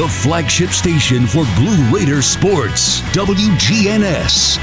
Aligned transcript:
the 0.00 0.08
flagship 0.08 0.70
station 0.70 1.26
for 1.26 1.44
Blue 1.56 1.76
Raider 1.94 2.22
sports, 2.22 3.02
WGNS. 3.12 4.56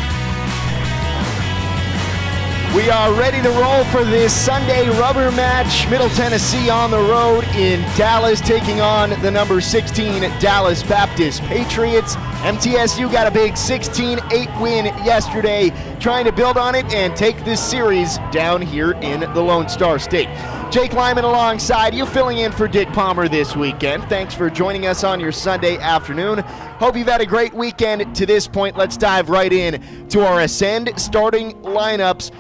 We 2.75 2.90
are 2.90 3.13
ready 3.13 3.39
to 3.43 3.50
roll 3.51 3.83
for 3.85 4.03
this 4.03 4.33
Sunday 4.33 4.89
rubber 5.00 5.31
match. 5.33 5.87
Middle 5.92 6.09
Tennessee 6.09 6.71
on 6.71 6.89
the 6.89 6.97
road 6.97 7.43
in 7.55 7.81
Dallas, 7.95 8.41
taking 8.41 8.81
on 8.81 9.11
the 9.21 9.29
number 9.29 9.61
16 9.61 10.21
Dallas 10.39 10.81
Baptist 10.81 11.43
Patriots. 11.43 12.15
MTSU 12.41 13.11
got 13.11 13.25
a 13.25 13.31
big 13.31 13.57
16 13.57 14.20
8 14.31 14.49
win 14.61 14.85
yesterday, 15.03 15.71
trying 15.99 16.23
to 16.25 16.31
build 16.31 16.55
on 16.55 16.75
it 16.75 16.85
and 16.93 17.15
take 17.15 17.43
this 17.43 17.59
series 17.59 18.20
down 18.31 18.61
here 18.61 18.91
in 19.02 19.21
the 19.21 19.41
Lone 19.41 19.67
Star 19.67 19.97
State. 19.97 20.29
Jake 20.70 20.93
Lyman 20.93 21.23
alongside 21.23 21.95
you, 21.95 22.05
filling 22.05 22.38
in 22.38 22.52
for 22.52 22.67
Dick 22.67 22.89
Palmer 22.89 23.27
this 23.27 23.55
weekend. 23.55 24.03
Thanks 24.03 24.35
for 24.35 24.49
joining 24.49 24.85
us 24.85 25.03
on 25.03 25.20
your 25.20 25.31
Sunday 25.31 25.77
afternoon. 25.77 26.39
Hope 26.79 26.95
you've 26.95 27.07
had 27.07 27.21
a 27.21 27.26
great 27.26 27.53
weekend 27.53 28.15
to 28.15 28.26
this 28.26 28.48
point. 28.48 28.77
Let's 28.77 28.98
dive 28.98 29.29
right 29.29 29.51
in 29.51 30.07
to 30.09 30.21
our 30.21 30.41
Ascend 30.41 30.91
starting 30.98 31.54
lineups 31.63 32.31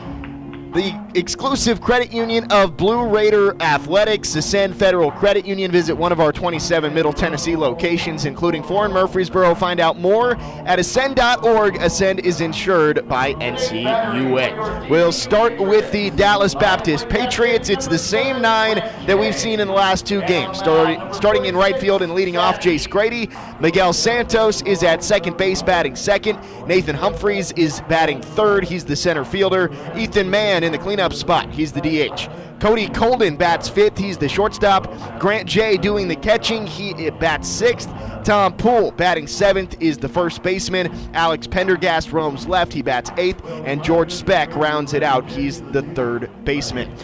the 0.73 1.06
exclusive 1.17 1.81
credit 1.81 2.13
union 2.13 2.45
of 2.51 2.77
Blue 2.77 3.07
Raider 3.07 3.59
Athletics, 3.59 4.35
Ascend 4.35 4.75
Federal 4.75 5.11
Credit 5.11 5.47
Union. 5.47 5.71
Visit 5.71 5.95
one 5.95 6.11
of 6.11 6.19
our 6.19 6.31
27 6.31 6.93
Middle 6.93 7.11
Tennessee 7.11 7.55
locations, 7.55 8.25
including 8.25 8.61
four 8.61 8.85
in 8.85 8.91
Murfreesboro. 8.91 9.55
Find 9.55 9.79
out 9.79 9.99
more 9.99 10.37
at 10.65 10.77
ascend.org. 10.77 11.77
Ascend 11.77 12.19
is 12.19 12.39
insured 12.39 13.07
by 13.09 13.33
NCUA. 13.35 14.89
We'll 14.89 15.11
start 15.11 15.59
with 15.59 15.91
the 15.91 16.11
Dallas 16.11 16.53
Baptist 16.53 17.09
Patriots. 17.09 17.69
It's 17.69 17.87
the 17.87 17.97
same 17.97 18.39
nine 18.39 18.75
that 19.07 19.17
we've 19.17 19.35
seen 19.35 19.59
in 19.59 19.67
the 19.67 19.73
last 19.73 20.05
two 20.05 20.21
games. 20.21 20.59
starting 20.59 21.45
in 21.45 21.57
right 21.57 21.79
field 21.79 22.03
and 22.03 22.13
leading 22.13 22.37
off, 22.37 22.59
Jace 22.59 22.87
Grady. 22.87 23.29
Miguel 23.59 23.91
Santos 23.91 24.61
is 24.61 24.83
at 24.83 25.03
second 25.03 25.35
base, 25.35 25.63
batting 25.63 25.95
second. 25.95 26.37
Nathan 26.67 26.95
Humphreys 26.95 27.53
is 27.53 27.81
batting 27.89 28.21
third. 28.21 28.63
He's 28.65 28.85
the 28.85 28.95
center 28.95 29.25
fielder. 29.25 29.71
Ethan 29.95 30.29
Mann 30.29 30.63
in 30.63 30.71
the 30.71 30.77
cleanup 30.77 31.06
spot. 31.13 31.51
He's 31.51 31.71
the 31.71 31.81
DH. 31.81 32.29
Cody 32.59 32.87
Colden 32.89 33.37
bats 33.37 33.69
fifth. 33.69 33.97
He's 33.97 34.17
the 34.17 34.27
shortstop. 34.27 35.19
Grant 35.19 35.47
Jay 35.47 35.77
doing 35.77 36.07
the 36.07 36.15
catching. 36.15 36.65
He 36.65 37.09
bats 37.11 37.47
sixth. 37.47 37.89
Tom 38.23 38.53
Poole 38.53 38.91
batting 38.91 39.27
seventh 39.27 39.79
is 39.79 39.97
the 39.97 40.09
first 40.09 40.41
baseman. 40.41 40.91
Alex 41.13 41.45
Pendergast 41.45 42.11
roams 42.11 42.47
left. 42.47 42.73
He 42.73 42.81
bats 42.81 43.11
eighth. 43.17 43.43
And 43.45 43.83
George 43.83 44.11
Speck 44.11 44.55
rounds 44.55 44.93
it 44.93 45.03
out. 45.03 45.29
He's 45.29 45.61
the 45.61 45.83
third 45.93 46.31
baseman. 46.43 46.95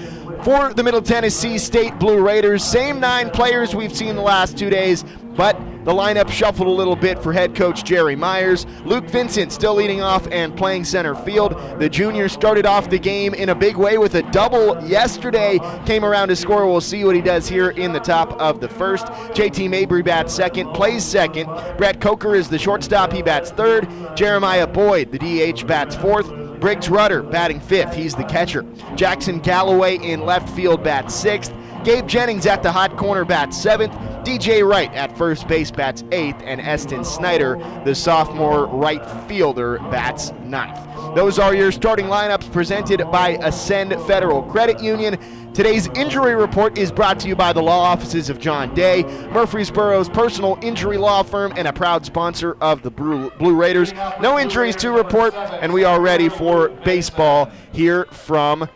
For 0.44 0.74
the 0.74 0.84
Middle 0.84 1.02
Tennessee 1.02 1.58
State 1.58 1.98
Blue 2.00 2.20
Raiders, 2.20 2.64
same 2.64 3.00
nine 3.00 3.30
players 3.30 3.74
we've 3.76 3.96
seen 3.96 4.16
the 4.16 4.22
last 4.22 4.58
two 4.58 4.70
days. 4.70 5.06
But 5.36 5.58
the 5.84 5.92
lineup 5.92 6.30
shuffled 6.30 6.68
a 6.68 6.72
little 6.72 6.96
bit 6.96 7.22
for 7.22 7.34
head 7.34 7.56
coach 7.56 7.84
Jerry 7.84 8.16
Myers. 8.16 8.66
Luke 8.86 9.06
Vincent 9.10 9.52
still 9.52 9.76
leading 9.76 10.02
off 10.02 10.26
and 10.32 10.56
playing 10.56 10.86
center 10.86 11.14
field. 11.14 11.58
The 11.80 11.90
junior 11.90 12.30
started 12.30 12.66
off 12.66 12.90
the 12.90 13.00
game 13.00 13.34
in 13.34 13.50
a 13.50 13.56
big 13.56 13.76
way 13.76 13.98
with 13.98 14.16
a 14.16 14.24
double 14.32 14.82
yesterday. 14.88 15.60
Came 15.86 16.06
around 16.06 16.30
to 16.30 16.36
score. 16.36 16.66
We'll 16.68 16.80
see 16.80 17.04
what 17.04 17.16
he 17.16 17.22
does 17.22 17.50
here 17.50 17.72
in 17.72 17.92
the 17.92 18.00
top 18.00 18.40
of 18.40 18.62
the 18.62 18.70
first. 18.70 19.08
JT 19.08 19.70
Mabry 19.70 20.04
bats 20.04 20.34
second, 20.34 20.72
plays 20.74 21.04
second. 21.04 21.48
Brett 21.78 22.00
Coker 22.00 22.34
is 22.34 22.48
the 22.48 22.60
shortstop. 22.60 23.12
He 23.12 23.22
bats 23.22 23.52
third. 23.52 23.90
Jeremiah 24.16 24.68
Boyd, 24.68 25.12
the 25.12 25.20
DH, 25.20 25.68
bats 25.68 25.96
fourth. 25.96 26.32
Briggs 26.62 26.90
Rudder 26.90 27.24
batting 27.24 27.60
fifth. 27.60 27.94
He's 27.94 28.16
the 28.16 28.24
catcher. 28.24 28.64
Jackson 28.96 29.40
Galloway 29.40 29.98
in 29.98 30.22
left 30.22 30.48
field 30.56 30.82
bats 30.82 31.14
sixth. 31.14 31.54
Gabe 31.84 32.08
Jennings 32.08 32.46
at 32.46 32.64
the 32.64 32.72
hot 32.72 32.96
corner 32.98 33.26
bats 33.26 33.62
seventh. 33.62 33.94
DJ 34.24 34.68
Wright 34.68 34.94
at 34.94 35.18
first 35.18 35.48
base 35.48 35.70
bats 35.70 36.04
eighth. 36.12 36.42
And 36.44 36.62
Eston 36.62 37.04
Snyder, 37.04 37.58
the 37.84 37.94
sophomore 37.94 38.68
right 38.68 39.06
fielder, 39.28 39.80
bats 39.92 40.32
ninth. 40.44 40.80
Those 41.16 41.40
are 41.40 41.54
your 41.54 41.72
starting 41.72 42.06
lineups 42.06 42.52
presented 42.52 43.00
by 43.12 43.32
Ascend 43.42 43.92
Federal 44.08 44.44
Credit 44.44 44.82
Union. 44.82 45.18
Today's 45.54 45.88
injury 45.90 46.36
report 46.36 46.80
is 46.80 46.92
brought 46.92 47.20
to 47.20 47.28
you 47.28 47.36
by 47.36 47.54
the 47.54 47.62
law 47.62 47.82
offices 47.84 48.32
of 48.32 48.40
John 48.40 48.74
Day, 48.74 49.04
Murfreesboro's 49.32 50.10
personal 50.10 50.58
injury 50.64 50.98
law 50.98 51.22
firm, 51.22 51.54
and 51.56 51.68
a 51.68 51.74
proud 51.74 52.04
sponsor 52.06 52.58
of 52.60 52.82
the 52.82 52.90
Blue 52.90 53.56
Raiders. 53.56 53.94
No 54.20 54.40
injuries 54.40 54.76
to 54.78 54.92
report, 54.92 55.36
and 55.36 55.72
we 55.72 55.84
are 55.84 56.02
ready 56.02 56.30
for 56.30 56.70
baseball 56.70 57.52
here 57.72 58.06
from 58.06 58.68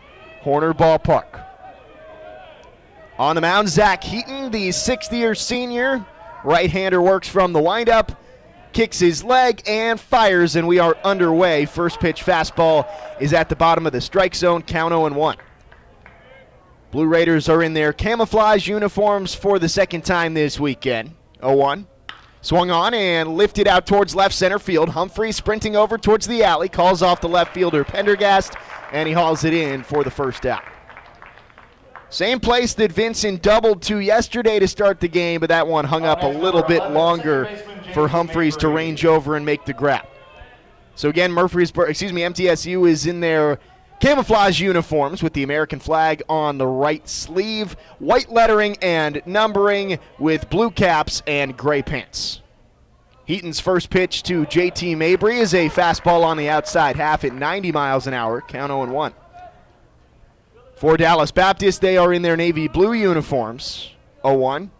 Horner 0.42 0.72
Ballpark. 0.72 1.47
On 3.18 3.34
the 3.34 3.40
mound, 3.40 3.68
Zach 3.68 4.04
Heaton, 4.04 4.52
the 4.52 4.70
sixth 4.70 5.12
year 5.12 5.34
senior. 5.34 6.06
Right 6.44 6.70
hander 6.70 7.02
works 7.02 7.26
from 7.26 7.52
the 7.52 7.60
windup, 7.60 8.12
kicks 8.72 9.00
his 9.00 9.24
leg, 9.24 9.60
and 9.66 9.98
fires, 9.98 10.54
and 10.54 10.68
we 10.68 10.78
are 10.78 10.96
underway. 11.02 11.64
First 11.64 11.98
pitch 11.98 12.24
fastball 12.24 12.88
is 13.18 13.32
at 13.32 13.48
the 13.48 13.56
bottom 13.56 13.86
of 13.86 13.92
the 13.92 14.00
strike 14.00 14.36
zone, 14.36 14.62
count 14.62 14.92
0 14.92 15.12
1. 15.12 15.36
Blue 16.92 17.06
Raiders 17.06 17.48
are 17.48 17.60
in 17.60 17.74
their 17.74 17.92
camouflage 17.92 18.68
uniforms 18.68 19.34
for 19.34 19.58
the 19.58 19.68
second 19.68 20.04
time 20.04 20.34
this 20.34 20.60
weekend. 20.60 21.10
0 21.40 21.56
1. 21.56 21.86
Swung 22.40 22.70
on 22.70 22.94
and 22.94 23.36
lifted 23.36 23.66
out 23.66 23.84
towards 23.84 24.14
left 24.14 24.32
center 24.32 24.60
field. 24.60 24.90
Humphrey 24.90 25.32
sprinting 25.32 25.74
over 25.74 25.98
towards 25.98 26.28
the 26.28 26.44
alley, 26.44 26.68
calls 26.68 27.02
off 27.02 27.20
the 27.20 27.28
left 27.28 27.52
fielder 27.52 27.82
Pendergast, 27.82 28.54
and 28.92 29.08
he 29.08 29.12
hauls 29.12 29.42
it 29.42 29.52
in 29.52 29.82
for 29.82 30.04
the 30.04 30.10
first 30.10 30.46
out. 30.46 30.62
Same 32.10 32.40
place 32.40 32.72
that 32.74 32.90
Vincent 32.90 33.42
doubled 33.42 33.82
to 33.82 33.98
yesterday 33.98 34.58
to 34.58 34.66
start 34.66 35.00
the 35.00 35.08
game, 35.08 35.40
but 35.40 35.50
that 35.50 35.66
one 35.66 35.84
hung 35.84 36.04
up 36.04 36.22
a 36.22 36.26
little 36.26 36.62
bit 36.62 36.90
longer 36.90 37.46
for 37.92 38.08
Humphreys 38.08 38.56
to 38.58 38.68
range 38.68 39.04
over 39.04 39.36
and 39.36 39.44
make 39.44 39.66
the 39.66 39.74
grab. 39.74 40.06
So 40.94 41.08
again, 41.10 41.32
Murfreesboro, 41.32 41.86
excuse 41.86 42.12
me, 42.12 42.22
MTSU 42.22 42.88
is 42.88 43.06
in 43.06 43.20
their 43.20 43.58
camouflage 44.00 44.60
uniforms 44.60 45.22
with 45.22 45.34
the 45.34 45.42
American 45.42 45.78
flag 45.80 46.22
on 46.28 46.56
the 46.56 46.66
right 46.66 47.06
sleeve, 47.06 47.76
white 47.98 48.30
lettering 48.30 48.76
and 48.80 49.20
numbering 49.26 49.98
with 50.18 50.48
blue 50.48 50.70
caps 50.70 51.22
and 51.26 51.56
gray 51.56 51.82
pants. 51.82 52.40
Heaton's 53.26 53.60
first 53.60 53.90
pitch 53.90 54.22
to 54.22 54.46
JT 54.46 54.96
Mabry 54.96 55.38
is 55.38 55.52
a 55.52 55.68
fastball 55.68 56.24
on 56.24 56.38
the 56.38 56.48
outside 56.48 56.96
half 56.96 57.24
at 57.24 57.34
90 57.34 57.72
miles 57.72 58.06
an 58.06 58.14
hour, 58.14 58.40
count 58.40 58.70
0 58.70 58.86
1. 58.90 59.14
For 60.78 60.96
Dallas 60.96 61.32
Baptist, 61.32 61.80
they 61.80 61.96
are 61.96 62.12
in 62.12 62.22
their 62.22 62.36
navy 62.36 62.68
blue 62.68 62.92
uniforms. 62.92 63.90
0 64.22 64.36
1. 64.36 64.70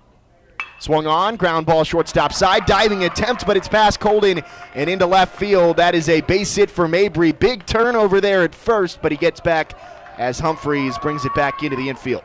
Swung 0.78 1.08
on, 1.08 1.34
ground 1.34 1.66
ball 1.66 1.82
shortstop 1.82 2.32
side, 2.32 2.66
diving 2.66 3.02
attempt, 3.02 3.44
but 3.44 3.56
it's 3.56 3.66
past 3.66 3.98
Colden 3.98 4.42
and 4.76 4.88
into 4.88 5.06
left 5.06 5.36
field. 5.36 5.76
That 5.76 5.96
is 5.96 6.08
a 6.08 6.20
base 6.20 6.54
hit 6.54 6.70
for 6.70 6.86
Mabry. 6.86 7.32
Big 7.32 7.66
turnover 7.66 8.20
there 8.20 8.44
at 8.44 8.54
first, 8.54 9.02
but 9.02 9.10
he 9.10 9.18
gets 9.18 9.40
back 9.40 9.76
as 10.18 10.38
Humphreys 10.38 10.96
brings 10.98 11.24
it 11.24 11.34
back 11.34 11.64
into 11.64 11.76
the 11.76 11.88
infield. 11.88 12.22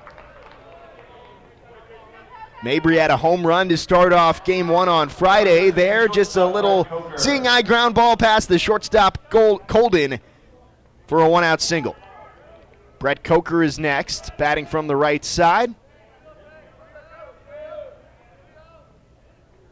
Mabry 2.63 2.97
had 2.97 3.09
a 3.09 3.17
home 3.17 3.45
run 3.45 3.69
to 3.69 3.77
start 3.77 4.13
off 4.13 4.45
game 4.45 4.67
one 4.67 4.87
on 4.87 5.09
Friday. 5.09 5.71
There, 5.71 6.07
just 6.07 6.35
a 6.35 6.45
little 6.45 6.87
seeing 7.15 7.47
eye 7.47 7.63
ground 7.63 7.95
ball 7.95 8.17
past 8.17 8.49
the 8.49 8.59
shortstop 8.59 9.31
Colden 9.31 10.19
for 11.07 11.21
a 11.23 11.27
one 11.27 11.43
out 11.43 11.59
single. 11.59 11.95
Brett 13.03 13.21
Coker 13.21 13.61
is 13.61 13.79
next, 13.79 14.31
batting 14.37 14.65
from 14.65 14.87
the 14.87 14.95
right 14.95 15.25
side. 15.25 15.75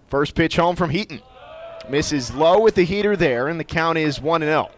First 0.07 0.35
pitch 0.35 0.57
home 0.57 0.75
from 0.75 0.89
Heaton. 0.89 1.21
Misses 1.89 2.33
low 2.33 2.59
with 2.59 2.75
the 2.75 2.83
heater 2.83 3.15
there, 3.15 3.47
and 3.47 3.57
the 3.57 3.63
count 3.63 3.97
is 3.97 4.19
1 4.19 4.41
0. 4.41 4.69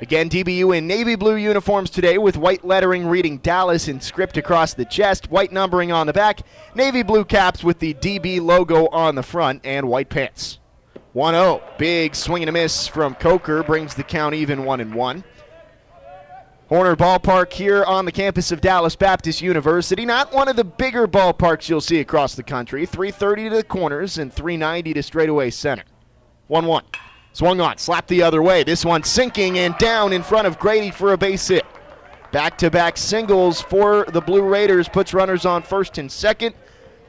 Again, 0.00 0.28
DBU 0.28 0.76
in 0.76 0.88
navy 0.88 1.14
blue 1.14 1.36
uniforms 1.36 1.88
today 1.88 2.18
with 2.18 2.36
white 2.36 2.64
lettering 2.64 3.06
reading 3.06 3.38
Dallas 3.38 3.86
in 3.86 4.00
script 4.00 4.36
across 4.36 4.74
the 4.74 4.84
chest, 4.84 5.30
white 5.30 5.52
numbering 5.52 5.92
on 5.92 6.08
the 6.08 6.12
back, 6.12 6.40
navy 6.74 7.04
blue 7.04 7.24
caps 7.24 7.62
with 7.62 7.78
the 7.78 7.94
DB 7.94 8.40
logo 8.40 8.88
on 8.88 9.14
the 9.14 9.22
front, 9.22 9.60
and 9.64 9.88
white 9.88 10.08
pants. 10.08 10.58
1 11.12 11.34
0. 11.34 11.62
Big 11.78 12.16
swing 12.16 12.42
and 12.42 12.48
a 12.48 12.52
miss 12.52 12.88
from 12.88 13.14
Coker 13.14 13.62
brings 13.62 13.94
the 13.94 14.02
count 14.02 14.34
even 14.34 14.64
1 14.64 14.92
1. 14.92 15.24
Horner 16.68 16.96
Ballpark 16.96 17.50
here 17.50 17.82
on 17.84 18.04
the 18.04 18.12
campus 18.12 18.52
of 18.52 18.60
Dallas 18.60 18.94
Baptist 18.94 19.40
University. 19.40 20.04
Not 20.04 20.34
one 20.34 20.48
of 20.48 20.56
the 20.56 20.64
bigger 20.64 21.08
ballparks 21.08 21.66
you'll 21.70 21.80
see 21.80 22.00
across 22.00 22.34
the 22.34 22.42
country. 22.42 22.84
330 22.84 23.48
to 23.48 23.56
the 23.56 23.64
corners 23.64 24.18
and 24.18 24.30
390 24.30 24.92
to 24.92 25.02
straightaway 25.02 25.48
center. 25.48 25.84
1 26.48 26.66
1. 26.66 26.84
Swung 27.32 27.60
on, 27.62 27.78
slapped 27.78 28.08
the 28.08 28.22
other 28.22 28.42
way. 28.42 28.64
This 28.64 28.84
one 28.84 29.02
sinking 29.02 29.58
and 29.58 29.78
down 29.78 30.12
in 30.12 30.22
front 30.22 30.46
of 30.46 30.58
Grady 30.58 30.90
for 30.90 31.14
a 31.14 31.16
base 31.16 31.48
hit. 31.48 31.64
Back 32.32 32.58
to 32.58 32.70
back 32.70 32.98
singles 32.98 33.62
for 33.62 34.04
the 34.08 34.20
Blue 34.20 34.42
Raiders 34.42 34.90
puts 34.90 35.14
runners 35.14 35.46
on 35.46 35.62
first 35.62 35.96
and 35.96 36.12
second 36.12 36.54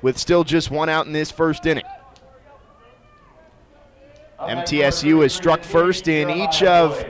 with 0.01 0.17
still 0.17 0.45
just 0.45 0.71
one 0.71 0.87
out 0.87 1.05
in 1.05 1.11
this 1.11 1.31
first 1.31 1.65
inning. 1.65 1.83
MTSU 4.39 5.21
has 5.23 5.33
struck 5.33 5.63
first 5.63 6.07
in 6.07 6.29
each 6.29 6.63
of 6.63 7.03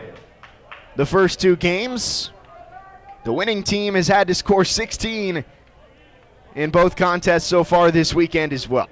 the 0.95 1.05
first 1.05 1.39
two 1.39 1.55
games. 1.55 2.31
The 3.23 3.33
winning 3.33 3.63
team 3.63 3.95
has 3.95 4.07
had 4.07 4.27
to 4.27 4.35
score 4.35 4.63
16 4.63 5.43
in 6.55 6.69
both 6.69 6.95
contests 6.95 7.45
so 7.45 7.63
far 7.63 7.91
this 7.91 8.13
weekend 8.13 8.53
as 8.53 8.67
well. 8.67 8.87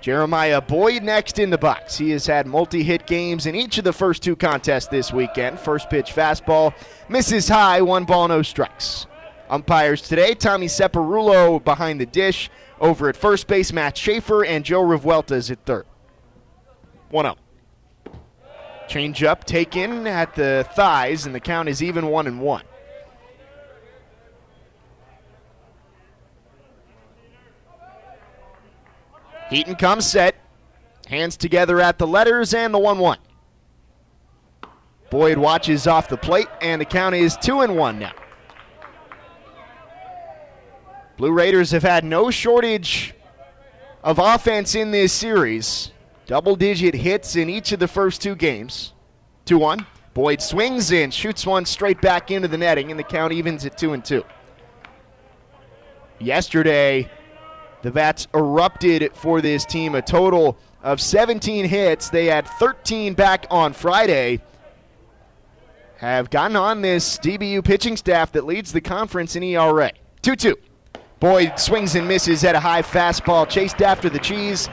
Jeremiah 0.00 0.60
Boyd 0.60 1.02
next 1.02 1.38
in 1.38 1.50
the 1.50 1.58
box. 1.58 1.98
He 1.98 2.10
has 2.10 2.26
had 2.26 2.46
multi 2.46 2.82
hit 2.82 3.06
games 3.06 3.46
in 3.46 3.54
each 3.54 3.78
of 3.78 3.84
the 3.84 3.92
first 3.92 4.22
two 4.22 4.36
contests 4.36 4.86
this 4.86 5.12
weekend. 5.12 5.58
First 5.58 5.90
pitch 5.90 6.12
fastball, 6.14 6.72
misses 7.08 7.48
high, 7.48 7.82
one 7.82 8.04
ball, 8.04 8.28
no 8.28 8.42
strikes. 8.42 9.06
Umpires 9.50 10.02
today 10.02 10.34
Tommy 10.34 10.66
Separulo 10.66 11.62
behind 11.64 12.00
the 12.00 12.06
dish. 12.06 12.50
Over 12.80 13.08
at 13.08 13.16
first 13.16 13.48
base, 13.48 13.72
Matt 13.72 13.96
Schaefer 13.96 14.44
and 14.44 14.64
Joe 14.64 14.82
Revueltas 14.82 15.50
at 15.50 15.64
third. 15.64 15.86
1 17.10 17.24
0. 17.24 17.36
Change 18.86 19.22
up, 19.24 19.44
taken 19.44 20.06
at 20.06 20.34
the 20.34 20.66
thighs, 20.74 21.26
and 21.26 21.34
the 21.34 21.40
count 21.40 21.68
is 21.68 21.82
even 21.82 22.06
1 22.06 22.26
and 22.26 22.40
1. 22.40 22.62
Heaton 29.50 29.76
comes 29.76 30.06
set. 30.06 30.34
Hands 31.08 31.34
together 31.36 31.80
at 31.80 31.98
the 31.98 32.06
letters 32.06 32.52
and 32.52 32.72
the 32.72 32.78
1 32.78 32.98
1. 32.98 33.18
Boyd 35.10 35.38
watches 35.38 35.86
off 35.86 36.08
the 36.08 36.18
plate, 36.18 36.48
and 36.60 36.80
the 36.80 36.84
count 36.84 37.14
is 37.14 37.36
2 37.38 37.60
and 37.62 37.76
1 37.76 37.98
now. 37.98 38.12
Blue 41.16 41.32
Raiders 41.32 41.70
have 41.70 41.82
had 41.82 42.04
no 42.04 42.30
shortage 42.30 43.14
of 44.04 44.18
offense 44.18 44.74
in 44.74 44.90
this 44.90 45.12
series. 45.12 45.92
Double 46.26 46.54
digit 46.54 46.94
hits 46.94 47.36
in 47.36 47.48
each 47.48 47.72
of 47.72 47.80
the 47.80 47.88
first 47.88 48.20
two 48.20 48.36
games. 48.36 48.92
2 49.46 49.58
1. 49.58 49.86
Boyd 50.12 50.42
swings 50.42 50.90
in, 50.92 51.10
shoots 51.10 51.46
one 51.46 51.64
straight 51.64 52.00
back 52.02 52.30
into 52.30 52.48
the 52.48 52.58
netting, 52.58 52.90
and 52.90 52.98
the 53.00 53.04
count 53.04 53.32
evens 53.32 53.64
at 53.64 53.78
2 53.78 53.94
and 53.94 54.04
2. 54.04 54.22
Yesterday, 56.18 57.10
the 57.82 57.90
Bats 57.90 58.26
erupted 58.34 59.12
for 59.14 59.40
this 59.40 59.64
team 59.64 59.94
a 59.94 60.02
total 60.02 60.58
of 60.82 61.00
17 61.00 61.64
hits. 61.66 62.10
They 62.10 62.26
had 62.26 62.46
13 62.46 63.14
back 63.14 63.46
on 63.50 63.72
Friday. 63.72 64.40
Have 65.98 66.30
gotten 66.30 66.56
on 66.56 66.80
this 66.82 67.18
DBU 67.18 67.64
pitching 67.64 67.96
staff 67.96 68.32
that 68.32 68.44
leads 68.44 68.72
the 68.72 68.80
conference 68.80 69.36
in 69.36 69.42
ERA. 69.42 69.92
2 70.22 70.36
2. 70.36 70.56
Boyd 71.20 71.58
swings 71.58 71.96
and 71.96 72.06
misses 72.06 72.44
at 72.44 72.54
a 72.54 72.60
high 72.60 72.82
fastball, 72.82 73.48
chased 73.48 73.82
after 73.82 74.08
the 74.08 74.20
cheese, 74.20 74.68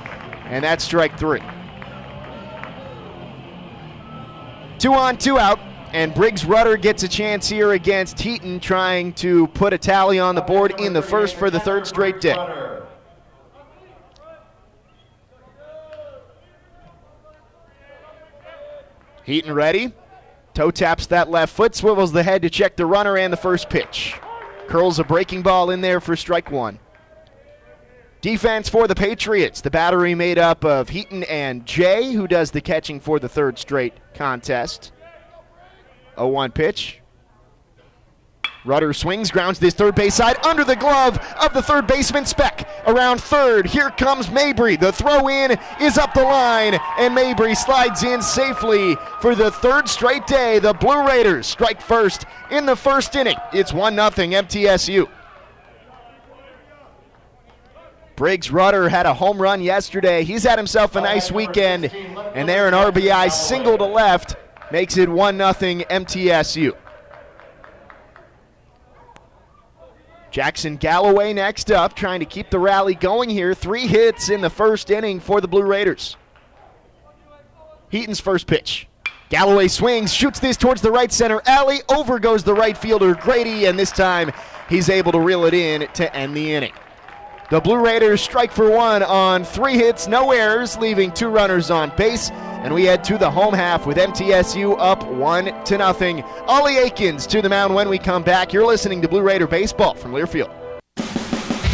and 0.45 0.63
that's 0.63 0.83
strike 0.83 1.17
three. 1.17 1.41
Two 4.77 4.93
on, 4.93 5.17
two 5.17 5.39
out, 5.39 5.57
and 5.91 6.13
Briggs 6.13 6.45
Rudder 6.45 6.77
gets 6.77 7.01
a 7.01 7.07
chance 7.07 7.49
here 7.49 7.71
against 7.71 8.19
Heaton, 8.19 8.59
trying 8.59 9.13
to 9.13 9.47
put 9.47 9.73
a 9.73 9.77
tally 9.79 10.19
on 10.19 10.35
the 10.35 10.41
board 10.41 10.79
in 10.79 10.93
the 10.93 11.01
first 11.01 11.35
for 11.35 11.49
the 11.49 11.59
third 11.59 11.87
straight 11.87 12.21
day. 12.21 12.35
Heaton 19.25 19.53
ready. 19.53 19.93
Toe 20.53 20.71
taps 20.71 21.07
that 21.07 21.29
left 21.29 21.53
foot, 21.53 21.75
swivels 21.75 22.11
the 22.11 22.23
head 22.23 22.41
to 22.43 22.49
check 22.49 22.75
the 22.77 22.85
runner 22.85 23.17
and 23.17 23.33
the 23.33 23.37
first 23.37 23.69
pitch. 23.69 24.15
Curls 24.67 24.99
a 24.99 25.03
breaking 25.03 25.41
ball 25.41 25.69
in 25.69 25.81
there 25.81 25.99
for 25.99 26.15
strike 26.15 26.49
one. 26.49 26.79
Defense 28.21 28.69
for 28.69 28.87
the 28.87 28.95
Patriots. 28.95 29.61
The 29.61 29.69
battery 29.69 30.15
made 30.15 30.39
up 30.39 30.63
of 30.65 30.89
Heaton 30.89 31.23
and 31.25 31.65
Jay, 31.65 32.13
who 32.13 32.27
does 32.27 32.51
the 32.51 32.61
catching 32.61 32.99
for 32.99 33.19
the 33.19 33.29
third 33.29 33.59
straight 33.59 33.93
contest. 34.13 34.91
0 36.15 36.29
1 36.29 36.51
pitch. 36.51 37.01
Rudder 38.65 38.93
swings, 38.93 39.29
grounds 39.29 39.59
this 39.59 39.75
third 39.75 39.93
base 39.93 40.15
side 40.15 40.43
under 40.43 40.63
the 40.63 40.75
glove 40.75 41.19
of 41.39 41.53
the 41.53 41.61
third 41.61 41.85
baseman 41.85 42.25
Speck. 42.25 42.67
Around 42.87 43.21
third, 43.21 43.67
here 43.67 43.91
comes 43.91 44.31
Mabry. 44.31 44.75
The 44.75 44.91
throw 44.91 45.29
in 45.29 45.57
is 45.79 45.99
up 45.99 46.15
the 46.15 46.23
line, 46.23 46.79
and 46.97 47.13
Mabry 47.13 47.53
slides 47.53 48.03
in 48.03 48.23
safely 48.23 48.97
for 49.21 49.35
the 49.35 49.51
third 49.51 49.87
straight 49.87 50.25
day. 50.25 50.57
The 50.57 50.73
Blue 50.73 51.05
Raiders 51.05 51.45
strike 51.45 51.79
first 51.79 52.25
in 52.49 52.65
the 52.65 52.75
first 52.75 53.15
inning. 53.15 53.37
It's 53.53 53.71
1 53.71 53.93
0 53.93 54.09
MTSU. 54.09 55.07
Briggs 58.15 58.49
Rudder 58.49 58.89
had 58.89 59.05
a 59.05 59.13
home 59.13 59.39
run 59.39 59.61
yesterday. 59.61 60.23
He's 60.23 60.43
had 60.43 60.57
himself 60.57 60.95
a 60.95 61.01
nice 61.01 61.31
weekend, 61.31 61.93
and 62.33 62.49
there 62.49 62.67
an 62.67 62.73
RBI 62.73 63.31
single 63.31 63.77
to 63.77 63.85
left 63.85 64.37
makes 64.71 64.97
it 64.97 65.07
1 65.07 65.37
0 65.37 65.51
MTSU. 65.53 66.75
Jackson 70.35 70.75
Galloway 70.75 71.31
next 71.31 71.71
up, 71.71 71.95
trying 71.95 72.19
to 72.19 72.25
keep 72.25 72.49
the 72.49 72.59
rally 72.59 72.93
going 72.93 73.29
here. 73.29 73.53
Three 73.53 73.87
hits 73.87 74.27
in 74.29 74.41
the 74.41 74.49
first 74.49 74.91
inning 74.91 75.21
for 75.21 75.39
the 75.39 75.47
Blue 75.47 75.63
Raiders. 75.63 76.17
Heaton's 77.89 78.19
first 78.19 78.45
pitch. 78.45 78.85
Galloway 79.29 79.69
swings, 79.69 80.13
shoots 80.13 80.41
this 80.41 80.57
towards 80.57 80.81
the 80.81 80.91
right 80.91 81.09
center 81.09 81.41
alley. 81.45 81.79
Over 81.87 82.19
goes 82.19 82.43
the 82.43 82.53
right 82.53 82.77
fielder, 82.77 83.15
Grady, 83.15 83.67
and 83.67 83.79
this 83.79 83.93
time 83.93 84.33
he's 84.67 84.89
able 84.89 85.13
to 85.13 85.21
reel 85.21 85.45
it 85.45 85.53
in 85.53 85.87
to 85.93 86.13
end 86.13 86.35
the 86.35 86.53
inning. 86.53 86.73
The 87.51 87.61
Blue 87.61 87.77
Raiders 87.77 88.21
strike 88.21 88.51
for 88.51 88.71
one 88.71 89.03
on 89.03 89.43
three 89.43 89.75
hits, 89.75 90.07
no 90.07 90.31
errors, 90.31 90.77
leaving 90.77 91.11
two 91.11 91.27
runners 91.27 91.69
on 91.69 91.91
base. 91.95 92.31
And 92.31 92.73
we 92.73 92.85
head 92.85 93.03
to 93.03 93.19
the 93.19 93.29
home 93.29 93.53
half 93.53 93.85
with 93.85 93.97
MTSU 93.97 94.75
up 94.79 95.05
one 95.05 95.63
to 95.65 95.77
nothing. 95.77 96.23
Ollie 96.47 96.77
Aikens 96.77 97.27
to 97.27 97.43
the 97.43 97.49
mound 97.49 97.75
when 97.75 97.87
we 97.87 97.99
come 97.99 98.23
back. 98.23 98.51
You're 98.51 98.65
listening 98.65 98.99
to 99.03 99.07
Blue 99.07 99.21
Raider 99.21 99.45
Baseball 99.45 99.93
from 99.93 100.11
Learfield. 100.11 100.64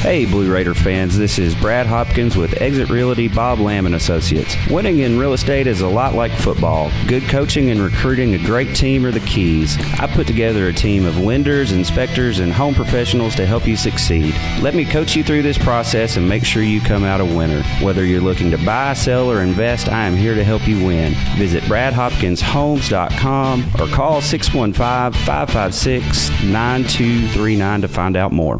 Hey, 0.01 0.25
Blue 0.25 0.51
Raider 0.51 0.73
fans, 0.73 1.15
this 1.15 1.37
is 1.37 1.53
Brad 1.53 1.85
Hopkins 1.85 2.35
with 2.35 2.59
Exit 2.59 2.89
Realty 2.89 3.27
Bob 3.27 3.59
Lamb 3.59 3.85
and 3.85 3.93
Associates. 3.93 4.55
Winning 4.67 5.01
in 5.01 5.19
real 5.19 5.33
estate 5.33 5.67
is 5.67 5.81
a 5.81 5.87
lot 5.87 6.15
like 6.15 6.31
football. 6.31 6.91
Good 7.05 7.21
coaching 7.29 7.69
and 7.69 7.79
recruiting 7.79 8.33
a 8.33 8.39
great 8.39 8.75
team 8.75 9.05
are 9.05 9.11
the 9.11 9.19
keys. 9.19 9.77
I 9.99 10.07
put 10.07 10.25
together 10.25 10.67
a 10.67 10.73
team 10.73 11.05
of 11.05 11.19
lenders, 11.19 11.71
inspectors, 11.71 12.39
and 12.39 12.51
home 12.51 12.73
professionals 12.73 13.35
to 13.35 13.45
help 13.45 13.67
you 13.67 13.77
succeed. 13.77 14.33
Let 14.59 14.73
me 14.73 14.85
coach 14.85 15.15
you 15.15 15.23
through 15.23 15.43
this 15.43 15.59
process 15.59 16.17
and 16.17 16.27
make 16.27 16.45
sure 16.45 16.63
you 16.63 16.81
come 16.81 17.03
out 17.03 17.21
a 17.21 17.25
winner. 17.25 17.61
Whether 17.85 18.03
you're 18.03 18.21
looking 18.21 18.49
to 18.49 18.57
buy, 18.65 18.93
sell, 18.93 19.29
or 19.29 19.43
invest, 19.43 19.87
I 19.87 20.07
am 20.07 20.15
here 20.15 20.33
to 20.33 20.43
help 20.43 20.67
you 20.67 20.83
win. 20.83 21.13
Visit 21.37 21.61
bradhopkinshomes.com 21.65 23.71
or 23.79 23.87
call 23.93 24.19
615 24.19 25.25
556 25.27 26.29
9239 26.45 27.81
to 27.81 27.87
find 27.87 28.17
out 28.17 28.31
more. 28.31 28.59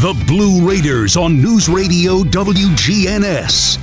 The 0.00 0.14
Blue 0.26 0.66
Raiders 0.66 1.14
on 1.18 1.42
News 1.42 1.68
Radio 1.68 2.22
WGNS. 2.22 3.76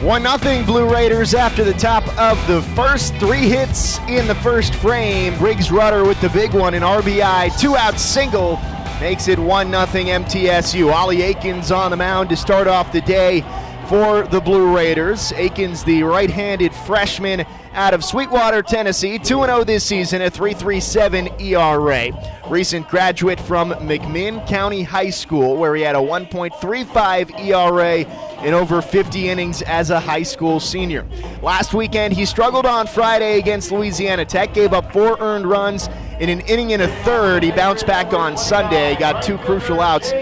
1 0.00 0.38
0 0.38 0.64
Blue 0.64 0.88
Raiders 0.88 1.34
after 1.34 1.64
the 1.64 1.72
top 1.72 2.06
of 2.16 2.38
the 2.46 2.62
first. 2.76 3.12
Three 3.16 3.48
hits 3.48 3.98
in 4.06 4.28
the 4.28 4.36
first 4.36 4.72
frame. 4.76 5.36
Briggs 5.36 5.72
Rudder 5.72 6.04
with 6.04 6.20
the 6.20 6.28
big 6.28 6.54
one, 6.54 6.74
an 6.74 6.84
RBI, 6.84 7.60
two 7.60 7.76
out 7.76 7.98
single. 7.98 8.56
Makes 9.00 9.26
it 9.26 9.40
1 9.40 9.68
0 9.68 9.84
MTSU. 9.84 10.92
Ollie 10.92 11.22
Aikens 11.22 11.72
on 11.72 11.90
the 11.90 11.96
mound 11.96 12.28
to 12.28 12.36
start 12.36 12.68
off 12.68 12.92
the 12.92 13.00
day 13.00 13.40
for 13.88 14.24
the 14.24 14.40
Blue 14.40 14.76
Raiders. 14.76 15.32
Aikens, 15.32 15.82
the 15.82 16.02
right 16.02 16.30
handed 16.30 16.74
freshman 16.74 17.46
out 17.72 17.94
of 17.94 18.04
Sweetwater, 18.04 18.62
Tennessee, 18.62 19.18
2 19.18 19.24
0 19.24 19.64
this 19.64 19.82
season, 19.82 20.20
a 20.20 20.30
3.37 20.30 21.40
ERA. 21.40 22.50
Recent 22.50 22.86
graduate 22.88 23.40
from 23.40 23.70
McMinn 23.70 24.46
County 24.46 24.82
High 24.82 25.10
School, 25.10 25.56
where 25.56 25.74
he 25.74 25.82
had 25.82 25.96
a 25.96 26.00
1.35 26.00 27.40
ERA 27.40 28.44
in 28.44 28.54
over 28.54 28.82
50 28.82 29.28
innings 29.28 29.62
as 29.62 29.90
a 29.90 29.98
high 29.98 30.22
school 30.22 30.60
senior. 30.60 31.06
Last 31.42 31.72
weekend, 31.72 32.12
he 32.12 32.26
struggled 32.26 32.66
on 32.66 32.86
Friday 32.86 33.38
against 33.38 33.72
Louisiana 33.72 34.24
Tech, 34.24 34.52
gave 34.52 34.72
up 34.72 34.92
four 34.92 35.18
earned 35.20 35.46
runs 35.46 35.88
in 36.20 36.28
an 36.28 36.40
inning 36.40 36.72
and 36.74 36.82
a 36.82 36.88
third. 37.04 37.42
He 37.42 37.52
bounced 37.52 37.86
back 37.86 38.12
on 38.12 38.36
Sunday, 38.36 38.96
got 38.96 39.22
two 39.22 39.38
crucial 39.38 39.80
outs, 39.80 40.12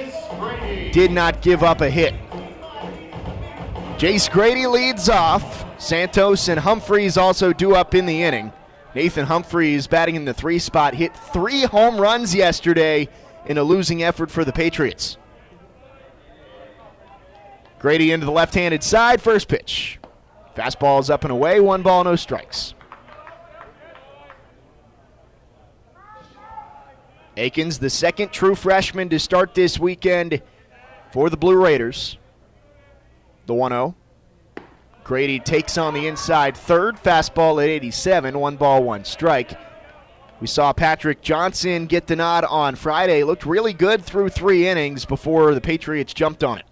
did 0.93 1.11
not 1.11 1.43
give 1.43 1.63
up 1.63 1.81
a 1.81 1.91
hit. 1.91 2.15
Jace 3.99 4.31
Grady 4.31 4.67
leads 4.67 5.09
off. 5.09 5.65
Santos 5.81 6.49
and 6.49 6.61
Humphreys 6.61 7.17
also 7.17 7.55
do 7.55 7.75
up 7.75 7.95
in 7.95 8.05
the 8.05 8.23
inning. 8.23 8.53
Nathan 8.95 9.25
Humphreys 9.25 9.87
batting 9.87 10.17
in 10.17 10.27
the 10.27 10.35
three 10.35 10.59
spot 10.59 10.95
hit 10.95 11.17
three 11.17 11.63
home 11.63 11.99
runs 11.99 12.35
yesterday 12.35 13.09
in 13.47 13.57
a 13.57 13.63
losing 13.63 14.03
effort 14.03 14.31
for 14.31 14.45
the 14.45 14.53
Patriots. 14.53 15.17
Grady 17.79 18.13
into 18.13 18.27
the 18.27 18.33
left 18.33 18.55
handed 18.55 18.83
side, 18.83 19.23
first 19.23 19.49
pitch. 19.49 19.99
Fastball 20.55 21.01
is 21.01 21.09
up 21.09 21.25
and 21.25 21.33
away, 21.33 21.61
one 21.61 21.81
ball, 21.81 22.05
no 22.05 22.17
strikes. 22.17 22.75
Akins, 27.39 27.79
the 27.79 27.91
second 27.91 28.31
true 28.31 28.55
freshman 28.55 29.09
to 29.09 29.19
start 29.19 29.55
this 29.55 29.79
weekend 29.79 30.43
for 31.13 31.31
the 31.31 31.37
Blue 31.39 31.57
Raiders. 31.57 32.19
The 33.47 33.55
1 33.55 33.71
0. 33.71 33.95
Grady 35.05 35.39
takes 35.39 35.79
on 35.79 35.95
the 35.95 36.09
inside 36.09 36.57
third, 36.57 36.97
fastball 36.97 37.63
at 37.63 37.69
87, 37.69 38.37
one 38.39 38.57
ball, 38.57 38.83
one 38.83 39.05
strike. 39.05 39.57
We 40.41 40.49
saw 40.49 40.73
Patrick 40.73 41.23
Johnson 41.23 41.87
get 41.87 42.09
the 42.09 42.17
nod 42.17 42.45
on 42.45 42.75
Friday. 42.75 43.23
Looked 43.23 43.47
really 43.47 43.73
good 43.73 44.05
through 44.05 44.31
three 44.31 44.67
innings 44.67 45.05
before 45.05 45.55
the 45.55 45.61
Patriots 45.61 46.13
jumped 46.13 46.43
on 46.43 46.59
it. 46.59 46.67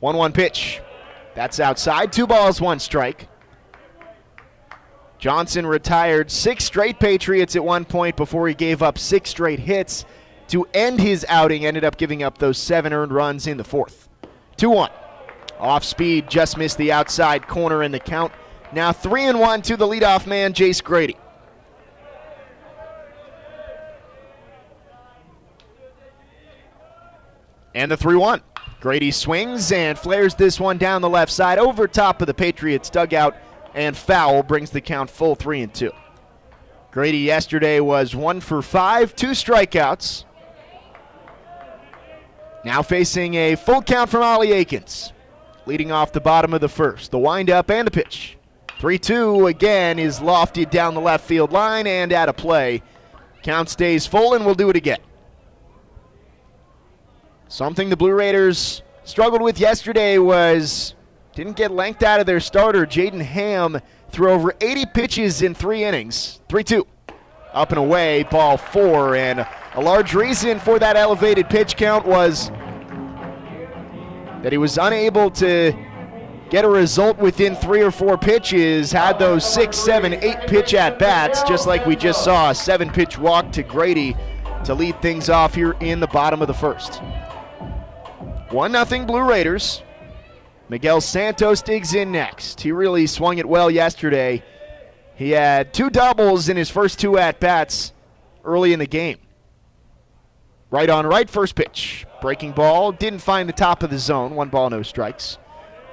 1 0.00 0.16
1 0.16 0.32
pitch. 0.32 0.80
That's 1.34 1.60
outside. 1.60 2.12
Two 2.12 2.26
balls, 2.26 2.60
one 2.60 2.78
strike. 2.78 3.28
Johnson 5.18 5.66
retired 5.66 6.30
six 6.30 6.64
straight 6.64 7.00
Patriots 7.00 7.56
at 7.56 7.64
one 7.64 7.84
point 7.84 8.16
before 8.16 8.46
he 8.46 8.54
gave 8.54 8.82
up 8.82 8.98
six 8.98 9.30
straight 9.30 9.58
hits 9.58 10.04
to 10.46 10.64
end 10.72 11.00
his 11.00 11.26
outing. 11.28 11.66
Ended 11.66 11.84
up 11.84 11.96
giving 11.96 12.22
up 12.22 12.38
those 12.38 12.56
seven 12.56 12.92
earned 12.92 13.12
runs 13.12 13.48
in 13.48 13.56
the 13.56 13.64
fourth. 13.64 14.08
2 14.56 14.70
1. 14.70 14.90
Off 15.58 15.84
speed, 15.84 16.28
just 16.28 16.56
missed 16.56 16.78
the 16.78 16.92
outside 16.92 17.46
corner 17.48 17.82
in 17.82 17.92
the 17.92 17.98
count. 17.98 18.32
Now 18.72 18.92
3 18.92 19.24
and 19.24 19.40
1 19.40 19.62
to 19.62 19.76
the 19.76 19.86
leadoff 19.86 20.26
man, 20.26 20.52
Jace 20.52 20.82
Grady. 20.82 21.16
And 27.74 27.90
the 27.90 27.96
3 27.96 28.16
1. 28.16 28.42
Grady 28.80 29.10
swings 29.10 29.72
and 29.72 29.98
flares 29.98 30.34
this 30.34 30.60
one 30.60 30.78
down 30.78 31.02
the 31.02 31.08
left 31.08 31.32
side 31.32 31.58
over 31.58 31.88
top 31.88 32.20
of 32.20 32.26
the 32.28 32.34
Patriots 32.34 32.90
dugout, 32.90 33.36
and 33.74 33.96
foul 33.96 34.42
brings 34.42 34.70
the 34.70 34.80
count 34.80 35.10
full 35.10 35.34
3 35.34 35.62
and 35.62 35.74
2. 35.74 35.90
Grady 36.90 37.18
yesterday 37.18 37.80
was 37.80 38.14
1 38.14 38.40
for 38.40 38.62
5, 38.62 39.16
two 39.16 39.28
strikeouts. 39.28 40.24
Now 42.64 42.82
facing 42.82 43.34
a 43.34 43.56
full 43.56 43.82
count 43.82 44.10
from 44.10 44.22
Ollie 44.22 44.52
Akins, 44.52 45.12
leading 45.68 45.92
off 45.92 46.12
the 46.12 46.20
bottom 46.20 46.54
of 46.54 46.62
the 46.62 46.68
first. 46.68 47.10
The 47.10 47.18
windup 47.18 47.70
and 47.70 47.86
the 47.86 47.90
pitch. 47.90 48.38
3 48.80 48.98
2 48.98 49.46
again 49.48 49.98
is 49.98 50.18
lofted 50.18 50.70
down 50.70 50.94
the 50.94 51.00
left 51.00 51.26
field 51.26 51.52
line 51.52 51.86
and 51.86 52.10
out 52.10 52.30
of 52.30 52.36
play. 52.38 52.82
Count 53.42 53.68
stays 53.68 54.06
full, 54.06 54.34
and 54.34 54.46
we'll 54.46 54.54
do 54.54 54.70
it 54.70 54.76
again. 54.76 54.98
Something 57.48 57.90
the 57.90 57.96
Blue 57.96 58.12
Raiders 58.12 58.82
struggled 59.04 59.42
with 59.42 59.60
yesterday 59.60 60.16
was 60.16 60.94
didn't 61.34 61.56
get 61.56 61.70
length 61.70 62.02
out 62.02 62.18
of 62.18 62.26
their 62.26 62.40
starter. 62.40 62.86
Jaden 62.86 63.20
Ham 63.20 63.78
threw 64.10 64.30
over 64.30 64.54
80 64.60 64.86
pitches 64.94 65.42
in 65.42 65.54
three 65.54 65.84
innings. 65.84 66.40
3 66.48 66.64
2. 66.64 66.86
Up 67.52 67.70
and 67.70 67.78
away, 67.78 68.22
ball 68.24 68.56
four. 68.56 69.16
And 69.16 69.46
a 69.74 69.80
large 69.80 70.14
reason 70.14 70.60
for 70.60 70.78
that 70.78 70.96
elevated 70.96 71.50
pitch 71.50 71.76
count 71.76 72.06
was 72.06 72.50
that 74.42 74.52
he 74.52 74.58
was 74.58 74.78
unable 74.78 75.30
to 75.32 75.72
get 76.50 76.64
a 76.64 76.68
result 76.68 77.18
within 77.18 77.54
three 77.54 77.82
or 77.82 77.90
four 77.90 78.16
pitches, 78.16 78.90
had 78.92 79.18
those 79.18 79.50
six, 79.50 79.76
seven, 79.76 80.14
eight 80.14 80.40
pitch 80.46 80.74
at 80.74 80.98
bats, 80.98 81.42
just 81.42 81.66
like 81.66 81.84
we 81.86 81.96
just 81.96 82.24
saw 82.24 82.50
a 82.50 82.54
seven 82.54 82.90
pitch 82.90 83.18
walk 83.18 83.52
to 83.52 83.62
Grady 83.62 84.16
to 84.64 84.74
lead 84.74 85.00
things 85.02 85.28
off 85.28 85.54
here 85.54 85.76
in 85.80 86.00
the 86.00 86.06
bottom 86.08 86.40
of 86.40 86.48
the 86.48 86.54
first. 86.54 87.00
1 88.50 88.86
0 88.86 89.04
Blue 89.04 89.22
Raiders. 89.22 89.82
Miguel 90.70 91.00
Santos 91.00 91.62
digs 91.62 91.94
in 91.94 92.12
next. 92.12 92.60
He 92.60 92.72
really 92.72 93.06
swung 93.06 93.38
it 93.38 93.48
well 93.48 93.70
yesterday. 93.70 94.42
He 95.14 95.30
had 95.30 95.72
two 95.72 95.90
doubles 95.90 96.48
in 96.48 96.56
his 96.56 96.70
first 96.70 96.98
two 96.98 97.18
at 97.18 97.40
bats 97.40 97.92
early 98.44 98.72
in 98.72 98.78
the 98.78 98.86
game. 98.86 99.18
Right 100.70 100.90
on 100.90 101.06
right, 101.06 101.30
first 101.30 101.54
pitch. 101.54 102.06
Breaking 102.20 102.52
ball, 102.52 102.92
didn't 102.92 103.20
find 103.20 103.48
the 103.48 103.54
top 103.54 103.82
of 103.82 103.88
the 103.88 103.98
zone. 103.98 104.34
One 104.34 104.50
ball, 104.50 104.68
no 104.68 104.82
strikes. 104.82 105.38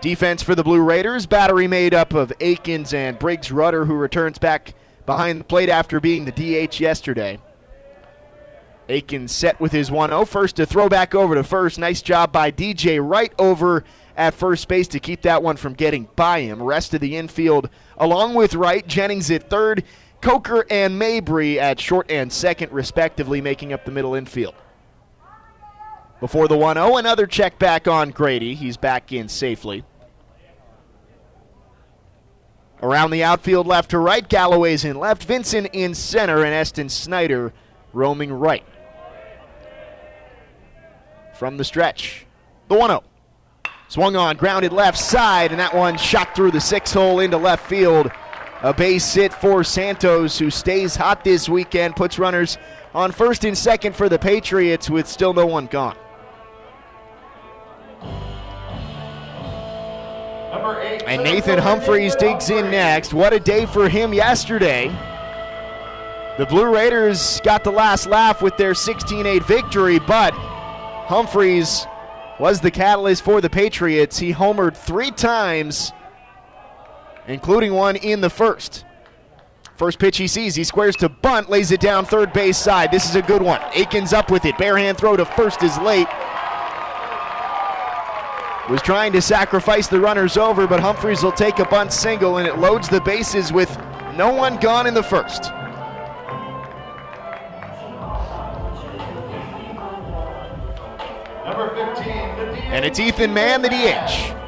Defense 0.02 0.44
for 0.44 0.54
the 0.54 0.64
Blue 0.64 0.82
Raiders, 0.82 1.26
battery 1.26 1.68
made 1.68 1.94
up 1.94 2.14
of 2.14 2.34
Akins 2.42 2.94
and 2.94 3.18
Briggs 3.18 3.52
Rudder, 3.52 3.86
who 3.86 3.94
returns 3.94 4.38
back 4.38 4.74
behind 5.06 5.40
the 5.40 5.46
plate 5.46 5.70
after 5.70 6.02
being 6.02 6.26
the 6.26 6.32
DH 6.32 6.80
yesterday. 6.82 7.40
Aiken 8.90 9.30
set 9.30 9.60
with 9.62 9.72
his 9.72 9.90
1 9.90 10.10
0. 10.10 10.26
First 10.26 10.58
to 10.58 10.66
throw 10.66 10.90
back 10.90 11.16
over 11.16 11.36
to 11.36 11.44
first. 11.44 11.80
Nice 11.80 12.02
job 12.02 12.34
by 12.34 12.52
DJ 12.52 13.00
Wright 13.02 13.34
over 13.40 13.84
at 14.18 14.34
first 14.34 14.68
base 14.68 14.90
to 14.90 15.00
keep 15.00 15.22
that 15.22 15.42
one 15.42 15.56
from 15.56 15.74
getting 15.74 16.10
by 16.18 16.42
him. 16.42 16.62
Rest 16.62 16.94
of 16.94 17.00
the 17.00 17.16
infield 17.16 17.70
along 17.98 18.34
with 18.34 18.54
Wright, 18.54 18.86
Jennings 18.86 19.32
at 19.32 19.50
third, 19.50 19.84
Coker 20.22 20.66
and 20.70 21.00
Mabry 21.00 21.60
at 21.60 21.80
short 21.80 22.12
and 22.12 22.32
second, 22.32 22.72
respectively, 22.74 23.42
making 23.42 23.74
up 23.74 23.86
the 23.86 23.92
middle 23.92 24.14
infield. 24.16 24.54
Before 26.20 26.48
the 26.48 26.58
1 26.58 26.76
0, 26.76 26.98
another 26.98 27.28
check 27.28 27.60
back 27.60 27.88
on 27.88 28.12
Grady. 28.12 28.56
He's 28.56 28.78
back 28.78 29.12
in 29.12 29.28
safely. 29.28 29.84
Around 32.82 33.12
the 33.12 33.24
outfield, 33.24 33.68
left 33.68 33.92
to 33.92 34.00
right, 34.00 34.28
Galloway's 34.28 34.86
in 34.86 35.00
left, 35.00 35.24
Vincent 35.24 35.68
in 35.74 35.94
center, 35.94 36.44
and 36.44 36.54
Eston 36.54 36.90
Snyder 36.90 37.54
roaming 37.94 38.32
right 38.32 38.66
from 41.34 41.58
the 41.58 41.64
stretch. 41.64 42.26
The 42.68 42.76
1 42.76 42.90
0. 42.90 43.04
Swung 43.88 44.16
on, 44.16 44.38
grounded 44.38 44.74
left 44.74 44.98
side, 44.98 45.52
and 45.52 45.60
that 45.60 45.76
one 45.76 45.98
shot 45.98 46.36
through 46.36 46.52
the 46.52 46.62
six 46.62 46.92
hole 46.92 47.20
into 47.20 47.38
left 47.38 47.68
field. 47.68 48.10
A 48.64 48.74
base 48.74 49.14
hit 49.14 49.34
for 49.34 49.64
Santos, 49.64 50.40
who 50.40 50.50
stays 50.50 50.96
hot 50.96 51.24
this 51.24 51.48
weekend, 51.48 51.96
puts 51.96 52.18
runners 52.18 52.58
on 52.96 53.12
first 53.12 53.44
and 53.44 53.56
second 53.56 53.96
for 53.96 54.10
the 54.10 54.18
Patriots 54.18 54.90
with 54.90 55.08
still 55.08 55.34
no 55.34 55.46
one 55.46 55.68
gone. 55.68 55.96
And 61.06 61.24
Nathan 61.24 61.60
Humphreys 61.60 62.16
digs 62.16 62.50
in 62.50 62.72
next. 62.72 63.14
What 63.14 63.32
a 63.34 63.40
day 63.40 63.66
for 63.66 63.88
him 63.88 64.14
yesterday. 64.14 64.88
The 66.38 66.46
Blue 66.46 66.74
Raiders 66.74 67.40
got 67.42 67.64
the 67.64 67.72
last 67.72 68.08
laugh 68.08 68.42
with 68.42 68.58
their 68.58 68.74
16 68.74 69.26
8 69.26 69.44
victory, 69.44 70.00
but 70.00 70.34
Humphreys 70.34 71.86
was 72.40 72.60
the 72.60 72.72
catalyst 72.72 73.24
for 73.24 73.40
the 73.40 73.50
Patriots. 73.50 74.18
He 74.18 74.34
homered 74.34 74.76
three 74.76 75.12
times, 75.12 75.94
including 77.28 77.74
one 77.74 77.96
in 77.96 78.22
the 78.22 78.30
first. 78.30 78.84
First 79.78 80.00
pitch 80.00 80.18
he 80.18 80.28
sees, 80.28 80.56
he 80.56 80.64
squares 80.64 80.96
to 80.98 81.10
bunt, 81.10 81.50
lays 81.50 81.72
it 81.72 81.82
down 81.82 82.06
third 82.06 82.34
base 82.34 82.58
side. 82.58 82.92
This 82.92 83.08
is 83.08 83.16
a 83.16 83.22
good 83.22 83.42
one. 83.42 83.62
Aikens 83.74 84.14
up 84.14 84.32
with 84.32 84.46
it. 84.46 84.58
Bare 84.58 84.78
hand 84.78 84.98
throw 84.98 85.18
to 85.18 85.26
first 85.26 85.64
is 85.64 85.78
late. 85.80 86.08
Was 88.70 88.82
trying 88.82 89.12
to 89.14 89.22
sacrifice 89.22 89.88
the 89.88 90.00
runners 90.00 90.38
over, 90.38 90.66
but 90.66 90.80
Humphreys 90.80 91.22
will 91.22 91.32
take 91.32 91.60
a 91.60 91.66
bunt 91.66 91.94
single, 91.94 92.38
and 92.38 92.48
it 92.48 92.58
loads 92.58 92.90
the 92.90 93.00
bases 93.02 93.54
with 93.54 93.70
no 94.16 94.34
one 94.34 94.58
gone 94.58 94.88
in 94.88 94.96
the 94.96 95.04
first. 95.04 95.52
And 102.72 102.84
it's 102.84 103.00
Ethan 103.00 103.34
Mann, 103.34 103.62
the 103.62 103.70
DH. 103.70 104.45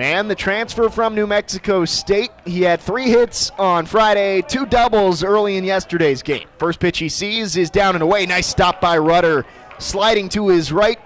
Mann, 0.00 0.28
the 0.28 0.34
transfer 0.34 0.88
from 0.88 1.14
New 1.14 1.26
Mexico 1.26 1.84
State. 1.84 2.30
He 2.46 2.62
had 2.62 2.80
three 2.80 3.10
hits 3.10 3.50
on 3.58 3.84
Friday, 3.84 4.40
two 4.40 4.64
doubles 4.64 5.22
early 5.22 5.58
in 5.58 5.64
yesterday's 5.64 6.22
game. 6.22 6.48
First 6.56 6.80
pitch 6.80 6.96
he 6.96 7.10
sees 7.10 7.54
is 7.54 7.68
down 7.68 7.96
and 7.96 8.02
away. 8.02 8.24
Nice 8.24 8.46
stop 8.46 8.80
by 8.80 8.96
Rudder, 8.96 9.44
sliding 9.78 10.30
to 10.30 10.48
his 10.48 10.72
right, 10.72 10.98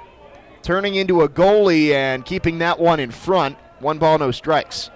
turning 0.62 0.94
into 0.94 1.22
a 1.22 1.28
goalie 1.28 1.90
and 1.90 2.24
keeping 2.24 2.58
that 2.58 2.78
one 2.78 3.00
in 3.00 3.10
front. 3.10 3.58
One 3.80 3.98
ball, 3.98 4.16
no 4.18 4.30
strikes. 4.30 4.90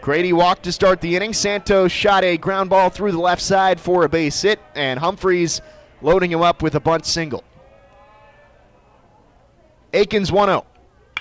Grady 0.00 0.32
walked 0.32 0.62
to 0.62 0.72
start 0.72 1.02
the 1.02 1.14
inning. 1.14 1.34
Santos 1.34 1.92
shot 1.92 2.24
a 2.24 2.38
ground 2.38 2.70
ball 2.70 2.88
through 2.88 3.12
the 3.12 3.20
left 3.20 3.42
side 3.42 3.78
for 3.78 4.04
a 4.04 4.08
base 4.08 4.40
hit, 4.40 4.60
and 4.74 4.98
Humphreys 4.98 5.60
loading 6.00 6.32
him 6.32 6.40
up 6.40 6.62
with 6.62 6.74
a 6.74 6.80
bunt 6.80 7.04
single. 7.04 7.44
Aikens 9.92 10.32
1 10.32 10.48
0. 10.48 10.64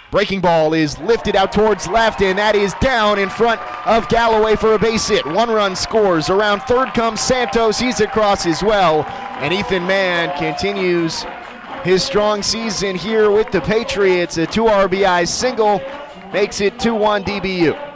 Breaking 0.09 0.39
ball 0.39 0.73
is 0.73 0.97
lifted 0.99 1.35
out 1.35 1.51
towards 1.51 1.85
left, 1.87 2.21
and 2.21 2.39
that 2.39 2.55
is 2.55 2.73
down 2.75 3.19
in 3.19 3.29
front 3.29 3.59
of 3.85 4.07
Galloway 4.07 4.55
for 4.55 4.73
a 4.73 4.79
base 4.79 5.09
hit. 5.09 5.25
One 5.25 5.49
run 5.49 5.75
scores. 5.75 6.29
Around 6.29 6.61
third 6.61 6.93
comes 6.93 7.19
Santos. 7.19 7.77
He's 7.77 7.99
across 7.99 8.45
as 8.45 8.63
well. 8.63 9.03
And 9.41 9.53
Ethan 9.53 9.85
Mann 9.85 10.37
continues 10.37 11.25
his 11.83 12.03
strong 12.03 12.41
season 12.41 12.95
here 12.95 13.31
with 13.31 13.51
the 13.51 13.59
Patriots. 13.59 14.37
A 14.37 14.47
two 14.47 14.63
RBI 14.63 15.27
single 15.27 15.81
makes 16.31 16.61
it 16.61 16.79
2 16.79 16.95
1 16.95 17.23
DBU. 17.23 17.86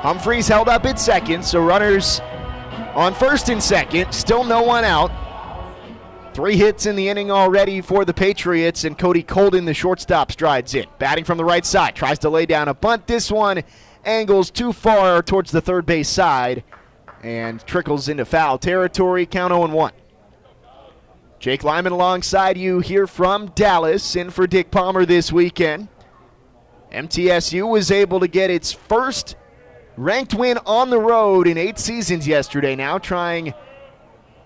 Humphreys 0.00 0.46
held 0.46 0.68
up 0.68 0.84
at 0.86 1.00
second, 1.00 1.44
so 1.44 1.60
runners 1.64 2.20
on 2.94 3.14
first 3.14 3.48
and 3.48 3.62
second. 3.62 4.12
Still 4.12 4.44
no 4.44 4.62
one 4.62 4.84
out. 4.84 5.10
Three 6.34 6.56
hits 6.56 6.86
in 6.86 6.94
the 6.94 7.08
inning 7.08 7.32
already 7.32 7.80
for 7.80 8.04
the 8.04 8.14
Patriots, 8.14 8.84
and 8.84 8.96
Cody 8.96 9.24
Colden, 9.24 9.64
the 9.64 9.74
shortstop, 9.74 10.30
strides 10.30 10.72
in. 10.74 10.86
Batting 11.00 11.24
from 11.24 11.36
the 11.36 11.44
right 11.44 11.66
side, 11.66 11.96
tries 11.96 12.20
to 12.20 12.30
lay 12.30 12.46
down 12.46 12.68
a 12.68 12.74
bunt. 12.74 13.08
This 13.08 13.28
one 13.28 13.64
angles 14.04 14.52
too 14.52 14.72
far 14.72 15.20
towards 15.20 15.50
the 15.50 15.60
third 15.60 15.84
base 15.84 16.08
side 16.08 16.62
and 17.24 17.66
trickles 17.66 18.08
into 18.08 18.24
foul 18.24 18.56
territory. 18.56 19.26
Count 19.26 19.52
0 19.52 19.66
1. 19.66 19.92
Jake 21.40 21.64
Lyman 21.64 21.92
alongside 21.92 22.56
you 22.56 22.78
here 22.78 23.08
from 23.08 23.48
Dallas, 23.56 24.14
in 24.14 24.30
for 24.30 24.46
Dick 24.46 24.70
Palmer 24.70 25.04
this 25.04 25.32
weekend. 25.32 25.88
MTSU 26.92 27.68
was 27.68 27.90
able 27.90 28.20
to 28.20 28.28
get 28.28 28.48
its 28.48 28.72
first 28.72 29.34
ranked 29.98 30.32
win 30.34 30.58
on 30.64 30.90
the 30.90 31.00
road 31.00 31.46
in 31.46 31.58
eight 31.58 31.78
seasons 31.78 32.26
yesterday, 32.26 32.76
now 32.76 32.98
trying 32.98 33.52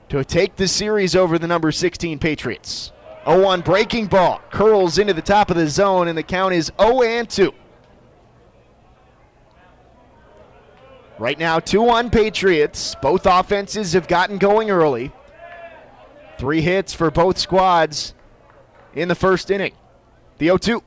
to 0.09 0.25
take 0.25 0.57
the 0.57 0.67
series 0.67 1.15
over 1.15 1.39
the 1.39 1.47
number 1.47 1.71
16 1.71 2.19
Patriots. 2.19 2.93
0 3.25 3.43
1 3.43 3.61
breaking 3.61 4.07
ball 4.07 4.41
curls 4.51 4.99
into 4.99 5.13
the 5.13 5.23
top 5.23 5.51
of 5.51 5.57
the 5.57 5.69
zone, 5.69 6.09
and 6.09 6.17
the 6.17 6.23
count 6.23 6.55
is 6.55 6.73
0 6.81 7.03
and 7.03 7.29
2. 7.29 7.53
Right 11.19 11.39
now, 11.39 11.61
2 11.61 11.83
1 11.83 12.11
Patriots. 12.11 12.97
Both 13.01 13.27
offenses 13.27 13.93
have 13.93 14.09
gotten 14.09 14.39
going 14.39 14.71
early. 14.71 15.13
Three 16.39 16.63
hits 16.63 16.93
for 16.93 17.11
both 17.11 17.39
squads 17.39 18.15
in 18.95 19.09
the 19.09 19.15
first 19.15 19.51
inning. 19.51 19.75
The 20.39 20.47
0 20.47 20.57
2. 20.57 20.83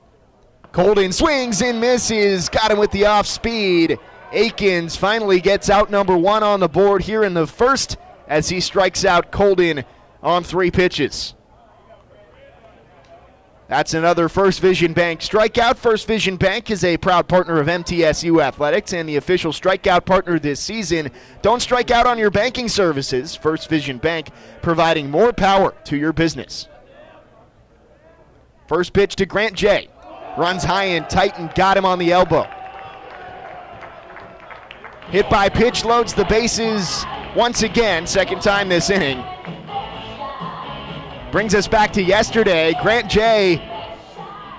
Colden 0.71 1.13
swings 1.13 1.61
and 1.61 1.79
misses. 1.79 2.49
Got 2.49 2.71
him 2.71 2.79
with 2.79 2.91
the 2.91 3.05
off 3.05 3.27
speed. 3.27 3.97
Akins 4.35 4.97
finally 4.97 5.39
gets 5.39 5.69
out 5.69 5.89
number 5.89 6.17
one 6.17 6.43
on 6.43 6.59
the 6.59 6.67
board 6.67 7.03
here 7.03 7.23
in 7.23 7.33
the 7.33 7.47
first 7.47 7.97
as 8.27 8.49
he 8.49 8.59
strikes 8.59 9.05
out 9.05 9.31
Colden 9.31 9.85
on 10.21 10.43
three 10.43 10.71
pitches. 10.71 11.33
That's 13.67 13.95
another 13.95 14.29
First 14.29 14.59
Vision 14.59 14.93
Bank 14.93 15.21
strikeout. 15.21 15.77
First 15.77 16.05
Vision 16.05 16.35
Bank 16.35 16.69
is 16.69 16.83
a 16.83 16.97
proud 16.97 17.27
partner 17.27 17.59
of 17.59 17.67
MTSU 17.67 18.43
Athletics 18.43 18.93
and 18.93 19.09
the 19.09 19.15
official 19.15 19.51
strikeout 19.51 20.05
partner 20.05 20.37
this 20.37 20.59
season. 20.59 21.09
Don't 21.41 21.61
strike 21.61 21.89
out 21.89 22.05
on 22.05 22.19
your 22.19 22.29
banking 22.29 22.67
services. 22.67 23.35
First 23.35 23.69
Vision 23.69 23.97
Bank 23.97 24.29
providing 24.61 25.09
more 25.09 25.33
power 25.33 25.73
to 25.85 25.97
your 25.97 26.13
business. 26.13 26.67
First 28.67 28.93
pitch 28.93 29.15
to 29.15 29.25
Grant 29.25 29.55
Jay. 29.55 29.87
Runs 30.37 30.63
high 30.63 30.85
and 30.85 31.09
tight 31.09 31.39
and 31.39 31.53
got 31.55 31.77
him 31.77 31.85
on 31.85 31.97
the 31.97 32.11
elbow. 32.11 32.47
Hit 35.09 35.29
by 35.29 35.49
pitch 35.49 35.85
loads 35.85 36.13
the 36.13 36.25
bases 36.25 37.05
once 37.35 37.61
again, 37.61 38.07
second 38.07 38.41
time 38.41 38.69
this 38.69 38.89
inning. 38.89 39.23
Brings 41.31 41.53
us 41.53 41.67
back 41.67 41.93
to 41.93 42.01
yesterday. 42.01 42.73
Grant 42.81 43.09
Jay 43.09 43.61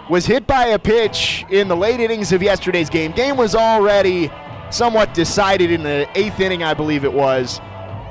was 0.08 0.24
hit 0.24 0.46
by 0.46 0.66
a 0.66 0.78
pitch 0.78 1.44
in 1.50 1.66
the 1.66 1.76
late 1.76 1.98
innings 1.98 2.32
of 2.32 2.42
yesterday's 2.42 2.88
game. 2.88 3.10
Game 3.10 3.36
was 3.36 3.56
already 3.56 4.30
somewhat 4.70 5.14
decided 5.14 5.70
in 5.72 5.82
the 5.82 6.08
eighth 6.14 6.38
inning, 6.38 6.62
I 6.62 6.74
believe 6.74 7.04
it 7.04 7.12
was. 7.12 7.60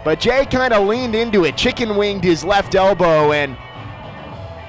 But 0.04 0.20
Jay 0.20 0.46
kind 0.46 0.74
of 0.74 0.88
leaned 0.88 1.16
into 1.16 1.46
it, 1.46 1.56
chicken 1.56 1.96
winged 1.96 2.24
his 2.24 2.44
left 2.44 2.76
elbow, 2.76 3.32
and 3.32 3.58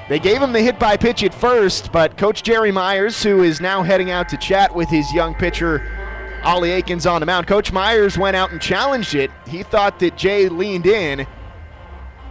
they 0.08 0.20
gave 0.20 0.40
him 0.40 0.52
the 0.52 0.61
hit 0.61 0.78
by 0.78 0.96
pitch 0.96 1.25
at 1.25 1.35
first. 1.35 1.90
But 1.90 2.16
Coach 2.16 2.44
Jerry 2.44 2.70
Myers, 2.70 3.23
who 3.23 3.42
is 3.42 3.61
now 3.61 3.82
heading 3.82 4.11
out 4.11 4.28
to 4.28 4.37
chat 4.37 4.73
with 4.73 4.88
his 4.88 5.12
young 5.12 5.35
pitcher, 5.35 6.05
Ollie 6.47 6.71
Akins 6.71 7.06
on 7.06 7.21
the 7.21 7.26
mound. 7.26 7.49
Coach 7.49 7.73
Myers 7.73 8.17
went 8.17 8.37
out 8.37 8.52
and 8.52 8.63
challenged 8.63 9.17
it. 9.17 9.32
He 9.49 9.65
thought 9.65 9.99
that 9.99 10.17
Jay 10.17 10.49
leaned 10.49 10.87
in. 10.87 11.26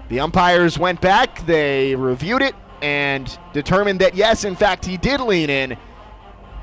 The 0.08 0.21
umpires 0.21 0.80
went 0.80 1.01
back, 1.01 1.45
they 1.45 1.95
reviewed 1.95 2.41
it, 2.41 2.56
and 2.82 3.38
determined 3.51 3.99
that 3.99 4.15
yes, 4.15 4.45
in 4.45 4.56
fact, 4.56 4.86
he 4.86 4.95
did 4.95 5.19
lean 5.19 5.49
in. 5.49 5.78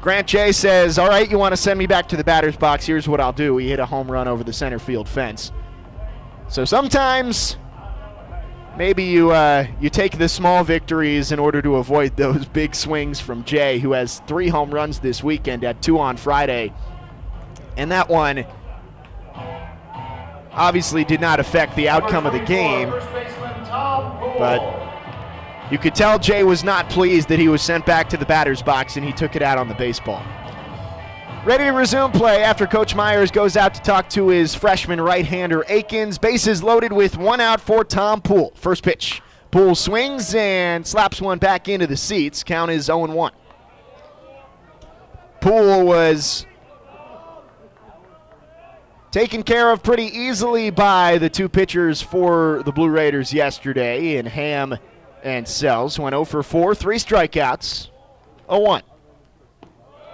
Grant 0.01 0.29
Jay 0.29 0.51
says, 0.53 0.99
All 0.99 1.09
right, 1.09 1.31
you 1.31 1.39
want 1.39 1.53
to 1.53 1.57
send 1.59 1.79
me 1.79 1.87
back 1.87 2.09
to 2.09 2.17
the 2.17 2.25
batter's 2.25 2.57
box? 2.57 2.87
Here's 2.87 3.07
what 3.07 3.21
I'll 3.21 3.35
do. 3.35 3.59
He 3.59 3.69
hit 3.69 3.81
a 3.81 3.87
home 3.87 4.11
run 4.11 4.29
over 4.29 4.43
the 4.43 4.53
center 4.53 4.79
field 4.79 5.07
fence. 5.07 5.53
So 6.49 6.65
sometimes 6.65 7.59
maybe 8.79 9.05
you 9.05 9.31
uh, 9.31 9.67
you 9.79 9.91
take 9.91 10.17
the 10.17 10.29
small 10.29 10.65
victories 10.65 11.33
in 11.33 11.39
order 11.39 11.61
to 11.61 11.77
avoid 11.77 12.17
those 12.17 12.47
big 12.47 12.75
swings 12.75 13.21
from 13.21 13.45
Jay, 13.45 13.79
who 13.79 13.93
has 13.93 14.21
three 14.21 14.49
home 14.49 14.71
runs 14.73 15.01
this 15.01 15.23
weekend 15.23 15.65
at 15.65 15.83
two 15.83 15.99
on 15.99 16.17
Friday. 16.17 16.73
And 17.77 17.91
that 17.91 18.09
one 18.09 18.45
obviously 20.53 21.05
did 21.05 21.21
not 21.21 21.41
affect 21.41 21.75
the 21.77 21.89
outcome 21.89 22.27
of 22.27 22.33
the 22.33 22.41
game. 22.41 22.91
But 24.39 24.61
you 25.71 25.79
could 25.79 25.95
tell 25.95 26.19
Jay 26.19 26.45
was 26.45 26.63
not 26.63 26.91
pleased 26.91 27.29
that 27.29 27.39
he 27.39 27.49
was 27.49 27.63
sent 27.63 27.87
back 27.87 28.09
to 28.11 28.17
the 28.17 28.27
batter's 28.27 28.63
box 28.63 28.97
and 28.97 29.05
he 29.05 29.13
took 29.13 29.37
it 29.37 29.43
out 29.43 29.59
on 29.59 29.69
the 29.69 29.75
baseball. 29.75 30.23
Ready 31.45 31.65
to 31.65 31.71
resume 31.71 32.13
play 32.13 32.45
after 32.45 32.69
Coach 32.69 32.95
Myers 32.95 33.33
goes 33.33 33.57
out 33.57 33.75
to 33.75 33.81
talk 33.81 34.09
to 34.11 34.29
his 34.29 34.55
freshman 34.55 35.01
right 35.01 35.27
hander 35.27 35.65
Akins. 35.69 36.17
Bases 36.17 36.63
loaded 36.63 36.93
with 36.93 37.17
one 37.17 37.41
out 37.41 37.61
for 37.61 37.83
Tom 37.83 38.21
Poole. 38.21 38.53
First 38.55 38.85
pitch. 38.85 39.21
Poole 39.51 39.75
swings 39.75 40.35
and 40.37 40.87
slaps 40.87 41.21
one 41.21 41.39
back 41.39 41.69
into 41.69 41.87
the 41.87 41.97
seats. 41.97 42.45
Count 42.45 42.71
is 42.71 42.85
0 42.85 43.07
1. 43.07 43.33
Poole 45.41 45.85
was 45.85 46.47
taken 49.13 49.43
care 49.43 49.71
of 49.71 49.83
pretty 49.83 50.07
easily 50.07 50.71
by 50.71 51.19
the 51.19 51.29
two 51.29 51.49
pitchers 51.49 52.01
for 52.01 52.63
the 52.65 52.73
Blue 52.73 52.89
Raiders 52.89 53.33
yesterday 53.33 54.17
in 54.17 54.25
Ham 54.25 54.79
and 55.23 55.47
Sells. 55.47 55.99
Went 55.99 56.15
0 56.15 56.25
for 56.25 56.43
4, 56.43 56.75
three 56.75 56.97
strikeouts, 56.97 57.91
0 58.49 58.61
1. 58.61 58.83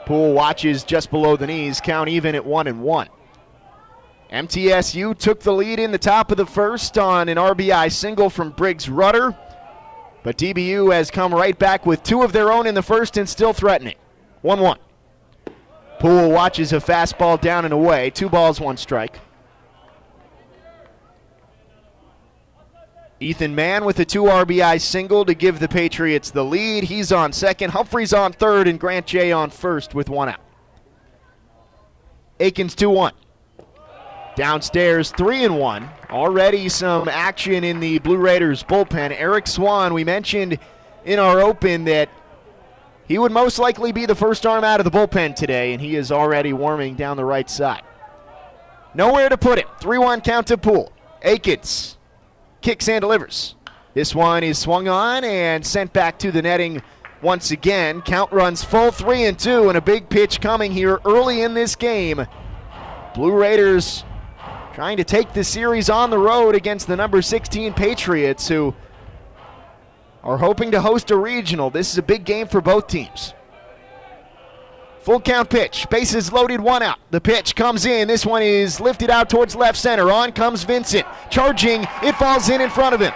Poole 0.04 0.32
watches 0.32 0.82
just 0.82 1.10
below 1.10 1.36
the 1.36 1.46
knees, 1.46 1.80
count 1.80 2.08
even 2.08 2.34
at 2.34 2.44
1 2.44 2.66
and 2.66 2.82
1. 2.82 3.08
MTSU 4.32 5.16
took 5.16 5.40
the 5.40 5.52
lead 5.52 5.78
in 5.78 5.92
the 5.92 5.98
top 5.98 6.30
of 6.30 6.36
the 6.36 6.44
first 6.44 6.98
on 6.98 7.28
an 7.28 7.38
RBI 7.38 7.90
single 7.92 8.28
from 8.28 8.50
Briggs 8.50 8.88
Rudder, 8.88 9.34
but 10.24 10.36
DBU 10.36 10.92
has 10.92 11.10
come 11.10 11.32
right 11.32 11.58
back 11.58 11.86
with 11.86 12.02
two 12.02 12.22
of 12.22 12.32
their 12.32 12.52
own 12.52 12.66
in 12.66 12.74
the 12.74 12.82
first 12.82 13.16
and 13.16 13.28
still 13.28 13.52
threatening. 13.52 13.96
1 14.42 14.58
1. 14.58 14.78
Poole 15.98 16.30
watches 16.30 16.72
a 16.72 16.76
fastball 16.76 17.40
down 17.40 17.64
and 17.64 17.74
away. 17.74 18.10
Two 18.10 18.28
balls, 18.28 18.60
one 18.60 18.76
strike. 18.76 19.18
Ethan 23.20 23.54
Mann 23.54 23.84
with 23.84 23.98
a 23.98 24.04
two 24.04 24.22
RBI 24.22 24.80
single 24.80 25.24
to 25.24 25.34
give 25.34 25.58
the 25.58 25.66
Patriots 25.66 26.30
the 26.30 26.44
lead. 26.44 26.84
He's 26.84 27.10
on 27.10 27.32
second. 27.32 27.70
Humphreys 27.70 28.12
on 28.12 28.32
third, 28.32 28.68
and 28.68 28.78
Grant 28.78 29.06
Jay 29.06 29.32
on 29.32 29.50
first 29.50 29.92
with 29.92 30.08
one 30.08 30.28
out. 30.28 30.40
Aikens 32.40 32.76
2 32.76 32.88
1. 32.88 33.12
Downstairs 34.36 35.10
3 35.10 35.46
and 35.46 35.58
1. 35.58 35.90
Already 36.10 36.68
some 36.68 37.08
action 37.08 37.64
in 37.64 37.80
the 37.80 37.98
Blue 37.98 38.16
Raiders 38.16 38.62
bullpen. 38.62 39.10
Eric 39.18 39.48
Swan, 39.48 39.92
we 39.92 40.04
mentioned 40.04 40.60
in 41.04 41.18
our 41.18 41.40
open 41.40 41.84
that 41.84 42.08
he 43.08 43.18
would 43.18 43.32
most 43.32 43.58
likely 43.58 43.90
be 43.90 44.06
the 44.06 44.14
first 44.14 44.46
arm 44.46 44.62
out 44.62 44.78
of 44.78 44.84
the 44.84 44.90
bullpen 44.90 45.34
today, 45.34 45.72
and 45.72 45.80
he 45.80 45.96
is 45.96 46.12
already 46.12 46.52
warming 46.52 46.94
down 46.94 47.16
the 47.16 47.24
right 47.24 47.48
side. 47.48 47.82
Nowhere 48.94 49.28
to 49.28 49.38
put 49.38 49.58
it. 49.58 49.66
3 49.80 49.98
1 49.98 50.20
count 50.20 50.46
to 50.48 50.58
Poole. 50.58 50.92
Akins 51.22 51.96
kicks 52.60 52.88
and 52.88 53.00
delivers. 53.00 53.54
This 53.94 54.14
one 54.14 54.44
is 54.44 54.58
swung 54.58 54.88
on 54.88 55.24
and 55.24 55.64
sent 55.66 55.92
back 55.92 56.18
to 56.20 56.30
the 56.30 56.42
netting 56.42 56.82
once 57.22 57.50
again. 57.50 58.02
Count 58.02 58.30
runs 58.30 58.62
full 58.62 58.90
3 58.90 59.24
and 59.24 59.38
2, 59.38 59.68
and 59.68 59.78
a 59.78 59.80
big 59.80 60.08
pitch 60.08 60.40
coming 60.40 60.72
here 60.72 61.00
early 61.04 61.42
in 61.42 61.54
this 61.54 61.74
game. 61.76 62.26
Blue 63.14 63.32
Raiders 63.32 64.04
trying 64.74 64.96
to 64.98 65.04
take 65.04 65.32
the 65.32 65.42
series 65.42 65.90
on 65.90 66.10
the 66.10 66.18
road 66.18 66.54
against 66.54 66.86
the 66.86 66.96
number 66.96 67.20
16 67.20 67.72
Patriots, 67.74 68.46
who 68.46 68.74
are 70.22 70.38
hoping 70.38 70.70
to 70.72 70.80
host 70.80 71.10
a 71.10 71.16
regional. 71.16 71.70
This 71.70 71.92
is 71.92 71.98
a 71.98 72.02
big 72.02 72.24
game 72.24 72.46
for 72.46 72.60
both 72.60 72.86
teams. 72.86 73.34
Full 75.00 75.20
count 75.20 75.48
pitch. 75.48 75.86
Bases 75.88 76.32
loaded, 76.32 76.60
one 76.60 76.82
out. 76.82 76.98
The 77.10 77.20
pitch 77.20 77.56
comes 77.56 77.86
in. 77.86 78.08
This 78.08 78.26
one 78.26 78.42
is 78.42 78.78
lifted 78.80 79.10
out 79.10 79.30
towards 79.30 79.56
left 79.56 79.78
center. 79.78 80.12
On 80.12 80.32
comes 80.32 80.64
Vincent. 80.64 81.06
Charging. 81.30 81.86
It 82.02 82.14
falls 82.16 82.50
in 82.50 82.60
in 82.60 82.68
front 82.68 82.94
of 82.94 83.00
him. 83.00 83.12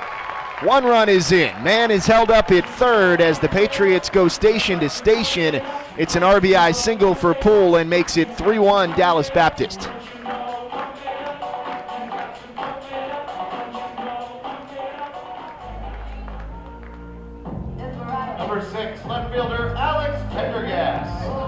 One 0.62 0.84
run 0.84 1.08
is 1.08 1.32
in. 1.32 1.52
Mann 1.64 1.90
is 1.90 2.06
held 2.06 2.30
up 2.30 2.52
at 2.52 2.68
third 2.78 3.20
as 3.20 3.40
the 3.40 3.48
Patriots 3.48 4.08
go 4.08 4.28
station 4.28 4.78
to 4.78 4.88
station. 4.88 5.60
It's 5.98 6.14
an 6.14 6.22
RBI 6.22 6.74
single 6.74 7.14
for 7.16 7.34
Poole 7.34 7.76
and 7.76 7.90
makes 7.90 8.16
it 8.16 8.38
3 8.38 8.60
1 8.60 8.92
Dallas 8.92 9.28
Baptist. 9.28 9.90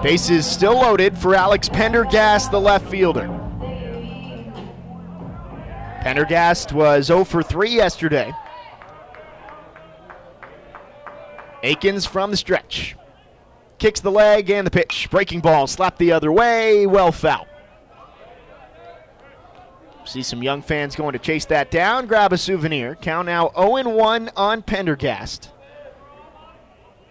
Bases 0.05 0.45
still 0.45 0.75
loaded 0.75 1.17
for 1.17 1.33
Alex 1.33 1.67
Pendergast, 1.67 2.51
the 2.51 2.61
left 2.61 2.87
fielder. 2.91 3.27
Pendergast 6.01 6.73
was 6.73 7.07
0 7.07 7.23
for 7.23 7.41
3 7.41 7.71
yesterday. 7.71 8.31
Akins 11.63 12.05
from 12.05 12.29
the 12.29 12.37
stretch. 12.37 12.95
Kicks 13.79 13.99
the 13.99 14.11
leg 14.11 14.51
and 14.51 14.67
the 14.67 14.69
pitch. 14.69 15.07
Breaking 15.09 15.39
ball, 15.39 15.65
slap 15.65 15.97
the 15.97 16.11
other 16.11 16.31
way, 16.31 16.85
well 16.85 17.11
foul. 17.11 17.47
See 20.05 20.21
some 20.21 20.43
young 20.43 20.61
fans 20.61 20.95
going 20.95 21.13
to 21.13 21.19
chase 21.19 21.45
that 21.45 21.71
down, 21.71 22.05
grab 22.05 22.31
a 22.31 22.37
souvenir. 22.37 22.93
Count 22.93 23.25
now 23.25 23.49
0 23.55 23.89
1 23.89 24.29
on 24.35 24.61
Pendergast. 24.61 25.49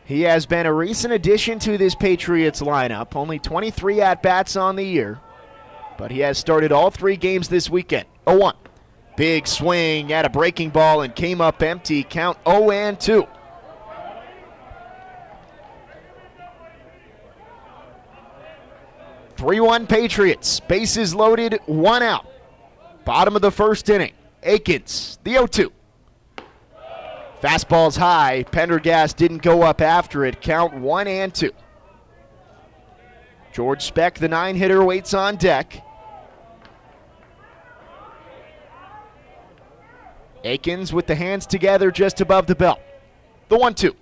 He 0.04 0.22
has 0.22 0.44
been 0.44 0.66
a 0.66 0.72
recent 0.72 1.14
addition 1.14 1.58
to 1.60 1.78
this 1.78 1.94
Patriots 1.94 2.60
lineup, 2.60 3.16
only 3.16 3.38
23 3.38 4.02
at 4.02 4.22
bats 4.22 4.54
on 4.54 4.76
the 4.76 4.84
year, 4.84 5.18
but 5.96 6.10
he 6.10 6.20
has 6.20 6.36
started 6.36 6.72
all 6.72 6.90
three 6.90 7.16
games 7.16 7.48
this 7.48 7.70
weekend. 7.70 8.06
0 8.28 8.38
1. 8.38 8.54
Big 9.16 9.46
swing 9.46 10.12
at 10.12 10.26
a 10.26 10.28
breaking 10.28 10.70
ball 10.70 11.02
and 11.02 11.14
came 11.14 11.40
up 11.40 11.62
empty. 11.62 12.02
Count 12.02 12.36
0 12.46 12.70
and 12.70 13.00
2. 13.00 13.26
Three-one 19.36 19.86
Patriots. 19.86 20.60
Bases 20.60 21.14
loaded, 21.14 21.60
one 21.66 22.02
out. 22.02 22.26
Bottom 23.04 23.36
of 23.36 23.42
the 23.42 23.50
first 23.50 23.88
inning. 23.88 24.12
Akins, 24.42 25.18
the 25.24 25.32
0 25.32 25.46
2. 25.46 25.72
Fastball's 27.44 27.96
high. 27.96 28.42
Pendergast 28.44 29.18
didn't 29.18 29.42
go 29.42 29.60
up 29.60 29.82
after 29.82 30.24
it. 30.24 30.40
Count 30.40 30.72
one 30.72 31.06
and 31.06 31.34
two. 31.34 31.52
George 33.52 33.82
Speck, 33.82 34.18
the 34.18 34.28
nine 34.28 34.56
hitter, 34.56 34.82
waits 34.82 35.12
on 35.12 35.36
deck. 35.36 35.84
Akins 40.42 40.90
with 40.94 41.06
the 41.06 41.14
hands 41.14 41.46
together 41.46 41.90
just 41.90 42.22
above 42.22 42.46
the 42.46 42.54
belt. 42.54 42.80
The 43.50 43.58
1 43.58 43.74
2. 43.74 43.94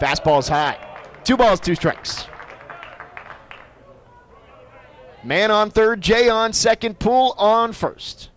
Fastball's 0.00 0.48
high. 0.48 0.76
Two 1.22 1.36
balls, 1.36 1.60
two 1.60 1.76
strikes. 1.76 2.26
Mann 5.22 5.52
on 5.52 5.70
third, 5.70 6.00
Jay 6.00 6.28
on 6.28 6.52
second, 6.52 6.98
Poole 6.98 7.34
on 7.38 7.72
first. 7.72 8.29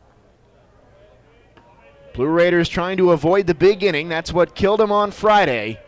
Blue 2.14 2.28
Raiders 2.28 2.70
trying 2.70 2.98
to 2.98 3.12
avoid 3.12 3.48
the 3.48 3.56
big 3.56 3.84
inning. 3.84 4.08
That's 4.08 4.32
what 4.32 4.54
killed 4.54 4.80
them 4.80 4.92
on 4.92 5.12
Friday. 5.12 5.80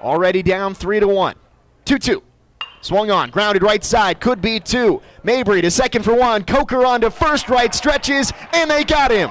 Already 0.00 0.42
down 0.42 0.74
3 0.74 1.00
to 1.00 1.08
1. 1.08 1.34
2 1.86 1.98
2. 1.98 2.22
Swung 2.82 3.10
on, 3.10 3.30
grounded 3.30 3.62
right 3.62 3.82
side, 3.82 4.20
could 4.20 4.40
be 4.40 4.60
two. 4.60 5.02
Mabry 5.24 5.60
to 5.60 5.72
second 5.72 6.04
for 6.04 6.14
one. 6.14 6.44
Coker 6.44 6.86
on 6.86 7.00
to 7.00 7.10
first 7.10 7.48
right, 7.48 7.74
stretches, 7.74 8.32
and 8.52 8.70
they 8.70 8.84
got 8.84 9.10
him. 9.10 9.28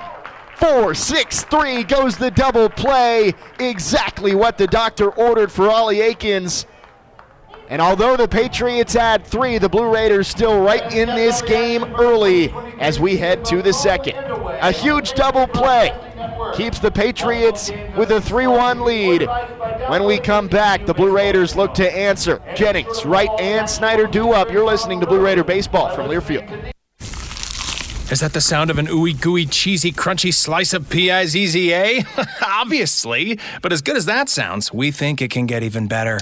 Four, 0.57 0.93
six, 0.93 1.43
three 1.43 1.83
goes 1.83 2.17
the 2.17 2.31
double 2.31 2.67
play. 2.67 3.33
Exactly 3.59 4.35
what 4.35 4.57
the 4.57 4.67
doctor 4.67 5.09
ordered 5.09 5.51
for 5.51 5.69
Ollie 5.69 6.01
Akins. 6.01 6.65
And 7.67 7.81
although 7.81 8.15
the 8.15 8.27
Patriots 8.27 8.93
had 8.93 9.25
three, 9.25 9.57
the 9.57 9.69
Blue 9.69 9.91
Raiders 9.91 10.27
still 10.27 10.61
right 10.61 10.93
in 10.93 11.07
this 11.09 11.41
game 11.41 11.83
early 11.95 12.53
as 12.79 12.99
we 12.99 13.17
head 13.17 13.43
to 13.45 13.61
the 13.61 13.73
second. 13.73 14.15
A 14.15 14.71
huge 14.71 15.13
double 15.13 15.47
play 15.47 15.91
keeps 16.55 16.79
the 16.79 16.91
Patriots 16.91 17.71
with 17.97 18.11
a 18.11 18.21
3 18.21 18.47
1 18.47 18.81
lead. 18.83 19.27
When 19.87 20.05
we 20.05 20.19
come 20.19 20.47
back, 20.47 20.85
the 20.85 20.93
Blue 20.93 21.15
Raiders 21.15 21.55
look 21.55 21.73
to 21.75 21.91
answer. 21.97 22.41
Jennings, 22.55 23.05
Wright, 23.05 23.29
and 23.39 23.69
Snyder 23.69 24.05
do 24.05 24.31
up. 24.31 24.51
You're 24.51 24.65
listening 24.65 24.99
to 24.99 25.07
Blue 25.07 25.21
Raider 25.21 25.43
Baseball 25.43 25.93
from 25.95 26.07
Learfield. 26.07 26.71
Is 28.11 28.19
that 28.19 28.33
the 28.33 28.41
sound 28.41 28.69
of 28.69 28.77
an 28.77 28.85
ooey 28.85 29.19
gooey 29.19 29.47
cheesy 29.47 29.91
crunchy 29.91 30.31
slice 30.31 30.73
of 30.73 30.91
P-I-Z-Z-A? 30.91 32.05
Obviously, 32.45 33.39
but 33.63 33.73
as 33.73 33.81
good 33.81 33.97
as 33.97 34.05
that 34.05 34.29
sounds, 34.29 34.71
we 34.71 34.91
think 34.91 35.23
it 35.23 35.31
can 35.31 35.47
get 35.47 35.63
even 35.63 35.87
better. 35.87 36.19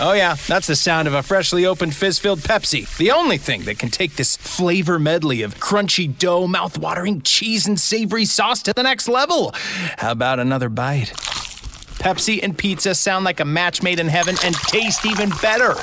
Oh, 0.00 0.14
yeah, 0.14 0.36
that's 0.46 0.66
the 0.66 0.76
sound 0.76 1.06
of 1.06 1.14
a 1.14 1.22
freshly 1.22 1.66
opened 1.66 1.94
fizz 1.94 2.18
filled 2.18 2.40
Pepsi. 2.40 2.96
The 2.96 3.10
only 3.10 3.36
thing 3.36 3.62
that 3.64 3.78
can 3.78 3.90
take 3.90 4.16
this 4.16 4.36
flavor 4.36 4.98
medley 4.98 5.42
of 5.42 5.56
crunchy 5.56 6.18
dough, 6.18 6.46
mouth-watering 6.46 7.22
cheese, 7.22 7.66
and 7.66 7.78
savory 7.78 8.24
sauce 8.24 8.62
to 8.62 8.72
the 8.72 8.82
next 8.82 9.06
level. 9.06 9.54
How 9.98 10.12
about 10.12 10.40
another 10.40 10.68
bite? 10.68 11.12
Pepsi 11.98 12.40
and 12.42 12.56
pizza 12.56 12.94
sound 12.94 13.24
like 13.24 13.40
a 13.40 13.44
match 13.44 13.82
made 13.82 14.00
in 14.00 14.08
heaven 14.08 14.36
and 14.42 14.54
taste 14.54 15.04
even 15.04 15.30
better. 15.42 15.74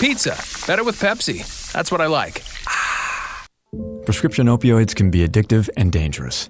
Pizza, 0.00 0.36
better 0.66 0.82
with 0.82 0.98
Pepsi. 0.98 1.72
That's 1.72 1.92
what 1.92 2.00
I 2.00 2.06
like. 2.06 2.42
Prescription 4.04 4.46
opioids 4.46 4.94
can 4.94 5.10
be 5.10 5.28
addictive 5.28 5.68
and 5.76 5.92
dangerous. 5.92 6.48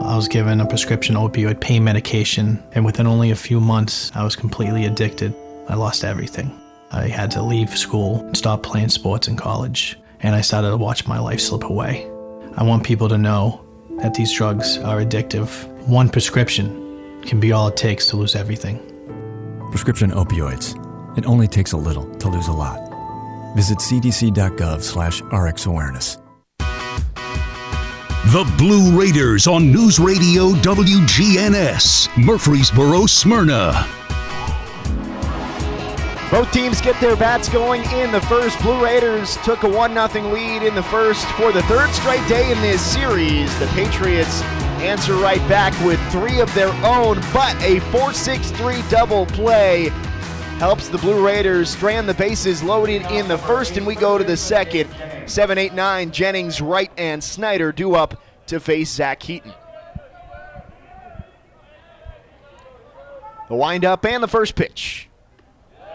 I 0.00 0.16
was 0.16 0.26
given 0.26 0.60
a 0.60 0.66
prescription 0.66 1.16
opioid 1.16 1.60
pain 1.60 1.84
medication, 1.84 2.62
and 2.72 2.84
within 2.84 3.06
only 3.06 3.30
a 3.30 3.36
few 3.36 3.60
months, 3.60 4.10
I 4.14 4.24
was 4.24 4.34
completely 4.34 4.86
addicted. 4.86 5.34
I 5.70 5.76
lost 5.76 6.02
everything. 6.02 6.50
I 6.90 7.06
had 7.06 7.30
to 7.30 7.42
leave 7.42 7.78
school 7.78 8.22
and 8.26 8.36
stop 8.36 8.64
playing 8.64 8.88
sports 8.88 9.28
in 9.28 9.36
college, 9.36 9.96
and 10.18 10.34
I 10.34 10.40
started 10.40 10.70
to 10.70 10.76
watch 10.76 11.06
my 11.06 11.20
life 11.20 11.38
slip 11.40 11.62
away. 11.62 12.10
I 12.56 12.64
want 12.64 12.82
people 12.82 13.08
to 13.08 13.16
know 13.16 13.64
that 14.02 14.14
these 14.14 14.32
drugs 14.32 14.78
are 14.78 14.98
addictive. 14.98 15.68
One 15.86 16.08
prescription 16.08 17.22
can 17.22 17.38
be 17.38 17.52
all 17.52 17.68
it 17.68 17.76
takes 17.76 18.08
to 18.08 18.16
lose 18.16 18.34
everything. 18.34 18.80
Prescription 19.70 20.10
opioids. 20.10 20.74
It 21.16 21.24
only 21.24 21.46
takes 21.46 21.70
a 21.70 21.76
little 21.76 22.12
to 22.16 22.28
lose 22.28 22.48
a 22.48 22.52
lot. 22.52 22.80
Visit 23.54 23.78
cdc.gov 23.78 24.82
slash 24.82 25.22
rxawareness. 25.22 26.20
The 28.32 28.52
Blue 28.58 28.98
Raiders 29.00 29.46
on 29.46 29.70
News 29.70 30.00
Radio 30.00 30.50
WGNS, 30.50 32.08
Murfreesboro, 32.16 33.06
Smyrna. 33.06 33.99
Both 36.30 36.52
teams 36.52 36.80
get 36.80 36.98
their 37.00 37.16
bats 37.16 37.48
going 37.48 37.82
in 37.90 38.12
the 38.12 38.20
first. 38.20 38.60
Blue 38.62 38.80
Raiders 38.80 39.36
took 39.38 39.64
a 39.64 39.68
1 39.68 39.94
0 39.94 40.32
lead 40.32 40.62
in 40.62 40.76
the 40.76 40.82
first 40.84 41.26
for 41.30 41.50
the 41.50 41.62
third 41.62 41.90
straight 41.90 42.26
day 42.28 42.52
in 42.52 42.60
this 42.60 42.80
series. 42.80 43.56
The 43.58 43.66
Patriots 43.68 44.40
answer 44.80 45.14
right 45.14 45.46
back 45.48 45.72
with 45.84 46.00
three 46.12 46.40
of 46.40 46.52
their 46.54 46.72
own, 46.84 47.20
but 47.32 47.60
a 47.64 47.80
4 47.90 48.12
6 48.12 48.52
3 48.52 48.82
double 48.88 49.26
play 49.26 49.88
helps 50.60 50.88
the 50.88 50.98
Blue 50.98 51.26
Raiders 51.26 51.70
strand 51.70 52.08
the 52.08 52.14
bases 52.14 52.62
loaded 52.62 53.02
in 53.10 53.26
the 53.26 53.38
first, 53.38 53.76
and 53.76 53.84
we 53.84 53.96
go 53.96 54.16
to 54.16 54.22
the 54.22 54.36
second. 54.36 54.88
7 55.26 55.58
8 55.58 55.74
9, 55.74 56.12
Jennings, 56.12 56.60
Wright, 56.60 56.92
and 56.96 57.24
Snyder 57.24 57.72
do 57.72 57.96
up 57.96 58.22
to 58.46 58.60
face 58.60 58.90
Zach 58.90 59.20
Heaton. 59.20 59.52
The 63.48 63.56
windup 63.56 64.04
and 64.04 64.22
the 64.22 64.28
first 64.28 64.54
pitch. 64.54 65.09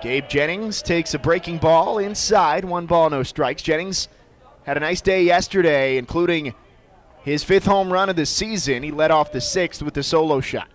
Gabe 0.06 0.28
Jennings 0.30 0.84
takes 0.84 1.16
a 1.16 1.18
breaking 1.18 1.58
ball 1.58 1.98
inside, 1.98 2.64
one 2.64 2.86
ball, 2.86 3.10
no 3.10 3.24
strikes. 3.24 3.64
Jennings 3.64 4.08
had 4.62 4.78
a 4.78 4.80
nice 4.80 5.02
day 5.02 5.24
yesterday, 5.24 5.98
including 5.98 6.54
his 7.24 7.44
fifth 7.44 7.66
home 7.66 7.92
run 7.92 8.08
of 8.08 8.16
the 8.16 8.28
season. 8.28 8.84
He 8.84 8.92
led 8.92 9.10
off 9.10 9.32
the 9.32 9.42
sixth 9.42 9.82
with 9.82 9.98
a 9.98 10.04
solo 10.04 10.42
shot. 10.42 10.68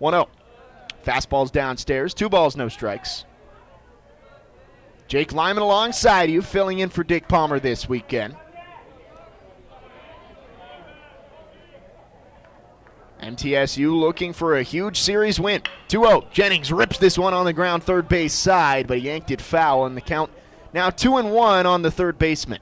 1 0.00 0.12
0. 0.12 0.28
Fastballs 1.02 1.50
downstairs, 1.50 2.12
two 2.12 2.28
balls, 2.28 2.56
no 2.56 2.68
strikes. 2.68 3.24
Jake 5.06 5.32
Lyman 5.32 5.62
alongside 5.62 6.28
you, 6.28 6.42
filling 6.42 6.80
in 6.80 6.90
for 6.90 7.02
Dick 7.02 7.26
Palmer 7.26 7.58
this 7.58 7.88
weekend. 7.88 8.36
MTSU 13.22 13.98
looking 13.98 14.32
for 14.32 14.56
a 14.56 14.62
huge 14.62 15.00
series 15.00 15.40
win. 15.40 15.62
2 15.88 16.04
0. 16.04 16.26
Jennings 16.32 16.72
rips 16.72 16.98
this 16.98 17.18
one 17.18 17.34
on 17.34 17.44
the 17.44 17.52
ground, 17.52 17.82
third 17.82 18.08
base 18.08 18.32
side, 18.32 18.86
but 18.86 18.98
he 18.98 19.04
yanked 19.04 19.30
it 19.30 19.40
foul, 19.40 19.86
and 19.86 19.96
the 19.96 20.00
count 20.00 20.30
now 20.72 20.90
2 20.90 21.16
and 21.16 21.32
1 21.32 21.66
on 21.66 21.82
the 21.82 21.90
third 21.90 22.18
baseman. 22.18 22.60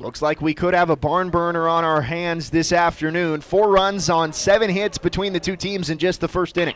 Looks 0.00 0.20
like 0.20 0.42
we 0.42 0.54
could 0.54 0.74
have 0.74 0.90
a 0.90 0.96
barn 0.96 1.30
burner 1.30 1.68
on 1.68 1.84
our 1.84 2.02
hands 2.02 2.50
this 2.50 2.72
afternoon. 2.72 3.40
Four 3.40 3.70
runs 3.70 4.10
on 4.10 4.32
seven 4.32 4.68
hits 4.68 4.98
between 4.98 5.32
the 5.32 5.40
two 5.40 5.56
teams 5.56 5.88
in 5.88 5.98
just 5.98 6.20
the 6.20 6.28
first 6.28 6.58
inning. 6.58 6.74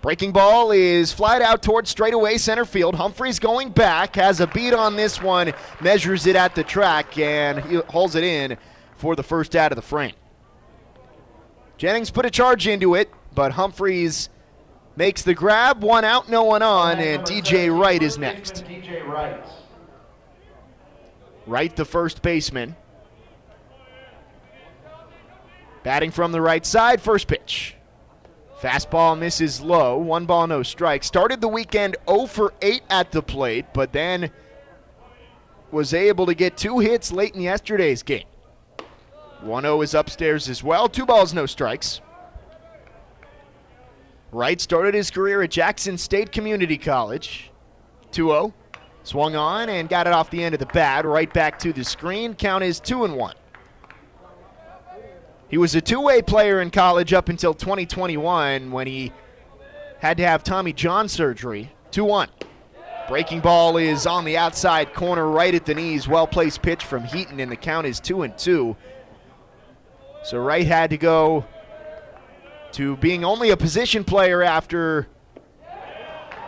Breaking 0.00 0.30
ball 0.30 0.70
is 0.70 1.12
flied 1.12 1.42
out 1.42 1.60
towards 1.60 1.90
straightaway 1.90 2.38
center 2.38 2.64
field. 2.64 2.94
Humphreys 2.94 3.40
going 3.40 3.70
back, 3.70 4.14
has 4.14 4.40
a 4.40 4.46
beat 4.46 4.72
on 4.72 4.94
this 4.94 5.20
one, 5.20 5.52
measures 5.80 6.26
it 6.26 6.36
at 6.36 6.54
the 6.54 6.62
track, 6.62 7.18
and 7.18 7.64
he 7.64 7.76
holds 7.88 8.14
it 8.14 8.22
in 8.22 8.56
for 8.96 9.16
the 9.16 9.24
first 9.24 9.56
out 9.56 9.72
of 9.72 9.76
the 9.76 9.82
frame. 9.82 10.14
Jennings 11.78 12.10
put 12.10 12.24
a 12.24 12.30
charge 12.30 12.68
into 12.68 12.94
it, 12.94 13.10
but 13.34 13.52
Humphreys 13.52 14.28
makes 14.94 15.22
the 15.22 15.34
grab. 15.34 15.82
One 15.82 16.04
out, 16.04 16.28
no 16.28 16.44
one 16.44 16.62
on, 16.62 16.98
and 16.98 17.24
DJ 17.24 17.76
Wright 17.76 18.02
is 18.02 18.18
next. 18.18 18.64
Wright, 21.46 21.74
the 21.74 21.84
first 21.84 22.22
baseman. 22.22 22.76
Batting 25.82 26.10
from 26.12 26.30
the 26.32 26.40
right 26.40 26.64
side, 26.64 27.00
first 27.00 27.26
pitch. 27.26 27.74
Fastball 28.60 29.16
misses 29.16 29.60
low, 29.60 29.96
one 29.96 30.26
ball, 30.26 30.46
no 30.46 30.64
strike. 30.64 31.04
Started 31.04 31.40
the 31.40 31.48
weekend 31.48 31.96
0 32.08 32.26
for 32.26 32.52
8 32.60 32.82
at 32.90 33.12
the 33.12 33.22
plate, 33.22 33.66
but 33.72 33.92
then 33.92 34.30
was 35.70 35.94
able 35.94 36.26
to 36.26 36.34
get 36.34 36.56
two 36.56 36.80
hits 36.80 37.12
late 37.12 37.34
in 37.34 37.40
yesterday's 37.40 38.02
game. 38.02 38.24
1 39.42 39.62
0 39.62 39.82
is 39.82 39.94
upstairs 39.94 40.48
as 40.48 40.64
well. 40.64 40.88
Two 40.88 41.06
balls, 41.06 41.32
no 41.32 41.46
strikes. 41.46 42.00
Wright 44.32 44.60
started 44.60 44.94
his 44.94 45.10
career 45.10 45.42
at 45.42 45.50
Jackson 45.50 45.96
State 45.96 46.32
Community 46.32 46.76
College. 46.76 47.50
2 48.10 48.26
0. 48.26 48.54
Swung 49.04 49.36
on 49.36 49.68
and 49.68 49.88
got 49.88 50.06
it 50.06 50.12
off 50.12 50.30
the 50.30 50.42
end 50.42 50.54
of 50.54 50.58
the 50.58 50.66
bat, 50.66 51.06
right 51.06 51.32
back 51.32 51.58
to 51.60 51.72
the 51.72 51.84
screen. 51.84 52.34
Count 52.34 52.64
is 52.64 52.80
2 52.80 53.04
and 53.04 53.16
1. 53.16 53.34
He 55.48 55.56
was 55.56 55.74
a 55.74 55.80
two 55.80 56.00
way 56.00 56.22
player 56.22 56.60
in 56.60 56.70
college 56.70 57.12
up 57.12 57.28
until 57.28 57.54
2021 57.54 58.70
when 58.70 58.86
he 58.86 59.12
had 60.00 60.18
to 60.18 60.26
have 60.26 60.44
Tommy 60.44 60.72
John 60.72 61.08
surgery. 61.08 61.72
2 61.90 62.04
1. 62.04 62.28
Breaking 63.08 63.40
ball 63.40 63.78
is 63.78 64.06
on 64.06 64.26
the 64.26 64.36
outside 64.36 64.92
corner, 64.92 65.26
right 65.26 65.54
at 65.54 65.64
the 65.64 65.74
knees. 65.74 66.06
Well 66.06 66.26
placed 66.26 66.60
pitch 66.60 66.84
from 66.84 67.04
Heaton, 67.04 67.40
and 67.40 67.50
the 67.50 67.56
count 67.56 67.86
is 67.86 68.00
2 68.00 68.22
and 68.22 68.36
2. 68.36 68.76
So 70.24 70.38
Wright 70.38 70.66
had 70.66 70.90
to 70.90 70.98
go 70.98 71.46
to 72.72 72.96
being 72.96 73.24
only 73.24 73.48
a 73.48 73.56
position 73.56 74.04
player 74.04 74.42
after 74.42 75.08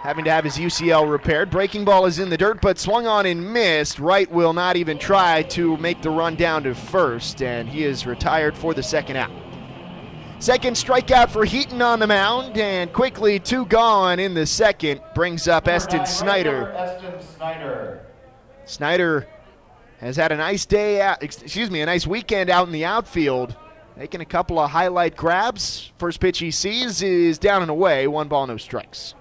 having 0.02 0.24
to 0.24 0.30
have 0.30 0.44
his 0.44 0.56
UCL 0.56 1.10
repaired. 1.10 1.50
Breaking 1.50 1.84
ball 1.84 2.06
is 2.06 2.18
in 2.18 2.30
the 2.30 2.36
dirt, 2.38 2.60
but 2.62 2.78
swung 2.78 3.06
on 3.06 3.26
and 3.26 3.52
missed. 3.52 3.98
Wright 3.98 4.30
will 4.30 4.54
not 4.54 4.76
even 4.76 4.98
try 4.98 5.42
to 5.44 5.76
make 5.76 6.00
the 6.00 6.10
run 6.10 6.36
down 6.36 6.62
to 6.62 6.74
first, 6.74 7.42
and 7.42 7.68
he 7.68 7.84
is 7.84 8.06
retired 8.06 8.56
for 8.56 8.72
the 8.72 8.82
second 8.82 9.16
out. 9.16 9.30
Second 10.38 10.74
strikeout 10.74 11.28
for 11.28 11.44
Heaton 11.44 11.82
on 11.82 11.98
the 11.98 12.06
mound, 12.06 12.56
and 12.56 12.90
quickly 12.94 13.38
two 13.38 13.66
gone 13.66 14.18
in 14.18 14.32
the 14.32 14.46
second 14.46 15.02
brings 15.14 15.46
up 15.46 15.68
Eston 15.68 16.06
Snyder. 16.06 16.72
Eston 16.72 17.20
Snyder. 17.20 18.06
Snyder 18.64 19.28
has 19.98 20.16
had 20.16 20.32
a 20.32 20.36
nice 20.36 20.64
day 20.64 21.02
out, 21.02 21.22
excuse 21.22 21.70
me, 21.70 21.82
a 21.82 21.86
nice 21.86 22.06
weekend 22.06 22.48
out 22.48 22.66
in 22.66 22.72
the 22.72 22.86
outfield, 22.86 23.54
making 23.98 24.22
a 24.22 24.24
couple 24.24 24.58
of 24.58 24.70
highlight 24.70 25.14
grabs. 25.14 25.92
First 25.98 26.20
pitch 26.20 26.38
he 26.38 26.50
sees 26.50 27.02
is 27.02 27.38
down 27.38 27.60
and 27.60 27.70
away, 27.70 28.06
one 28.06 28.28
ball, 28.28 28.46
no 28.46 28.56
strikes. 28.56 29.14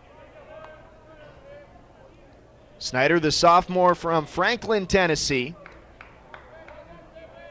Snyder, 2.80 3.20
the 3.20 3.32
sophomore 3.32 3.94
from 3.94 4.26
Franklin, 4.26 4.88
Tennessee. 4.88 5.54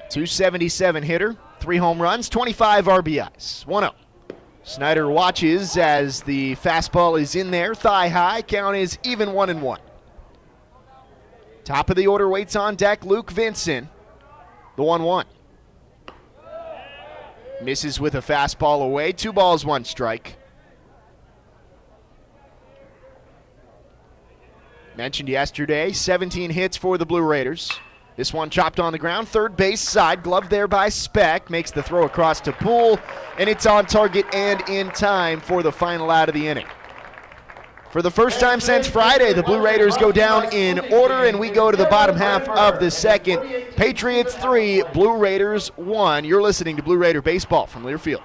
277 0.08 1.02
hitter, 1.02 1.36
three 1.60 1.76
home 1.76 2.00
runs, 2.00 2.30
25 2.30 2.86
RBIs. 2.86 3.66
1 3.66 3.82
0. 3.82 3.94
Snyder 4.62 5.10
watches 5.10 5.76
as 5.76 6.22
the 6.22 6.56
fastball 6.56 7.20
is 7.20 7.34
in 7.34 7.50
there, 7.50 7.74
thigh 7.74 8.08
high. 8.08 8.40
Count 8.40 8.76
is 8.76 8.98
even 9.04 9.32
1 9.34 9.50
and 9.50 9.60
1. 9.60 9.80
Top 11.62 11.90
of 11.90 11.96
the 11.96 12.06
order 12.06 12.28
waits 12.30 12.56
on 12.56 12.74
deck, 12.74 13.04
Luke 13.04 13.30
Vincent. 13.30 13.88
The 14.76 14.82
1 14.82 15.02
1. 15.02 15.26
Misses 17.62 18.00
with 18.00 18.14
a 18.14 18.22
fastball 18.22 18.82
away. 18.82 19.12
Two 19.12 19.34
balls, 19.34 19.66
one 19.66 19.84
strike. 19.84 20.37
Mentioned 24.98 25.28
yesterday, 25.28 25.92
17 25.92 26.50
hits 26.50 26.76
for 26.76 26.98
the 26.98 27.06
Blue 27.06 27.22
Raiders. 27.22 27.70
This 28.16 28.34
one 28.34 28.50
chopped 28.50 28.80
on 28.80 28.92
the 28.92 28.98
ground, 28.98 29.28
third 29.28 29.56
base 29.56 29.80
side, 29.80 30.24
glove 30.24 30.48
there 30.50 30.66
by 30.66 30.88
Speck, 30.88 31.50
makes 31.50 31.70
the 31.70 31.84
throw 31.84 32.04
across 32.04 32.40
to 32.40 32.52
Poole, 32.52 32.98
and 33.38 33.48
it's 33.48 33.64
on 33.64 33.86
target 33.86 34.26
and 34.34 34.60
in 34.68 34.90
time 34.90 35.38
for 35.38 35.62
the 35.62 35.70
final 35.70 36.10
out 36.10 36.28
of 36.28 36.34
the 36.34 36.48
inning. 36.48 36.66
For 37.92 38.02
the 38.02 38.10
first 38.10 38.40
time 38.40 38.58
since 38.58 38.88
Friday, 38.88 39.32
the 39.32 39.42
Blue 39.44 39.64
Raiders 39.64 39.96
go 39.96 40.10
down 40.10 40.52
in 40.52 40.80
order, 40.92 41.26
and 41.26 41.38
we 41.38 41.50
go 41.50 41.70
to 41.70 41.76
the 41.76 41.84
bottom 41.84 42.16
half 42.16 42.48
of 42.48 42.80
the 42.80 42.90
second. 42.90 43.38
Patriots 43.76 44.34
3, 44.34 44.82
Blue 44.92 45.16
Raiders 45.16 45.68
1. 45.76 46.24
You're 46.24 46.42
listening 46.42 46.76
to 46.76 46.82
Blue 46.82 46.98
Raider 46.98 47.22
Baseball 47.22 47.68
from 47.68 47.84
Learfield. 47.84 48.24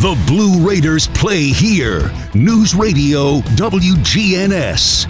The 0.00 0.16
Blue 0.28 0.64
Raiders 0.64 1.08
play 1.08 1.48
here. 1.48 2.12
News 2.32 2.72
Radio 2.72 3.40
WGNS. 3.56 5.08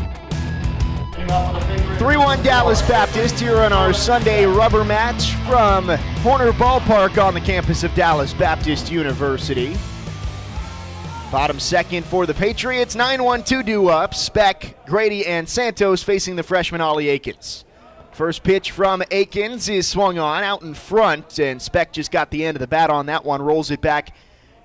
3 1.99 2.17
1 2.17 2.43
Dallas 2.43 2.81
Baptist 2.89 3.39
here 3.39 3.59
on 3.59 3.75
our 3.75 3.93
Sunday 3.93 4.47
rubber 4.47 4.85
match 4.85 5.35
from 5.47 5.89
Horner 6.23 6.53
Ballpark 6.53 7.23
on 7.23 7.35
the 7.35 7.41
campus 7.43 7.85
of 7.85 7.95
Dallas 7.95 8.33
Baptist 8.33 8.91
University. 8.91 9.77
Bottom 11.31 11.61
second 11.61 12.07
for 12.07 12.25
the 12.25 12.33
Patriots. 12.33 12.95
9 12.97 13.23
1 13.23 13.45
2 13.45 13.63
due 13.63 13.89
up. 13.91 14.15
Speck, 14.15 14.87
Grady, 14.87 15.27
and 15.27 15.47
Santos 15.47 16.03
facing 16.03 16.35
the 16.35 16.43
freshman 16.43 16.81
Ollie 16.81 17.11
Akins. 17.11 17.67
First 18.13 18.43
pitch 18.43 18.71
from 18.71 19.03
Akins 19.11 19.69
is 19.69 19.87
swung 19.87 20.19
on 20.19 20.43
out 20.43 20.63
in 20.63 20.73
front, 20.73 21.39
and 21.39 21.61
Speck 21.61 21.93
just 21.93 22.11
got 22.11 22.31
the 22.31 22.43
end 22.43 22.57
of 22.57 22.61
the 22.61 22.67
bat 22.67 22.89
on 22.89 23.05
that 23.05 23.27
one, 23.27 23.43
rolls 23.43 23.71
it 23.71 23.83
back 23.83 24.15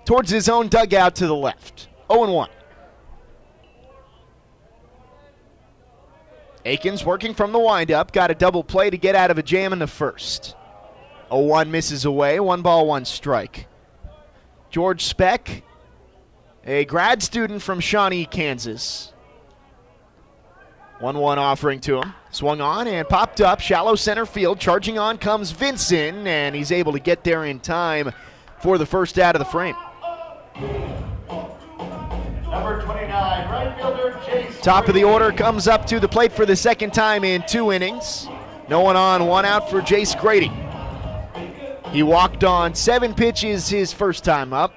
towards 0.05 0.29
his 0.29 0.49
own 0.49 0.67
dugout 0.67 1.15
to 1.15 1.27
the 1.27 1.35
left. 1.35 1.87
0 2.11 2.31
1. 2.31 2.49
Akins 6.65 7.03
working 7.03 7.33
from 7.33 7.51
the 7.51 7.59
windup, 7.59 8.13
got 8.13 8.31
a 8.31 8.35
double 8.35 8.63
play 8.63 8.89
to 8.89 8.97
get 8.97 9.15
out 9.15 9.31
of 9.31 9.37
a 9.37 9.43
jam 9.43 9.73
in 9.73 9.79
the 9.79 9.87
first. 9.87 10.55
0 11.29 11.41
1 11.41 11.71
misses 11.71 12.05
away, 12.05 12.39
one 12.39 12.61
ball, 12.61 12.87
one 12.87 13.05
strike. 13.05 13.67
George 14.69 15.03
Speck, 15.03 15.63
a 16.65 16.85
grad 16.85 17.21
student 17.21 17.61
from 17.61 17.79
Shawnee, 17.79 18.25
Kansas. 18.25 19.13
1 20.99 21.17
1 21.17 21.37
offering 21.37 21.81
to 21.81 22.01
him. 22.01 22.13
Swung 22.31 22.61
on 22.61 22.87
and 22.87 23.07
popped 23.07 23.41
up, 23.41 23.59
shallow 23.59 23.95
center 23.95 24.25
field. 24.25 24.57
Charging 24.59 24.97
on 24.97 25.17
comes 25.17 25.51
Vincent, 25.51 26.25
and 26.25 26.55
he's 26.55 26.71
able 26.71 26.93
to 26.93 26.99
get 26.99 27.25
there 27.25 27.43
in 27.43 27.59
time 27.59 28.13
for 28.61 28.77
the 28.77 28.85
first 28.85 29.19
out 29.19 29.35
of 29.35 29.39
the 29.39 29.45
frame. 29.45 29.75
Number 32.49 32.81
29, 32.83 33.49
right 33.49 33.75
fielder 33.77 34.11
Jace. 34.23 34.61
Top 34.61 34.87
of 34.87 34.93
the 34.93 35.03
order 35.03 35.31
comes 35.31 35.67
up 35.67 35.85
to 35.87 35.99
the 35.99 36.07
plate 36.07 36.31
for 36.31 36.45
the 36.45 36.55
second 36.55 36.93
time 36.93 37.23
in 37.23 37.43
two 37.47 37.71
innings. 37.71 38.27
No 38.69 38.81
one 38.81 38.95
on, 38.95 39.25
one 39.25 39.45
out 39.45 39.69
for 39.69 39.81
Jace 39.81 40.19
Grady. 40.19 40.51
He 41.91 42.03
walked 42.03 42.43
on 42.43 42.75
seven 42.75 43.13
pitches 43.13 43.69
his 43.69 43.93
first 43.93 44.23
time 44.23 44.53
up. 44.53 44.73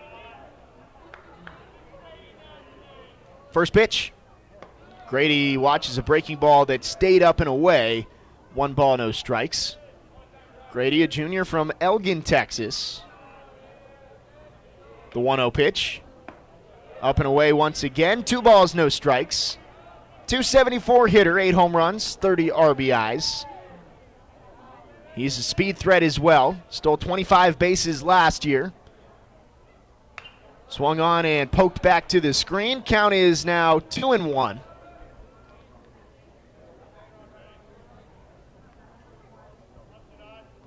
First 3.53 3.73
pitch. 3.73 4.13
Grady 5.09 5.57
watches 5.57 5.99
a 5.99 6.03
breaking 6.03 6.37
ball 6.39 6.67
that 6.67 6.85
stayed 6.85 7.23
up 7.23 7.41
and 7.41 7.49
away. 7.49 8.07
One 8.55 8.75
ball, 8.75 8.97
no 8.97 9.13
strikes. 9.13 9.77
Grady, 10.73 11.03
a 11.03 11.09
junior 11.09 11.45
from 11.45 11.73
Elgin, 11.81 12.23
Texas. 12.23 13.03
The 15.17 15.21
1 15.21 15.39
0 15.39 15.51
pitch. 15.51 16.03
Up 17.01 17.17
and 17.17 17.27
away 17.27 17.51
once 17.51 17.83
again. 17.83 18.23
Two 18.23 18.43
balls, 18.43 18.75
no 18.75 18.91
strikes. 18.91 19.57
274 20.27 21.09
hitter, 21.09 21.39
eight 21.39 21.55
home 21.55 21.75
runs, 21.75 22.17
30 22.17 22.51
RBIs. 22.51 23.47
He's 25.15 25.39
a 25.39 25.43
speed 25.43 25.79
threat 25.79 26.03
as 26.03 26.21
well. 26.21 26.61
Stole 26.69 26.99
25 26.99 27.59
bases 27.59 28.03
last 28.03 28.45
year. 28.45 28.75
Swung 30.69 31.01
on 31.01 31.25
and 31.25 31.51
poked 31.51 31.81
back 31.81 32.09
to 32.09 32.21
the 32.21 32.35
screen. 32.35 32.83
Count 32.83 33.15
is 33.15 33.47
now 33.47 33.79
2 33.79 34.13
and 34.13 34.27
1. 34.27 34.61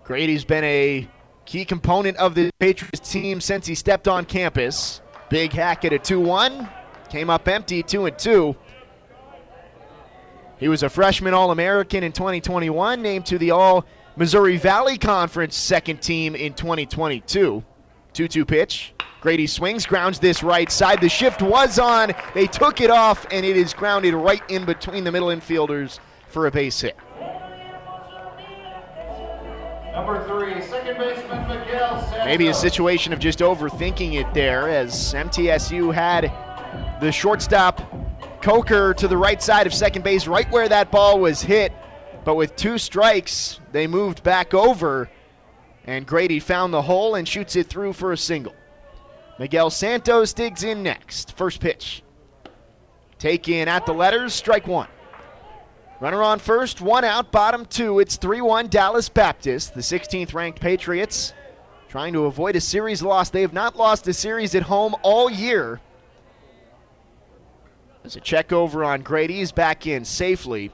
Grady's 0.04 0.44
been 0.44 0.64
a 0.64 1.08
key 1.50 1.66
component 1.66 2.16
of 2.18 2.36
the 2.36 2.52
Patriots 2.60 3.12
team 3.12 3.42
since 3.42 3.66
he 3.66 3.74
stepped 3.74 4.08
on 4.08 4.24
campus. 4.24 5.02
Big 5.30 5.52
hack 5.52 5.84
at 5.84 5.92
a 5.92 5.98
2 5.98 6.20
1. 6.20 6.70
Came 7.10 7.32
up 7.32 7.48
empty, 7.48 7.82
2 7.82 8.06
and 8.06 8.20
2. 8.20 8.56
He 10.60 10.68
was 10.68 10.84
a 10.84 10.90
freshman 10.90 11.34
All 11.34 11.50
American 11.50 12.04
in 12.04 12.12
2021, 12.12 13.02
named 13.02 13.26
to 13.26 13.40
the 13.40 13.50
All 13.50 13.84
Missouri 14.16 14.58
Valley 14.58 15.00
Conference 15.00 15.56
second 15.56 16.04
team 16.04 16.36
in 16.36 16.54
2022. 16.54 17.64
2 18.14 18.28
2 18.28 18.46
pitch. 18.46 18.94
Grady 19.20 19.48
swings, 19.48 19.88
grounds 19.88 20.20
this 20.20 20.44
right 20.44 20.72
side. 20.72 21.02
The 21.02 21.10
shift 21.10 21.42
was 21.42 21.80
on. 21.80 22.14
They 22.36 22.46
took 22.46 22.80
it 22.80 22.92
off, 22.92 23.26
and 23.32 23.44
it 23.44 23.58
is 23.58 23.74
grounded 23.74 24.14
right 24.14 24.44
in 24.52 24.66
between 24.66 25.04
the 25.04 25.12
middle 25.12 25.30
infielders 25.30 26.00
for 26.28 26.46
a 26.46 26.52
base 26.52 26.80
hit. 26.80 26.96
Number 29.94 30.26
three, 30.28 30.62
second 30.62 30.98
baseman 30.98 31.48
Miguel 31.48 32.02
Santos. 32.02 32.26
Maybe 32.26 32.48
a 32.48 32.54
situation 32.54 33.12
of 33.14 33.20
just 33.20 33.40
overthinking 33.40 34.14
it 34.14 34.34
there 34.34 34.70
as 34.70 35.14
MTSU 35.14 35.94
had 35.94 36.32
the 37.02 37.12
shortstop 37.12 37.82
Coker 38.42 38.94
to 38.94 39.08
the 39.08 39.18
right 39.18 39.42
side 39.42 39.68
of 39.68 39.74
second 39.74 40.04
base, 40.04 40.28
right 40.28 40.50
where 40.52 40.70
that 40.70 40.92
ball 40.92 41.20
was 41.20 41.42
hit. 41.42 41.74
But 42.24 42.36
with 42.36 42.56
two 42.56 42.78
strikes, 42.78 43.60
they 43.72 43.88
moved 43.88 44.24
back 44.24 44.54
over, 44.54 45.10
and 45.86 46.06
Grady 46.06 46.40
found 46.40 46.74
the 46.74 46.84
hole 46.84 47.16
and 47.16 47.28
shoots 47.28 47.56
it 47.56 47.68
through 47.68 47.94
for 47.94 48.12
a 48.12 48.18
single. 48.18 48.54
Miguel 49.40 49.70
Santos 49.70 50.34
digs 50.34 50.64
in 50.64 50.84
next. 50.84 51.36
First 51.36 51.62
pitch. 51.62 52.04
Take 53.18 53.50
in 53.50 53.68
at 53.68 53.86
the 53.86 53.94
letters, 53.94 54.34
strike 54.34 54.68
one. 54.68 54.88
Runner 56.00 56.24
on 56.24 56.40
first, 56.40 56.80
one 56.80 57.04
out, 57.04 57.30
bottom 57.30 57.66
two. 57.66 58.00
It's 58.00 58.16
3 58.16 58.40
1 58.40 58.68
Dallas 58.68 59.10
Baptist, 59.10 59.74
the 59.74 59.82
16th 59.82 60.34
ranked 60.34 60.62
Patriots, 60.62 61.34
trying 61.90 62.14
to 62.14 62.26
avoid 62.26 62.56
a 62.56 62.62
series 62.62 63.04
loss. 63.04 63.30
They 63.30 63.42
have 63.42 63.52
not 63.52 63.76
lost 63.76 64.08
a 64.08 64.14
series 64.14 64.56
at 64.56 64.64
home 64.64 64.96
all 65.02 65.30
year. 65.30 65.82
There's 68.02 68.16
a 68.16 68.22
check 68.22 68.54
over 68.54 68.86
on 68.86 69.02
Grady. 69.02 69.36
He's 69.36 69.52
back 69.52 69.86
in 69.86 70.06
safely. 70.06 70.72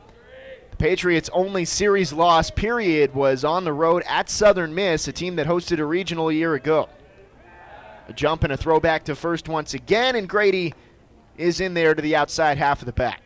The 0.69 0.77
Patriots' 0.77 1.31
only 1.33 1.65
series 1.65 2.13
loss, 2.13 2.51
period, 2.51 3.15
was 3.15 3.43
on 3.43 3.63
the 3.63 3.73
road 3.73 4.03
at 4.07 4.29
Southern 4.29 4.75
Miss, 4.75 5.07
a 5.07 5.11
team 5.11 5.37
that 5.37 5.47
hosted 5.47 5.79
a 5.79 5.85
regional 5.85 6.29
a 6.29 6.33
year 6.33 6.53
ago. 6.53 6.87
A 8.07 8.13
jump 8.13 8.43
and 8.43 8.53
a 8.53 8.57
throwback 8.57 9.05
to 9.05 9.15
first 9.15 9.49
once 9.49 9.73
again, 9.73 10.15
and 10.15 10.29
Grady 10.29 10.75
is 11.35 11.59
in 11.59 11.73
there 11.73 11.95
to 11.95 12.01
the 12.01 12.15
outside 12.15 12.59
half 12.59 12.83
of 12.83 12.85
the 12.85 12.93
bat. 12.93 13.21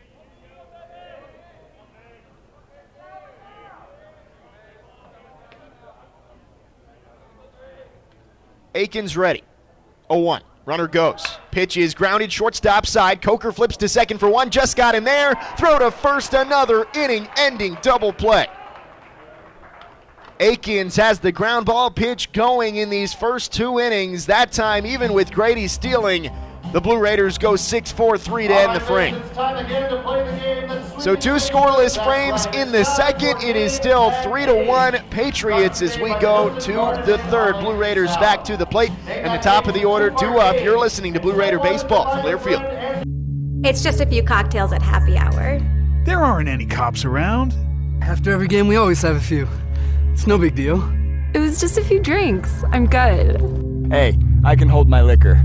Aikens 8.74 9.16
ready. 9.16 9.42
0 10.10 10.20
1. 10.20 10.42
Runner 10.66 10.86
goes. 10.86 11.38
Pitch 11.50 11.76
is 11.76 11.94
grounded, 11.94 12.30
shortstop 12.30 12.86
side. 12.86 13.22
Coker 13.22 13.50
flips 13.50 13.76
to 13.78 13.88
second 13.88 14.18
for 14.18 14.28
one. 14.28 14.50
Just 14.50 14.76
got 14.76 14.94
in 14.94 15.04
there. 15.04 15.34
Throw 15.56 15.78
to 15.78 15.90
first, 15.90 16.34
another 16.34 16.86
inning 16.94 17.28
ending 17.36 17.76
double 17.82 18.12
play. 18.12 18.46
Aikens 20.38 20.96
has 20.96 21.18
the 21.18 21.32
ground 21.32 21.66
ball 21.66 21.90
pitch 21.90 22.32
going 22.32 22.76
in 22.76 22.88
these 22.88 23.12
first 23.12 23.52
two 23.52 23.78
innings. 23.78 24.26
That 24.26 24.52
time, 24.52 24.86
even 24.86 25.12
with 25.12 25.32
Grady 25.32 25.66
stealing, 25.68 26.30
the 26.72 26.80
Blue 26.80 26.98
Raiders 26.98 27.38
go 27.38 27.56
6 27.56 27.92
4 27.92 28.18
3 28.18 28.48
to 28.48 28.54
end 28.54 28.76
the 28.76 28.80
frame. 28.80 29.20
So, 31.00 31.16
two 31.16 31.36
scoreless 31.36 32.02
frames 32.04 32.46
in 32.54 32.72
the 32.72 32.84
second. 32.84 33.42
It 33.42 33.56
is 33.56 33.72
still 33.72 34.10
3 34.22 34.46
to 34.46 34.54
1 34.54 34.98
Patriots 35.10 35.82
as 35.82 35.98
we 35.98 36.10
go 36.18 36.56
to 36.60 36.72
the 37.06 37.18
third. 37.30 37.54
Blue 37.60 37.76
Raiders 37.76 38.14
back 38.16 38.44
to 38.44 38.56
the 38.56 38.66
plate. 38.66 38.90
And 39.08 39.32
the 39.32 39.42
top 39.42 39.66
of 39.66 39.74
the 39.74 39.84
order, 39.84 40.10
due 40.10 40.38
up. 40.38 40.62
You're 40.62 40.78
listening 40.78 41.14
to 41.14 41.20
Blue 41.20 41.34
Raider 41.34 41.58
Baseball 41.58 42.04
from 42.10 42.24
Learfield. 42.24 43.04
It's 43.64 43.82
just 43.82 44.00
a 44.00 44.06
few 44.06 44.22
cocktails 44.22 44.72
at 44.72 44.82
happy 44.82 45.16
hour. 45.16 45.60
There 46.04 46.22
aren't 46.22 46.48
any 46.48 46.66
cops 46.66 47.04
around. 47.04 47.54
After 48.02 48.32
every 48.32 48.48
game, 48.48 48.68
we 48.68 48.76
always 48.76 49.02
have 49.02 49.16
a 49.16 49.20
few. 49.20 49.48
It's 50.12 50.26
no 50.26 50.38
big 50.38 50.54
deal. 50.54 50.82
It 51.34 51.38
was 51.38 51.60
just 51.60 51.78
a 51.78 51.84
few 51.84 52.00
drinks. 52.00 52.64
I'm 52.72 52.86
good. 52.86 53.40
Hey, 53.90 54.18
I 54.44 54.56
can 54.56 54.68
hold 54.68 54.88
my 54.88 55.02
liquor. 55.02 55.44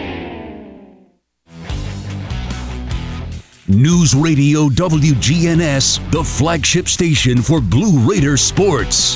News 3.71 4.13
Radio 4.13 4.67
WGNS, 4.67 6.11
the 6.11 6.21
flagship 6.21 6.89
station 6.89 7.41
for 7.41 7.61
Blue 7.61 7.99
Raider 7.99 8.35
sports. 8.35 9.15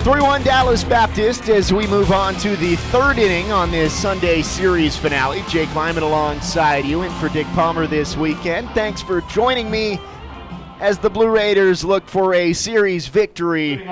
3 0.00 0.22
1 0.22 0.44
Dallas 0.44 0.82
Baptist 0.82 1.50
as 1.50 1.70
we 1.70 1.86
move 1.86 2.10
on 2.10 2.36
to 2.36 2.56
the 2.56 2.76
third 2.76 3.18
inning 3.18 3.52
on 3.52 3.70
this 3.70 3.92
Sunday 3.92 4.40
series 4.40 4.96
finale. 4.96 5.44
Jake 5.46 5.74
Lyman 5.74 6.04
alongside 6.04 6.86
you 6.86 7.02
and 7.02 7.14
for 7.16 7.28
Dick 7.28 7.46
Palmer 7.48 7.86
this 7.86 8.16
weekend. 8.16 8.70
Thanks 8.70 9.02
for 9.02 9.20
joining 9.22 9.70
me 9.70 10.00
as 10.80 10.96
the 10.96 11.10
Blue 11.10 11.28
Raiders 11.28 11.84
look 11.84 12.08
for 12.08 12.32
a 12.32 12.54
series 12.54 13.08
victory 13.08 13.86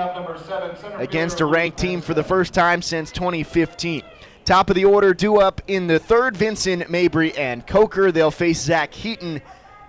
against 0.95 1.41
a 1.41 1.45
ranked 1.45 1.77
team 1.77 2.01
for 2.01 2.15
the 2.15 2.23
first 2.23 2.55
time 2.55 2.81
since 2.81 3.11
2015. 3.11 4.01
Top 4.47 4.69
of 4.69 4.77
the 4.77 4.85
order, 4.85 5.13
due 5.13 5.41
up 5.41 5.61
in 5.67 5.87
the 5.87 5.99
third, 5.99 6.37
Vincent 6.37 6.89
Mabry 6.89 7.37
and 7.37 7.67
Coker. 7.67 8.13
They'll 8.13 8.31
face 8.31 8.61
Zach 8.61 8.93
Heaton, 8.93 9.41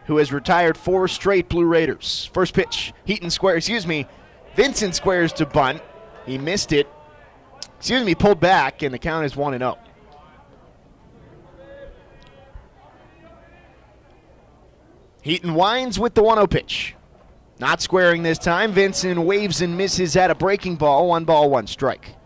who 0.07 0.17
has 0.17 0.33
retired 0.33 0.77
four 0.77 1.07
straight 1.07 1.49
Blue 1.49 1.65
Raiders. 1.65 2.29
First 2.35 2.55
pitch, 2.55 2.93
Heaton 3.05 3.31
squares, 3.31 3.59
excuse 3.59 3.87
me, 3.87 4.09
Vincent 4.57 4.97
squares 4.97 5.33
to 5.35 5.47
bunt. 5.47 5.81
He 6.27 6.39
missed 6.39 6.73
it. 6.73 6.89
Excuse 7.77 8.05
me, 8.05 8.17
pulled 8.17 8.41
back, 8.41 8.83
and 8.83 8.93
the 8.93 8.99
count 8.99 9.25
is 9.25 9.37
1 9.37 9.57
0. 9.57 9.79
Heaton 15.23 15.55
winds 15.55 16.01
with 16.01 16.15
the 16.15 16.23
1 16.25 16.37
0 16.37 16.49
pitch. 16.49 16.97
Not 17.61 17.81
squaring 17.81 18.25
this 18.25 18.39
time. 18.39 18.73
Vincent 18.73 19.21
waves 19.21 19.61
and 19.61 19.79
misses 19.79 20.17
at 20.17 20.33
a 20.33 20.35
breaking 20.35 20.75
ball. 20.75 21.07
One 21.07 21.25
ball, 21.25 21.49
one 21.49 21.69
strike. 21.69 22.18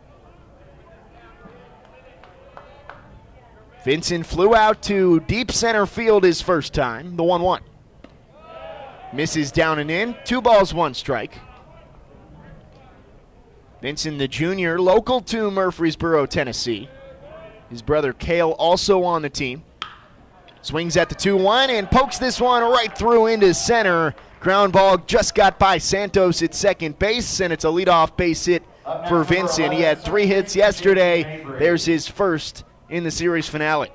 Vincent 3.85 4.25
flew 4.25 4.55
out 4.55 4.81
to 4.83 5.21
deep 5.21 5.51
center 5.51 5.87
field 5.87 6.23
his 6.23 6.41
first 6.41 6.73
time, 6.73 7.17
the 7.17 7.25
1 7.25 7.43
1. 7.43 7.63
Misses 9.13 9.51
down 9.51 9.79
and 9.79 9.91
in. 9.91 10.17
Two 10.25 10.41
balls, 10.41 10.73
one 10.73 10.95
strike. 10.95 11.35
Vincent, 13.81 14.19
the 14.19 14.29
junior, 14.29 14.81
local 14.81 15.21
to 15.23 15.51
Murfreesboro, 15.51 16.27
Tennessee. 16.27 16.89
His 17.69 17.83
brother 17.83 18.13
Kale 18.13 18.51
also 18.53 19.03
on 19.03 19.23
the 19.23 19.31
team. 19.31 19.65
Swings 20.63 20.97
at 20.97 21.09
the 21.09 21.17
2 21.17 21.37
1 21.37 21.71
and 21.71 21.91
pokes 21.91 22.19
this 22.19 22.41
one 22.41 22.63
right 22.63 22.97
through 22.97 23.27
into 23.27 23.53
center. 23.53 24.15
Ground 24.39 24.73
ball 24.73 24.99
just 24.99 25.35
got 25.35 25.59
by 25.59 25.79
Santos 25.79 26.41
at 26.43 26.55
second 26.55 26.99
base, 27.01 27.41
and 27.41 27.53
it's 27.53 27.65
a 27.65 27.69
leadoff 27.69 28.17
base 28.17 28.45
hit 28.45 28.63
for 29.09 29.25
Vincent. 29.25 29.73
He 29.73 29.81
had 29.81 30.01
three 30.01 30.27
hits 30.27 30.55
yesterday. 30.55 31.45
There's 31.59 31.85
his 31.85 32.07
first 32.07 32.65
in 32.93 33.05
the 33.05 33.11
series 33.11 33.49
finale. 33.49 33.91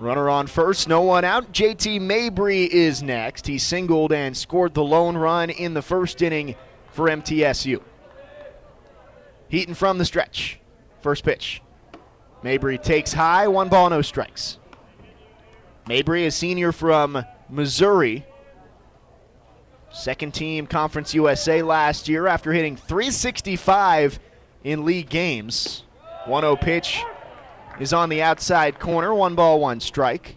Runner 0.00 0.28
on 0.28 0.48
first, 0.48 0.88
no 0.88 1.00
one 1.02 1.24
out. 1.24 1.52
JT 1.52 2.00
Mabry 2.00 2.64
is 2.64 3.04
next. 3.04 3.46
He 3.46 3.58
singled 3.58 4.12
and 4.12 4.36
scored 4.36 4.74
the 4.74 4.82
lone 4.82 5.16
run 5.16 5.48
in 5.48 5.74
the 5.74 5.80
first 5.80 6.20
inning 6.22 6.56
for 6.90 7.08
MTSU. 7.08 7.80
Heaton 9.48 9.74
from 9.74 9.98
the 9.98 10.04
stretch. 10.04 10.58
First 11.00 11.22
pitch. 11.22 11.62
Mabry 12.42 12.78
takes 12.78 13.12
high, 13.12 13.46
one 13.46 13.68
ball, 13.68 13.90
no 13.90 14.02
strikes. 14.02 14.58
Mabry, 15.86 16.26
a 16.26 16.32
senior 16.32 16.72
from 16.72 17.24
Missouri. 17.48 18.26
Second 19.94 20.34
team 20.34 20.66
Conference 20.66 21.14
USA 21.14 21.62
last 21.62 22.08
year 22.08 22.26
after 22.26 22.52
hitting 22.52 22.76
365 22.76 24.18
in 24.64 24.84
league 24.84 25.08
games. 25.08 25.84
1 26.26 26.42
0 26.42 26.56
pitch 26.56 27.04
is 27.78 27.92
on 27.92 28.08
the 28.08 28.20
outside 28.20 28.80
corner. 28.80 29.14
One 29.14 29.36
ball, 29.36 29.60
one 29.60 29.78
strike. 29.78 30.36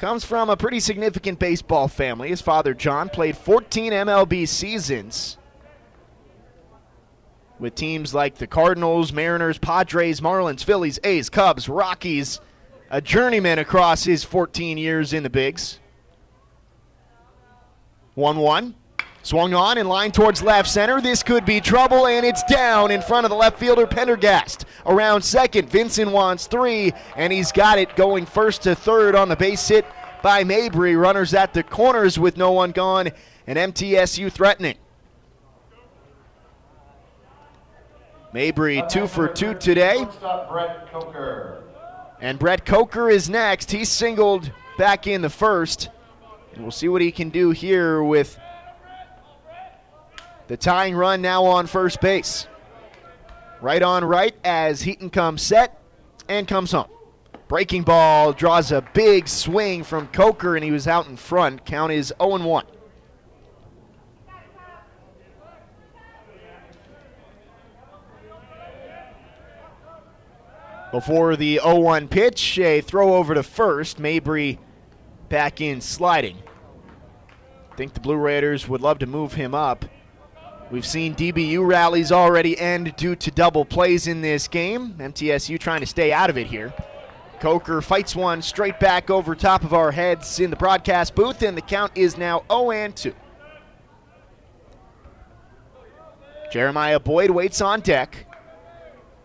Comes 0.00 0.24
from 0.24 0.50
a 0.50 0.56
pretty 0.56 0.80
significant 0.80 1.38
baseball 1.38 1.86
family. 1.86 2.30
His 2.30 2.40
father, 2.40 2.74
John, 2.74 3.10
played 3.10 3.36
14 3.36 3.92
MLB 3.92 4.48
seasons 4.48 5.38
with 7.60 7.74
teams 7.74 8.14
like 8.14 8.36
the 8.36 8.46
Cardinals, 8.46 9.12
Mariners, 9.12 9.58
Padres, 9.58 10.20
Marlins, 10.20 10.64
Phillies, 10.64 10.98
A's, 11.04 11.28
Cubs, 11.28 11.68
Rockies. 11.68 12.40
A 12.90 13.00
journeyman 13.00 13.60
across 13.60 14.02
his 14.02 14.24
14 14.24 14.78
years 14.78 15.12
in 15.12 15.22
the 15.22 15.30
Bigs. 15.30 15.79
1 18.20 18.36
1. 18.36 18.74
Swung 19.22 19.52
on 19.52 19.76
in 19.76 19.86
line 19.86 20.12
towards 20.12 20.42
left 20.42 20.68
center. 20.68 21.00
This 21.00 21.22
could 21.22 21.44
be 21.44 21.60
trouble, 21.60 22.06
and 22.06 22.24
it's 22.24 22.42
down 22.44 22.90
in 22.90 23.02
front 23.02 23.26
of 23.26 23.30
the 23.30 23.36
left 23.36 23.58
fielder 23.58 23.86
Pendergast. 23.86 24.64
Around 24.86 25.22
second, 25.22 25.68
Vincent 25.68 26.10
wants 26.10 26.46
three, 26.46 26.92
and 27.16 27.32
he's 27.32 27.52
got 27.52 27.78
it 27.78 27.96
going 27.96 28.24
first 28.24 28.62
to 28.62 28.74
third 28.74 29.14
on 29.14 29.28
the 29.28 29.36
base 29.36 29.68
hit 29.68 29.84
by 30.22 30.42
Mabry. 30.44 30.96
Runners 30.96 31.34
at 31.34 31.52
the 31.52 31.62
corners 31.62 32.18
with 32.18 32.38
no 32.38 32.52
one 32.52 32.70
gone, 32.70 33.10
and 33.46 33.58
MTSU 33.58 34.32
threatening. 34.32 34.76
Mabry 38.32 38.82
two 38.88 39.06
for 39.06 39.28
two 39.28 39.54
today. 39.54 40.06
And 42.20 42.38
Brett 42.38 42.64
Coker 42.64 43.10
is 43.10 43.28
next. 43.28 43.70
He's 43.70 43.88
singled 43.88 44.50
back 44.78 45.06
in 45.06 45.20
the 45.20 45.30
first. 45.30 45.88
And 46.52 46.62
we'll 46.62 46.70
see 46.70 46.88
what 46.88 47.02
he 47.02 47.12
can 47.12 47.30
do 47.30 47.50
here 47.50 48.02
with 48.02 48.38
the 50.48 50.56
tying 50.56 50.96
run 50.96 51.22
now 51.22 51.44
on 51.44 51.66
first 51.66 52.00
base. 52.00 52.46
Right 53.60 53.82
on 53.82 54.04
right 54.04 54.34
as 54.42 54.82
Heaton 54.82 55.10
comes 55.10 55.42
set 55.42 55.80
and 56.28 56.48
comes 56.48 56.72
home. 56.72 56.88
Breaking 57.46 57.82
ball 57.82 58.32
draws 58.32 58.72
a 58.72 58.80
big 58.94 59.26
swing 59.26 59.82
from 59.82 60.06
Coker, 60.08 60.54
and 60.54 60.64
he 60.64 60.70
was 60.70 60.86
out 60.86 61.08
in 61.08 61.16
front. 61.16 61.64
Count 61.64 61.92
is 61.92 62.12
0 62.20 62.38
1. 62.38 62.64
Before 70.92 71.36
the 71.36 71.58
0 71.58 71.80
1 71.80 72.08
pitch, 72.08 72.58
a 72.58 72.80
throw 72.80 73.14
over 73.14 73.34
to 73.34 73.42
first. 73.42 73.98
Mabry 73.98 74.58
back 75.30 75.62
in 75.62 75.80
sliding. 75.80 76.36
I 77.72 77.76
think 77.76 77.94
the 77.94 78.00
Blue 78.00 78.16
Raiders 78.16 78.68
would 78.68 78.82
love 78.82 78.98
to 78.98 79.06
move 79.06 79.32
him 79.32 79.54
up. 79.54 79.86
We've 80.70 80.86
seen 80.86 81.14
DBU 81.14 81.66
rallies 81.66 82.12
already 82.12 82.58
end 82.58 82.94
due 82.96 83.16
to 83.16 83.30
double 83.30 83.64
plays 83.64 84.06
in 84.06 84.20
this 84.20 84.46
game. 84.46 84.94
MTSU 84.98 85.58
trying 85.58 85.80
to 85.80 85.86
stay 85.86 86.12
out 86.12 86.28
of 86.28 86.36
it 86.36 86.46
here. 86.46 86.74
Coker 87.40 87.80
fights 87.80 88.14
one 88.14 88.42
straight 88.42 88.78
back 88.78 89.08
over 89.08 89.34
top 89.34 89.64
of 89.64 89.72
our 89.72 89.90
heads 89.90 90.38
in 90.38 90.50
the 90.50 90.56
broadcast 90.56 91.14
booth, 91.14 91.42
and 91.42 91.56
the 91.56 91.62
count 91.62 91.90
is 91.94 92.18
now 92.18 92.44
0 92.52 92.92
2. 92.94 93.14
Jeremiah 96.52 97.00
Boyd 97.00 97.30
waits 97.30 97.60
on 97.60 97.80
deck. 97.80 98.26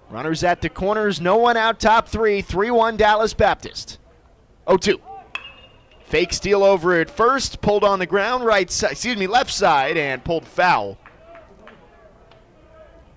Runners 0.09 0.43
at 0.43 0.61
the 0.61 0.69
corners, 0.69 1.19
no 1.19 1.37
one 1.37 1.57
out 1.57 1.79
top 1.79 2.07
three. 2.07 2.41
3 2.41 2.71
1 2.71 2.97
Dallas 2.97 3.33
Baptist. 3.33 3.99
0 4.67 4.77
2. 4.77 5.01
Fake 6.15 6.31
steal 6.31 6.63
over 6.63 7.01
at 7.01 7.09
first, 7.09 7.59
pulled 7.59 7.83
on 7.83 7.99
the 7.99 8.05
ground, 8.05 8.45
right 8.45 8.71
side, 8.71 8.93
excuse 8.93 9.17
me, 9.17 9.27
left 9.27 9.51
side, 9.51 9.97
and 9.97 10.23
pulled 10.23 10.47
foul. 10.47 10.97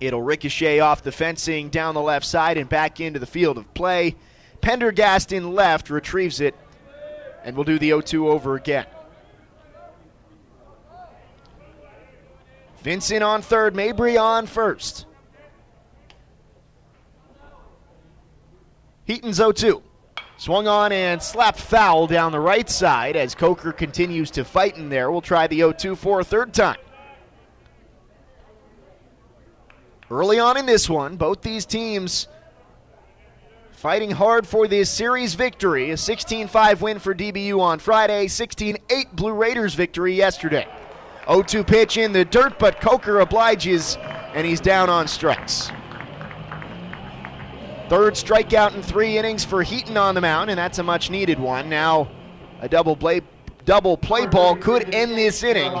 It'll 0.01 0.21
ricochet 0.21 0.81
off 0.81 1.01
the 1.01 1.13
fencing 1.13 1.69
down 1.69 1.95
the 1.95 2.01
left 2.01 2.25
side 2.25 2.57
and 2.57 2.67
back 2.67 2.99
into 2.99 3.17
the 3.17 3.25
field 3.25 3.57
of 3.57 3.73
play. 3.73 4.17
Pendergast 4.59 5.31
in 5.31 5.53
left 5.53 5.89
retrieves 5.89 6.41
it, 6.41 6.53
and 7.45 7.55
we'll 7.55 7.63
do 7.63 7.79
the 7.79 7.87
0 7.87 8.01
2 8.01 8.27
over 8.27 8.55
again. 8.55 8.85
Vincent 12.83 13.23
on 13.23 13.41
third, 13.41 13.77
Mabry 13.77 14.17
on 14.17 14.45
first. 14.45 15.05
Heaton's 19.05 19.37
0 19.37 19.53
2. 19.53 19.83
Swung 20.39 20.69
on 20.69 20.93
and 20.93 21.21
slapped 21.21 21.59
foul 21.59 22.07
down 22.07 22.31
the 22.31 22.39
right 22.39 22.69
side 22.69 23.17
as 23.17 23.35
Coker 23.35 23.73
continues 23.73 24.31
to 24.31 24.45
fight 24.45 24.77
in 24.77 24.87
there. 24.87 25.11
We'll 25.11 25.19
try 25.19 25.47
the 25.47 25.57
0 25.57 25.73
2 25.73 25.97
for 25.97 26.21
a 26.21 26.23
third 26.23 26.53
time. 26.53 26.77
Early 30.09 30.39
on 30.39 30.55
in 30.55 30.65
this 30.65 30.89
one, 30.89 31.17
both 31.17 31.41
these 31.41 31.65
teams 31.65 32.29
fighting 33.73 34.11
hard 34.11 34.47
for 34.47 34.65
this 34.65 34.89
series 34.89 35.33
victory. 35.33 35.91
A 35.91 35.97
16 35.97 36.47
5 36.47 36.81
win 36.81 36.99
for 36.99 37.13
DBU 37.13 37.59
on 37.59 37.77
Friday, 37.77 38.29
16 38.29 38.77
8 38.89 39.15
Blue 39.17 39.33
Raiders 39.33 39.73
victory 39.73 40.13
yesterday. 40.13 40.69
0 41.27 41.41
2 41.41 41.65
pitch 41.65 41.97
in 41.97 42.13
the 42.13 42.23
dirt, 42.23 42.57
but 42.59 42.79
Coker 42.79 43.19
obliges 43.19 43.97
and 44.33 44.47
he's 44.47 44.61
down 44.61 44.89
on 44.89 45.09
strikes. 45.09 45.69
Third 47.89 48.13
strikeout 48.13 48.75
in 48.75 48.83
three 48.83 49.17
innings 49.17 49.43
for 49.43 49.63
Heaton 49.63 49.97
on 49.97 50.13
the 50.13 50.21
mound, 50.21 50.51
and 50.51 50.59
that's 50.59 50.77
a 50.77 50.83
much 50.83 51.09
needed 51.09 51.39
one. 51.39 51.69
Now, 51.69 52.07
a 52.61 52.69
double 52.69 52.95
play, 52.95 53.21
double 53.65 53.97
play 53.97 54.27
ball 54.27 54.55
could 54.55 54.93
end 54.93 55.13
this 55.13 55.41
inning. 55.41 55.73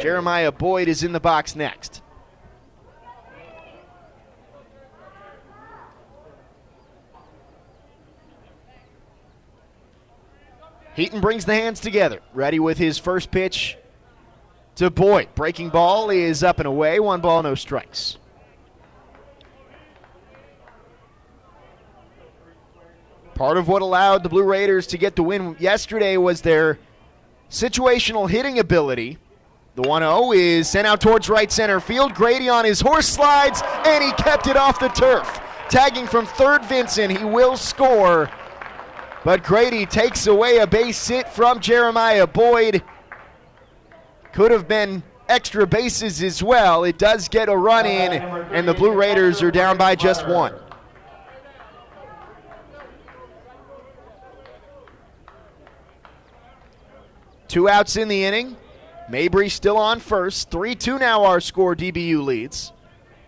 Jeremiah 0.00 0.50
Boyd 0.50 0.88
is 0.88 1.04
in 1.04 1.12
the 1.12 1.20
box 1.20 1.54
next. 1.54 2.02
Heaton 10.96 11.20
brings 11.20 11.44
the 11.44 11.54
hands 11.54 11.78
together, 11.78 12.20
ready 12.32 12.58
with 12.58 12.78
his 12.78 12.98
first 12.98 13.30
pitch 13.30 13.78
to 14.74 14.90
Boyd. 14.90 15.28
Breaking 15.36 15.68
ball 15.68 16.10
is 16.10 16.42
up 16.42 16.58
and 16.58 16.66
away, 16.66 16.98
one 16.98 17.20
ball, 17.20 17.44
no 17.44 17.54
strikes. 17.54 18.18
Part 23.34 23.56
of 23.56 23.66
what 23.66 23.82
allowed 23.82 24.22
the 24.22 24.28
Blue 24.28 24.44
Raiders 24.44 24.86
to 24.88 24.98
get 24.98 25.16
the 25.16 25.22
win 25.22 25.56
yesterday 25.58 26.16
was 26.16 26.40
their 26.40 26.78
situational 27.50 28.30
hitting 28.30 28.60
ability. 28.60 29.18
The 29.74 29.82
1 29.82 30.02
0 30.02 30.32
is 30.32 30.68
sent 30.68 30.86
out 30.86 31.00
towards 31.00 31.28
right 31.28 31.50
center 31.50 31.80
field. 31.80 32.14
Grady 32.14 32.48
on 32.48 32.64
his 32.64 32.80
horse 32.80 33.08
slides, 33.08 33.60
and 33.84 34.04
he 34.04 34.12
kept 34.12 34.46
it 34.46 34.56
off 34.56 34.78
the 34.78 34.88
turf. 34.88 35.40
Tagging 35.68 36.06
from 36.06 36.26
third, 36.26 36.64
Vincent. 36.66 37.16
He 37.16 37.24
will 37.24 37.56
score. 37.56 38.30
But 39.24 39.42
Grady 39.42 39.84
takes 39.84 40.28
away 40.28 40.58
a 40.58 40.66
base 40.66 41.08
hit 41.08 41.28
from 41.28 41.58
Jeremiah 41.58 42.28
Boyd. 42.28 42.84
Could 44.32 44.52
have 44.52 44.68
been 44.68 45.02
extra 45.28 45.66
bases 45.66 46.22
as 46.22 46.40
well. 46.40 46.84
It 46.84 46.98
does 46.98 47.28
get 47.28 47.48
a 47.48 47.56
run 47.56 47.86
in, 47.86 48.12
and 48.12 48.68
the 48.68 48.74
Blue 48.74 48.92
Raiders 48.92 49.42
are 49.42 49.50
down 49.50 49.76
by 49.76 49.96
just 49.96 50.28
one. 50.28 50.54
Two 57.48 57.68
outs 57.68 57.96
in 57.96 58.08
the 58.08 58.24
inning. 58.24 58.56
Mabry 59.08 59.48
still 59.48 59.76
on 59.76 60.00
first. 60.00 60.50
3 60.50 60.74
2 60.74 60.98
now 60.98 61.24
our 61.24 61.40
score. 61.40 61.74
DBU 61.76 62.24
leads. 62.24 62.72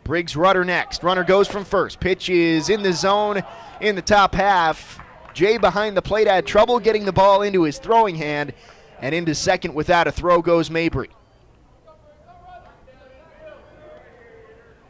Briggs 0.04 0.36
Rudder 0.36 0.64
next. 0.64 1.02
Runner 1.02 1.24
goes 1.24 1.48
from 1.48 1.64
first. 1.64 2.00
Pitch 2.00 2.28
is 2.28 2.70
in 2.70 2.82
the 2.82 2.92
zone 2.92 3.42
in 3.80 3.96
the 3.96 4.02
top 4.02 4.34
half. 4.34 5.00
Jay 5.34 5.58
behind 5.58 5.96
the 5.96 6.02
plate 6.02 6.28
had 6.28 6.46
trouble 6.46 6.78
getting 6.78 7.04
the 7.04 7.12
ball 7.12 7.42
into 7.42 7.64
his 7.64 7.78
throwing 7.78 8.14
hand, 8.14 8.54
and 9.00 9.14
into 9.14 9.34
second 9.34 9.74
without 9.74 10.06
a 10.06 10.12
throw 10.12 10.40
goes 10.40 10.70
Mabry. 10.70 11.10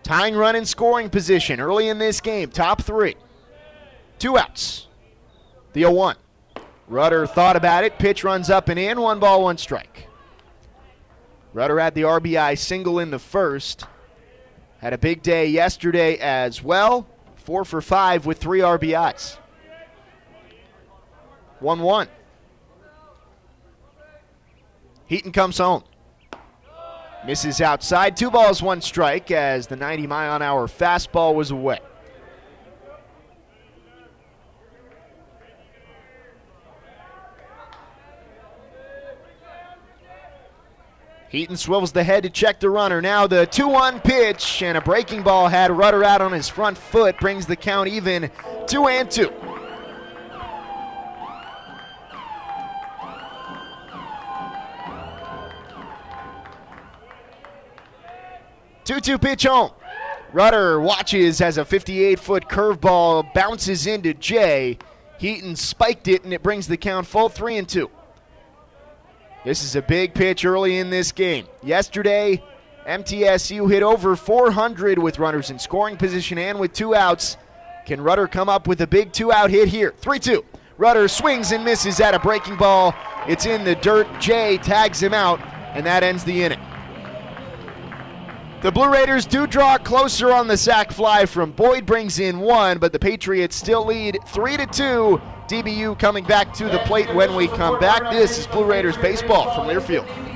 Tying 0.05 0.37
run 0.37 0.55
in 0.55 0.65
scoring 0.65 1.11
position 1.11 1.59
early 1.59 1.89
in 1.89 1.99
this 1.99 2.21
game. 2.21 2.51
Top 2.51 2.83
three. 2.83 3.17
Two 4.21 4.39
outs. 4.39 4.87
The 5.73 5.81
0 5.81 5.91
1. 5.93 6.17
Rudder 6.89 7.27
thought 7.27 7.57
about 7.57 7.85
it. 7.85 7.99
Pitch 7.99 8.23
runs 8.23 8.49
up 8.49 8.69
and 8.69 8.79
in. 8.79 9.01
One 9.01 9.19
ball, 9.19 9.43
one 9.43 9.59
strike. 9.59 10.07
Rudder 11.53 11.81
had 11.81 11.95
the 11.95 12.03
RBI 12.03 12.57
single 12.59 12.99
in 12.99 13.11
the 13.11 13.19
first. 13.19 13.87
Had 14.79 14.93
a 14.93 14.99
big 14.99 15.23
day 15.23 15.47
yesterday 15.47 16.17
as 16.19 16.63
well. 16.63 17.07
Four 17.37 17.65
for 17.65 17.81
five 17.81 18.27
with 18.27 18.39
three 18.39 18.61
RBIs. 18.61 19.39
1 21.61 21.81
1. 21.81 22.09
Heaton 25.07 25.33
comes 25.33 25.59
home. 25.59 25.85
Misses 27.25 27.61
outside. 27.61 28.17
Two 28.17 28.31
balls, 28.31 28.63
one 28.63 28.81
strike 28.81 29.31
as 29.31 29.67
the 29.67 29.77
90 29.77 30.07
mile 30.07 30.37
an 30.37 30.43
hour 30.43 30.67
fastball 30.67 31.35
was 31.35 31.51
away. 31.51 31.81
Heaton 41.29 41.57
swivels 41.57 41.93
the 41.93 42.05
head 42.05 42.23
to 42.23 42.31
check 42.31 42.61
the 42.61 42.71
runner. 42.71 43.03
Now 43.03 43.27
the 43.27 43.47
2 43.47 43.69
1 43.69 44.01
pitch, 44.01 44.63
and 44.63 44.79
a 44.79 44.81
breaking 44.81 45.23
ball 45.23 45.49
had 45.49 45.71
Rudder 45.71 46.05
out 46.05 46.21
on 46.21 46.33
his 46.33 46.49
front 46.49 46.79
foot, 46.79 47.19
brings 47.19 47.47
the 47.47 47.57
count 47.57 47.89
even 47.89 48.31
2 48.67 48.87
and 48.87 49.11
2. 49.11 49.33
Two-two 58.85 59.19
pitch 59.19 59.43
home. 59.43 59.73
Rudder 60.33 60.79
watches 60.79 61.41
as 61.41 61.59
a 61.59 61.65
58-foot 61.65 62.45
curveball 62.45 63.35
bounces 63.35 63.89
into 63.89 64.15
Jay. 64.15 64.79
Heaton 65.19 65.57
spiked 65.57 66.07
it, 66.07 66.23
and 66.23 66.33
it 66.33 66.41
brings 66.41 66.69
the 66.69 66.77
count 66.77 67.05
full 67.05 67.29
three 67.29 67.57
and 67.57 67.69
two. 67.69 67.91
This 69.47 69.63
is 69.63 69.77
a 69.77 69.83
big 69.83 70.13
pitch 70.13 70.45
early 70.45 70.79
in 70.79 70.91
this 70.91 71.13
game. 71.13 71.47
Yesterday, 71.63 72.43
MTSU 72.85 73.71
hit 73.71 73.85
over 73.85 74.17
400 74.17 74.99
with 74.99 75.21
runners 75.21 75.51
in 75.51 75.61
scoring 75.61 75.97
position 75.97 76.37
and 76.37 76.59
with 76.59 76.73
two 76.73 76.97
outs. 76.97 77.37
Can 77.87 78.01
Rudder 78.01 78.27
come 78.27 78.49
up 78.49 78.67
with 78.67 78.81
a 78.81 78.89
big 78.89 79.13
two-out 79.13 79.51
hit 79.51 79.69
here? 79.69 79.95
3-2. 80.03 80.43
Rudder 80.79 81.07
swings 81.07 81.53
and 81.53 81.65
misses 81.65 82.01
at 82.01 82.13
a 82.13 82.19
breaking 82.19 82.57
ball. 82.57 82.93
It's 83.29 83.47
in 83.47 83.63
the 83.63 83.77
dirt. 83.77 84.09
Jay 84.19 84.59
tags 84.59 85.01
him 85.01 85.15
out, 85.15 85.41
and 85.77 85.87
that 85.87 86.03
ends 86.03 86.25
the 86.25 86.43
inning. 86.43 86.61
The 88.63 88.73
Blue 88.73 88.93
Raiders 88.93 89.27
do 89.27 89.47
draw 89.47 89.79
closer 89.79 90.33
on 90.33 90.49
the 90.49 90.57
sac 90.57 90.91
fly 90.91 91.25
from 91.25 91.53
Boyd 91.53 91.87
brings 91.87 92.19
in 92.19 92.41
one, 92.41 92.79
but 92.79 92.93
the 92.93 92.99
Patriots 92.99 93.55
still 93.55 93.87
lead 93.87 94.19
three 94.27 94.57
to 94.57 94.67
two. 94.67 95.23
DBU 95.49 95.99
coming 95.99 96.25
back 96.25 96.53
to 96.55 96.65
the 96.65 96.79
plate 96.81 97.13
when 97.15 97.37
we 97.37 97.47
come 97.47 97.79
back. 97.79 98.11
This 98.11 98.39
is 98.39 98.47
Blue 98.49 98.65
Raiders 98.65 98.97
baseball 98.97 99.55
from 99.55 99.67
Learfield. 99.67 100.36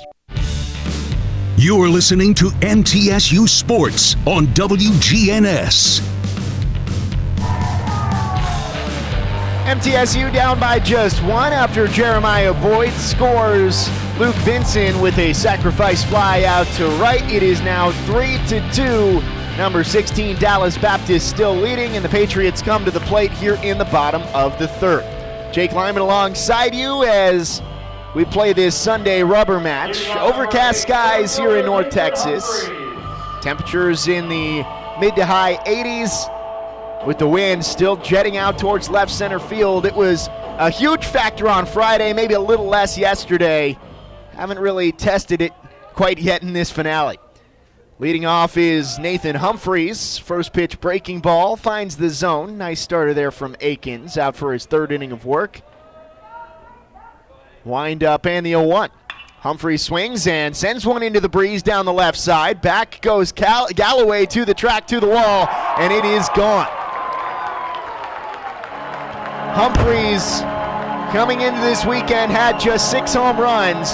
You're 1.63 1.89
listening 1.89 2.33
to 2.33 2.45
MTSU 2.45 3.47
Sports 3.47 4.15
on 4.25 4.47
WGNS. 4.47 5.99
MTSU 9.67 10.33
down 10.33 10.59
by 10.59 10.79
just 10.79 11.21
one 11.21 11.53
after 11.53 11.87
Jeremiah 11.87 12.55
Boyd 12.63 12.93
scores. 12.93 13.87
Luke 14.17 14.33
Vincent 14.37 14.99
with 14.99 15.15
a 15.19 15.33
sacrifice 15.33 16.03
fly 16.03 16.45
out 16.45 16.65
to 16.77 16.87
right. 16.99 17.21
It 17.31 17.43
is 17.43 17.61
now 17.61 17.91
three 18.07 18.39
to 18.47 18.71
two. 18.73 19.21
Number 19.55 19.83
16 19.83 20.37
Dallas 20.37 20.79
Baptist 20.79 21.29
still 21.29 21.53
leading, 21.53 21.95
and 21.95 22.03
the 22.03 22.09
Patriots 22.09 22.63
come 22.63 22.83
to 22.85 22.91
the 22.91 23.01
plate 23.01 23.29
here 23.33 23.59
in 23.61 23.77
the 23.77 23.85
bottom 23.85 24.23
of 24.33 24.57
the 24.57 24.67
third. 24.67 25.05
Jake 25.53 25.73
Lyman 25.73 26.01
alongside 26.01 26.73
you 26.73 27.03
as 27.03 27.61
we 28.13 28.25
play 28.25 28.51
this 28.51 28.75
Sunday 28.75 29.23
rubber 29.23 29.59
match. 29.59 30.09
Overcast 30.09 30.81
skies 30.81 31.37
here 31.37 31.55
in 31.57 31.65
North 31.65 31.89
Texas. 31.89 32.65
Temperatures 33.41 34.07
in 34.07 34.27
the 34.27 34.65
mid 34.99 35.15
to 35.15 35.25
high 35.25 35.55
80s 35.65 37.07
with 37.07 37.17
the 37.17 37.27
wind 37.27 37.63
still 37.63 37.95
jetting 37.95 38.37
out 38.37 38.59
towards 38.59 38.89
left 38.89 39.11
center 39.11 39.39
field. 39.39 39.85
It 39.85 39.95
was 39.95 40.27
a 40.59 40.69
huge 40.69 41.05
factor 41.05 41.47
on 41.47 41.65
Friday, 41.65 42.13
maybe 42.13 42.33
a 42.33 42.39
little 42.39 42.67
less 42.67 42.97
yesterday. 42.97 43.77
Haven't 44.33 44.59
really 44.59 44.91
tested 44.91 45.41
it 45.41 45.53
quite 45.93 46.19
yet 46.19 46.41
in 46.41 46.53
this 46.53 46.69
finale. 46.69 47.17
Leading 47.97 48.25
off 48.25 48.57
is 48.57 48.99
Nathan 48.99 49.35
Humphreys. 49.35 50.17
First 50.17 50.53
pitch 50.53 50.81
breaking 50.81 51.21
ball 51.21 51.55
finds 51.55 51.97
the 51.97 52.09
zone. 52.09 52.57
Nice 52.57 52.81
starter 52.81 53.13
there 53.13 53.31
from 53.31 53.55
Aikens, 53.61 54.17
out 54.17 54.35
for 54.35 54.51
his 54.51 54.65
third 54.65 54.91
inning 54.91 55.11
of 55.11 55.25
work. 55.25 55.61
Wind 57.65 58.03
up 58.03 58.25
and 58.25 58.45
the 58.45 58.51
0 58.51 58.63
1. 58.63 58.89
Humphrey 59.41 59.77
swings 59.77 60.27
and 60.27 60.55
sends 60.55 60.85
one 60.85 61.01
into 61.01 61.19
the 61.19 61.29
breeze 61.29 61.63
down 61.63 61.85
the 61.85 61.93
left 61.93 62.17
side. 62.19 62.61
Back 62.61 63.01
goes 63.01 63.31
Cal- 63.31 63.67
Galloway 63.69 64.27
to 64.27 64.45
the 64.45 64.53
track, 64.53 64.85
to 64.87 64.99
the 64.99 65.07
wall, 65.07 65.47
and 65.79 65.91
it 65.91 66.05
is 66.05 66.29
gone. 66.35 66.67
Humphreys 69.53 70.41
coming 71.11 71.41
into 71.41 71.59
this 71.61 71.85
weekend 71.85 72.31
had 72.31 72.59
just 72.59 72.91
six 72.91 73.15
home 73.15 73.39
runs. 73.39 73.89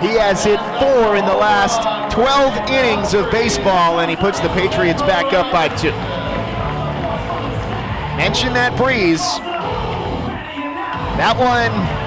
He 0.00 0.16
has 0.18 0.44
hit 0.44 0.58
four 0.78 1.16
in 1.16 1.24
the 1.26 1.34
last 1.34 2.12
12 2.14 2.70
innings 2.70 3.12
of 3.14 3.30
baseball, 3.30 4.00
and 4.00 4.10
he 4.10 4.16
puts 4.16 4.38
the 4.40 4.48
Patriots 4.50 5.02
back 5.02 5.32
up 5.32 5.50
by 5.52 5.68
two. 5.76 5.90
Mention 8.16 8.52
that 8.52 8.76
breeze. 8.76 9.20
That 11.18 11.36
one 11.36 12.01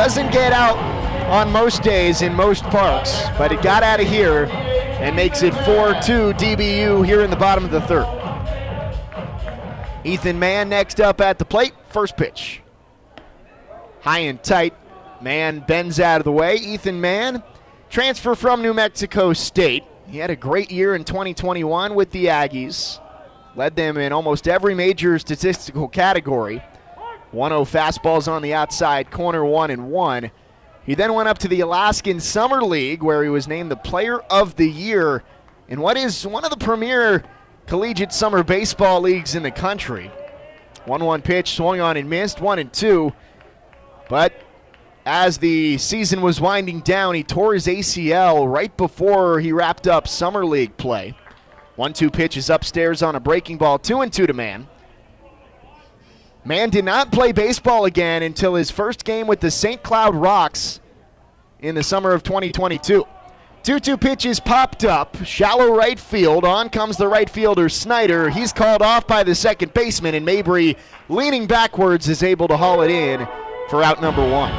doesn't 0.00 0.32
get 0.32 0.50
out 0.50 0.78
on 1.28 1.52
most 1.52 1.82
days 1.82 2.22
in 2.22 2.32
most 2.32 2.64
parks, 2.64 3.20
but 3.36 3.52
it 3.52 3.60
got 3.60 3.82
out 3.82 4.00
of 4.00 4.08
here 4.08 4.46
and 4.46 5.14
makes 5.14 5.42
it 5.42 5.52
4-2 5.52 6.32
DBU 6.38 7.04
here 7.04 7.20
in 7.20 7.28
the 7.28 7.36
bottom 7.36 7.66
of 7.66 7.70
the 7.70 7.82
third. 7.82 8.06
Ethan 10.02 10.38
Mann 10.38 10.70
next 10.70 11.02
up 11.02 11.20
at 11.20 11.38
the 11.38 11.44
plate. 11.44 11.74
First 11.90 12.16
pitch. 12.16 12.62
High 14.00 14.20
and 14.20 14.42
tight. 14.42 14.72
Mann 15.20 15.60
bends 15.68 16.00
out 16.00 16.22
of 16.22 16.24
the 16.24 16.32
way. 16.32 16.56
Ethan 16.56 16.98
Mann, 16.98 17.42
transfer 17.90 18.34
from 18.34 18.62
New 18.62 18.72
Mexico 18.72 19.34
State. 19.34 19.84
He 20.06 20.16
had 20.16 20.30
a 20.30 20.36
great 20.36 20.70
year 20.70 20.94
in 20.94 21.04
2021 21.04 21.94
with 21.94 22.10
the 22.10 22.24
Aggies. 22.24 22.98
Led 23.54 23.76
them 23.76 23.98
in 23.98 24.14
almost 24.14 24.48
every 24.48 24.74
major 24.74 25.18
statistical 25.18 25.88
category. 25.88 26.62
1 27.32 27.50
0 27.50 27.64
fastballs 27.64 28.30
on 28.30 28.42
the 28.42 28.54
outside, 28.54 29.10
corner 29.10 29.44
1 29.44 29.70
and 29.70 29.90
1. 29.90 30.30
He 30.84 30.94
then 30.94 31.12
went 31.14 31.28
up 31.28 31.38
to 31.38 31.48
the 31.48 31.60
Alaskan 31.60 32.20
Summer 32.20 32.62
League, 32.62 33.02
where 33.02 33.22
he 33.22 33.28
was 33.28 33.46
named 33.46 33.70
the 33.70 33.76
Player 33.76 34.18
of 34.18 34.56
the 34.56 34.68
Year 34.68 35.22
in 35.68 35.80
what 35.80 35.96
is 35.96 36.26
one 36.26 36.44
of 36.44 36.50
the 36.50 36.56
premier 36.56 37.22
collegiate 37.66 38.12
summer 38.12 38.42
baseball 38.42 39.00
leagues 39.00 39.34
in 39.34 39.42
the 39.42 39.50
country. 39.50 40.10
1 40.86 41.04
1 41.04 41.22
pitch, 41.22 41.54
swung 41.54 41.80
on 41.80 41.96
and 41.96 42.10
missed, 42.10 42.40
1 42.40 42.58
and 42.58 42.72
2. 42.72 43.12
But 44.08 44.32
as 45.06 45.38
the 45.38 45.78
season 45.78 46.22
was 46.22 46.40
winding 46.40 46.80
down, 46.80 47.14
he 47.14 47.22
tore 47.22 47.54
his 47.54 47.66
ACL 47.66 48.52
right 48.52 48.76
before 48.76 49.38
he 49.40 49.52
wrapped 49.52 49.86
up 49.86 50.08
Summer 50.08 50.44
League 50.44 50.76
play. 50.76 51.16
1 51.76 51.92
2 51.92 52.10
pitch 52.10 52.36
is 52.36 52.50
upstairs 52.50 53.02
on 53.02 53.14
a 53.14 53.20
breaking 53.20 53.58
ball, 53.58 53.78
2 53.78 54.00
and 54.00 54.12
2 54.12 54.26
to 54.26 54.32
Mann. 54.32 54.66
Mann 56.44 56.70
did 56.70 56.84
not 56.84 57.12
play 57.12 57.32
baseball 57.32 57.84
again 57.84 58.22
until 58.22 58.54
his 58.54 58.70
first 58.70 59.04
game 59.04 59.26
with 59.26 59.40
the 59.40 59.50
St. 59.50 59.82
Cloud 59.82 60.14
Rox 60.14 60.80
in 61.60 61.74
the 61.74 61.82
summer 61.82 62.12
of 62.12 62.22
2022. 62.22 63.06
2 63.62 63.78
2 63.78 63.96
pitches 63.98 64.40
popped 64.40 64.86
up, 64.86 65.22
shallow 65.22 65.76
right 65.76 65.98
field. 65.98 66.46
On 66.46 66.70
comes 66.70 66.96
the 66.96 67.06
right 67.06 67.28
fielder, 67.28 67.68
Snyder. 67.68 68.30
He's 68.30 68.54
called 68.54 68.80
off 68.80 69.06
by 69.06 69.22
the 69.22 69.34
second 69.34 69.74
baseman, 69.74 70.14
and 70.14 70.24
Mabry, 70.24 70.78
leaning 71.10 71.46
backwards, 71.46 72.08
is 72.08 72.22
able 72.22 72.48
to 72.48 72.56
haul 72.56 72.80
it 72.80 72.90
in 72.90 73.28
for 73.68 73.82
out 73.82 74.00
number 74.00 74.22
one. 74.22 74.50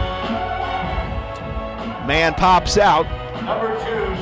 Mann 2.06 2.36
pops 2.36 2.78
out. 2.78 3.08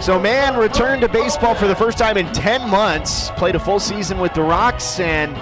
So 0.02 0.18
Mann 0.18 0.58
returned 0.58 1.02
to 1.02 1.10
baseball 1.10 1.56
for 1.56 1.68
the 1.68 1.76
first 1.76 1.98
time 1.98 2.16
in 2.16 2.32
10 2.32 2.70
months, 2.70 3.32
played 3.32 3.56
a 3.56 3.60
full 3.60 3.82
season 3.82 4.18
with 4.20 4.34
the 4.34 4.42
Rox, 4.42 5.02
and 5.02 5.36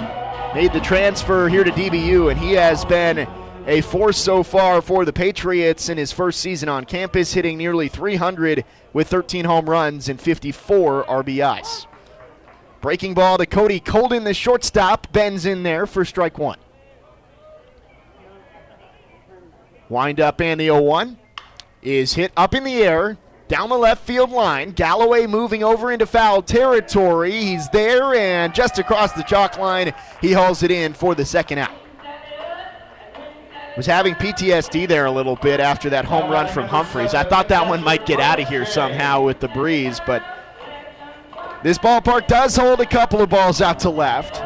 made 0.57 0.73
the 0.73 0.79
transfer 0.79 1.47
here 1.47 1.63
to 1.63 1.69
DBU, 1.69 2.31
and 2.31 2.39
he 2.39 2.53
has 2.53 2.83
been 2.83 3.27
a 3.67 3.79
force 3.81 4.17
so 4.17 4.41
far 4.41 4.81
for 4.81 5.05
the 5.05 5.13
Patriots 5.13 5.87
in 5.87 5.99
his 5.99 6.11
first 6.11 6.39
season 6.39 6.67
on 6.67 6.83
campus, 6.83 7.31
hitting 7.31 7.59
nearly 7.59 7.87
300 7.87 8.65
with 8.91 9.07
13 9.07 9.45
home 9.45 9.69
runs 9.69 10.09
and 10.09 10.19
54 10.19 11.03
RBIs. 11.03 11.85
Breaking 12.81 13.13
ball 13.13 13.37
to 13.37 13.45
Cody 13.45 13.79
Colden, 13.79 14.23
the 14.23 14.33
shortstop, 14.33 15.11
bends 15.11 15.45
in 15.45 15.61
there 15.61 15.85
for 15.85 16.03
strike 16.03 16.39
one. 16.39 16.57
Wind 19.89 20.19
up 20.19 20.41
and 20.41 20.59
the 20.59 20.65
0 20.65 20.81
1 20.81 21.19
is 21.83 22.15
hit 22.15 22.31
up 22.35 22.55
in 22.55 22.63
the 22.63 22.81
air 22.81 23.19
down 23.47 23.69
the 23.69 23.77
left 23.77 24.05
field 24.05 24.31
line. 24.31 24.71
Galloway 24.71 25.25
moving 25.25 25.63
over 25.63 25.91
into 25.91 26.05
foul 26.05 26.41
territory. 26.41 27.31
He's 27.31 27.69
there 27.69 28.13
and 28.15 28.53
just 28.53 28.77
across 28.79 29.13
the 29.13 29.23
chalk 29.23 29.57
line, 29.57 29.93
he 30.21 30.33
hauls 30.33 30.63
it 30.63 30.71
in 30.71 30.93
for 30.93 31.15
the 31.15 31.25
second 31.25 31.59
out. 31.59 31.71
Was 33.75 33.85
having 33.85 34.15
PTSD 34.15 34.87
there 34.87 35.05
a 35.05 35.11
little 35.11 35.35
bit 35.35 35.59
after 35.59 35.89
that 35.91 36.03
home 36.03 36.31
run 36.31 36.47
from 36.47 36.67
Humphreys. 36.67 37.13
I 37.13 37.23
thought 37.23 37.47
that 37.49 37.67
one 37.67 37.83
might 37.83 38.07
get 38.07 38.19
out 38.19 38.39
of 38.39 38.47
here 38.47 38.65
somehow 38.65 39.21
with 39.21 39.39
the 39.39 39.49
breeze, 39.49 40.01
but 40.05 40.23
this 41.61 41.77
ballpark 41.77 42.25
does 42.25 42.55
hold 42.55 42.79
a 42.81 42.87
couple 42.87 43.21
of 43.21 43.29
balls 43.29 43.61
out 43.61 43.79
to 43.81 43.91
left. 43.91 44.41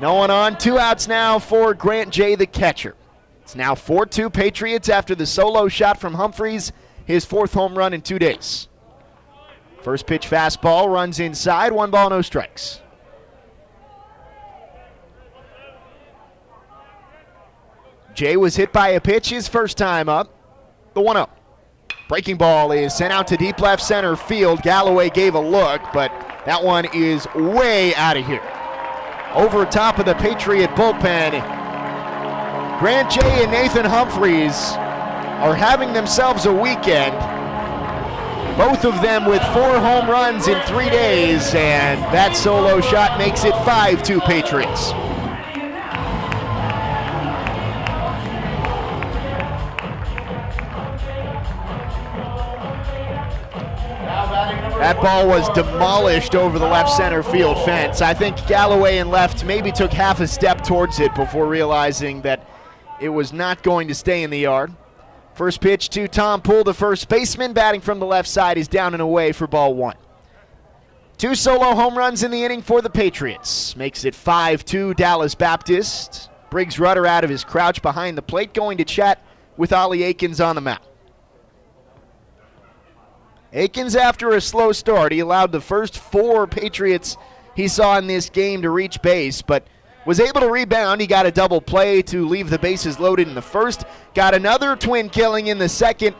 No 0.00 0.14
one 0.14 0.30
on. 0.30 0.58
Two 0.58 0.78
outs 0.78 1.08
now 1.08 1.38
for 1.38 1.72
Grant 1.72 2.10
Jay, 2.10 2.34
the 2.34 2.46
catcher. 2.46 2.94
It's 3.40 3.54
now 3.54 3.74
4 3.74 4.04
2 4.04 4.28
Patriots 4.28 4.90
after 4.90 5.14
the 5.14 5.24
solo 5.24 5.68
shot 5.68 5.98
from 5.98 6.12
Humphreys 6.12 6.72
his 7.06 7.24
fourth 7.24 7.54
home 7.54 7.78
run 7.78 7.94
in 7.94 8.02
two 8.02 8.18
days. 8.18 8.68
First 9.82 10.06
pitch 10.06 10.28
fastball 10.28 10.92
runs 10.92 11.20
inside, 11.20 11.72
one 11.72 11.90
ball, 11.90 12.10
no 12.10 12.20
strikes. 12.20 12.80
Jay 18.14 18.36
was 18.36 18.56
hit 18.56 18.72
by 18.72 18.88
a 18.88 19.00
pitch 19.00 19.28
his 19.28 19.46
first 19.46 19.78
time 19.78 20.08
up. 20.08 20.32
The 20.94 21.00
1 21.00 21.16
0. 21.16 21.28
Breaking 22.08 22.36
ball 22.36 22.72
is 22.72 22.94
sent 22.94 23.12
out 23.12 23.26
to 23.28 23.36
deep 23.36 23.60
left 23.60 23.82
center 23.82 24.16
field. 24.16 24.62
Galloway 24.62 25.10
gave 25.10 25.34
a 25.34 25.40
look, 25.40 25.82
but 25.92 26.10
that 26.46 26.62
one 26.62 26.86
is 26.94 27.26
way 27.34 27.94
out 27.94 28.16
of 28.16 28.26
here. 28.26 28.42
Over 29.34 29.66
top 29.66 29.98
of 29.98 30.06
the 30.06 30.14
Patriot 30.14 30.70
bullpen. 30.70 31.30
Grant 32.80 33.10
Jay 33.10 33.42
and 33.42 33.52
Nathan 33.52 33.84
Humphreys 33.84 34.76
are 35.36 35.54
having 35.54 35.92
themselves 35.92 36.46
a 36.46 36.52
weekend. 36.52 37.14
Both 38.56 38.86
of 38.86 39.02
them 39.02 39.26
with 39.26 39.42
four 39.52 39.78
home 39.78 40.08
runs 40.08 40.48
in 40.48 40.58
three 40.62 40.88
days, 40.88 41.54
and 41.54 42.02
that 42.04 42.34
solo 42.34 42.80
shot 42.80 43.18
makes 43.18 43.44
it 43.44 43.52
5 43.64 44.02
2 44.02 44.20
Patriots. 44.20 44.92
That 54.78 55.02
ball 55.02 55.26
was 55.26 55.48
demolished 55.50 56.34
over 56.34 56.58
the 56.58 56.66
left 56.66 56.90
center 56.90 57.22
field 57.22 57.62
fence. 57.64 58.00
I 58.00 58.14
think 58.14 58.46
Galloway 58.46 58.98
and 58.98 59.10
left 59.10 59.44
maybe 59.44 59.70
took 59.72 59.92
half 59.92 60.20
a 60.20 60.26
step 60.26 60.64
towards 60.64 61.00
it 61.00 61.14
before 61.14 61.46
realizing 61.46 62.22
that 62.22 62.48
it 63.00 63.10
was 63.10 63.32
not 63.32 63.62
going 63.62 63.88
to 63.88 63.94
stay 63.94 64.22
in 64.22 64.30
the 64.30 64.38
yard. 64.38 64.72
First 65.36 65.60
pitch 65.60 65.90
to 65.90 66.08
Tom 66.08 66.40
Poole, 66.40 66.64
the 66.64 66.72
first 66.72 67.10
baseman, 67.10 67.52
batting 67.52 67.82
from 67.82 67.98
the 67.98 68.06
left 68.06 68.26
side, 68.26 68.56
is 68.56 68.68
down 68.68 68.94
and 68.94 69.02
away 69.02 69.32
for 69.32 69.46
ball 69.46 69.74
one. 69.74 69.96
Two 71.18 71.34
solo 71.34 71.74
home 71.74 71.96
runs 71.96 72.22
in 72.22 72.30
the 72.30 72.42
inning 72.42 72.62
for 72.62 72.80
the 72.80 72.88
Patriots. 72.88 73.76
Makes 73.76 74.06
it 74.06 74.14
5 74.14 74.64
2 74.64 74.94
Dallas 74.94 75.34
Baptist. 75.34 76.30
Briggs 76.48 76.78
Rudder 76.78 77.06
out 77.06 77.22
of 77.22 77.28
his 77.28 77.44
crouch 77.44 77.82
behind 77.82 78.16
the 78.16 78.22
plate, 78.22 78.54
going 78.54 78.78
to 78.78 78.84
chat 78.84 79.22
with 79.58 79.74
Ollie 79.74 80.04
Aikens 80.04 80.40
on 80.40 80.54
the 80.54 80.62
mound. 80.62 80.80
Aikens, 83.52 83.94
after 83.94 84.30
a 84.30 84.40
slow 84.40 84.72
start, 84.72 85.12
he 85.12 85.20
allowed 85.20 85.52
the 85.52 85.60
first 85.60 85.98
four 85.98 86.46
Patriots 86.46 87.18
he 87.54 87.68
saw 87.68 87.98
in 87.98 88.06
this 88.06 88.30
game 88.30 88.62
to 88.62 88.70
reach 88.70 89.02
base, 89.02 89.42
but 89.42 89.66
was 90.06 90.20
able 90.20 90.40
to 90.40 90.50
rebound. 90.50 91.00
He 91.00 91.06
got 91.06 91.26
a 91.26 91.30
double 91.30 91.60
play 91.60 92.00
to 92.02 92.26
leave 92.26 92.48
the 92.48 92.58
bases 92.58 92.98
loaded 92.98 93.28
in 93.28 93.34
the 93.34 93.42
first, 93.42 93.84
got 94.14 94.34
another 94.34 94.76
twin 94.76 95.10
killing 95.10 95.48
in 95.48 95.58
the 95.58 95.68
second 95.68 96.16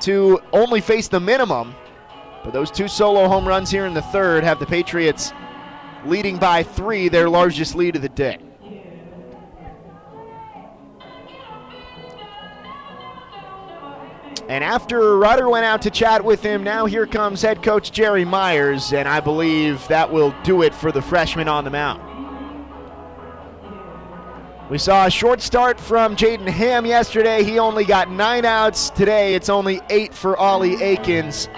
to 0.00 0.40
only 0.52 0.80
face 0.80 1.08
the 1.08 1.18
minimum. 1.18 1.74
But 2.44 2.52
those 2.52 2.70
two 2.70 2.88
solo 2.88 3.26
home 3.28 3.46
runs 3.46 3.70
here 3.70 3.86
in 3.86 3.94
the 3.94 4.02
third 4.02 4.44
have 4.44 4.58
the 4.58 4.66
Patriots 4.66 5.32
leading 6.04 6.36
by 6.36 6.62
three, 6.62 7.08
their 7.08 7.28
largest 7.28 7.74
lead 7.74 7.96
of 7.96 8.02
the 8.02 8.08
day. 8.08 8.38
And 14.48 14.62
after 14.62 15.16
Rudder 15.16 15.48
went 15.48 15.64
out 15.64 15.80
to 15.82 15.90
chat 15.90 16.22
with 16.22 16.42
him, 16.42 16.62
now 16.62 16.84
here 16.84 17.06
comes 17.06 17.40
head 17.40 17.62
coach 17.62 17.92
Jerry 17.92 18.24
Myers, 18.24 18.92
and 18.92 19.08
I 19.08 19.20
believe 19.20 19.86
that 19.88 20.12
will 20.12 20.34
do 20.42 20.62
it 20.62 20.74
for 20.74 20.92
the 20.92 21.00
freshman 21.00 21.48
on 21.48 21.64
the 21.64 21.70
mound. 21.70 22.11
We 24.72 24.78
saw 24.78 25.04
a 25.04 25.10
short 25.10 25.42
start 25.42 25.78
from 25.78 26.16
Jaden 26.16 26.48
Ham 26.48 26.86
yesterday. 26.86 27.44
He 27.44 27.58
only 27.58 27.84
got 27.84 28.10
nine 28.10 28.46
outs. 28.46 28.88
Today, 28.88 29.34
it's 29.34 29.50
only 29.50 29.82
eight 29.90 30.14
for 30.14 30.34
Ollie 30.38 30.82
Aikens 30.82 31.50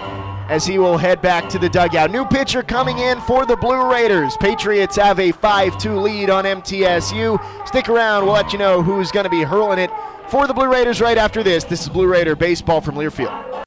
as 0.49 0.65
he 0.65 0.79
will 0.79 0.97
head 0.97 1.21
back 1.21 1.47
to 1.51 1.57
the 1.57 1.69
dugout. 1.69 2.11
New 2.11 2.25
pitcher 2.25 2.61
coming 2.61 2.97
in 2.97 3.21
for 3.21 3.45
the 3.45 3.55
Blue 3.55 3.89
Raiders. 3.89 4.35
Patriots 4.35 4.97
have 4.97 5.17
a 5.21 5.31
5 5.31 5.77
2 5.77 5.97
lead 5.97 6.29
on 6.29 6.43
MTSU. 6.43 7.65
Stick 7.65 7.87
around, 7.87 8.25
we'll 8.25 8.33
let 8.33 8.51
you 8.51 8.59
know 8.59 8.83
who's 8.83 9.11
going 9.11 9.23
to 9.23 9.29
be 9.29 9.43
hurling 9.43 9.79
it 9.79 9.91
for 10.27 10.45
the 10.45 10.53
Blue 10.53 10.69
Raiders 10.69 10.99
right 10.99 11.17
after 11.17 11.41
this. 11.41 11.63
This 11.63 11.83
is 11.83 11.87
Blue 11.87 12.07
Raider 12.07 12.35
Baseball 12.35 12.81
from 12.81 12.95
Learfield. 12.95 13.63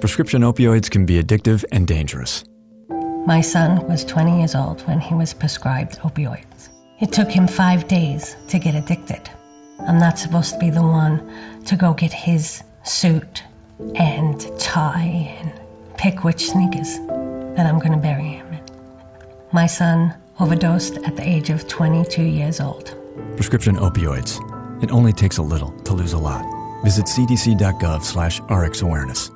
Prescription 0.00 0.42
opioids 0.42 0.90
can 0.90 1.06
be 1.06 1.18
addictive 1.22 1.64
and 1.72 1.86
dangerous. 1.86 2.44
My 3.24 3.40
son 3.40 3.88
was 3.88 4.04
20 4.04 4.40
years 4.40 4.54
old 4.54 4.82
when 4.82 5.00
he 5.00 5.14
was 5.14 5.32
prescribed 5.32 5.98
opioids. 6.00 6.55
It 6.98 7.12
took 7.12 7.30
him 7.30 7.46
five 7.46 7.88
days 7.88 8.36
to 8.48 8.58
get 8.58 8.74
addicted. 8.74 9.28
I'm 9.80 9.98
not 9.98 10.18
supposed 10.18 10.54
to 10.54 10.58
be 10.58 10.70
the 10.70 10.82
one 10.82 11.20
to 11.66 11.76
go 11.76 11.92
get 11.92 12.10
his 12.10 12.62
suit 12.84 13.42
and 13.96 14.40
tie 14.58 15.36
and 15.40 15.52
pick 15.98 16.24
which 16.24 16.48
sneakers 16.48 16.96
that 17.56 17.66
I'm 17.66 17.78
going 17.78 17.92
to 17.92 17.98
bury 17.98 18.24
him 18.24 18.46
in. 18.50 18.60
My 19.52 19.66
son 19.66 20.14
overdosed 20.40 20.96
at 20.98 21.16
the 21.16 21.28
age 21.28 21.50
of 21.50 21.68
22 21.68 22.22
years 22.22 22.60
old. 22.60 22.96
Prescription 23.36 23.76
opioids. 23.76 24.40
It 24.82 24.90
only 24.90 25.12
takes 25.12 25.36
a 25.36 25.42
little 25.42 25.72
to 25.80 25.92
lose 25.92 26.14
a 26.14 26.18
lot. 26.18 26.44
Visit 26.82 27.04
cdc.gov 27.04 28.04
slash 28.04 28.40
rxawareness. 28.40 29.35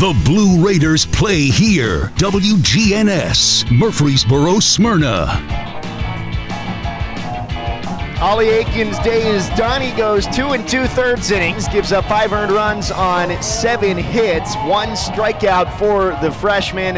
The 0.00 0.18
Blue 0.24 0.66
Raiders 0.66 1.04
play 1.04 1.50
here. 1.50 2.10
WGNS, 2.16 3.70
Murfreesboro, 3.70 4.58
Smyrna. 4.58 5.79
Ollie 8.20 8.50
Aikens' 8.50 8.98
day 8.98 9.26
is 9.34 9.48
done. 9.50 9.80
He 9.80 9.92
goes 9.92 10.26
two 10.26 10.48
and 10.48 10.68
two 10.68 10.86
thirds 10.88 11.30
innings, 11.30 11.66
gives 11.68 11.90
up 11.90 12.04
five 12.04 12.34
earned 12.34 12.52
runs 12.52 12.90
on 12.90 13.42
seven 13.42 13.96
hits, 13.96 14.54
one 14.56 14.90
strikeout 14.90 15.78
for 15.78 16.10
the 16.20 16.30
freshman. 16.30 16.96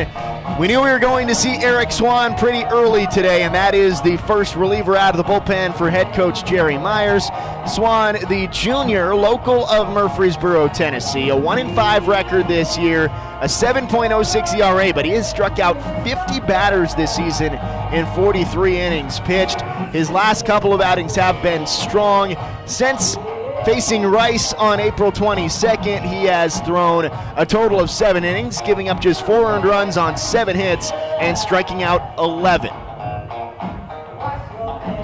We 0.58 0.66
knew 0.66 0.82
we 0.82 0.90
were 0.90 0.98
going 0.98 1.28
to 1.28 1.34
see 1.36 1.54
Eric 1.62 1.92
Swan 1.92 2.34
pretty 2.34 2.64
early 2.64 3.06
today, 3.06 3.44
and 3.44 3.54
that 3.54 3.72
is 3.72 4.02
the 4.02 4.16
first 4.16 4.56
reliever 4.56 4.96
out 4.96 5.16
of 5.16 5.24
the 5.24 5.32
bullpen 5.32 5.78
for 5.78 5.90
head 5.90 6.12
coach 6.12 6.44
Jerry 6.44 6.76
Myers. 6.76 7.26
Swan, 7.72 8.16
the 8.28 8.48
junior, 8.50 9.14
local 9.14 9.64
of 9.66 9.94
Murfreesboro, 9.94 10.68
Tennessee, 10.68 11.28
a 11.28 11.36
1 11.36 11.58
in 11.60 11.74
5 11.76 12.08
record 12.08 12.48
this 12.48 12.76
year, 12.76 13.06
a 13.42 13.46
7.06 13.46 14.54
ERA, 14.54 14.94
but 14.94 15.04
he 15.04 15.10
has 15.10 15.28
struck 15.28 15.58
out 15.58 15.74
50 16.04 16.38
batters 16.46 16.94
this 16.94 17.12
season 17.16 17.54
in 17.92 18.06
43 18.14 18.78
innings 18.78 19.18
pitched. 19.18 19.60
His 19.92 20.08
last 20.10 20.46
couple 20.46 20.72
of 20.72 20.80
outings 20.80 21.16
have 21.16 21.42
been 21.42 21.66
strong. 21.66 22.36
Since 22.66 23.16
Facing 23.64 24.04
Rice 24.04 24.52
on 24.54 24.78
April 24.78 25.10
22nd, 25.10 26.02
he 26.02 26.24
has 26.26 26.60
thrown 26.60 27.06
a 27.36 27.44
total 27.44 27.80
of 27.80 27.90
seven 27.90 28.22
innings, 28.22 28.60
giving 28.60 28.88
up 28.88 29.00
just 29.00 29.26
four 29.26 29.50
earned 29.50 29.64
runs 29.64 29.96
on 29.96 30.16
seven 30.16 30.54
hits 30.54 30.92
and 30.92 31.36
striking 31.36 31.82
out 31.82 32.16
11. 32.18 32.70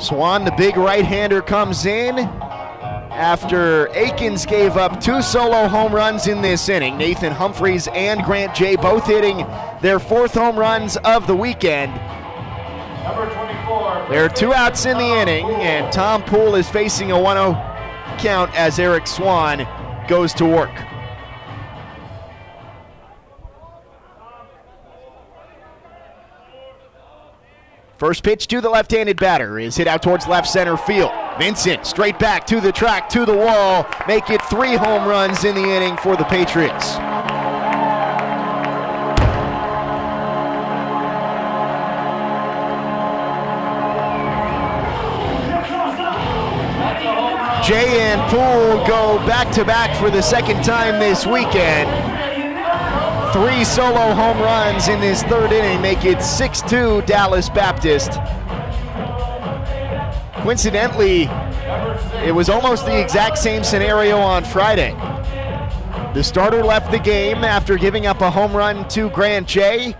Swan, 0.00 0.44
the 0.44 0.54
big 0.56 0.76
right 0.76 1.04
hander, 1.04 1.42
comes 1.42 1.86
in 1.86 2.14
after 3.10 3.88
Aikens 3.94 4.46
gave 4.46 4.76
up 4.76 5.00
two 5.00 5.22
solo 5.22 5.68
home 5.68 5.94
runs 5.94 6.26
in 6.26 6.42
this 6.42 6.68
inning. 6.68 6.96
Nathan 6.96 7.32
Humphreys 7.32 7.88
and 7.88 8.22
Grant 8.24 8.54
Jay 8.54 8.76
both 8.76 9.06
hitting 9.06 9.46
their 9.80 9.98
fourth 9.98 10.34
home 10.34 10.58
runs 10.58 10.96
of 10.98 11.26
the 11.26 11.34
weekend. 11.34 11.94
There 14.10 14.24
are 14.24 14.28
two 14.28 14.52
outs 14.52 14.86
in 14.86 14.96
the 14.98 15.04
inning, 15.04 15.46
and 15.46 15.92
Tom 15.92 16.22
Poole 16.22 16.54
is 16.54 16.68
facing 16.68 17.10
a 17.10 17.20
1 17.20 17.36
0 17.36 17.52
count 18.18 18.54
as 18.54 18.78
Eric 18.78 19.06
Swan 19.06 19.66
goes 20.08 20.32
to 20.34 20.44
work. 20.44 20.74
First 27.98 28.22
pitch 28.22 28.46
to 28.46 28.60
the 28.60 28.70
left 28.70 28.92
handed 28.92 29.18
batter 29.18 29.58
is 29.58 29.76
hit 29.76 29.88
out 29.88 30.02
towards 30.02 30.28
left 30.28 30.48
center 30.48 30.76
field. 30.76 31.10
Vincent 31.38 31.86
straight 31.86 32.18
back 32.18 32.44
to 32.48 32.60
the 32.60 32.72
track, 32.72 33.08
to 33.10 33.24
the 33.24 33.36
wall, 33.36 33.86
make 34.08 34.28
it 34.28 34.42
three 34.50 34.74
home 34.74 35.08
runs 35.08 35.44
in 35.44 35.54
the 35.54 35.62
inning 35.62 35.96
for 35.98 36.16
the 36.16 36.24
Patriots. 36.24 36.96
Jay 47.64 48.00
and 48.00 48.20
Poole 48.30 48.84
go 48.88 49.18
back 49.26 49.52
to 49.52 49.64
back 49.64 49.96
for 50.00 50.10
the 50.10 50.22
second 50.22 50.64
time 50.64 50.98
this 50.98 51.24
weekend. 51.24 51.88
Three 53.32 53.62
solo 53.62 54.12
home 54.14 54.38
runs 54.38 54.88
in 54.88 55.00
this 55.00 55.22
third 55.24 55.52
inning 55.52 55.80
make 55.82 56.04
it 56.04 56.20
6 56.20 56.62
2 56.62 57.02
Dallas 57.02 57.48
Baptist. 57.48 58.12
Coincidentally, 60.42 61.24
it 62.24 62.34
was 62.34 62.48
almost 62.48 62.86
the 62.86 63.00
exact 63.00 63.38
same 63.38 63.62
scenario 63.64 64.18
on 64.18 64.44
Friday. 64.44 64.92
The 66.14 66.22
starter 66.22 66.64
left 66.64 66.90
the 66.90 66.98
game 66.98 67.44
after 67.44 67.76
giving 67.76 68.06
up 68.06 68.20
a 68.20 68.30
home 68.30 68.56
run 68.56 68.88
to 68.88 69.10
Grant 69.10 69.46
Jay. 69.46 69.94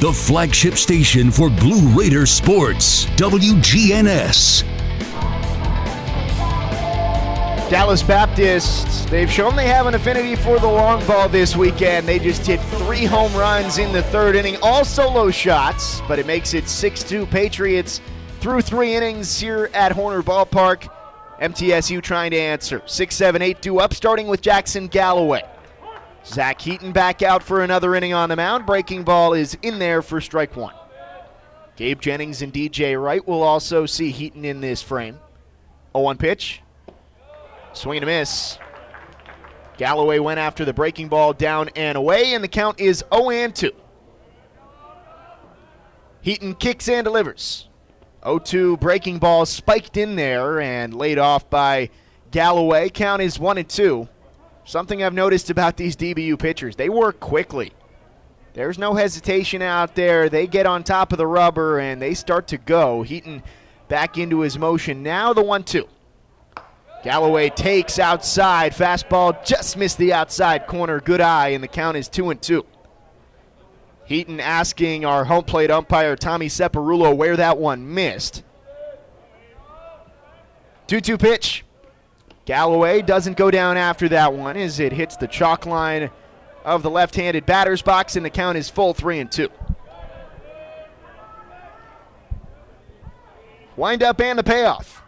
The 0.00 0.10
flagship 0.10 0.76
station 0.78 1.30
for 1.30 1.50
Blue 1.50 1.86
Raider 1.88 2.24
sports, 2.24 3.04
WGNS. 3.16 4.62
Dallas 7.68 8.02
Baptist, 8.02 9.10
they've 9.10 9.30
shown 9.30 9.56
they 9.56 9.66
have 9.66 9.84
an 9.84 9.94
affinity 9.94 10.36
for 10.36 10.58
the 10.58 10.66
long 10.66 11.06
ball 11.06 11.28
this 11.28 11.54
weekend. 11.54 12.08
They 12.08 12.18
just 12.18 12.46
hit 12.46 12.60
three 12.78 13.04
home 13.04 13.34
runs 13.34 13.76
in 13.76 13.92
the 13.92 14.02
third 14.04 14.36
inning, 14.36 14.56
all 14.62 14.86
solo 14.86 15.30
shots, 15.30 16.00
but 16.08 16.18
it 16.18 16.24
makes 16.24 16.54
it 16.54 16.66
6 16.66 17.02
2 17.02 17.26
Patriots 17.26 18.00
through 18.40 18.62
three 18.62 18.94
innings 18.94 19.38
here 19.38 19.68
at 19.74 19.92
Horner 19.92 20.22
Ballpark. 20.22 20.88
MTSU 21.42 22.02
trying 22.02 22.30
to 22.30 22.38
answer. 22.38 22.80
6 22.86 23.14
7 23.14 23.42
8 23.42 23.60
2 23.60 23.80
up, 23.80 23.92
starting 23.92 24.28
with 24.28 24.40
Jackson 24.40 24.86
Galloway. 24.86 25.42
Zach 26.24 26.60
Heaton 26.60 26.92
back 26.92 27.22
out 27.22 27.42
for 27.42 27.62
another 27.62 27.94
inning 27.94 28.12
on 28.12 28.28
the 28.28 28.36
mound. 28.36 28.66
Breaking 28.66 29.02
ball 29.02 29.32
is 29.32 29.56
in 29.62 29.78
there 29.78 30.02
for 30.02 30.20
strike 30.20 30.56
one. 30.56 30.74
Gabe 31.76 32.00
Jennings 32.00 32.42
and 32.42 32.52
DJ 32.52 33.02
Wright 33.02 33.26
will 33.26 33.42
also 33.42 33.86
see 33.86 34.10
Heaton 34.10 34.44
in 34.44 34.60
this 34.60 34.82
frame. 34.82 35.18
0 35.94 36.04
1 36.04 36.18
pitch. 36.18 36.62
Swing 37.72 37.98
and 37.98 38.04
a 38.04 38.06
miss. 38.06 38.58
Galloway 39.78 40.18
went 40.18 40.38
after 40.38 40.66
the 40.66 40.74
breaking 40.74 41.08
ball 41.08 41.32
down 41.32 41.70
and 41.74 41.96
away, 41.96 42.34
and 42.34 42.44
the 42.44 42.48
count 42.48 42.78
is 42.78 43.02
0 43.14 43.30
and 43.30 43.54
2. 43.54 43.70
Heaton 46.20 46.54
kicks 46.54 46.86
and 46.88 47.04
delivers. 47.04 47.68
0 48.22 48.40
2 48.40 48.76
breaking 48.76 49.18
ball 49.18 49.46
spiked 49.46 49.96
in 49.96 50.16
there 50.16 50.60
and 50.60 50.92
laid 50.92 51.18
off 51.18 51.48
by 51.48 51.88
Galloway. 52.30 52.90
Count 52.90 53.22
is 53.22 53.38
1 53.38 53.56
and 53.56 53.68
2. 53.68 54.06
Something 54.64 55.02
I've 55.02 55.14
noticed 55.14 55.50
about 55.50 55.76
these 55.76 55.96
DBU 55.96 56.38
pitchers, 56.38 56.76
they 56.76 56.88
work 56.88 57.20
quickly. 57.20 57.72
There's 58.52 58.78
no 58.78 58.94
hesitation 58.94 59.62
out 59.62 59.94
there. 59.94 60.28
They 60.28 60.46
get 60.46 60.66
on 60.66 60.82
top 60.82 61.12
of 61.12 61.18
the 61.18 61.26
rubber 61.26 61.78
and 61.78 62.02
they 62.02 62.14
start 62.14 62.48
to 62.48 62.58
go. 62.58 63.02
Heaton 63.02 63.42
back 63.88 64.18
into 64.18 64.40
his 64.40 64.58
motion. 64.58 65.02
Now 65.02 65.32
the 65.32 65.42
1 65.42 65.64
2. 65.64 65.88
Galloway 67.02 67.48
takes 67.48 67.98
outside. 67.98 68.72
Fastball 68.72 69.44
just 69.44 69.76
missed 69.76 69.98
the 69.98 70.12
outside 70.12 70.66
corner. 70.66 71.00
Good 71.00 71.20
eye, 71.20 71.48
and 71.48 71.64
the 71.64 71.68
count 71.68 71.96
is 71.96 72.08
2 72.08 72.30
and 72.30 72.42
2. 72.42 72.66
Heaton 74.04 74.40
asking 74.40 75.04
our 75.04 75.24
home 75.24 75.44
plate 75.44 75.70
umpire, 75.70 76.16
Tommy 76.16 76.48
Separulo, 76.48 77.16
where 77.16 77.36
that 77.36 77.56
one 77.56 77.94
missed. 77.94 78.42
2 80.88 81.00
2 81.00 81.16
pitch. 81.16 81.64
Galloway 82.50 83.00
doesn't 83.00 83.36
go 83.36 83.48
down 83.48 83.76
after 83.76 84.08
that 84.08 84.34
one 84.34 84.56
as 84.56 84.80
it 84.80 84.92
hits 84.92 85.14
the 85.14 85.28
chalk 85.28 85.66
line 85.66 86.10
of 86.64 86.82
the 86.82 86.90
left 86.90 87.14
handed 87.14 87.46
batter's 87.46 87.80
box, 87.80 88.16
and 88.16 88.26
the 88.26 88.30
count 88.30 88.58
is 88.58 88.68
full 88.68 88.92
3 88.92 89.20
and 89.20 89.30
2. 89.30 89.48
Wind 93.76 94.02
up 94.02 94.20
and 94.20 94.36
the 94.36 94.42
payoff. 94.42 95.00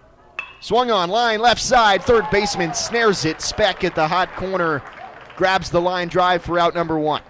Swung 0.60 0.92
on 0.92 1.10
line, 1.10 1.40
left 1.40 1.60
side, 1.60 2.04
third 2.04 2.30
baseman 2.30 2.74
snares 2.74 3.24
it. 3.24 3.40
Speck 3.40 3.82
at 3.82 3.96
the 3.96 4.06
hot 4.06 4.32
corner 4.36 4.80
grabs 5.34 5.68
the 5.68 5.80
line 5.80 6.06
drive 6.06 6.44
for 6.44 6.60
out 6.60 6.76
number 6.76 6.96
one. 6.96 7.22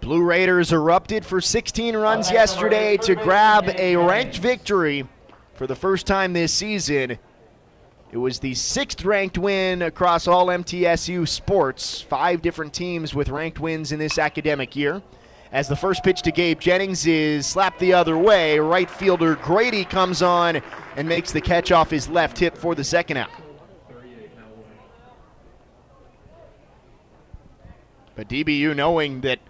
Blue 0.00 0.24
Raiders 0.24 0.72
erupted 0.72 1.24
for 1.24 1.40
16 1.40 1.96
runs 1.96 2.32
yesterday 2.32 2.96
to 2.96 3.14
grab 3.14 3.68
a 3.78 3.94
ranked 3.94 4.38
victory 4.38 5.06
for 5.60 5.66
the 5.66 5.76
first 5.76 6.06
time 6.06 6.32
this 6.32 6.54
season. 6.54 7.18
It 8.12 8.16
was 8.16 8.38
the 8.38 8.54
sixth 8.54 9.04
ranked 9.04 9.36
win 9.36 9.82
across 9.82 10.26
all 10.26 10.46
MTSU 10.46 11.28
sports, 11.28 12.00
five 12.00 12.40
different 12.40 12.72
teams 12.72 13.14
with 13.14 13.28
ranked 13.28 13.60
wins 13.60 13.92
in 13.92 13.98
this 13.98 14.16
academic 14.16 14.74
year. 14.74 15.02
As 15.52 15.68
the 15.68 15.76
first 15.76 16.02
pitch 16.02 16.22
to 16.22 16.32
Gabe 16.32 16.60
Jennings 16.60 17.06
is 17.06 17.46
slapped 17.46 17.78
the 17.78 17.92
other 17.92 18.16
way, 18.16 18.58
right 18.58 18.88
fielder 18.88 19.34
Grady 19.34 19.84
comes 19.84 20.22
on 20.22 20.62
and 20.96 21.06
makes 21.06 21.30
the 21.30 21.42
catch 21.42 21.70
off 21.72 21.90
his 21.90 22.08
left 22.08 22.38
hip 22.38 22.56
for 22.56 22.74
the 22.74 22.82
second 22.82 23.18
out. 23.18 23.28
But 28.16 28.30
DBU 28.30 28.74
knowing 28.74 29.20
that 29.20 29.40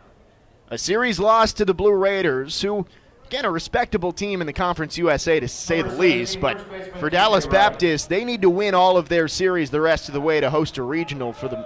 a 0.71 0.77
series 0.77 1.21
loss 1.21 1.53
to 1.53 1.65
the 1.65 1.73
Blue 1.73 1.95
Raiders, 1.95 2.63
who, 2.63 2.85
again, 3.31 3.45
a 3.45 3.51
respectable 3.51 4.11
team 4.11 4.41
in 4.41 4.47
the 4.49 4.53
Conference 4.53 4.99
USA 4.99 5.39
to 5.39 5.47
say 5.47 5.83
the 5.83 5.95
least, 5.95 6.41
but 6.41 6.61
for 6.97 7.09
Dallas 7.09 7.47
Baptist, 7.47 8.09
they 8.09 8.25
need 8.25 8.43
to 8.43 8.51
win 8.51 8.75
all 8.75 8.97
of 8.97 9.09
their 9.09 9.29
series 9.29 9.71
the 9.71 9.81
rest 9.81 10.09
of 10.09 10.15
the 10.15 10.21
way 10.21 10.41
to 10.41 10.51
host 10.51 10.79
a 10.79 10.83
regional 10.83 11.33
for 11.33 11.47
the 11.47 11.65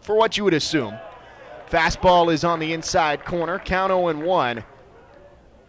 for 0.00 0.16
what 0.16 0.36
you 0.36 0.42
would 0.42 0.54
assume. 0.54 0.98
Fastball 1.70 2.32
is 2.32 2.42
on 2.42 2.58
the 2.58 2.72
inside 2.72 3.24
corner, 3.24 3.60
count 3.60 3.90
0 3.90 4.08
and 4.08 4.24
1. 4.24 4.64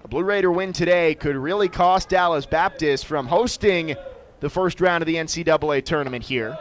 A 0.03 0.07
Blue 0.07 0.24
Raider 0.24 0.51
win 0.51 0.74
today 0.74 1.14
could 1.14 1.36
really 1.36 1.70
cost 1.70 2.09
Dallas 2.09 2.47
Baptist 2.47 3.05
from 3.05 3.28
hosting 3.28 3.95
the 4.39 4.49
first 4.49 4.82
round 4.82 5.03
of 5.03 5.05
the 5.05 5.18
NCAA 5.18 5.86
tournament 5.86 6.24
here. 6.24 6.57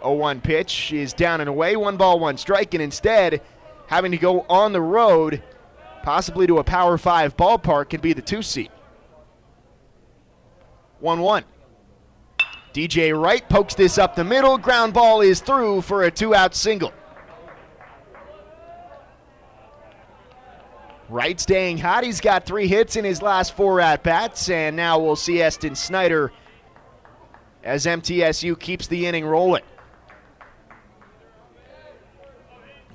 0 0.00 0.14
1 0.14 0.40
pitch 0.40 0.94
is 0.94 1.12
down 1.12 1.42
and 1.42 1.50
away, 1.50 1.76
one 1.76 1.98
ball, 1.98 2.18
one 2.18 2.38
strike, 2.38 2.72
and 2.72 2.82
instead 2.82 3.42
having 3.88 4.12
to 4.12 4.16
go 4.16 4.46
on 4.48 4.72
the 4.72 4.80
road, 4.80 5.42
possibly 6.02 6.46
to 6.46 6.58
a 6.58 6.64
Power 6.64 6.98
5 6.98 7.36
ballpark, 7.36 7.90
can 7.90 8.00
be 8.00 8.12
the 8.12 8.22
two 8.22 8.42
seat. 8.42 8.70
1 11.00 11.20
1. 11.20 11.44
DJ 12.72 13.18
Wright 13.18 13.48
pokes 13.48 13.74
this 13.74 13.98
up 13.98 14.14
the 14.14 14.24
middle. 14.24 14.58
Ground 14.58 14.94
ball 14.94 15.20
is 15.20 15.40
through 15.40 15.82
for 15.82 16.04
a 16.04 16.10
two 16.10 16.34
out 16.34 16.54
single. 16.54 16.92
Wright 21.08 21.40
staying 21.40 21.78
hot. 21.78 22.04
He's 22.04 22.20
got 22.20 22.44
three 22.44 22.68
hits 22.68 22.96
in 22.96 23.04
his 23.04 23.22
last 23.22 23.56
four 23.56 23.80
at 23.80 24.02
bats, 24.02 24.50
and 24.50 24.76
now 24.76 24.98
we'll 24.98 25.16
see 25.16 25.40
Eston 25.40 25.74
Snyder 25.74 26.30
as 27.64 27.86
MTSU 27.86 28.58
keeps 28.60 28.86
the 28.86 29.06
inning 29.06 29.24
rolling. 29.24 29.64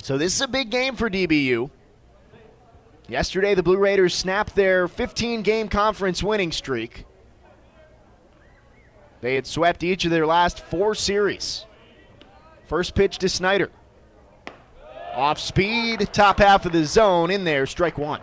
So 0.04 0.18
this 0.18 0.36
is 0.36 0.42
a 0.42 0.48
big 0.48 0.70
game 0.70 0.96
for 0.96 1.10
DBU. 1.10 1.72
Yesterday, 3.08 3.54
the 3.54 3.64
Blue 3.64 3.78
Raiders 3.78 4.16
snapped 4.16 4.56
their 4.56 4.88
15 4.88 5.42
game 5.42 5.68
conference 5.68 6.24
winning 6.24 6.52
streak. 6.52 7.06
They 9.22 9.36
had 9.36 9.46
swept 9.46 9.84
each 9.84 10.06
of 10.06 10.12
their 10.12 10.26
last 10.26 10.60
four 10.60 10.96
series. 10.96 11.66
First 12.68 12.96
pitch 12.96 13.18
to 13.20 13.30
Snyder. 13.30 13.70
Off 15.16 15.40
speed, 15.40 16.10
top 16.12 16.40
half 16.40 16.66
of 16.66 16.72
the 16.72 16.86
zone 16.86 17.30
in 17.30 17.44
there, 17.44 17.66
strike 17.66 17.98
one. 17.98 18.22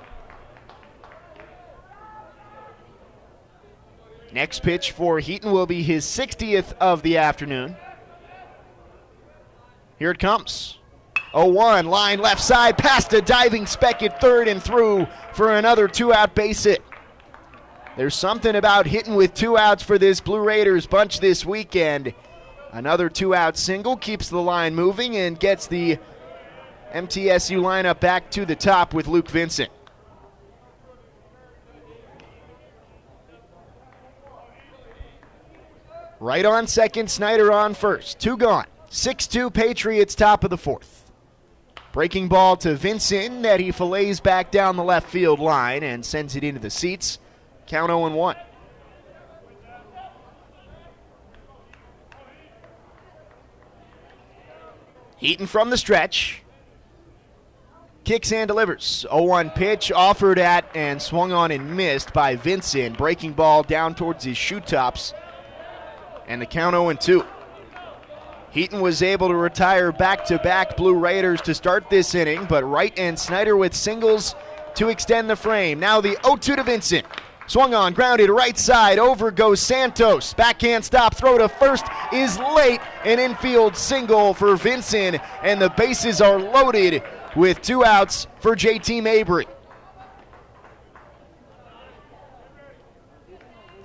Next 4.33 4.63
pitch 4.63 4.93
for 4.93 5.21
Heaton 5.21 5.53
will 5.53 5.67
be 5.67 5.83
his 5.83 6.05
60th 6.05 6.73
of 6.79 7.03
the 7.03 7.17
afternoon. 7.17 7.77
Here 9.99 10.11
it 10.11 10.19
comes. 10.19 10.80
0 11.33 11.47
1, 11.49 11.87
line 11.87 12.19
left 12.21 12.43
side, 12.43 12.77
past 12.77 13.13
a 13.13 13.21
diving 13.21 13.67
Speck 13.67 14.03
at 14.03 14.21
third 14.21 14.49
and 14.49 14.63
through 14.63 15.07
for 15.33 15.57
another 15.57 15.87
two 15.87 16.13
out 16.13 16.35
base 16.35 16.65
hit. 16.65 16.83
There's 17.97 18.15
something 18.15 18.57
about 18.57 18.87
hitting 18.87 19.15
with 19.15 19.35
two 19.35 19.59
outs 19.59 19.83
for 19.83 19.99
this 19.99 20.21
Blue 20.21 20.41
Raiders 20.41 20.87
bunch 20.87 21.21
this 21.21 21.45
weekend. 21.45 22.15
Another 22.73 23.09
two 23.09 23.35
out 23.35 23.57
single 23.57 23.97
keeps 23.97 24.29
the 24.29 24.41
line 24.41 24.75
moving 24.75 25.17
and 25.17 25.39
gets 25.39 25.67
the 25.67 25.99
MTSU 26.93 27.61
lineup 27.61 28.01
back 28.01 28.31
to 28.33 28.45
the 28.45 28.57
top 28.57 28.95
with 28.95 29.07
Luke 29.07 29.29
Vincent. 29.29 29.71
Right 36.21 36.45
on 36.45 36.67
second, 36.67 37.11
Snyder 37.11 37.51
on 37.51 37.75
first. 37.75 38.21
Two 38.21 38.37
gone. 38.37 38.67
6 38.91 39.27
2 39.27 39.51
Patriots, 39.51 40.15
top 40.15 40.45
of 40.45 40.51
the 40.51 40.59
fourth. 40.59 41.00
Breaking 41.93 42.29
ball 42.29 42.57
to 42.59 42.77
Vincent 42.77 43.43
that 43.43 43.59
he 43.59 43.73
fillets 43.73 44.21
back 44.21 44.53
down 44.53 44.77
the 44.77 44.85
left 44.85 45.09
field 45.09 45.41
line 45.41 45.83
and 45.83 46.05
sends 46.05 46.37
it 46.37 46.45
into 46.45 46.61
the 46.61 46.71
seats. 46.71 47.19
Count 47.67 47.89
0 47.89 48.09
1. 48.15 48.37
Heaton 55.17 55.47
from 55.47 55.71
the 55.71 55.77
stretch. 55.77 56.43
Kicks 58.05 58.33
and 58.33 58.47
delivers. 58.47 59.05
0 59.11 59.23
1 59.25 59.51
pitch 59.51 59.91
offered 59.91 60.39
at 60.39 60.65
and 60.77 61.03
swung 61.03 61.33
on 61.33 61.51
and 61.51 61.77
missed 61.77 62.13
by 62.13 62.37
Vincent. 62.37 62.97
Breaking 62.97 63.33
ball 63.33 63.65
down 63.65 63.97
towards 63.97 64.25
his 64.25 64.37
shoe 64.37 64.61
tops. 64.61 65.13
And 66.29 66.41
the 66.41 66.47
count 66.47 66.75
0 66.75 66.93
2. 66.95 67.27
Heaton 68.51 68.81
was 68.81 69.01
able 69.01 69.29
to 69.29 69.37
retire 69.37 69.93
back 69.93 70.25
to 70.27 70.39
back 70.39 70.77
Blue 70.77 70.95
Raiders 70.95 71.41
to 71.43 71.55
start 71.55 71.89
this 71.89 72.15
inning, 72.17 72.47
but 72.47 72.65
Wright 72.65 72.97
and 72.99 73.17
Snyder 73.17 73.57
with 73.57 73.75
singles 73.75 74.35
to 74.75 74.89
extend 74.89 75.31
the 75.31 75.37
frame. 75.37 75.79
Now 75.79 76.01
the 76.01 76.17
0 76.25 76.37
2 76.37 76.57
to 76.57 76.63
Vincent. 76.65 77.07
Swung 77.47 77.75
on, 77.75 77.95
grounded 77.95 78.31
right 78.31 78.59
side. 78.59 78.99
Over 78.99 79.31
goes 79.31 79.61
Santos. 79.61 80.35
Backhand 80.35 80.85
stop, 80.85 81.17
throw 81.17 81.39
to 81.39 81.49
first 81.49 81.85
is 82.13 82.39
late. 82.39 82.81
An 83.05 83.19
infield 83.19 83.77
single 83.77 84.35
for 84.35 84.57
Vincent, 84.57 85.21
and 85.43 85.61
the 85.61 85.71
bases 85.71 86.21
are 86.21 86.39
loaded 86.39 87.03
with 87.37 87.63
two 87.63 87.85
outs 87.85 88.27
for 88.41 88.57
JT 88.57 89.03
Mabry. 89.03 89.47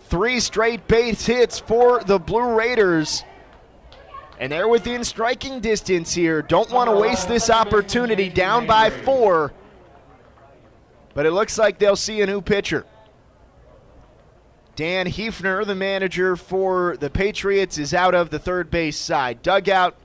Three 0.02 0.40
straight 0.40 0.88
base 0.88 1.26
hits 1.26 1.60
for 1.60 2.04
the 2.04 2.20
Blue 2.20 2.56
Raiders. 2.56 3.24
And 4.40 4.52
they're 4.52 4.68
within 4.68 5.04
striking 5.04 5.62
distance 5.62 6.14
here. 6.14 6.42
Don't 6.42 6.70
want 6.72 6.90
to 6.90 6.96
waste 6.96 7.28
this 7.28 7.50
opportunity 7.50 8.30
down 8.30 8.68
by 8.68 8.90
four. 8.90 9.54
But 11.14 11.26
it 11.26 11.32
looks 11.32 11.58
like 11.58 11.80
they'll 11.80 11.96
see 11.96 12.22
a 12.22 12.28
new 12.28 12.42
pitcher. 12.42 12.86
Dan 14.76 15.08
Heefner, 15.08 15.66
the 15.66 15.76
manager 15.76 16.36
for 16.36 16.98
the 16.98 17.10
Patriots, 17.10 17.78
is 17.78 17.94
out 17.94 18.14
of 18.14 18.30
the 18.30 18.40
third 18.40 18.70
base 18.70 18.98
side 18.98 19.42
dugout. 19.42 19.96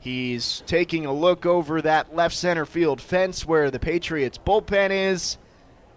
He's 0.00 0.64
taking 0.66 1.06
a 1.06 1.12
look 1.12 1.46
over 1.46 1.80
that 1.82 2.14
left 2.14 2.34
center 2.34 2.66
field 2.66 3.00
fence 3.00 3.46
where 3.46 3.70
the 3.70 3.78
Patriots 3.78 4.38
bullpen 4.38 4.90
is. 4.90 5.38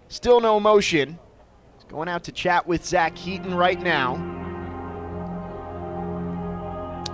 Still 0.08 0.40
no 0.40 0.60
motion. 0.60 1.18
He's 1.74 1.84
going 1.84 2.08
out 2.08 2.24
to 2.24 2.32
chat 2.32 2.68
with 2.68 2.86
Zach 2.86 3.18
Heaton 3.18 3.54
right 3.54 3.80
now. 3.80 4.49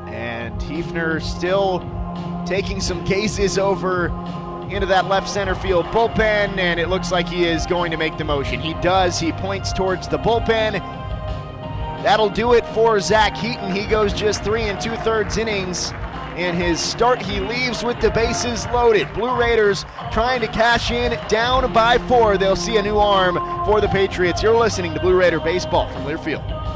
And 0.07 0.61
Heefner 0.61 1.21
still 1.23 1.81
taking 2.47 2.81
some 2.81 3.05
cases 3.05 3.59
over 3.59 4.07
into 4.71 4.87
that 4.87 5.07
left 5.07 5.29
center 5.29 5.55
field 5.55 5.87
bullpen, 5.87 6.59
and 6.59 6.81
it 6.81 6.89
looks 6.89 7.13
like 7.13 7.29
he 7.29 7.45
is 7.45 7.67
going 7.67 7.91
to 7.91 7.97
make 7.97 8.17
the 8.19 8.25
motion. 8.25 8.61
He 8.61 8.75
does. 8.75 9.19
He 9.19 9.33
points 9.33 9.73
towards 9.73 10.09
the 10.09 10.19
bullpen. 10.19 10.73
That'll 12.03 12.31
do 12.31 12.53
it 12.53 12.65
for 12.67 13.01
Zach 13.01 13.37
Heaton. 13.37 13.75
He 13.75 13.87
goes 13.87 14.13
just 14.13 14.45
three 14.45 14.63
and 14.63 14.81
two 14.81 14.95
thirds 14.97 15.39
innings 15.39 15.93
in 16.37 16.55
his 16.55 16.81
start. 16.81 17.23
He 17.23 17.41
leaves 17.41 17.83
with 17.83 18.01
the 18.01 18.11
bases 18.11 18.67
loaded. 18.67 19.13
Blue 19.15 19.37
Raiders 19.37 19.85
trying 20.13 20.41
to 20.41 20.49
cash 20.49 20.91
in 20.91 21.19
down 21.29 21.73
by 21.73 21.99
four. 21.99 22.37
They'll 22.37 22.57
see 22.57 22.77
a 22.77 22.83
new 22.83 22.99
arm 22.99 23.37
for 23.65 23.81
the 23.81 23.89
Patriots. 23.89 24.43
You're 24.43 24.59
listening 24.59 24.95
to 24.95 25.01
Blue 25.01 25.17
Raider 25.17 25.41
Baseball 25.41 25.89
from 25.89 26.05
Learfield. 26.05 26.76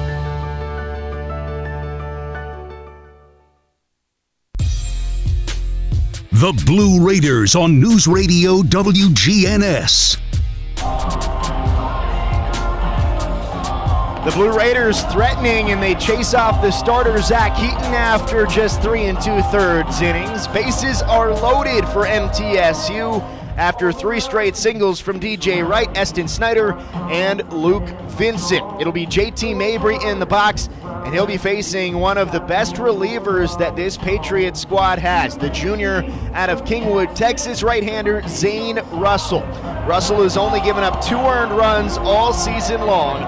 The 6.41 6.59
Blue 6.65 7.05
Raiders 7.07 7.55
on 7.55 7.79
News 7.79 8.07
Radio 8.07 8.63
WGNS. 8.63 10.17
The 14.25 14.31
Blue 14.31 14.51
Raiders 14.51 15.03
threatening 15.03 15.69
and 15.69 15.83
they 15.83 15.93
chase 15.93 16.33
off 16.33 16.63
the 16.63 16.71
starter 16.71 17.21
Zach 17.21 17.55
Heaton 17.55 17.93
after 17.93 18.47
just 18.47 18.81
three 18.81 19.03
and 19.03 19.21
two 19.21 19.39
thirds 19.51 20.01
innings. 20.01 20.47
Bases 20.47 21.03
are 21.03 21.31
loaded 21.31 21.85
for 21.89 22.05
MTSU 22.05 23.21
after 23.61 23.91
three 23.91 24.19
straight 24.19 24.55
singles 24.55 24.99
from 24.99 25.19
DJ 25.19 25.65
Wright, 25.65 25.87
Eston 25.95 26.27
Snyder, 26.27 26.73
and 27.11 27.47
Luke 27.53 27.87
Vincent. 28.07 28.81
It'll 28.81 28.91
be 28.91 29.05
JT 29.05 29.55
Mabry 29.55 29.99
in 30.03 30.17
the 30.17 30.25
box, 30.25 30.67
and 30.83 31.13
he'll 31.13 31.27
be 31.27 31.37
facing 31.37 31.99
one 31.99 32.17
of 32.17 32.31
the 32.31 32.39
best 32.39 32.77
relievers 32.77 33.55
that 33.59 33.75
this 33.75 33.97
Patriot 33.97 34.57
squad 34.57 34.97
has, 34.97 35.37
the 35.37 35.51
junior 35.51 36.03
out 36.33 36.49
of 36.49 36.63
Kingwood, 36.63 37.13
Texas 37.13 37.61
right 37.61 37.83
hander 37.83 38.27
Zane 38.27 38.79
Russell. 38.93 39.41
Russell 39.87 40.23
has 40.23 40.37
only 40.37 40.59
given 40.61 40.83
up 40.83 40.99
two 41.05 41.19
earned 41.19 41.55
runs 41.55 41.99
all 41.99 42.33
season 42.33 42.81
long. 42.81 43.21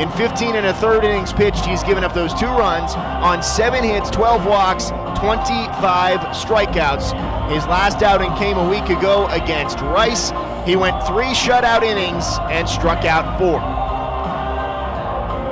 In 0.00 0.10
15 0.10 0.56
and 0.56 0.66
a 0.66 0.74
third 0.74 1.04
innings 1.04 1.32
pitched, 1.32 1.64
he's 1.64 1.84
given 1.84 2.02
up 2.02 2.12
those 2.12 2.34
two 2.34 2.46
runs 2.46 2.92
on 2.94 3.40
seven 3.40 3.84
hits, 3.84 4.10
12 4.10 4.46
walks, 4.46 4.90
25 5.18 6.20
strikeouts. 6.36 7.12
His 7.50 7.66
last 7.66 8.02
outing 8.02 8.34
came 8.34 8.56
a 8.56 8.68
week 8.68 8.88
ago 8.88 9.26
against 9.28 9.80
Rice. 9.80 10.30
He 10.66 10.76
went 10.76 11.06
three 11.06 11.32
shutout 11.32 11.82
innings 11.82 12.24
and 12.50 12.68
struck 12.68 13.04
out 13.04 13.38
four. 13.38 13.60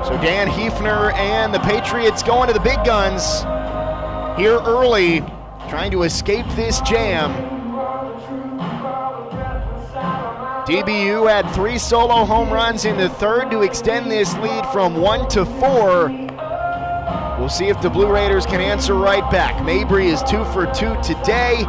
So 0.04 0.20
Dan 0.20 0.48
Heefner 0.48 1.14
and 1.14 1.54
the 1.54 1.60
Patriots 1.60 2.22
going 2.22 2.48
to 2.48 2.52
the 2.52 2.60
big 2.60 2.84
guns 2.84 3.42
here 4.38 4.60
early, 4.60 5.20
trying 5.68 5.90
to 5.92 6.02
escape 6.02 6.46
this 6.56 6.80
jam. 6.80 7.32
DBU 10.66 11.28
had 11.28 11.48
three 11.50 11.78
solo 11.78 12.24
home 12.24 12.50
runs 12.50 12.84
in 12.84 12.96
the 12.96 13.08
third 13.08 13.50
to 13.50 13.62
extend 13.62 14.10
this 14.10 14.34
lead 14.38 14.66
from 14.68 14.96
one 14.96 15.28
to 15.28 15.44
four. 15.44 16.08
We'll 17.38 17.48
see 17.48 17.66
if 17.66 17.80
the 17.82 17.90
Blue 17.90 18.06
Raiders 18.06 18.46
can 18.46 18.60
answer 18.60 18.94
right 18.94 19.28
back. 19.28 19.64
Mabry 19.64 20.06
is 20.06 20.22
two 20.22 20.44
for 20.46 20.66
two 20.72 20.96
today. 21.02 21.64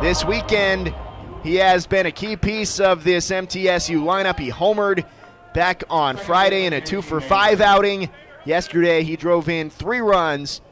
This 0.00 0.24
weekend, 0.24 0.94
he 1.42 1.56
has 1.56 1.86
been 1.86 2.06
a 2.06 2.10
key 2.10 2.34
piece 2.34 2.80
of 2.80 3.04
this 3.04 3.30
MTSU 3.30 4.02
lineup. 4.02 4.38
He 4.38 4.50
homered 4.50 5.06
back 5.52 5.84
on 5.90 6.16
Friday 6.16 6.64
in 6.64 6.72
a 6.72 6.80
two 6.80 7.02
for 7.02 7.20
five 7.20 7.60
outing. 7.60 8.08
Yesterday, 8.46 9.02
he 9.02 9.16
drove 9.16 9.50
in 9.50 9.68
three 9.68 10.00
runs 10.00 10.62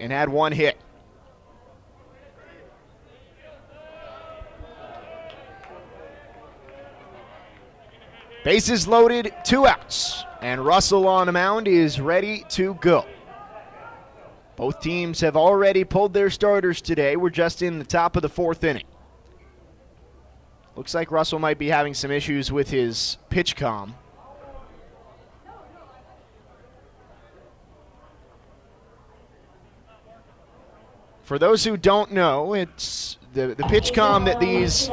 and 0.00 0.10
had 0.10 0.28
one 0.28 0.50
hit. 0.50 0.76
Bases 8.42 8.88
loaded, 8.88 9.32
two 9.44 9.64
outs, 9.64 10.24
and 10.42 10.66
Russell 10.66 11.06
on 11.06 11.26
the 11.26 11.32
mound 11.32 11.68
is 11.68 12.00
ready 12.00 12.44
to 12.50 12.74
go. 12.74 13.06
Both 14.58 14.80
teams 14.80 15.20
have 15.20 15.36
already 15.36 15.84
pulled 15.84 16.14
their 16.14 16.30
starters 16.30 16.80
today. 16.80 17.14
We're 17.14 17.30
just 17.30 17.62
in 17.62 17.78
the 17.78 17.84
top 17.84 18.16
of 18.16 18.22
the 18.22 18.28
fourth 18.28 18.64
inning. 18.64 18.86
Looks 20.74 20.94
like 20.94 21.12
Russell 21.12 21.38
might 21.38 21.58
be 21.58 21.68
having 21.68 21.94
some 21.94 22.10
issues 22.10 22.50
with 22.50 22.70
his 22.70 23.18
PitchCom. 23.30 23.94
For 31.22 31.38
those 31.38 31.62
who 31.62 31.76
don't 31.76 32.10
know, 32.10 32.52
it's 32.54 33.16
the, 33.32 33.48
the 33.48 33.64
PitchCom 33.64 34.24
that 34.24 34.40
these 34.40 34.90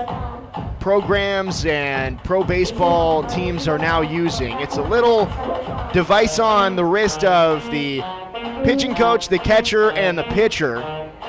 programs 0.80 1.66
and 1.66 2.22
pro 2.24 2.44
baseball 2.44 3.24
teams 3.24 3.68
are 3.68 3.78
now 3.78 4.02
using. 4.02 4.60
It's 4.60 4.78
a 4.78 4.82
little 4.82 5.26
device 5.94 6.38
on 6.38 6.76
the 6.76 6.86
wrist 6.86 7.24
of 7.24 7.64
the 7.72 8.02
pitching 8.64 8.94
coach, 8.94 9.30
the 9.30 9.40
catcher, 9.40 9.92
and 9.92 10.18
the 10.18 10.24
pitcher. 10.24 10.78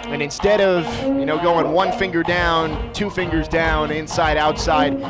And 0.06 0.22
instead 0.22 0.60
of, 0.60 0.86
you 1.02 1.24
know, 1.24 1.40
going 1.40 1.72
one 1.72 1.96
finger 1.96 2.22
down, 2.22 2.92
two 2.92 3.08
fingers 3.08 3.48
down, 3.48 3.90
inside, 3.90 4.36
outside, 4.36 5.00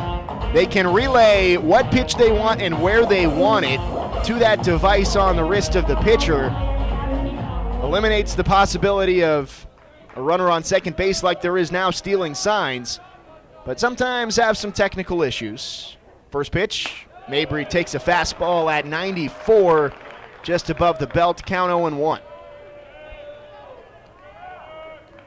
they 0.55 0.67
can 0.67 0.87
relay 0.87 1.57
what 1.57 1.91
pitch 1.91 2.15
they 2.15 2.31
want 2.31 2.61
and 2.61 2.81
where 2.81 3.05
they 3.05 3.27
want 3.27 3.67
it 3.67 3.79
to 4.25 4.35
that 4.39 4.63
device 4.63 5.17
on 5.17 5.37
the 5.37 5.45
wrist 5.45 5.75
of 5.75 5.87
the 5.89 5.97
pitcher. 5.97 6.47
Eliminates 7.83 8.35
the 8.35 8.45
possibility 8.45 9.25
of 9.25 9.66
a 10.17 10.23
runner 10.23 10.51
on 10.51 10.65
second 10.65 10.97
base 10.97 11.23
like 11.23 11.41
there 11.41 11.57
is 11.57 11.71
now 11.71 11.91
stealing 11.91 12.35
signs 12.35 13.01
but 13.67 13.81
sometimes 13.81 14.37
have 14.37 14.57
some 14.57 14.71
technical 14.71 15.25
issues. 15.25 15.97
First 16.31 16.53
pitch, 16.53 17.07
Mabry 17.29 17.65
takes 17.65 17.97
a 17.97 17.99
fastball 17.99 18.73
at 18.73 18.87
94, 18.87 19.93
just 20.45 20.71
above 20.71 21.01
the 21.01 21.09
belt, 21.09 21.45
count 21.45 21.71
0 21.71 22.01
1. 22.01 22.21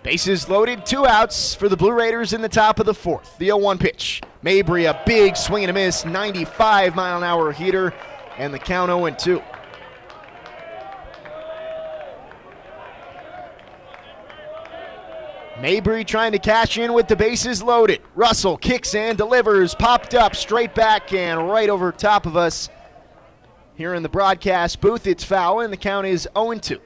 Bases 0.02 0.48
loaded, 0.48 0.86
two 0.86 1.06
outs 1.06 1.54
for 1.54 1.68
the 1.68 1.76
Blue 1.76 1.92
Raiders 1.92 2.32
in 2.32 2.42
the 2.42 2.48
top 2.48 2.80
of 2.80 2.86
the 2.86 2.94
fourth. 2.94 3.38
The 3.38 3.48
0 3.48 3.58
1 3.58 3.78
pitch. 3.78 4.22
Mabry, 4.42 4.86
a 4.86 5.00
big 5.06 5.36
swing 5.36 5.66
and 5.66 5.72
a 5.72 5.74
miss, 5.74 6.06
95 6.06 6.96
mile 6.96 7.18
an 7.18 7.24
hour 7.26 7.52
heater, 7.52 7.94
and 8.38 8.54
the 8.54 8.60
count 8.60 8.90
0 8.90 9.10
2. 9.10 9.44
Mabry 15.62 16.06
trying 16.06 16.32
to 16.32 16.40
cash 16.40 16.78
in 16.78 16.94
with 16.94 17.10
the 17.10 17.18
bases 17.18 17.62
loaded. 17.62 18.02
Russell 18.16 18.58
kicks 18.58 18.96
and 18.96 19.18
delivers, 19.18 19.76
popped 19.76 20.14
up 20.14 20.36
straight 20.36 20.74
back 20.74 21.12
and 21.12 21.50
right 21.50 21.70
over 21.70 21.92
top 21.92 22.26
of 22.26 22.38
us. 22.38 22.70
Here 23.76 23.94
in 23.94 24.04
the 24.04 24.10
broadcast 24.10 24.80
booth, 24.80 25.06
it's 25.06 25.24
foul, 25.24 25.60
and 25.60 25.72
the 25.72 25.78
count 25.78 26.08
is 26.08 26.28
0 26.34 26.56
2. 26.56 26.80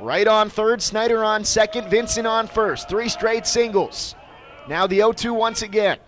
Wright 0.00 0.26
on 0.26 0.50
third, 0.50 0.82
Snyder 0.82 1.24
on 1.24 1.44
second, 1.44 1.88
Vincent 1.88 2.26
on 2.26 2.48
first. 2.48 2.88
Three 2.88 3.08
straight 3.08 3.46
singles. 3.46 4.14
Now 4.68 4.86
the 4.86 4.96
0 4.96 5.12
2 5.12 5.34
once 5.34 5.62
again. 5.62 5.98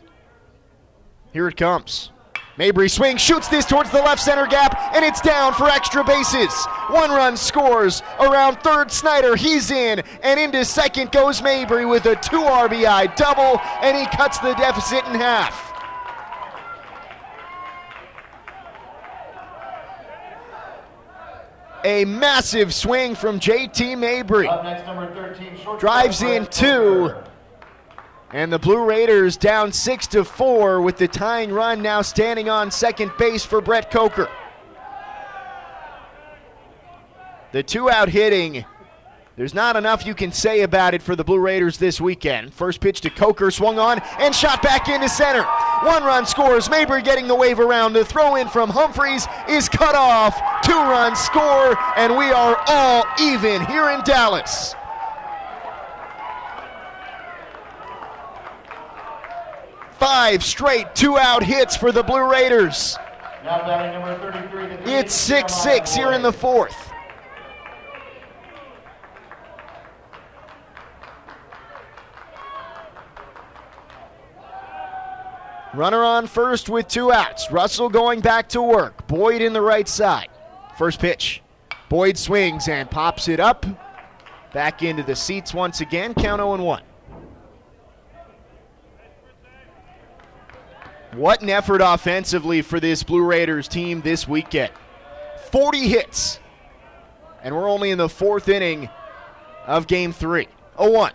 Here 1.32 1.48
it 1.48 1.56
comes. 1.56 2.10
Mabry 2.56 2.88
swings, 2.88 3.20
shoots 3.20 3.48
this 3.48 3.64
towards 3.64 3.90
the 3.90 3.98
left 3.98 4.22
center 4.22 4.46
gap, 4.46 4.78
and 4.94 5.04
it's 5.04 5.20
down 5.20 5.54
for 5.54 5.68
extra 5.68 6.04
bases. 6.04 6.52
One 6.88 7.10
run 7.10 7.36
scores 7.36 8.00
around 8.20 8.60
third. 8.60 8.92
Snyder, 8.92 9.34
he's 9.34 9.72
in, 9.72 10.02
and 10.22 10.38
into 10.38 10.64
second 10.64 11.10
goes 11.10 11.42
Mabry 11.42 11.84
with 11.84 12.06
a 12.06 12.14
two 12.16 12.40
RBI 12.42 13.16
double, 13.16 13.60
and 13.82 13.96
he 13.96 14.06
cuts 14.16 14.38
the 14.38 14.54
deficit 14.54 15.04
in 15.06 15.14
half. 15.14 15.72
A 21.84 22.04
massive 22.04 22.72
swing 22.72 23.14
from 23.14 23.40
JT 23.40 23.98
Mabry. 23.98 24.48
Drives 25.78 26.22
in 26.22 26.46
two. 26.46 27.12
And 28.34 28.52
the 28.52 28.58
Blue 28.58 28.84
Raiders 28.84 29.36
down 29.36 29.70
six 29.70 30.08
to 30.08 30.24
four 30.24 30.80
with 30.80 30.96
the 30.96 31.06
tying 31.06 31.52
run 31.52 31.82
now 31.82 32.02
standing 32.02 32.48
on 32.48 32.72
second 32.72 33.12
base 33.16 33.44
for 33.44 33.60
Brett 33.60 33.92
Coker. 33.92 34.28
The 37.52 37.62
two 37.62 37.88
out 37.88 38.08
hitting, 38.08 38.64
there's 39.36 39.54
not 39.54 39.76
enough 39.76 40.04
you 40.04 40.16
can 40.16 40.32
say 40.32 40.62
about 40.62 40.94
it 40.94 41.00
for 41.00 41.14
the 41.14 41.22
Blue 41.22 41.38
Raiders 41.38 41.78
this 41.78 42.00
weekend. 42.00 42.52
First 42.52 42.80
pitch 42.80 43.02
to 43.02 43.10
Coker, 43.10 43.52
swung 43.52 43.78
on 43.78 44.00
and 44.18 44.34
shot 44.34 44.62
back 44.62 44.88
into 44.88 45.08
center. 45.08 45.44
One 45.84 46.02
run 46.02 46.26
scores, 46.26 46.68
Mabry 46.68 47.02
getting 47.02 47.28
the 47.28 47.36
wave 47.36 47.60
around. 47.60 47.92
The 47.92 48.04
throw 48.04 48.34
in 48.34 48.48
from 48.48 48.68
Humphreys 48.68 49.28
is 49.48 49.68
cut 49.68 49.94
off. 49.94 50.36
Two 50.64 50.72
runs 50.72 51.20
score, 51.20 51.78
and 51.96 52.16
we 52.16 52.32
are 52.32 52.60
all 52.66 53.04
even 53.20 53.64
here 53.66 53.90
in 53.90 54.00
Dallas. 54.00 54.74
Five 60.04 60.44
straight 60.44 60.94
two 60.94 61.16
out 61.16 61.42
hits 61.42 61.74
for 61.74 61.90
the 61.90 62.02
Blue 62.02 62.30
Raiders. 62.30 62.98
It's 64.84 65.14
6 65.14 65.50
6 65.50 65.94
here 65.94 66.12
in 66.12 66.20
the 66.20 66.30
fourth. 66.30 66.92
Runner 75.72 76.04
on 76.04 76.26
first 76.26 76.68
with 76.68 76.86
two 76.86 77.10
outs. 77.10 77.50
Russell 77.50 77.88
going 77.88 78.20
back 78.20 78.50
to 78.50 78.60
work. 78.60 79.06
Boyd 79.06 79.40
in 79.40 79.54
the 79.54 79.62
right 79.62 79.88
side. 79.88 80.28
First 80.76 81.00
pitch. 81.00 81.40
Boyd 81.88 82.18
swings 82.18 82.68
and 82.68 82.90
pops 82.90 83.26
it 83.28 83.40
up. 83.40 83.64
Back 84.52 84.82
into 84.82 85.02
the 85.02 85.16
seats 85.16 85.54
once 85.54 85.80
again. 85.80 86.12
Count 86.12 86.40
0 86.40 86.62
1. 86.62 86.82
What 91.16 91.42
an 91.42 91.50
effort 91.50 91.80
offensively 91.80 92.60
for 92.60 92.80
this 92.80 93.04
Blue 93.04 93.22
Raiders 93.22 93.68
team 93.68 94.00
this 94.00 94.26
weekend. 94.26 94.72
40 95.52 95.86
hits. 95.86 96.40
And 97.40 97.54
we're 97.54 97.70
only 97.70 97.90
in 97.90 97.98
the 97.98 98.08
fourth 98.08 98.48
inning 98.48 98.88
of 99.64 99.86
game 99.86 100.12
three. 100.12 100.48
0 100.76 100.90
1. 100.90 101.12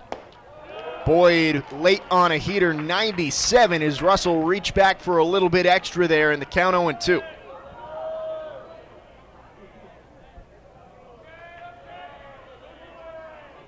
Boyd 1.05 1.65
late 1.73 2.01
on 2.09 2.31
a 2.31 2.37
heater, 2.37 2.73
97 2.73 3.81
as 3.81 4.01
Russell 4.01 4.43
reached 4.43 4.73
back 4.73 5.01
for 5.01 5.17
a 5.17 5.25
little 5.25 5.49
bit 5.49 5.65
extra 5.65 6.07
there 6.07 6.31
in 6.31 6.39
the 6.39 6.45
count 6.45 6.75
0 6.75 7.19
2. 7.19 7.21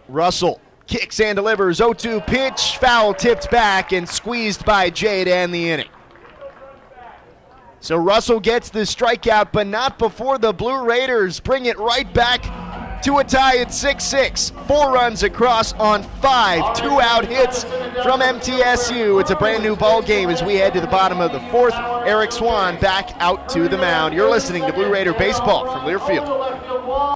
Russell 0.07 0.61
kicks 0.87 1.19
and 1.19 1.35
delivers 1.35 1.77
0 1.77 1.91
2 1.91 2.21
pitch, 2.21 2.77
foul 2.77 3.13
tipped 3.13 3.51
back 3.51 3.91
and 3.91 4.07
squeezed 4.07 4.63
by 4.63 4.89
Jay 4.89 5.29
and 5.29 5.53
the 5.53 5.69
inning. 5.69 5.89
So 7.81 7.97
Russell 7.97 8.39
gets 8.39 8.69
the 8.69 8.81
strikeout, 8.81 9.51
but 9.51 9.65
not 9.65 9.97
before 9.97 10.37
the 10.37 10.53
Blue 10.53 10.85
Raiders 10.85 11.39
bring 11.39 11.65
it 11.65 11.79
right 11.79 12.11
back 12.13 12.43
to 13.01 13.17
a 13.17 13.23
tie 13.23 13.57
at 13.57 13.73
6 13.73 14.03
6. 14.03 14.51
Four 14.67 14.93
runs 14.93 15.23
across 15.23 15.73
on 15.73 16.03
five 16.21 16.77
two 16.77 17.01
out 17.01 17.25
hits 17.25 17.63
from 18.03 18.21
MTSU. 18.21 19.19
It's 19.19 19.31
a 19.31 19.35
brand 19.35 19.63
new 19.63 19.75
ball 19.75 20.03
game 20.03 20.29
as 20.29 20.43
we 20.43 20.55
head 20.55 20.73
to 20.75 20.81
the 20.81 20.87
bottom 20.87 21.19
of 21.19 21.31
the 21.31 21.39
fourth. 21.49 21.73
Eric 21.73 22.31
Swan 22.31 22.79
back 22.79 23.09
out 23.19 23.49
to 23.49 23.67
the 23.67 23.77
mound. 23.77 24.13
You're 24.13 24.29
listening 24.29 24.63
to 24.67 24.73
Blue 24.73 24.91
Raider 24.91 25.13
Baseball 25.13 25.65
from 25.71 25.81
Learfield. 25.81 27.15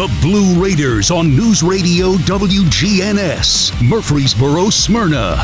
The 0.00 0.18
Blue 0.22 0.58
Raiders 0.58 1.10
on 1.10 1.36
News 1.36 1.62
Radio 1.62 2.12
WGNS, 2.12 3.86
Murfreesboro, 3.86 4.70
Smyrna. 4.70 5.36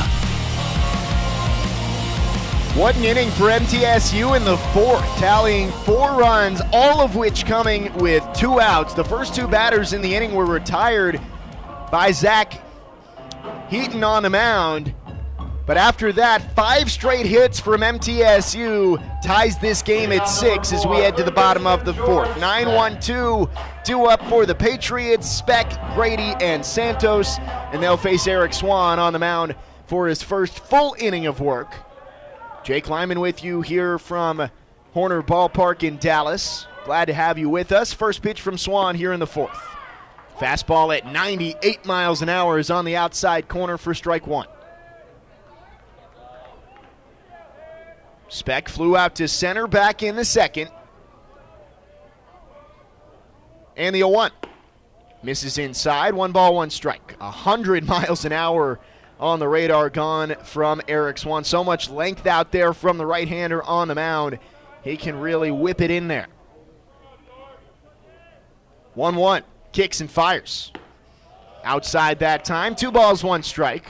What 2.73 2.97
an 2.97 3.05
inning 3.05 3.31
for 3.33 3.51
MTSU 3.51 4.35
in 4.35 4.47
the 4.47 4.57
fourth, 4.73 5.05
tallying 5.19 5.71
four 5.85 6.13
runs, 6.13 6.63
all 6.73 7.03
of 7.03 7.17
which 7.17 7.45
coming 7.45 7.93
with 7.97 8.27
two 8.35 8.59
outs. 8.59 8.95
The 8.95 9.05
first 9.05 9.35
two 9.35 9.47
batters 9.47 9.93
in 9.93 10.01
the 10.01 10.15
inning 10.15 10.35
were 10.35 10.47
retired 10.47 11.21
by 11.93 12.13
Zach 12.13 12.55
Heaton 13.69 14.03
on 14.03 14.23
the 14.23 14.31
mound. 14.31 14.95
But 15.67 15.77
after 15.77 16.13
that, 16.13 16.55
five 16.55 16.93
straight 16.93 17.27
hits 17.27 17.59
from 17.59 17.81
MTSU 17.81 19.21
ties 19.21 19.59
this 19.59 19.83
game 19.83 20.13
at 20.13 20.27
six 20.27 20.73
as 20.73 20.87
we 20.87 20.99
head 20.99 21.17
to 21.17 21.25
the 21.25 21.33
bottom 21.33 21.67
of 21.67 21.85
the 21.85 21.93
fourth. 21.93 22.39
9 22.39 22.69
1 22.73 23.01
2, 23.01 23.51
two 23.85 24.05
up 24.05 24.23
for 24.29 24.47
the 24.47 24.55
Patriots, 24.55 25.29
Speck, 25.29 25.69
Grady, 25.97 26.35
and 26.41 26.65
Santos. 26.65 27.39
And 27.73 27.83
they'll 27.83 27.97
face 27.97 28.29
Eric 28.29 28.55
Swan 28.55 29.01
on 29.01 29.13
the 29.13 29.19
mound 29.19 29.57
for 29.87 30.07
his 30.07 30.23
first 30.23 30.61
full 30.61 30.95
inning 31.01 31.27
of 31.27 31.41
work. 31.41 31.75
Jake 32.63 32.89
Lyman 32.89 33.19
with 33.19 33.43
you 33.43 33.61
here 33.61 33.99
from 33.99 34.49
Horner 34.93 35.23
Ballpark 35.23 35.83
in 35.83 35.99
Dallas. 35.99 36.69
Glad 36.85 37.07
to 37.07 37.13
have 37.13 37.39
you 37.39 37.49
with 37.49 37.73
us. 37.73 37.93
First 37.93 38.23
pitch 38.23 38.41
from 38.41 38.57
Swan 38.57 38.95
here 38.95 39.13
in 39.13 39.19
the 39.19 39.27
fourth. 39.27 39.59
Fastball 40.39 40.97
at 40.97 41.11
98 41.11 41.85
miles 41.85 42.23
an 42.23 42.29
hour 42.29 42.61
is 42.61 42.71
on 42.71 42.85
the 42.85 42.95
outside 42.95 43.49
corner 43.49 43.77
for 43.77 43.95
strike 43.95 44.29
one. 44.29 44.47
Speck 48.29 48.69
flew 48.69 48.97
out 48.97 49.15
to 49.17 49.29
center, 49.29 49.67
back 49.67 50.03
in 50.03 50.17
the 50.17 50.25
second. 50.25 50.71
And 53.77 53.95
the 53.95 54.01
0 54.01 54.09
1. 54.09 54.33
Misses 55.23 55.59
inside, 55.59 56.15
one 56.15 56.33
ball, 56.33 56.55
one 56.55 56.71
strike. 56.71 57.15
100 57.19 57.85
miles 57.89 58.25
an 58.25 58.33
hour 58.33 58.81
on 59.19 59.39
the 59.39 59.49
radar 59.49 59.91
gone 59.91 60.37
from 60.45 60.81
Eric 60.89 61.19
Swan. 61.19 61.45
So 61.45 61.65
much 61.65 61.89
length 61.89 62.27
out 62.27 62.53
there 62.53 62.73
from 62.73 62.99
the 62.99 63.07
right 63.07 63.29
hander 63.29 63.63
on 63.63 63.89
the 63.89 63.95
mound. 63.95 64.39
He 64.83 64.97
can 64.97 65.19
really 65.19 65.51
whip 65.51 65.81
it 65.81 65.91
in 65.91 66.09
there. 66.09 66.27
1 68.95 69.15
1. 69.15 69.43
Kicks 69.73 70.01
and 70.01 70.11
fires. 70.11 70.73
Outside 71.65 72.21
that 72.21 72.45
time. 72.45 72.75
Two 72.75 72.91
balls, 72.91 73.23
one 73.23 73.43
strike. 73.43 73.87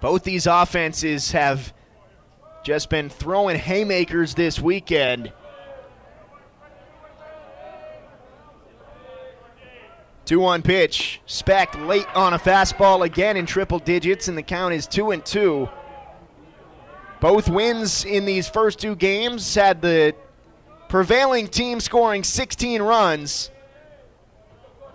Both 0.00 0.22
these 0.22 0.46
offenses 0.46 1.32
have 1.32 1.72
just 2.62 2.90
been 2.90 3.08
throwing 3.08 3.56
haymakers 3.56 4.34
this 4.34 4.60
weekend. 4.60 5.32
Two 10.24 10.40
one 10.40 10.62
pitch. 10.62 11.20
Speck 11.24 11.74
late 11.86 12.06
on 12.14 12.34
a 12.34 12.38
fastball 12.38 13.04
again 13.04 13.36
in 13.36 13.46
triple 13.46 13.78
digits, 13.78 14.28
and 14.28 14.36
the 14.36 14.42
count 14.42 14.74
is 14.74 14.86
two 14.86 15.10
and 15.10 15.24
two. 15.24 15.68
Both 17.20 17.48
wins 17.48 18.04
in 18.04 18.26
these 18.26 18.48
first 18.48 18.78
two 18.78 18.94
games 18.94 19.54
had 19.54 19.80
the 19.80 20.14
prevailing 20.88 21.48
team 21.48 21.80
scoring 21.80 22.22
16 22.22 22.82
runs. 22.82 23.50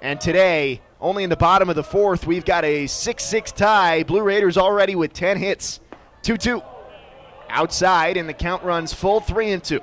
And 0.01 0.21
today, 0.21 0.81
only 1.03 1.25
in 1.25 1.29
the 1.29 1.35
bottom 1.35 1.69
of 1.69 1.75
the 1.75 1.83
fourth, 1.83 2.25
we've 2.25 2.45
got 2.45 2.63
a 2.63 2.87
6 2.87 3.23
6 3.23 3.51
tie. 3.51 4.03
Blue 4.03 4.23
Raiders 4.23 4.57
already 4.57 4.95
with 4.95 5.11
10 5.11 5.37
hits. 5.37 5.81
2 6.21 6.37
2. 6.37 6.61
Outside, 7.49 8.15
and 8.15 8.27
the 8.27 8.33
count 8.33 8.63
runs 8.63 8.93
full 8.93 9.19
3 9.19 9.51
and 9.51 9.63
2. 9.63 9.81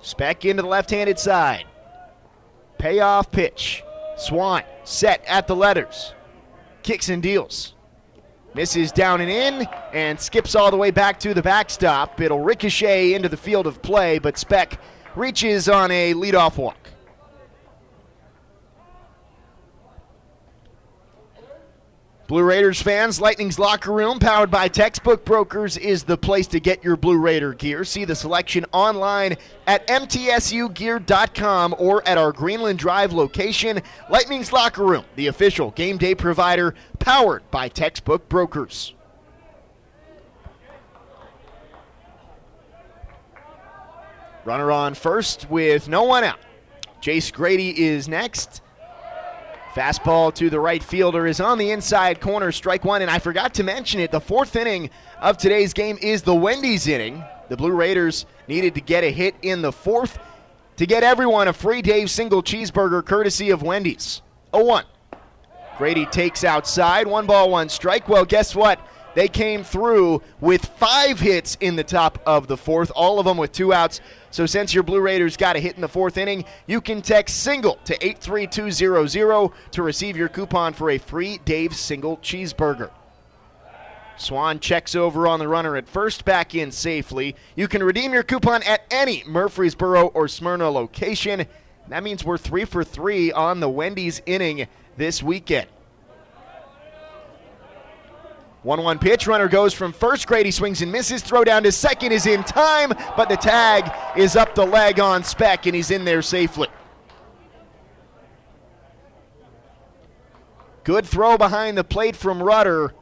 Speck 0.00 0.44
into 0.44 0.62
the 0.62 0.68
left 0.68 0.90
handed 0.90 1.18
side. 1.18 1.64
Payoff 2.78 3.30
pitch. 3.30 3.84
Swan 4.16 4.62
set 4.82 5.24
at 5.26 5.46
the 5.46 5.54
letters. 5.54 6.12
Kicks 6.82 7.08
and 7.08 7.22
deals. 7.22 7.74
Misses 8.54 8.90
down 8.90 9.20
and 9.20 9.30
in 9.30 9.68
and 9.92 10.18
skips 10.18 10.54
all 10.54 10.70
the 10.70 10.76
way 10.76 10.90
back 10.90 11.20
to 11.20 11.34
the 11.34 11.42
backstop. 11.42 12.20
It'll 12.20 12.40
ricochet 12.40 13.14
into 13.14 13.28
the 13.28 13.36
field 13.36 13.66
of 13.66 13.82
play, 13.82 14.18
but 14.18 14.38
Speck 14.38 14.80
reaches 15.16 15.68
on 15.68 15.90
a 15.90 16.14
leadoff 16.14 16.56
walk. 16.56 16.76
Blue 22.26 22.42
Raiders 22.42 22.82
fans, 22.82 23.20
Lightning's 23.20 23.56
Locker 23.56 23.92
Room, 23.92 24.18
powered 24.18 24.50
by 24.50 24.66
Textbook 24.66 25.24
Brokers, 25.24 25.76
is 25.76 26.02
the 26.02 26.16
place 26.16 26.48
to 26.48 26.58
get 26.58 26.82
your 26.82 26.96
Blue 26.96 27.18
Raider 27.18 27.54
gear. 27.54 27.84
See 27.84 28.04
the 28.04 28.16
selection 28.16 28.66
online 28.72 29.36
at 29.68 29.86
mtsugear.com 29.86 31.76
or 31.78 32.06
at 32.06 32.18
our 32.18 32.32
Greenland 32.32 32.80
Drive 32.80 33.12
location. 33.12 33.80
Lightning's 34.10 34.52
Locker 34.52 34.84
Room, 34.84 35.04
the 35.14 35.28
official 35.28 35.70
game 35.70 35.98
day 35.98 36.16
provider, 36.16 36.74
powered 36.98 37.48
by 37.52 37.68
Textbook 37.68 38.28
Brokers. 38.28 38.95
Runner 44.46 44.70
on 44.70 44.94
first 44.94 45.50
with 45.50 45.88
no 45.88 46.04
one 46.04 46.22
out. 46.22 46.38
Jace 47.02 47.32
Grady 47.32 47.82
is 47.82 48.06
next. 48.06 48.62
Fastball 49.74 50.32
to 50.36 50.48
the 50.48 50.60
right 50.60 50.82
fielder 50.82 51.26
is 51.26 51.40
on 51.40 51.58
the 51.58 51.72
inside 51.72 52.20
corner, 52.20 52.52
strike 52.52 52.84
one. 52.84 53.02
And 53.02 53.10
I 53.10 53.18
forgot 53.18 53.54
to 53.54 53.64
mention 53.64 53.98
it 53.98 54.12
the 54.12 54.20
fourth 54.20 54.54
inning 54.54 54.88
of 55.20 55.36
today's 55.36 55.74
game 55.74 55.98
is 56.00 56.22
the 56.22 56.34
Wendy's 56.34 56.86
inning. 56.86 57.24
The 57.48 57.56
Blue 57.56 57.72
Raiders 57.72 58.24
needed 58.46 58.76
to 58.76 58.80
get 58.80 59.02
a 59.02 59.10
hit 59.10 59.34
in 59.42 59.62
the 59.62 59.72
fourth 59.72 60.16
to 60.76 60.86
get 60.86 61.02
everyone 61.02 61.48
a 61.48 61.52
free 61.52 61.82
Dave 61.82 62.08
single 62.08 62.40
cheeseburger 62.40 63.04
courtesy 63.04 63.50
of 63.50 63.62
Wendy's. 63.62 64.22
0 64.54 64.64
1. 64.64 64.84
Grady 65.76 66.06
takes 66.06 66.44
outside, 66.44 67.08
one 67.08 67.26
ball, 67.26 67.50
one 67.50 67.68
strike. 67.68 68.08
Well, 68.08 68.24
guess 68.24 68.54
what? 68.54 68.78
They 69.16 69.28
came 69.28 69.64
through 69.64 70.20
with 70.42 70.66
five 70.66 71.18
hits 71.18 71.56
in 71.62 71.74
the 71.74 71.82
top 71.82 72.18
of 72.26 72.48
the 72.48 72.56
fourth, 72.58 72.92
all 72.94 73.18
of 73.18 73.24
them 73.24 73.38
with 73.38 73.50
two 73.50 73.72
outs. 73.72 74.02
So 74.30 74.44
since 74.44 74.74
your 74.74 74.82
Blue 74.82 75.00
Raiders 75.00 75.38
got 75.38 75.56
a 75.56 75.58
hit 75.58 75.74
in 75.74 75.80
the 75.80 75.88
fourth 75.88 76.18
inning, 76.18 76.44
you 76.66 76.82
can 76.82 77.00
text 77.00 77.38
single 77.42 77.76
to 77.86 78.06
83200 78.06 79.52
to 79.70 79.82
receive 79.82 80.18
your 80.18 80.28
coupon 80.28 80.74
for 80.74 80.90
a 80.90 80.98
free 80.98 81.40
Dave 81.46 81.74
single 81.74 82.18
cheeseburger. 82.18 82.90
Swan 84.18 84.60
checks 84.60 84.94
over 84.94 85.26
on 85.26 85.38
the 85.38 85.48
runner 85.48 85.76
at 85.76 85.88
first, 85.88 86.26
back 86.26 86.54
in 86.54 86.70
safely. 86.70 87.36
You 87.54 87.68
can 87.68 87.82
redeem 87.82 88.12
your 88.12 88.22
coupon 88.22 88.62
at 88.64 88.82
any 88.90 89.24
Murfreesboro 89.26 90.08
or 90.08 90.28
Smyrna 90.28 90.70
location. 90.70 91.46
That 91.88 92.02
means 92.02 92.22
we're 92.22 92.36
three 92.36 92.66
for 92.66 92.84
three 92.84 93.32
on 93.32 93.60
the 93.60 93.70
Wendy's 93.70 94.20
inning 94.26 94.66
this 94.98 95.22
weekend. 95.22 95.68
1 98.66 98.82
1 98.82 98.98
pitch. 98.98 99.28
Runner 99.28 99.46
goes 99.46 99.72
from 99.72 99.92
first. 99.92 100.26
Grady 100.26 100.50
swings 100.50 100.82
and 100.82 100.90
misses. 100.90 101.22
Throw 101.22 101.44
down 101.44 101.62
to 101.62 101.70
second 101.70 102.10
is 102.10 102.26
in 102.26 102.42
time, 102.42 102.92
but 103.16 103.28
the 103.28 103.36
tag 103.36 103.88
is 104.16 104.34
up 104.34 104.56
the 104.56 104.66
leg 104.66 104.98
on 104.98 105.22
Speck, 105.22 105.66
and 105.66 105.76
he's 105.76 105.92
in 105.92 106.04
there 106.04 106.20
safely. 106.20 106.66
Good 110.82 111.06
throw 111.06 111.38
behind 111.38 111.78
the 111.78 111.84
plate 111.84 112.16
from 112.16 112.42
Rudder. 112.42 112.92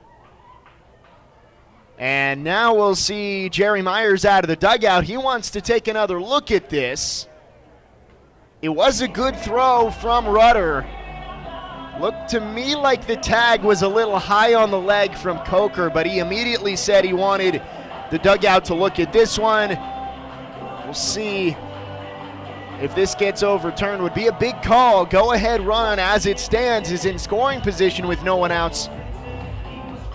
And 1.97 2.45
now 2.45 2.75
we'll 2.75 2.95
see 2.95 3.49
Jerry 3.49 3.81
Myers 3.81 4.27
out 4.27 4.45
of 4.45 4.49
the 4.49 4.57
dugout. 4.57 5.05
He 5.05 5.17
wants 5.17 5.49
to 5.53 5.63
take 5.63 5.89
another 5.89 6.21
look 6.21 6.51
at 6.51 6.69
this. 6.69 7.27
It 8.61 8.69
was 8.69 9.01
a 9.01 9.09
good 9.09 9.35
throw 9.35 9.91
from 9.91 10.27
Rudder. 10.27 10.87
Looked 12.01 12.29
to 12.31 12.41
me 12.41 12.75
like 12.75 13.07
the 13.07 13.17
tag 13.17 13.63
was 13.63 13.83
a 13.83 13.89
little 13.89 14.19
high 14.19 14.55
on 14.55 14.71
the 14.71 14.81
leg 14.81 15.15
from 15.15 15.39
Coker, 15.41 15.91
but 15.91 16.07
he 16.07 16.19
immediately 16.19 16.75
said 16.75 17.05
he 17.05 17.13
wanted 17.13 17.63
the 18.11 18.19
dugout 18.19 18.65
to 18.67 18.75
look 18.75 18.99
at 18.99 19.13
this 19.13 19.39
one. 19.39 19.79
We'll 20.85 20.93
see 20.93 21.57
if 22.81 22.95
this 22.97 23.15
gets 23.15 23.45
overturned. 23.45 24.03
Would 24.03 24.13
be 24.13 24.27
a 24.27 24.33
big 24.33 24.61
call. 24.61 25.07
Go 25.07 25.33
ahead 25.33 25.61
run 25.61 26.01
as 26.01 26.27
it 26.27 26.41
stands 26.41 26.91
is 26.91 27.05
in 27.05 27.17
scoring 27.17 27.61
position 27.61 28.09
with 28.09 28.23
no 28.25 28.37
one 28.37 28.51
outs. 28.51 28.89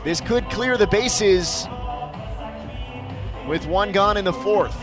This 0.03 0.19
could 0.19 0.49
clear 0.49 0.77
the 0.77 0.87
bases 0.87 1.65
with 3.47 3.65
one 3.67 3.93
gone 3.93 4.17
in 4.17 4.25
the 4.25 4.33
fourth. 4.33 4.77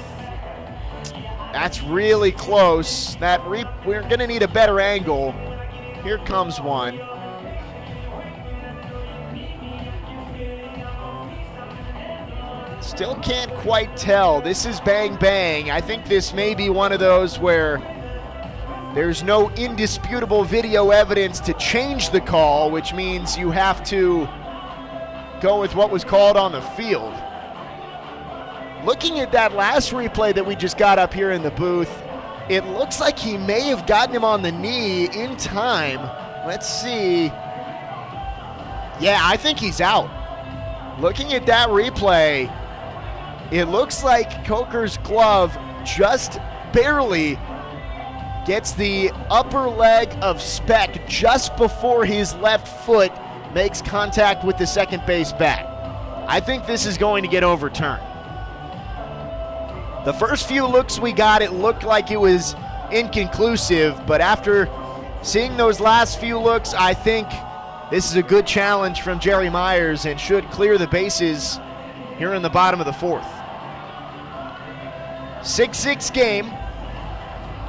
That's 1.53 1.83
really 1.83 2.33
close. 2.33 3.17
That 3.17 3.47
re- 3.47 3.65
we're 3.85 4.03
going 4.03 4.19
to 4.19 4.27
need 4.27 4.43
a 4.43 4.49
better 4.49 4.81
angle. 4.81 5.35
Here 6.07 6.19
comes 6.19 6.61
one. 6.61 7.01
Still 12.81 13.17
can't 13.17 13.53
quite 13.55 13.97
tell. 13.97 14.41
This 14.41 14.67
is 14.67 14.79
bang 14.83 15.17
bang. 15.17 15.73
I 15.73 15.81
think 15.81 16.07
this 16.07 16.33
may 16.33 16.55
be 16.55 16.71
one 16.71 16.93
of 16.93 17.01
those 17.01 17.41
where 17.41 17.79
there's 18.95 19.25
no 19.25 19.51
indisputable 19.55 20.45
video 20.45 20.91
evidence 20.91 21.41
to 21.41 21.53
change 21.55 22.11
the 22.11 22.21
call, 22.21 22.71
which 22.71 22.95
means 22.95 23.37
you 23.37 23.51
have 23.51 23.83
to 23.87 24.29
go 25.43 25.61
with 25.61 25.75
what 25.75 25.91
was 25.91 26.05
called 26.05 26.37
on 26.37 26.53
the 26.53 26.63
field. 26.63 27.15
Looking 28.85 29.19
at 29.19 29.33
that 29.33 29.55
last 29.55 29.91
replay 29.91 30.33
that 30.37 30.47
we 30.47 30.55
just 30.55 30.79
got 30.79 31.01
up 31.01 31.13
here 31.13 31.33
in 31.33 31.43
the 31.43 31.51
booth, 31.51 31.91
it 32.49 32.65
looks 32.67 33.01
like 33.01 33.19
he 33.19 33.37
may 33.37 33.63
have 33.63 33.87
gotten 33.87 34.15
him 34.15 34.25
on 34.25 34.43
the 34.43 34.53
knee 34.53 35.07
in 35.07 35.37
time. 35.37 36.01
Let's 36.47 36.69
see. 36.69 37.27
Yeah, 39.01 39.21
I 39.23 39.37
think 39.37 39.59
he's 39.59 39.81
out. 39.81 40.11
Looking 41.01 41.35
at 41.35 41.45
that 41.47 41.69
replay, 41.69 42.51
it 43.53 43.67
looks 43.67 44.03
like 44.03 44.45
Coker's 44.47 44.97
glove 44.99 45.57
just 45.85 46.39
barely 46.73 47.39
gets 48.47 48.73
the 48.73 49.11
upper 49.29 49.69
leg 49.69 50.17
of 50.23 50.41
Speck 50.41 51.07
just 51.09 51.57
before 51.57 52.05
his 52.05 52.35
left 52.37 52.87
foot 52.87 53.13
makes 53.55 53.83
contact 53.83 54.45
with 54.45 54.57
the 54.57 54.67
second 54.67 55.05
base 55.05 55.33
bat. 55.33 55.67
I 56.29 56.41
think 56.41 56.67
this 56.67 56.87
is 56.87 56.97
going 56.97 57.23
to 57.23 57.29
get 57.29 57.43
overturned. 57.45 58.03
The 60.07 60.13
first 60.13 60.47
few 60.47 60.65
looks 60.65 61.01
we 61.01 61.13
got, 61.13 61.43
it 61.43 61.53
looked 61.53 61.83
like 61.83 62.13
it 62.13 62.21
was 62.21 62.55
inconclusive, 62.93 64.07
but 64.07 64.21
after 64.21 64.69
seeing 65.23 65.57
those 65.57 65.81
last 65.81 66.21
few 66.21 66.39
looks, 66.39 66.75
I 66.75 66.95
think 66.95 67.27
this 67.91 68.09
is 68.09 68.15
a 68.15 68.23
good 68.23 68.47
challenge 68.47 69.01
from 69.01 69.19
Jerry 69.19 69.51
Myers 69.51 70.07
and 70.07 70.21
should 70.21 70.49
clear 70.53 70.79
the 70.79 70.87
bases 70.87 71.59
here 72.19 72.35
in 72.35 72.43
the 72.43 72.49
bottom 72.49 72.79
of 72.79 72.87
the 72.87 72.93
fourth. 72.93 73.27
6 75.43 75.77
6 75.77 76.11
game. 76.11 76.53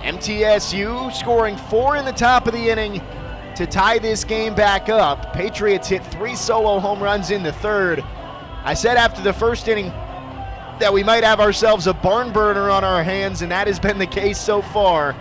MTSU 0.02 1.12
scoring 1.16 1.58
four 1.58 1.96
in 1.96 2.06
the 2.06 2.12
top 2.12 2.46
of 2.46 2.54
the 2.54 2.70
inning 2.70 3.02
to 3.56 3.66
tie 3.66 3.98
this 3.98 4.24
game 4.24 4.54
back 4.54 4.90
up. 4.90 5.34
Patriots 5.34 5.88
hit 5.88 6.06
three 6.06 6.36
solo 6.36 6.78
home 6.78 7.02
runs 7.02 7.32
in 7.32 7.42
the 7.42 7.54
third. 7.54 8.06
I 8.64 8.76
said 8.76 8.96
after 8.96 9.24
the 9.24 9.34
first 9.34 9.68
inning, 9.68 9.92
that 10.80 10.94
we 10.94 11.04
might 11.04 11.24
have 11.24 11.40
ourselves 11.40 11.88
a 11.88 11.94
barn 11.94 12.32
burner 12.32 12.70
on 12.70 12.84
our 12.84 13.04
hands, 13.04 13.42
and 13.42 13.52
that 13.52 13.68
has 13.68 13.80
been 13.80 13.98
the 13.98 14.08
case 14.08 14.40
so 14.40 14.62
far. 14.62 15.16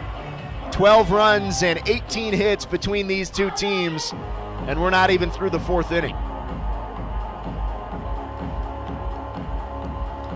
12 0.73 1.11
runs 1.11 1.63
and 1.63 1.81
18 1.89 2.35
hits 2.35 2.67
between 2.67 3.07
these 3.07 3.31
two 3.31 3.51
teams, 3.51 4.13
and 4.67 4.81
we're 4.81 4.91
not 4.91 5.11
even 5.11 5.31
through 5.31 5.51
the 5.51 5.61
fourth 5.61 5.93
inning. 5.93 6.15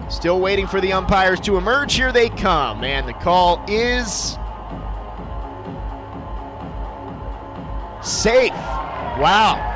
Still 0.08 0.40
waiting 0.40 0.66
for 0.66 0.80
the 0.80 0.92
umpires 0.92 1.38
to 1.40 1.56
emerge. 1.56 1.94
Here 1.94 2.10
they 2.10 2.30
come, 2.30 2.82
and 2.82 3.06
the 3.06 3.12
call 3.12 3.64
is 3.68 4.36
safe. 8.02 8.50
Wow. 9.20 9.66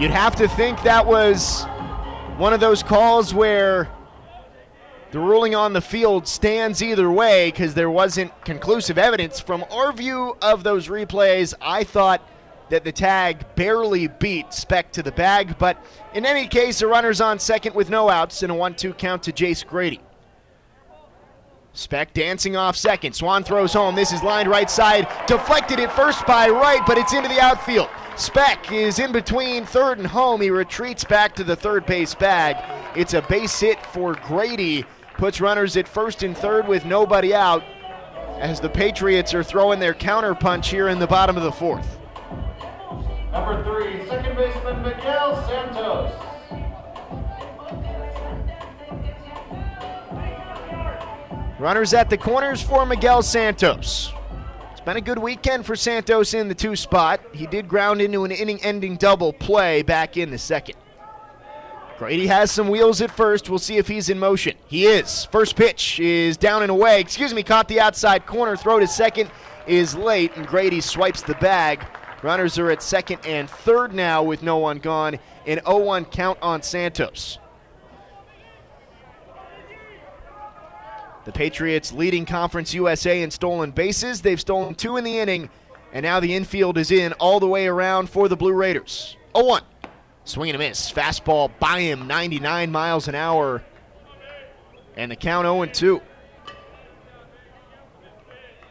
You'd 0.00 0.10
have 0.10 0.34
to 0.36 0.48
think 0.48 0.82
that 0.82 1.06
was 1.06 1.64
one 2.36 2.52
of 2.52 2.60
those 2.60 2.82
calls 2.82 3.32
where 3.32 3.88
the 5.12 5.20
ruling 5.20 5.54
on 5.54 5.72
the 5.72 5.80
field 5.80 6.26
stands 6.26 6.82
either 6.82 7.08
way 7.10 7.50
because 7.52 7.74
there 7.74 7.90
wasn't 7.90 8.32
conclusive 8.44 8.98
evidence. 8.98 9.38
From 9.38 9.64
our 9.70 9.92
view 9.92 10.36
of 10.42 10.64
those 10.64 10.88
replays, 10.88 11.54
I 11.60 11.84
thought 11.84 12.28
that 12.70 12.82
the 12.82 12.90
tag 12.90 13.54
barely 13.54 14.08
beat 14.08 14.52
Speck 14.52 14.90
to 14.92 15.02
the 15.02 15.12
bag, 15.12 15.56
but 15.58 15.76
in 16.12 16.26
any 16.26 16.48
case, 16.48 16.80
the 16.80 16.88
runner's 16.88 17.20
on 17.20 17.38
second 17.38 17.76
with 17.76 17.88
no 17.88 18.08
outs 18.10 18.42
and 18.42 18.50
a 18.50 18.54
1 18.54 18.74
2 18.74 18.94
count 18.94 19.22
to 19.24 19.32
Jace 19.32 19.64
Grady. 19.64 20.00
Speck 21.72 22.14
dancing 22.14 22.56
off 22.56 22.76
second. 22.76 23.12
Swan 23.14 23.44
throws 23.44 23.72
home. 23.72 23.94
This 23.94 24.12
is 24.12 24.22
lined 24.22 24.48
right 24.48 24.70
side. 24.70 25.08
Deflected 25.26 25.78
at 25.80 25.92
first 25.92 26.26
by 26.26 26.48
Wright, 26.48 26.82
but 26.86 26.98
it's 26.98 27.12
into 27.12 27.28
the 27.28 27.40
outfield. 27.40 27.88
Speck 28.16 28.70
is 28.70 29.00
in 29.00 29.10
between 29.10 29.64
third 29.64 29.98
and 29.98 30.06
home. 30.06 30.40
He 30.40 30.50
retreats 30.50 31.02
back 31.02 31.34
to 31.34 31.44
the 31.44 31.56
third 31.56 31.84
base 31.84 32.14
bag. 32.14 32.56
It's 32.96 33.12
a 33.12 33.22
base 33.22 33.58
hit 33.58 33.84
for 33.86 34.14
Grady. 34.14 34.84
Puts 35.14 35.40
runners 35.40 35.76
at 35.76 35.88
first 35.88 36.22
and 36.22 36.36
third 36.36 36.68
with 36.68 36.84
nobody 36.84 37.34
out 37.34 37.64
as 38.38 38.60
the 38.60 38.68
Patriots 38.68 39.34
are 39.34 39.42
throwing 39.42 39.80
their 39.80 39.94
counter 39.94 40.34
punch 40.34 40.70
here 40.70 40.88
in 40.88 41.00
the 41.00 41.06
bottom 41.06 41.36
of 41.36 41.42
the 41.42 41.52
fourth. 41.52 41.98
Number 43.32 43.64
three, 43.64 44.06
second 44.06 44.36
baseman 44.36 44.82
Miguel 44.82 45.44
Santos. 45.48 46.12
Runners 51.58 51.94
at 51.94 52.10
the 52.10 52.18
corners 52.18 52.62
for 52.62 52.86
Miguel 52.86 53.22
Santos. 53.22 54.12
Been 54.84 54.98
a 54.98 55.00
good 55.00 55.18
weekend 55.18 55.64
for 55.64 55.76
Santos 55.76 56.34
in 56.34 56.48
the 56.48 56.54
two 56.54 56.76
spot. 56.76 57.18
He 57.32 57.46
did 57.46 57.66
ground 57.66 58.02
into 58.02 58.24
an 58.24 58.30
inning 58.30 58.62
ending 58.62 58.96
double 58.96 59.32
play 59.32 59.80
back 59.80 60.18
in 60.18 60.30
the 60.30 60.36
second. 60.36 60.76
Grady 61.96 62.26
has 62.26 62.50
some 62.50 62.68
wheels 62.68 63.00
at 63.00 63.10
first. 63.10 63.48
We'll 63.48 63.58
see 63.58 63.78
if 63.78 63.88
he's 63.88 64.10
in 64.10 64.18
motion. 64.18 64.58
He 64.66 64.84
is. 64.84 65.24
First 65.26 65.56
pitch 65.56 65.98
is 66.00 66.36
down 66.36 66.60
and 66.60 66.70
away. 66.70 67.00
Excuse 67.00 67.32
me, 67.32 67.42
caught 67.42 67.66
the 67.66 67.80
outside 67.80 68.26
corner. 68.26 68.56
Throw 68.56 68.78
to 68.78 68.86
second 68.86 69.30
is 69.66 69.94
late, 69.94 70.36
and 70.36 70.46
Grady 70.46 70.82
swipes 70.82 71.22
the 71.22 71.34
bag. 71.36 71.82
Runners 72.22 72.58
are 72.58 72.70
at 72.70 72.82
second 72.82 73.20
and 73.26 73.48
third 73.48 73.94
now 73.94 74.22
with 74.22 74.42
no 74.42 74.58
one 74.58 74.80
gone. 74.80 75.18
An 75.46 75.60
0 75.64 75.78
1 75.78 76.04
count 76.06 76.38
on 76.42 76.60
Santos. 76.60 77.38
The 81.24 81.32
Patriots 81.32 81.92
leading 81.92 82.26
Conference 82.26 82.74
USA 82.74 83.22
in 83.22 83.30
stolen 83.30 83.70
bases. 83.70 84.20
They've 84.20 84.40
stolen 84.40 84.74
two 84.74 84.98
in 84.98 85.04
the 85.04 85.18
inning, 85.18 85.48
and 85.92 86.04
now 86.04 86.20
the 86.20 86.34
infield 86.34 86.76
is 86.76 86.90
in 86.90 87.14
all 87.14 87.40
the 87.40 87.48
way 87.48 87.66
around 87.66 88.10
for 88.10 88.28
the 88.28 88.36
Blue 88.36 88.52
Raiders. 88.52 89.16
0 89.34 89.46
1. 89.46 89.62
Swing 90.24 90.50
and 90.50 90.56
a 90.56 90.58
miss. 90.58 90.92
Fastball 90.92 91.50
by 91.58 91.80
him, 91.80 92.06
99 92.06 92.70
miles 92.70 93.08
an 93.08 93.14
hour. 93.14 93.62
And 94.96 95.10
the 95.10 95.16
count 95.16 95.46
0 95.46 95.64
2. 95.66 96.02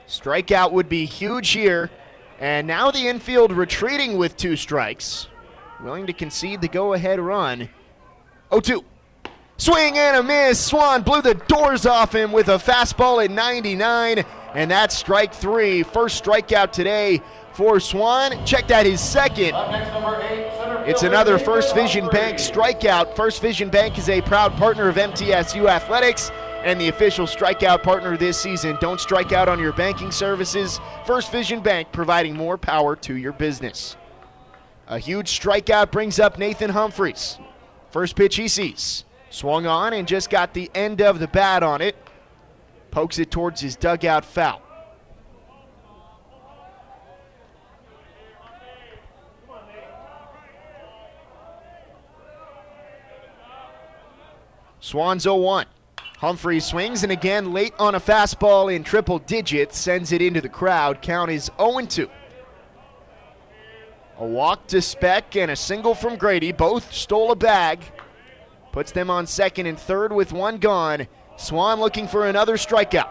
Strikeout 0.07 0.71
would 0.71 0.89
be 0.89 1.05
huge 1.05 1.49
here. 1.49 1.89
And 2.39 2.67
now 2.67 2.91
the 2.91 3.07
infield 3.07 3.51
retreating 3.51 4.17
with 4.17 4.37
two 4.37 4.55
strikes. 4.55 5.27
Willing 5.81 6.05
to 6.07 6.13
concede 6.13 6.61
the 6.61 6.67
go 6.67 6.93
ahead 6.93 7.19
run. 7.19 7.69
0 8.51 8.61
2. 8.61 8.85
Swing 9.57 9.97
and 9.97 10.17
a 10.17 10.23
miss. 10.23 10.59
Swan 10.59 11.03
blew 11.03 11.21
the 11.21 11.35
doors 11.35 11.85
off 11.85 12.13
him 12.13 12.31
with 12.31 12.49
a 12.49 12.57
fastball 12.57 13.23
at 13.23 13.31
99. 13.31 14.25
And 14.55 14.69
that's 14.69 14.95
strike 14.95 15.33
three. 15.33 15.83
First 15.83 16.23
strikeout 16.23 16.71
today 16.71 17.21
for 17.53 17.79
Swan. 17.79 18.45
Checked 18.45 18.71
out 18.71 18.85
his 18.85 19.01
second. 19.01 19.53
It's 20.85 21.03
another 21.03 21.37
First 21.37 21.73
Vision 21.73 22.07
Bank 22.09 22.37
strikeout. 22.37 23.15
First 23.15 23.41
Vision 23.41 23.69
Bank 23.69 23.97
is 23.97 24.09
a 24.09 24.21
proud 24.21 24.53
partner 24.57 24.89
of 24.89 24.95
MTSU 24.95 25.67
Athletics 25.67 26.29
and 26.63 26.79
the 26.79 26.89
official 26.89 27.25
strikeout 27.25 27.83
partner 27.83 28.17
this 28.17 28.39
season. 28.39 28.77
Don't 28.79 28.99
strike 28.99 29.31
out 29.31 29.47
on 29.47 29.59
your 29.59 29.73
banking 29.73 30.11
services. 30.11 30.79
First 31.05 31.31
Vision 31.31 31.61
Bank 31.61 31.91
providing 31.91 32.35
more 32.35 32.57
power 32.57 32.95
to 32.97 33.15
your 33.15 33.33
business. 33.33 33.97
A 34.87 34.99
huge 34.99 35.39
strikeout 35.39 35.91
brings 35.91 36.19
up 36.19 36.37
Nathan 36.37 36.69
Humphreys. 36.69 37.39
First 37.91 38.15
pitch 38.15 38.35
he 38.35 38.47
sees. 38.47 39.05
Swung 39.33 39.65
on 39.65 39.93
and 39.93 40.07
just 40.07 40.29
got 40.29 40.53
the 40.53 40.69
end 40.75 41.01
of 41.01 41.17
the 41.17 41.27
bat 41.27 41.63
on 41.63 41.81
it. 41.81 41.95
Pokes 42.91 43.17
it 43.17 43.31
towards 43.31 43.59
his 43.59 43.75
dugout 43.75 44.23
foul. 44.23 44.61
Swans 54.79 55.23
0 55.23 55.37
1. 55.37 55.65
Humphrey 56.19 56.59
swings 56.59 57.01
and 57.01 57.11
again 57.11 57.53
late 57.53 57.73
on 57.79 57.95
a 57.95 57.99
fastball 57.99 58.71
in 58.71 58.83
triple 58.83 59.17
digits, 59.17 59.79
sends 59.79 60.11
it 60.11 60.21
into 60.21 60.41
the 60.41 60.49
crowd. 60.49 61.01
Count 61.01 61.31
is 61.31 61.49
0 61.57 61.87
2. 61.87 62.07
A 64.19 64.25
walk 64.27 64.67
to 64.67 64.79
Speck 64.79 65.35
and 65.35 65.49
a 65.49 65.55
single 65.55 65.95
from 65.95 66.17
Grady. 66.17 66.51
Both 66.51 66.93
stole 66.93 67.31
a 67.31 67.35
bag. 67.35 67.79
Puts 68.73 68.91
them 68.91 69.11
on 69.11 69.27
second 69.27 69.67
and 69.67 69.79
third 69.79 70.11
with 70.11 70.33
one 70.33 70.57
gone. 70.57 71.07
Swan 71.37 71.79
looking 71.79 72.07
for 72.07 72.27
another 72.27 72.57
strikeout. 72.57 73.07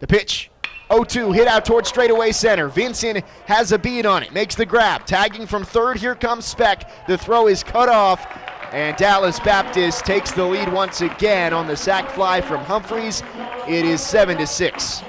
The 0.00 0.08
pitch. 0.08 0.50
0 0.92 1.04
2 1.04 1.30
hit 1.30 1.46
out 1.46 1.64
towards 1.64 1.88
straightaway 1.88 2.32
center. 2.32 2.66
Vincent 2.66 3.24
has 3.46 3.70
a 3.70 3.78
bead 3.78 4.06
on 4.06 4.24
it, 4.24 4.32
makes 4.32 4.56
the 4.56 4.66
grab. 4.66 5.06
Tagging 5.06 5.46
from 5.46 5.62
third, 5.62 5.98
here 5.98 6.16
comes 6.16 6.44
Speck. 6.46 7.06
The 7.06 7.16
throw 7.16 7.46
is 7.46 7.62
cut 7.62 7.88
off, 7.88 8.26
and 8.72 8.96
Dallas 8.96 9.38
Baptist 9.38 10.04
takes 10.04 10.32
the 10.32 10.44
lead 10.44 10.72
once 10.72 11.00
again 11.00 11.52
on 11.52 11.68
the 11.68 11.76
sac 11.76 12.10
fly 12.10 12.40
from 12.40 12.64
Humphreys. 12.64 13.22
It 13.68 13.84
is 13.84 14.00
7 14.00 14.36
to 14.38 14.48
6. 14.48 15.02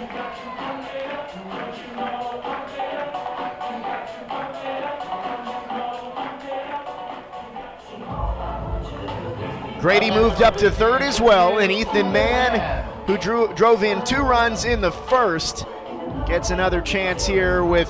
Grady 9.82 10.12
moved 10.12 10.44
up 10.44 10.56
to 10.58 10.70
third 10.70 11.02
as 11.02 11.20
well, 11.20 11.58
and 11.58 11.72
Ethan 11.72 12.12
Mann, 12.12 12.88
who 13.08 13.18
drew, 13.18 13.52
drove 13.56 13.84
in 13.84 14.04
two 14.06 14.22
runs 14.22 14.64
in 14.64 14.80
the 14.80 14.92
first, 14.92 15.66
gets 16.28 16.52
another 16.52 16.82
chance 16.82 17.26
here 17.26 17.64
with 17.66 17.90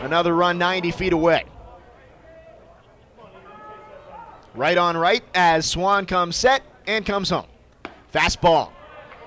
another 0.00 0.34
run 0.34 0.58
90 0.58 0.90
feet 0.90 1.12
away. 1.12 1.44
Right 4.56 4.76
on 4.76 4.96
right 4.96 5.22
as 5.36 5.66
Swan 5.66 6.04
comes 6.04 6.34
set 6.34 6.64
and 6.84 7.06
comes 7.06 7.30
home. 7.30 7.46
Fastball 8.12 8.72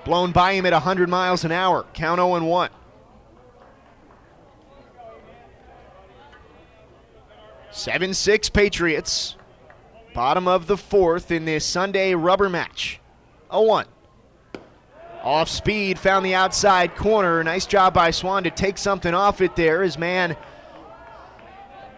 blown 0.04 0.32
by 0.32 0.52
him 0.52 0.66
at 0.66 0.74
100 0.74 1.08
miles 1.08 1.44
an 1.44 1.52
hour. 1.52 1.86
Count 1.94 2.18
0 2.18 2.34
and 2.34 2.48
1. 2.48 2.70
Seven 7.70 8.12
six 8.12 8.50
Patriots. 8.50 9.36
Bottom 10.12 10.48
of 10.48 10.66
the 10.66 10.76
fourth 10.76 11.30
in 11.30 11.44
this 11.44 11.64
Sunday 11.64 12.14
rubber 12.14 12.48
match. 12.48 13.00
0 13.50 13.62
1. 13.62 13.86
Off 15.22 15.48
speed, 15.48 15.98
found 15.98 16.24
the 16.24 16.34
outside 16.34 16.96
corner. 16.96 17.42
Nice 17.44 17.66
job 17.66 17.94
by 17.94 18.10
Swan 18.10 18.44
to 18.44 18.50
take 18.50 18.78
something 18.78 19.14
off 19.14 19.40
it 19.40 19.54
there. 19.54 19.82
His 19.82 19.98
man 19.98 20.36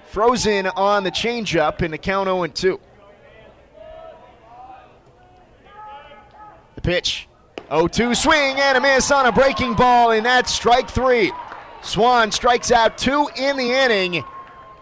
frozen 0.09 0.67
on 0.67 1.05
the 1.05 1.11
changeup 1.11 1.83
in 1.83 1.91
the 1.91 1.99
count 1.99 2.27
0 2.27 2.47
2. 2.47 2.81
The 6.75 6.81
pitch. 6.81 7.29
0 7.71 7.89
2 7.89 8.15
swing 8.15 8.61
and 8.61 8.77
a 8.77 8.81
miss 8.81 9.11
on 9.11 9.25
a 9.25 9.33
breaking 9.33 9.75
ball, 9.75 10.11
and 10.11 10.27
that's 10.27 10.53
strike 10.53 10.91
three. 10.91 11.33
Swan 11.81 12.31
strikes 12.31 12.71
out 12.71 12.99
two 12.99 13.29
in 13.37 13.57
the 13.57 13.73
inning 13.73 14.23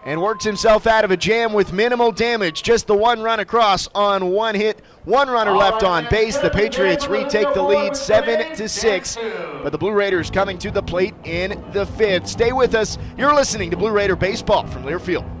and 0.03 0.21
works 0.21 0.43
himself 0.43 0.87
out 0.87 1.05
of 1.05 1.11
a 1.11 1.17
jam 1.17 1.53
with 1.53 1.73
minimal 1.73 2.11
damage. 2.11 2.63
Just 2.63 2.87
the 2.87 2.95
one 2.95 3.21
run 3.21 3.39
across 3.39 3.87
on 3.93 4.31
one 4.31 4.55
hit, 4.55 4.81
one 5.05 5.29
runner 5.29 5.51
left 5.51 5.83
on 5.83 6.07
base. 6.09 6.37
The 6.37 6.49
Patriots 6.49 7.07
retake 7.07 7.53
the 7.53 7.61
lead, 7.61 7.95
seven 7.95 8.55
to 8.55 8.67
six. 8.67 9.17
But 9.63 9.71
the 9.71 9.77
Blue 9.77 9.91
Raiders 9.91 10.29
coming 10.29 10.57
to 10.59 10.71
the 10.71 10.83
plate 10.83 11.13
in 11.23 11.63
the 11.71 11.85
fifth. 11.85 12.27
Stay 12.27 12.51
with 12.51 12.75
us. 12.75 12.97
You're 13.17 13.35
listening 13.35 13.71
to 13.71 13.77
Blue 13.77 13.91
Raider 13.91 14.15
baseball 14.15 14.65
from 14.67 14.83
Learfield. 14.83 15.40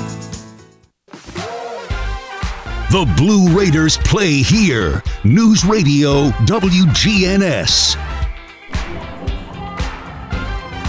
The 2.91 3.05
Blue 3.15 3.57
Raiders 3.57 3.95
play 3.95 4.41
here. 4.41 5.01
News 5.23 5.63
Radio 5.63 6.29
WGNS. 6.41 7.95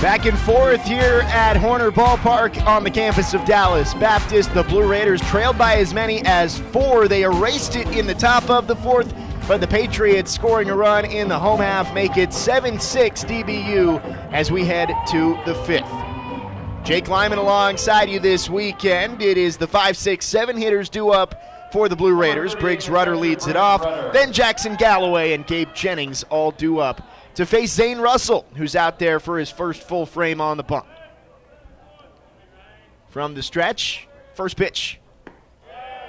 Back 0.02 0.26
and 0.26 0.36
forth 0.36 0.82
here 0.82 1.20
at 1.26 1.56
Horner 1.56 1.92
Ballpark 1.92 2.60
on 2.66 2.82
the 2.82 2.90
campus 2.90 3.34
of 3.34 3.44
Dallas 3.44 3.94
Baptist. 3.94 4.52
The 4.52 4.64
Blue 4.64 4.84
Raiders 4.84 5.20
trailed 5.20 5.56
by 5.56 5.76
as 5.76 5.94
many 5.94 6.22
as 6.24 6.58
four. 6.58 7.06
They 7.06 7.22
erased 7.22 7.76
it 7.76 7.86
in 7.96 8.08
the 8.08 8.16
top 8.16 8.50
of 8.50 8.66
the 8.66 8.74
fourth 8.74 9.14
But 9.46 9.60
the 9.60 9.68
Patriots 9.68 10.32
scoring 10.32 10.70
a 10.70 10.74
run 10.74 11.04
in 11.04 11.28
the 11.28 11.38
home 11.38 11.60
half 11.60 11.94
make 11.94 12.16
it 12.16 12.32
7 12.32 12.80
6 12.80 13.24
DBU 13.26 14.32
as 14.32 14.50
we 14.50 14.64
head 14.64 14.92
to 15.10 15.38
the 15.46 15.54
fifth. 15.66 15.86
Jake 16.82 17.06
Lyman 17.06 17.38
alongside 17.38 18.10
you 18.10 18.18
this 18.18 18.50
weekend. 18.50 19.22
It 19.22 19.38
is 19.38 19.56
the 19.56 19.68
5 19.68 19.96
6 19.96 20.26
7 20.26 20.56
hitters 20.56 20.88
due 20.88 21.10
up 21.10 21.40
for 21.72 21.88
the 21.88 21.96
Blue 21.96 22.14
Raiders. 22.14 22.54
Briggs 22.54 22.88
Rudder 22.88 23.16
leads 23.16 23.46
it 23.46 23.56
off. 23.56 23.82
Then 24.12 24.32
Jackson 24.32 24.76
Galloway 24.76 25.32
and 25.32 25.46
Gabe 25.46 25.72
Jennings 25.74 26.22
all 26.24 26.50
due 26.50 26.78
up 26.78 27.08
to 27.34 27.46
face 27.46 27.72
Zane 27.72 27.98
Russell, 27.98 28.46
who's 28.56 28.76
out 28.76 28.98
there 28.98 29.18
for 29.18 29.38
his 29.38 29.50
first 29.50 29.82
full 29.82 30.04
frame 30.04 30.40
on 30.40 30.58
the 30.58 30.62
bump. 30.62 30.86
From 33.08 33.34
the 33.34 33.42
stretch, 33.42 34.06
first 34.34 34.56
pitch. 34.56 35.00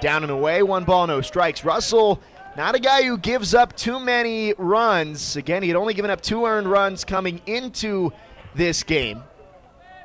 Down 0.00 0.22
and 0.22 0.30
away, 0.30 0.62
one 0.62 0.84
ball, 0.84 1.06
no 1.06 1.22
strikes. 1.22 1.64
Russell, 1.64 2.20
not 2.56 2.74
a 2.74 2.78
guy 2.78 3.02
who 3.04 3.16
gives 3.16 3.54
up 3.54 3.74
too 3.74 3.98
many 3.98 4.52
runs. 4.58 5.36
Again, 5.36 5.62
he 5.62 5.68
had 5.68 5.76
only 5.76 5.94
given 5.94 6.10
up 6.10 6.20
two 6.20 6.44
earned 6.44 6.66
runs 6.66 7.04
coming 7.04 7.40
into 7.46 8.12
this 8.54 8.82
game. 8.82 9.22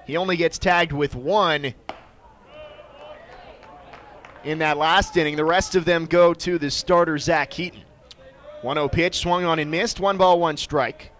He 0.06 0.18
only 0.18 0.38
gets 0.38 0.58
tagged 0.58 0.92
with 0.92 1.16
one 1.16 1.74
in 4.50 4.60
that 4.60 4.78
last 4.78 5.16
inning. 5.16 5.36
The 5.36 5.46
rest 5.46 5.76
of 5.76 5.86
them 5.86 6.06
go 6.06 6.34
to 6.34 6.58
the 6.58 6.72
starter, 6.72 7.18
Zach 7.18 7.54
Heaton. 7.54 7.84
1 8.62 8.76
0 8.76 8.90
pitch, 8.90 9.20
swung 9.20 9.46
on 9.46 9.60
and 9.60 9.70
missed. 9.70 10.00
One 10.00 10.18
ball, 10.18 10.40
one 10.40 10.58
strike. 10.58 11.12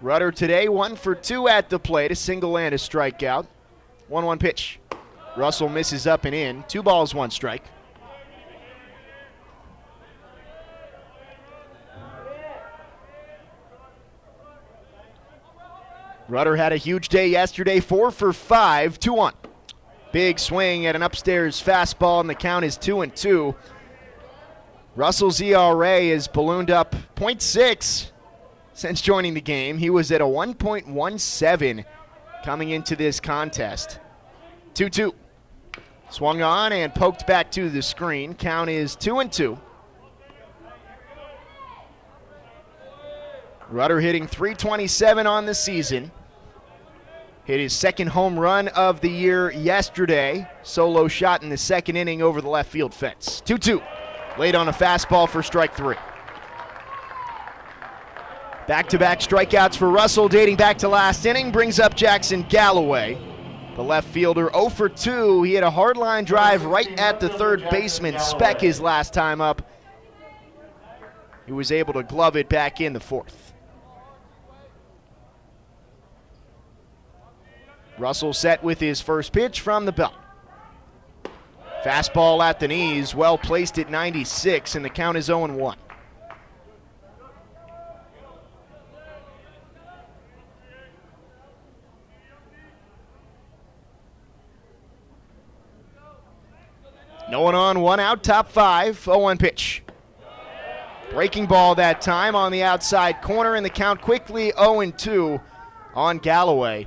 Rudder 0.00 0.32
today, 0.32 0.68
one 0.68 0.96
for 0.96 1.14
two 1.14 1.46
at 1.46 1.68
the 1.68 1.78
plate, 1.78 2.10
a 2.10 2.14
single 2.14 2.56
and 2.56 2.74
a 2.74 2.78
strikeout. 2.78 3.46
1 4.08 4.24
1 4.24 4.38
pitch. 4.38 4.80
Russell 5.36 5.68
misses 5.68 6.06
up 6.06 6.24
and 6.24 6.34
in. 6.34 6.64
Two 6.68 6.82
balls, 6.82 7.14
one 7.14 7.30
strike. 7.30 7.64
Rudder 16.28 16.56
had 16.56 16.72
a 16.72 16.76
huge 16.76 17.08
day 17.08 17.28
yesterday, 17.28 17.80
four 17.80 18.10
for 18.10 18.32
five, 18.32 18.98
two 18.98 19.14
one. 19.14 19.32
Big 20.12 20.38
swing 20.38 20.86
at 20.86 20.96
an 20.96 21.02
upstairs 21.02 21.62
fastball, 21.62 22.20
and 22.20 22.30
the 22.30 22.34
count 22.34 22.64
is 22.64 22.76
two 22.76 23.02
and 23.02 23.14
two. 23.14 23.54
Russell's 24.96 25.40
ERA 25.40 25.98
is 25.98 26.26
ballooned 26.26 26.70
up 26.70 26.94
0.6 27.14 28.10
since 28.72 29.00
joining 29.00 29.34
the 29.34 29.40
game. 29.40 29.78
He 29.78 29.90
was 29.90 30.10
at 30.10 30.20
a 30.20 30.24
1.17 30.24 31.84
coming 32.44 32.70
into 32.70 32.96
this 32.96 33.20
contest. 33.20 34.00
2 34.74 34.88
2. 34.88 35.14
Swung 36.10 36.40
on 36.40 36.72
and 36.72 36.94
poked 36.94 37.26
back 37.26 37.50
to 37.52 37.68
the 37.68 37.82
screen. 37.82 38.34
Count 38.34 38.70
is 38.70 38.96
2 38.96 39.18
and 39.18 39.30
2. 39.30 39.58
Rudder 43.68 44.00
hitting 44.00 44.26
327 44.26 45.26
on 45.26 45.44
the 45.44 45.54
season. 45.54 46.10
Hit 47.48 47.60
his 47.60 47.72
second 47.72 48.08
home 48.08 48.38
run 48.38 48.68
of 48.68 49.00
the 49.00 49.08
year 49.08 49.50
yesterday. 49.50 50.46
Solo 50.62 51.08
shot 51.08 51.42
in 51.42 51.48
the 51.48 51.56
second 51.56 51.96
inning 51.96 52.20
over 52.20 52.42
the 52.42 52.48
left 52.50 52.70
field 52.70 52.92
fence. 52.92 53.40
2 53.46 53.56
2. 53.56 53.80
Laid 54.38 54.54
on 54.54 54.68
a 54.68 54.72
fastball 54.72 55.26
for 55.26 55.42
strike 55.42 55.74
three. 55.74 55.96
Back 58.66 58.90
to 58.90 58.98
back 58.98 59.20
strikeouts 59.20 59.78
for 59.78 59.88
Russell 59.88 60.28
dating 60.28 60.56
back 60.56 60.76
to 60.76 60.88
last 60.88 61.24
inning 61.24 61.50
brings 61.50 61.80
up 61.80 61.94
Jackson 61.94 62.42
Galloway. 62.50 63.16
The 63.76 63.82
left 63.82 64.08
fielder 64.08 64.50
0 64.52 64.68
for 64.68 64.90
2. 64.90 65.44
He 65.44 65.54
had 65.54 65.64
a 65.64 65.70
hard 65.70 65.96
line 65.96 66.24
drive 66.24 66.66
right 66.66 67.00
at 67.00 67.18
the 67.18 67.30
third 67.30 67.66
baseman 67.70 68.18
Speck 68.18 68.60
his 68.60 68.78
last 68.78 69.14
time 69.14 69.40
up. 69.40 69.66
He 71.46 71.52
was 71.52 71.72
able 71.72 71.94
to 71.94 72.02
glove 72.02 72.36
it 72.36 72.50
back 72.50 72.82
in 72.82 72.92
the 72.92 73.00
fourth. 73.00 73.47
Russell 77.98 78.32
set 78.32 78.62
with 78.62 78.80
his 78.80 79.00
first 79.00 79.32
pitch 79.32 79.60
from 79.60 79.84
the 79.84 79.92
belt. 79.92 80.14
Fastball 81.84 82.42
at 82.42 82.60
the 82.60 82.68
knees, 82.68 83.14
well 83.14 83.38
placed 83.38 83.78
at 83.78 83.90
96, 83.90 84.74
and 84.74 84.84
the 84.84 84.90
count 84.90 85.16
is 85.16 85.26
0 85.26 85.46
1. 85.46 85.76
No 97.30 97.42
one 97.42 97.54
on, 97.54 97.80
one 97.80 98.00
out, 98.00 98.22
top 98.22 98.48
five, 98.48 98.98
0 98.98 99.18
1 99.18 99.38
pitch. 99.38 99.82
Breaking 101.10 101.46
ball 101.46 101.74
that 101.74 102.00
time 102.00 102.34
on 102.34 102.52
the 102.52 102.62
outside 102.62 103.22
corner, 103.22 103.54
and 103.54 103.64
the 103.64 103.70
count 103.70 104.00
quickly 104.00 104.52
0 104.58 104.90
2 104.90 105.40
on 105.94 106.18
Galloway. 106.18 106.86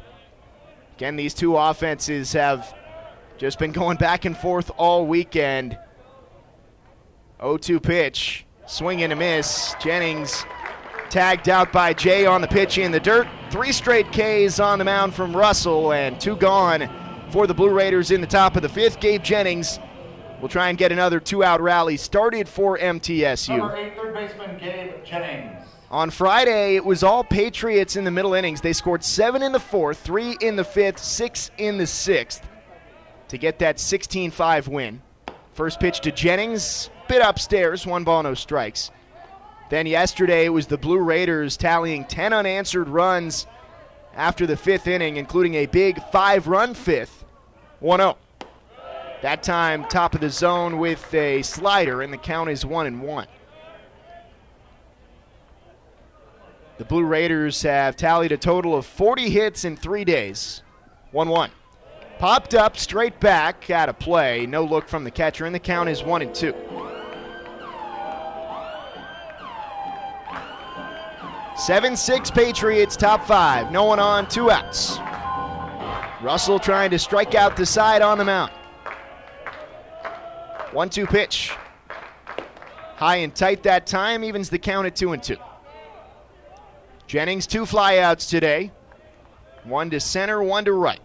Again, 1.02 1.16
these 1.16 1.34
two 1.34 1.58
offenses 1.58 2.32
have 2.34 2.76
just 3.40 3.58
been 3.58 3.72
going 3.72 3.98
back 3.98 4.26
and 4.26 4.38
forth 4.38 4.70
all 4.78 5.08
weekend. 5.08 5.76
0 7.40 7.58
2 7.58 7.80
pitch, 7.80 8.46
swing 8.68 9.02
and 9.02 9.12
a 9.12 9.16
miss. 9.16 9.74
Jennings 9.82 10.46
tagged 11.10 11.50
out 11.50 11.74
by 11.74 11.96
Jay 11.96 12.28
on 12.28 12.42
the 12.42 12.48
pitch 12.48 12.78
in 12.78 12.92
the 12.92 13.00
dirt. 13.00 13.28
Three 13.50 13.72
straight 13.72 14.12
Ks 14.12 14.60
on 14.60 14.78
the 14.78 14.86
mound 14.86 15.16
from 15.16 15.36
Russell, 15.36 15.92
and 15.92 16.22
two 16.22 16.36
gone 16.36 16.88
for 17.32 17.48
the 17.48 17.54
Blue 17.56 17.72
Raiders 17.72 18.12
in 18.12 18.22
the 18.22 18.28
top 18.28 18.56
of 18.56 18.62
the 18.62 18.70
fifth. 18.70 19.00
Gabe 19.00 19.24
Jennings 19.24 19.80
will 20.40 20.50
try 20.50 20.70
and 20.70 20.78
get 20.78 20.92
another 20.92 21.20
two 21.20 21.44
out 21.44 21.62
rally 21.62 21.98
started 21.98 22.48
for 22.48 22.78
MTSU. 22.78 23.58
Number 23.58 23.76
eight, 23.76 23.98
third 23.98 24.14
baseman 24.14 24.60
Gabe 24.60 25.04
Jennings. 25.04 25.61
On 25.92 26.10
Friday, 26.10 26.78
it 26.78 26.86
was 26.86 27.04
all 27.04 27.22
Patriots 27.22 27.98
in 27.98 28.06
the 28.06 28.12
middle 28.12 28.34
innings. 28.34 28.62
They 28.62 28.72
scored 28.72 29.04
seven 29.04 29.44
in 29.44 29.52
the 29.52 29.60
fourth, 29.60 30.00
three 30.00 30.38
in 30.40 30.56
the 30.56 30.64
fifth, 30.64 31.00
six 31.00 31.52
in 31.58 31.78
the 31.78 31.86
sixth 31.86 32.48
to 33.28 33.38
get 33.38 33.60
that 33.60 33.78
16 33.78 34.32
5 34.32 34.68
win. 34.70 35.02
First 35.54 35.82
pitch 35.82 36.00
to 36.02 36.12
Jennings, 36.14 36.90
bit 37.10 37.22
upstairs, 37.22 37.86
one 37.86 38.06
ball, 38.06 38.24
no 38.24 38.34
strikes. 38.34 38.90
Then 39.70 39.86
yesterday, 39.86 40.46
it 40.46 40.50
was 40.50 40.66
the 40.66 40.78
Blue 40.78 40.98
Raiders 40.98 41.58
tallying 41.58 42.06
10 42.06 42.32
unanswered 42.32 42.88
runs 42.88 43.46
after 44.16 44.48
the 44.48 44.56
fifth 44.56 44.88
inning, 44.88 45.18
including 45.18 45.56
a 45.56 45.66
big 45.66 46.02
five 46.10 46.48
run 46.48 46.74
fifth, 46.74 47.26
1 47.82 48.00
0. 48.00 48.18
That 49.24 49.44
time, 49.44 49.84
top 49.90 50.16
of 50.16 50.22
the 50.22 50.30
zone 50.30 50.78
with 50.78 51.14
a 51.14 51.42
slider, 51.42 52.02
and 52.02 52.14
the 52.14 52.18
count 52.18 52.50
is 52.50 52.66
1 52.66 52.88
and 52.88 53.02
1. 53.02 53.28
The 56.82 56.86
Blue 56.86 57.04
Raiders 57.04 57.62
have 57.62 57.96
tallied 57.96 58.32
a 58.32 58.38
total 58.38 58.76
of 58.76 58.88
40 58.88 59.30
hits 59.30 59.66
in 59.66 59.78
three 59.78 60.04
days. 60.04 60.64
1 61.12 61.30
1. 61.30 61.52
Popped 62.18 62.56
up 62.56 62.76
straight 62.76 63.20
back 63.20 63.70
out 63.70 63.88
of 63.88 64.00
play. 64.00 64.48
No 64.48 64.64
look 64.64 64.88
from 64.88 65.04
the 65.04 65.12
catcher, 65.12 65.46
and 65.46 65.54
the 65.54 65.60
count 65.60 65.90
is 65.90 66.02
1 66.02 66.24
and 66.24 66.34
2. 66.34 66.56
7 71.56 71.96
6 71.96 72.32
Patriots, 72.32 72.98
top 72.98 73.28
five. 73.28 73.72
No 73.72 73.84
one 73.84 74.00
on, 74.00 74.28
two 74.28 74.50
outs. 74.50 74.98
Russell 76.24 76.58
trying 76.58 76.90
to 76.90 76.98
strike 76.98 77.36
out 77.36 77.56
the 77.56 77.66
side 77.68 78.02
on 78.02 78.18
the 78.18 78.26
mound. 78.26 78.52
1 80.72 80.90
2 80.90 81.06
pitch. 81.06 81.52
High 82.96 83.18
and 83.18 83.36
tight 83.36 83.62
that 83.62 83.86
time, 83.86 84.24
evens 84.24 84.50
the 84.50 84.58
count 84.58 84.88
at 84.88 84.96
2 84.96 85.14
and 85.14 85.22
2. 85.22 85.38
Jennings, 87.12 87.46
two 87.46 87.64
flyouts 87.64 88.30
today. 88.30 88.72
One 89.66 89.90
to 89.90 90.00
center, 90.00 90.42
one 90.42 90.64
to 90.64 90.72
right. 90.72 91.02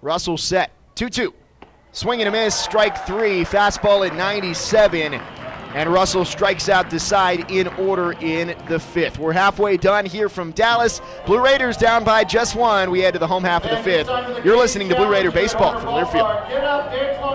Russell 0.00 0.38
set. 0.38 0.70
2 0.94 1.10
2. 1.10 1.34
Swing 1.92 2.22
and 2.22 2.28
a 2.28 2.32
miss, 2.32 2.54
strike 2.54 3.06
three. 3.06 3.44
Fastball 3.44 4.08
at 4.08 4.16
97. 4.16 5.12
And 5.74 5.92
Russell 5.92 6.24
strikes 6.24 6.70
out 6.70 6.88
the 6.88 6.98
side 6.98 7.50
in 7.50 7.68
order 7.68 8.12
in 8.12 8.56
the 8.66 8.80
fifth. 8.80 9.18
We're 9.18 9.34
halfway 9.34 9.76
done 9.76 10.06
here 10.06 10.30
from 10.30 10.52
Dallas. 10.52 11.02
Blue 11.26 11.44
Raiders 11.44 11.76
down 11.76 12.04
by 12.04 12.24
just 12.24 12.56
one. 12.56 12.90
We 12.90 13.00
head 13.00 13.12
to 13.12 13.18
the 13.18 13.26
home 13.26 13.44
half 13.44 13.66
of 13.66 13.70
the 13.72 13.82
fifth. 13.82 14.08
You're 14.42 14.56
listening 14.56 14.88
to 14.88 14.96
Blue 14.96 15.12
Raider 15.12 15.30
Baseball 15.30 15.78
from 15.78 15.90
Learfield. 15.90 17.34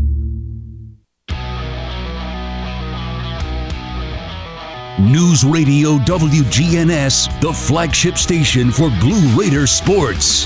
News 5.01 5.43
Radio 5.43 5.97
WGNS, 5.97 7.41
the 7.41 7.51
flagship 7.51 8.19
station 8.19 8.71
for 8.71 8.91
Blue 8.99 9.35
Raider 9.35 9.65
sports. 9.65 10.45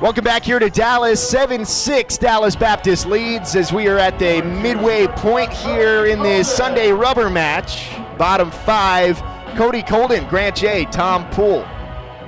Welcome 0.00 0.24
back 0.24 0.42
here 0.42 0.58
to 0.58 0.68
Dallas. 0.68 1.22
7 1.30 1.64
6 1.64 2.18
Dallas 2.18 2.56
Baptist 2.56 3.06
leads 3.06 3.54
as 3.54 3.72
we 3.72 3.86
are 3.86 3.98
at 3.98 4.18
the 4.18 4.42
midway 4.42 5.06
point 5.06 5.52
here 5.52 6.06
in 6.06 6.24
this 6.24 6.52
Sunday 6.52 6.90
rubber 6.90 7.30
match. 7.30 7.96
Bottom 8.18 8.50
five 8.50 9.22
Cody 9.56 9.82
Colden, 9.82 10.26
Grant 10.28 10.56
Jay, 10.56 10.84
Tom 10.86 11.28
Poole. 11.30 11.66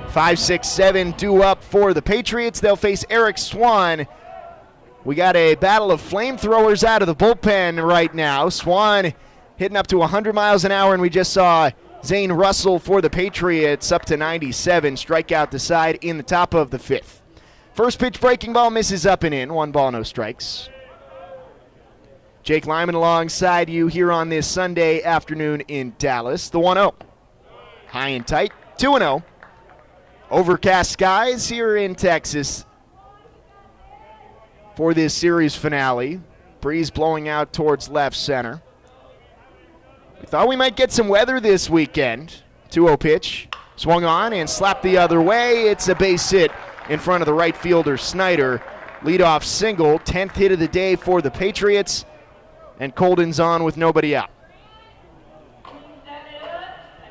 5 0.09 0.37
6 0.37 0.67
7 0.67 1.11
due 1.11 1.41
up 1.41 1.63
for 1.63 1.93
the 1.93 2.01
Patriots. 2.01 2.59
They'll 2.59 2.75
face 2.75 3.03
Eric 3.09 3.37
Swan. 3.37 4.05
We 5.03 5.15
got 5.15 5.35
a 5.35 5.55
battle 5.55 5.91
of 5.91 6.01
flamethrowers 6.01 6.83
out 6.83 7.01
of 7.01 7.07
the 7.07 7.15
bullpen 7.15 7.83
right 7.83 8.13
now. 8.13 8.47
Swan 8.49 9.13
hitting 9.55 9.75
up 9.75 9.87
to 9.87 9.97
100 9.97 10.33
miles 10.33 10.65
an 10.65 10.71
hour, 10.71 10.93
and 10.93 11.01
we 11.01 11.09
just 11.09 11.33
saw 11.33 11.71
Zane 12.05 12.31
Russell 12.31 12.79
for 12.79 13.01
the 13.01 13.09
Patriots 13.09 13.91
up 13.91 14.05
to 14.05 14.17
97. 14.17 14.95
Strikeout 14.95 15.51
the 15.51 15.59
side 15.59 15.97
in 16.01 16.17
the 16.17 16.23
top 16.23 16.53
of 16.53 16.69
the 16.69 16.79
fifth. 16.79 17.21
First 17.73 17.99
pitch 17.99 18.21
breaking 18.21 18.53
ball 18.53 18.69
misses 18.69 19.05
up 19.05 19.23
and 19.23 19.33
in. 19.33 19.53
One 19.53 19.71
ball, 19.71 19.91
no 19.91 20.03
strikes. 20.03 20.69
Jake 22.43 22.67
Lyman 22.67 22.95
alongside 22.95 23.69
you 23.69 23.87
here 23.87 24.11
on 24.11 24.29
this 24.29 24.45
Sunday 24.45 25.01
afternoon 25.01 25.61
in 25.61 25.95
Dallas. 25.97 26.49
The 26.49 26.59
1 26.59 26.77
0. 26.77 26.93
High 27.93 28.09
and 28.09 28.25
tight. 28.25 28.51
2 28.79 28.97
0. 28.97 29.23
Overcast 30.31 30.93
skies 30.93 31.47
here 31.47 31.77
in 31.77 31.93
Texas 31.93 32.65
for 34.75 34.95
this 34.95 35.13
series 35.13 35.55
finale. 35.55 36.19
Breeze 36.59 36.89
blowing 36.89 37.29
out 37.29 37.53
towards 37.53 37.89
left 37.89 38.15
center. 38.15 38.63
We 40.19 40.25
thought 40.25 40.47
we 40.47 40.55
might 40.55 40.75
get 40.75 40.91
some 40.91 41.07
weather 41.07 41.39
this 41.39 41.69
weekend. 41.69 42.41
2 42.71 42.85
0 42.85 42.97
pitch. 42.97 43.47
Swung 43.75 44.05
on 44.05 44.33
and 44.33 44.49
slapped 44.49 44.81
the 44.81 44.97
other 44.97 45.21
way. 45.21 45.65
It's 45.67 45.87
a 45.87 45.93
base 45.93 46.27
hit 46.31 46.51
in 46.89 46.97
front 46.97 47.21
of 47.21 47.27
the 47.27 47.33
right 47.35 47.55
fielder 47.55 47.97
Snyder. 47.97 48.59
Leadoff 49.01 49.43
single, 49.43 49.99
10th 49.99 50.31
hit 50.31 50.51
of 50.51 50.57
the 50.57 50.67
day 50.67 50.95
for 50.95 51.21
the 51.21 51.29
Patriots, 51.29 52.05
and 52.79 52.95
Colden's 52.95 53.39
on 53.39 53.63
with 53.63 53.77
nobody 53.77 54.15
out. 54.15 54.31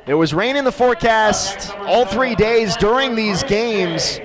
There 0.04 0.16
was 0.16 0.34
rain 0.34 0.56
in 0.56 0.64
the 0.64 0.72
forecast 0.72 1.70
all 1.78 2.04
three 2.04 2.34
days 2.34 2.76
during 2.76 3.14
these 3.14 3.44
games. 3.44 4.18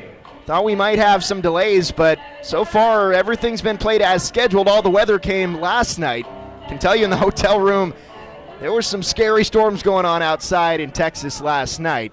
Thought 0.47 0.63
we 0.63 0.73
might 0.73 0.97
have 0.97 1.23
some 1.23 1.39
delays, 1.39 1.91
but 1.91 2.17
so 2.41 2.65
far 2.65 3.13
everything's 3.13 3.61
been 3.61 3.77
played 3.77 4.01
as 4.01 4.27
scheduled. 4.27 4.67
All 4.67 4.81
the 4.81 4.89
weather 4.89 5.19
came 5.19 5.61
last 5.61 5.99
night. 5.99 6.25
Can 6.67 6.79
tell 6.79 6.95
you 6.95 7.03
in 7.03 7.11
the 7.11 7.17
hotel 7.27 7.59
room, 7.59 7.93
there 8.59 8.71
were 8.71 8.81
some 8.81 9.03
scary 9.03 9.43
storms 9.43 9.83
going 9.83 10.05
on 10.05 10.23
outside 10.23 10.79
in 10.79 10.89
Texas 10.89 11.41
last 11.41 11.79
night. 11.79 12.11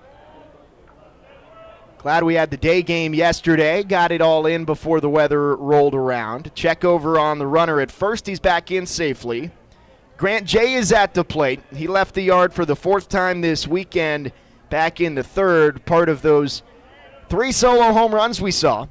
Glad 1.96 2.22
we 2.22 2.34
had 2.34 2.50
the 2.50 2.58
day 2.58 2.82
game 2.82 3.14
yesterday. 3.14 3.82
Got 3.82 4.12
it 4.12 4.20
all 4.20 4.44
in 4.44 4.66
before 4.66 5.00
the 5.00 5.08
weather 5.08 5.56
rolled 5.56 5.94
around. 5.94 6.54
Check 6.54 6.84
over 6.84 7.18
on 7.18 7.38
the 7.38 7.46
runner 7.46 7.80
at 7.80 7.90
first. 7.90 8.26
He's 8.26 8.40
back 8.40 8.70
in 8.70 8.84
safely. 8.84 9.52
Grant 10.24 10.46
Jay 10.46 10.72
is 10.72 10.90
at 10.90 11.12
the 11.12 11.22
plate. 11.22 11.60
He 11.76 11.86
left 11.86 12.14
the 12.14 12.22
yard 12.22 12.54
for 12.54 12.64
the 12.64 12.74
fourth 12.74 13.10
time 13.10 13.42
this 13.42 13.68
weekend, 13.68 14.32
back 14.70 14.98
in 14.98 15.14
the 15.14 15.22
third, 15.22 15.84
part 15.84 16.08
of 16.08 16.22
those 16.22 16.62
three 17.28 17.52
solo 17.52 17.92
home 17.92 18.14
runs 18.14 18.40
we 18.40 18.50
saw. 18.50 18.86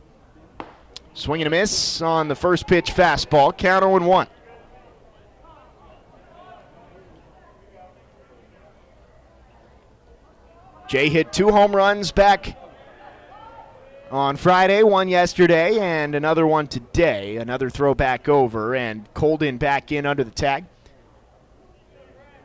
Swinging 1.15 1.47
a 1.47 1.49
miss 1.49 2.03
on 2.03 2.27
the 2.27 2.35
first 2.35 2.68
pitch 2.68 2.91
fastball. 2.91 3.57
Count 3.57 3.81
0 3.81 4.07
1. 4.07 4.27
Jay 10.88 11.10
hit 11.10 11.34
two 11.34 11.49
home 11.49 11.76
runs 11.76 12.11
back 12.11 12.60
on 14.11 14.35
Friday, 14.35 14.84
one 14.84 15.07
yesterday, 15.07 15.80
and 15.80 16.14
another 16.14 16.45
one 16.45 16.68
today. 16.68 17.38
Another 17.38 17.72
throw 17.72 17.95
back 17.95 18.30
over, 18.30 18.76
and 18.76 19.11
Colden 19.15 19.57
back 19.57 19.91
in 19.91 20.05
under 20.05 20.23
the 20.23 20.30
tag. 20.30 20.65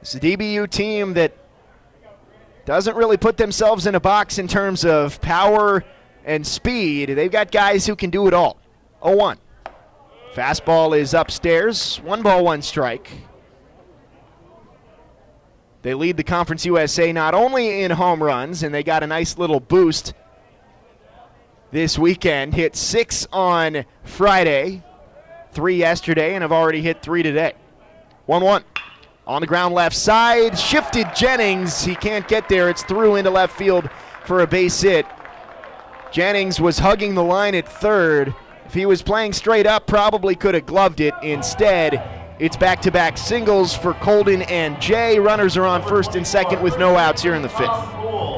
It's 0.08 0.14
a 0.14 0.20
DBU 0.20 0.70
team 0.70 1.12
that 1.14 1.36
doesn't 2.64 2.96
really 2.96 3.18
put 3.18 3.36
themselves 3.36 3.86
in 3.86 3.94
a 3.94 4.00
box 4.00 4.38
in 4.38 4.48
terms 4.48 4.82
of 4.86 5.20
power 5.20 5.84
and 6.24 6.46
speed. 6.46 7.10
They've 7.10 7.30
got 7.30 7.52
guys 7.52 7.84
who 7.84 7.94
can 7.94 8.08
do 8.08 8.26
it 8.26 8.32
all. 8.32 8.58
0 9.04 9.16
1. 9.16 9.38
Fastball 10.32 10.98
is 10.98 11.12
upstairs. 11.12 11.98
One 11.98 12.22
ball, 12.22 12.42
one 12.42 12.62
strike. 12.62 13.10
They 15.82 15.92
lead 15.92 16.16
the 16.16 16.24
Conference 16.24 16.64
USA 16.64 17.12
not 17.12 17.34
only 17.34 17.82
in 17.82 17.90
home 17.90 18.22
runs, 18.22 18.62
and 18.62 18.74
they 18.74 18.82
got 18.82 19.02
a 19.02 19.06
nice 19.06 19.36
little 19.36 19.60
boost 19.60 20.14
this 21.70 21.98
weekend. 21.98 22.54
Hit 22.54 22.76
six 22.76 23.26
on 23.30 23.84
Friday, 24.04 24.82
three 25.52 25.76
yesterday, 25.76 26.34
and 26.34 26.40
have 26.40 26.52
already 26.52 26.80
hit 26.80 27.02
three 27.02 27.22
today. 27.22 27.52
1 28.24 28.42
1. 28.42 28.64
On 29.28 29.42
the 29.42 29.46
ground 29.46 29.74
left 29.74 29.94
side, 29.94 30.58
shifted 30.58 31.06
Jennings. 31.14 31.84
He 31.84 31.94
can't 31.94 32.26
get 32.26 32.48
there. 32.48 32.70
It's 32.70 32.82
through 32.82 33.16
into 33.16 33.28
left 33.28 33.54
field 33.54 33.90
for 34.24 34.40
a 34.40 34.46
base 34.46 34.80
hit. 34.80 35.04
Jennings 36.10 36.58
was 36.62 36.78
hugging 36.78 37.14
the 37.14 37.22
line 37.22 37.54
at 37.54 37.68
third. 37.68 38.34
If 38.64 38.72
he 38.72 38.86
was 38.86 39.02
playing 39.02 39.34
straight 39.34 39.66
up, 39.66 39.86
probably 39.86 40.34
could 40.34 40.54
have 40.54 40.64
gloved 40.64 41.00
it. 41.00 41.12
Instead, 41.22 42.02
it's 42.38 42.56
back 42.56 42.80
to 42.82 42.90
back 42.90 43.18
singles 43.18 43.74
for 43.74 43.92
Colden 43.92 44.40
and 44.42 44.80
Jay. 44.80 45.18
Runners 45.18 45.58
are 45.58 45.66
on 45.66 45.82
first 45.82 46.14
and 46.14 46.26
second 46.26 46.62
with 46.62 46.78
no 46.78 46.96
outs 46.96 47.20
here 47.20 47.34
in 47.34 47.42
the 47.42 47.50
fifth. 47.50 48.37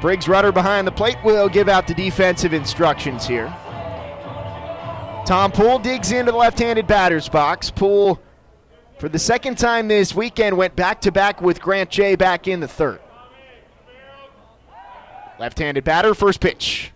Briggs 0.00 0.28
Rudder 0.28 0.52
behind 0.52 0.86
the 0.86 0.92
plate 0.92 1.16
will 1.24 1.48
give 1.48 1.68
out 1.68 1.88
the 1.88 1.94
defensive 1.94 2.52
instructions 2.52 3.26
here. 3.26 3.52
Tom 5.26 5.50
Poole 5.50 5.78
digs 5.78 6.12
into 6.12 6.30
the 6.30 6.38
left 6.38 6.58
handed 6.58 6.86
batter's 6.86 7.28
box. 7.28 7.70
Poole, 7.70 8.20
for 8.98 9.08
the 9.08 9.18
second 9.18 9.58
time 9.58 9.88
this 9.88 10.14
weekend, 10.14 10.56
went 10.56 10.76
back 10.76 11.00
to 11.02 11.12
back 11.12 11.42
with 11.42 11.60
Grant 11.60 11.90
Jay 11.90 12.14
back 12.14 12.46
in 12.46 12.60
the 12.60 12.68
third. 12.68 13.00
Left 15.38 15.58
handed 15.58 15.84
batter, 15.84 16.14
first 16.14 16.40
pitch. 16.40 16.92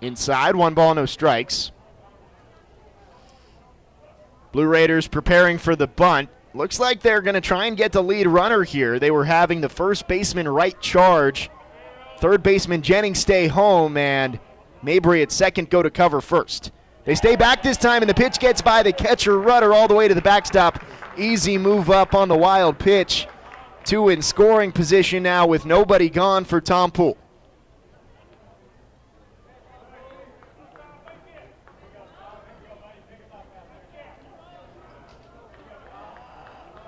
Inside, 0.00 0.56
one 0.56 0.74
ball, 0.74 0.94
no 0.94 1.06
strikes. 1.06 1.72
Blue 4.52 4.66
Raiders 4.66 5.08
preparing 5.08 5.58
for 5.58 5.76
the 5.76 5.86
bunt. 5.86 6.28
Looks 6.54 6.78
like 6.78 7.00
they're 7.00 7.22
going 7.22 7.34
to 7.34 7.40
try 7.40 7.66
and 7.66 7.76
get 7.76 7.92
the 7.92 8.02
lead 8.02 8.26
runner 8.26 8.62
here. 8.62 8.98
They 8.98 9.10
were 9.10 9.24
having 9.24 9.60
the 9.60 9.68
first 9.68 10.06
baseman 10.06 10.48
Wright 10.48 10.78
charge 10.80 11.50
Third 12.24 12.42
baseman 12.42 12.80
Jennings 12.80 13.18
stay 13.18 13.48
home, 13.48 13.98
and 13.98 14.40
Mabry 14.82 15.20
at 15.20 15.30
second 15.30 15.68
go 15.68 15.82
to 15.82 15.90
cover 15.90 16.22
first. 16.22 16.72
They 17.04 17.14
stay 17.14 17.36
back 17.36 17.62
this 17.62 17.76
time, 17.76 18.00
and 18.00 18.08
the 18.08 18.14
pitch 18.14 18.38
gets 18.38 18.62
by 18.62 18.82
the 18.82 18.94
catcher 18.94 19.38
Rudder 19.38 19.74
all 19.74 19.88
the 19.88 19.94
way 19.94 20.08
to 20.08 20.14
the 20.14 20.22
backstop. 20.22 20.82
Easy 21.18 21.58
move 21.58 21.90
up 21.90 22.14
on 22.14 22.28
the 22.28 22.34
wild 22.34 22.78
pitch. 22.78 23.28
Two 23.84 24.08
in 24.08 24.22
scoring 24.22 24.72
position 24.72 25.22
now 25.22 25.46
with 25.46 25.66
nobody 25.66 26.08
gone 26.08 26.46
for 26.46 26.62
Tom 26.62 26.90
Poole. 26.92 27.18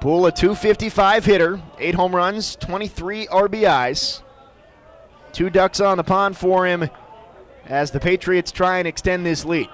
Poole, 0.00 0.24
a 0.24 0.32
255 0.32 1.26
hitter, 1.26 1.60
eight 1.78 1.94
home 1.94 2.16
runs, 2.16 2.56
23 2.56 3.26
RBIs. 3.26 4.22
Two 5.36 5.50
ducks 5.50 5.80
on 5.80 5.98
the 5.98 6.02
pond 6.02 6.34
for 6.34 6.66
him 6.66 6.88
as 7.66 7.90
the 7.90 8.00
Patriots 8.00 8.50
try 8.50 8.78
and 8.78 8.88
extend 8.88 9.26
this 9.26 9.44
lead. 9.44 9.68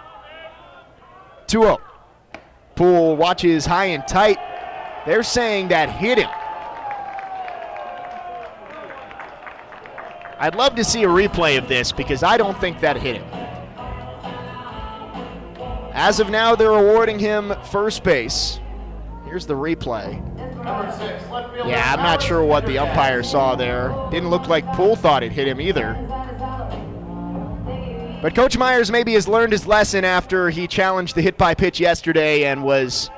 2 1.47 1.62
0. 1.62 1.80
Poole 2.74 3.16
watches 3.16 3.64
high 3.64 3.84
and 3.84 4.02
tight. 4.09 4.39
They're 5.06 5.22
saying 5.22 5.68
that 5.68 5.89
hit 5.89 6.18
him. 6.18 6.28
I'd 10.40 10.56
love 10.56 10.74
to 10.74 10.82
see 10.82 11.05
a 11.05 11.09
replay 11.09 11.56
of 11.56 11.68
this 11.68 11.93
because 11.93 12.24
I 12.24 12.36
don't 12.36 12.59
think 12.60 12.80
that 12.80 12.97
hit 12.97 13.22
him. 13.22 13.28
As 15.93 16.18
of 16.18 16.28
now, 16.28 16.56
they're 16.56 16.70
awarding 16.70 17.20
him 17.20 17.55
first 17.70 18.02
base. 18.02 18.59
Here's 19.26 19.47
the 19.47 19.55
replay. 19.55 20.20
Yeah, 20.64 21.94
I'm 21.97 22.02
not 22.02 22.22
sure 22.22 22.44
what 22.44 22.66
the 22.66 22.78
umpire 22.78 23.22
saw 23.22 23.55
there. 23.55 23.94
Didn't 24.10 24.30
look 24.30 24.48
like 24.48 24.66
Poole 24.74 24.97
thought 24.97 25.22
it 25.22 25.32
hit 25.32 25.48
him 25.48 25.60
either. 25.60 25.94
But 28.22 28.36
Coach 28.36 28.56
Myers 28.56 28.90
maybe 28.90 29.14
has 29.14 29.26
learned 29.26 29.52
his 29.52 29.66
lesson 29.66 30.05
after 30.05 30.51
he 30.51 30.68
challenged 30.68 31.16
the 31.16 31.22
hit 31.22 31.36
by 31.36 31.55
pitch 31.55 31.80
yesterday 31.80 32.44
and 32.44 32.62
was 32.62 33.10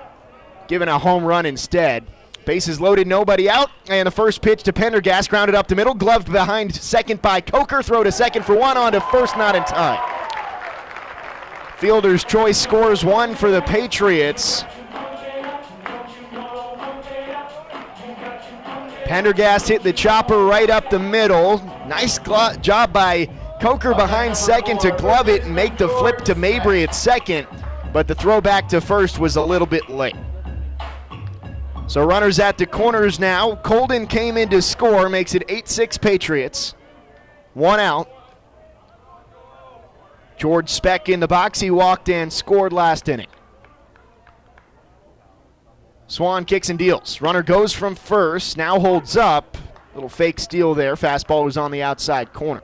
given 0.66 0.88
a 0.88 0.98
home 0.98 1.24
run 1.24 1.44
instead. 1.44 2.06
Bases 2.46 2.80
loaded, 2.80 3.06
nobody 3.06 3.48
out, 3.48 3.70
and 3.88 4.06
the 4.06 4.10
first 4.10 4.42
pitch 4.42 4.62
to 4.64 4.72
Pendergast 4.72 5.30
grounded 5.30 5.54
up 5.54 5.68
the 5.68 5.74
middle, 5.74 5.94
gloved 5.94 6.30
behind 6.30 6.74
second 6.74 7.20
by 7.22 7.40
Coker. 7.40 7.82
Throw 7.82 8.02
to 8.02 8.12
second 8.12 8.44
for 8.44 8.56
one, 8.56 8.76
on 8.76 8.92
to 8.92 9.00
first, 9.00 9.36
not 9.36 9.54
in 9.54 9.64
time. 9.64 10.02
Fielder's 11.78 12.24
choice 12.24 12.58
scores 12.58 13.04
one 13.04 13.34
for 13.34 13.50
the 13.50 13.60
Patriots. 13.62 14.64
Pendergast 19.14 19.68
hit 19.68 19.84
the 19.84 19.92
chopper 19.92 20.44
right 20.44 20.68
up 20.68 20.90
the 20.90 20.98
middle. 20.98 21.58
Nice 21.86 22.18
glo- 22.18 22.56
job 22.56 22.92
by 22.92 23.26
Coker 23.62 23.94
behind 23.94 24.36
second 24.36 24.80
to 24.80 24.90
glove 24.90 25.28
it 25.28 25.44
and 25.44 25.54
make 25.54 25.78
the 25.78 25.86
flip 25.86 26.22
to 26.22 26.34
Mabry 26.34 26.82
at 26.82 26.96
second, 26.96 27.46
but 27.92 28.08
the 28.08 28.16
throw 28.16 28.40
back 28.40 28.66
to 28.70 28.80
first 28.80 29.20
was 29.20 29.36
a 29.36 29.40
little 29.40 29.68
bit 29.68 29.88
late. 29.88 30.16
So 31.86 32.04
runners 32.04 32.40
at 32.40 32.58
the 32.58 32.66
corners 32.66 33.20
now. 33.20 33.54
Colden 33.54 34.08
came 34.08 34.36
in 34.36 34.48
to 34.48 34.60
score, 34.60 35.08
makes 35.08 35.36
it 35.36 35.44
8 35.48 35.68
6 35.68 35.96
Patriots. 35.98 36.74
One 37.52 37.78
out. 37.78 38.08
George 40.36 40.68
Speck 40.68 41.08
in 41.08 41.20
the 41.20 41.28
box. 41.28 41.60
He 41.60 41.70
walked 41.70 42.08
and 42.08 42.32
scored 42.32 42.72
last 42.72 43.08
inning. 43.08 43.28
Swan 46.14 46.44
kicks 46.44 46.68
and 46.68 46.78
deals. 46.78 47.20
Runner 47.20 47.42
goes 47.42 47.72
from 47.72 47.96
first, 47.96 48.56
now 48.56 48.78
holds 48.78 49.16
up. 49.16 49.58
Little 49.96 50.08
fake 50.08 50.38
steal 50.38 50.72
there. 50.72 50.94
Fastball 50.94 51.44
was 51.44 51.56
on 51.56 51.72
the 51.72 51.82
outside 51.82 52.32
corner. 52.32 52.62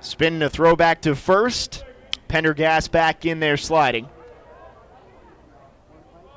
Spin 0.00 0.40
to 0.40 0.50
throw 0.50 0.74
back 0.74 1.02
to 1.02 1.14
first. 1.14 1.84
Pendergast 2.26 2.90
back 2.90 3.24
in 3.24 3.38
there 3.38 3.56
sliding. 3.56 4.08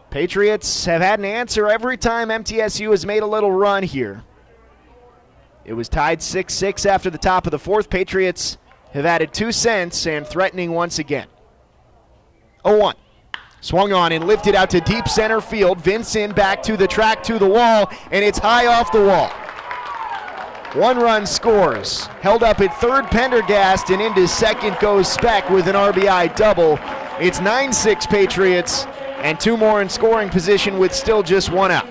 Patriots 0.09 0.85
have 0.85 1.01
had 1.01 1.19
an 1.19 1.25
answer 1.25 1.67
every 1.67 1.97
time 1.97 2.29
MTSU 2.29 2.91
has 2.91 3.05
made 3.05 3.23
a 3.23 3.27
little 3.27 3.51
run 3.51 3.84
here. 3.84 4.23
It 5.65 5.73
was 5.73 5.89
tied 5.89 6.21
6 6.21 6.53
6 6.53 6.85
after 6.85 7.09
the 7.09 7.17
top 7.17 7.45
of 7.45 7.51
the 7.51 7.59
fourth. 7.59 7.89
Patriots 7.89 8.57
have 8.93 9.05
added 9.05 9.34
two 9.34 9.51
cents 9.51 10.07
and 10.07 10.25
threatening 10.25 10.71
once 10.71 10.97
again. 10.97 11.27
0 12.65 12.79
1. 12.79 12.95
Swung 13.59 13.91
on 13.91 14.13
and 14.13 14.25
lifted 14.25 14.55
out 14.55 14.69
to 14.69 14.79
deep 14.79 15.09
center 15.09 15.41
field. 15.41 15.81
Vincent 15.81 16.35
back 16.35 16.63
to 16.63 16.77
the 16.77 16.88
track 16.88 17.21
to 17.23 17.38
the 17.38 17.47
wall, 17.47 17.91
and 18.11 18.23
it's 18.23 18.38
high 18.38 18.67
off 18.67 18.91
the 18.91 19.03
wall. 19.03 19.29
One 20.73 20.97
run 20.97 21.25
scores. 21.25 22.05
Held 22.21 22.43
up 22.43 22.61
at 22.61 22.73
third, 22.79 23.07
Pendergast, 23.07 23.89
and 23.89 24.01
into 24.01 24.27
second 24.27 24.77
goes 24.79 25.11
Speck 25.11 25.49
with 25.49 25.67
an 25.67 25.75
RBI 25.75 26.35
double. 26.35 26.79
It's 27.19 27.41
9 27.41 27.73
6 27.73 28.05
Patriots, 28.07 28.85
and 29.18 29.39
two 29.39 29.57
more 29.57 29.81
in 29.81 29.89
scoring 29.89 30.30
position 30.30 30.77
with 30.77 30.94
still 30.94 31.23
just 31.23 31.52
one 31.52 31.72
out. 31.72 31.85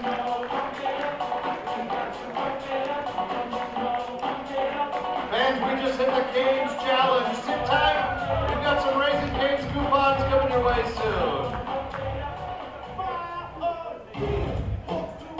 Fans, 5.30 5.60
we 5.60 5.72
just 5.86 5.98
hit 5.98 6.06
the 6.06 6.22
Canes 6.32 6.72
Challenge. 6.82 7.36
Sit 7.38 7.66
tight. 7.66 8.48
We've 8.48 8.62
got 8.62 8.82
some 8.82 8.98
Raising 9.00 9.30
Cane's 9.36 9.64
coupons 9.72 10.22
coming 10.30 10.52
your 10.52 10.64
way 10.64 10.82
soon. 10.94 11.56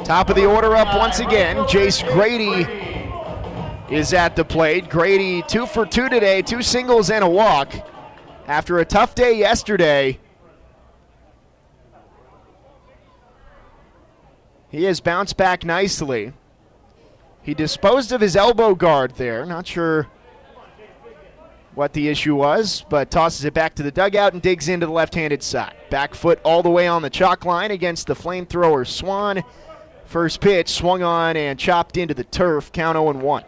Top 0.05 0.29
of 0.29 0.37
the 0.37 0.45
order 0.45 0.77
up 0.77 0.97
once 0.97 1.19
again. 1.21 1.57
Jace 1.67 2.03
Grady 2.13 2.67
is 3.95 4.13
at 4.13 4.37
the 4.37 4.45
plate. 4.45 4.89
Grady, 4.89 5.43
two 5.43 5.67
for 5.67 5.87
two 5.87 6.09
today, 6.09 6.43
two 6.43 6.63
singles 6.63 7.11
and 7.11 7.25
a 7.25 7.29
walk. 7.29 7.73
After 8.47 8.79
a 8.79 8.85
tough 8.85 9.15
day 9.17 9.37
yesterday, 9.37 10.19
he 14.77 14.85
has 14.85 15.01
bounced 15.01 15.39
back 15.39 15.65
nicely. 15.65 16.35
He 17.41 17.55
disposed 17.55 18.13
of 18.13 18.21
his 18.21 18.37
elbow 18.37 18.75
guard 18.75 19.15
there. 19.17 19.47
Not 19.47 19.67
sure 19.67 20.07
what 21.75 21.95
the 21.95 22.09
issue 22.09 22.35
was, 22.35 22.85
but 22.91 23.11
tosses 23.11 23.47
it 23.47 23.55
back 23.55 23.75
to 23.77 23.83
the 23.83 23.91
dugout 23.91 24.35
and 24.35 24.43
digs 24.43 24.69
into 24.69 24.85
the 24.85 24.93
left 24.93 25.15
handed 25.15 25.43
side. 25.43 25.75
Back 25.89 26.15
foot 26.15 26.41
all 26.45 26.63
the 26.63 26.69
way 26.69 26.87
on 26.87 27.01
the 27.01 27.09
chalk 27.09 27.47
line 27.47 27.71
against 27.71 28.07
the 28.07 28.15
flamethrower 28.15 28.87
Swan. 28.87 29.43
First 30.05 30.43
pitch 30.43 30.69
swung 30.69 31.03
on 31.03 31.39
and 31.39 31.59
chopped 31.59 31.97
into 31.97 32.13
the 32.13 32.25
turf. 32.25 32.71
Count 32.71 32.97
0 32.97 33.13
1. 33.13 33.45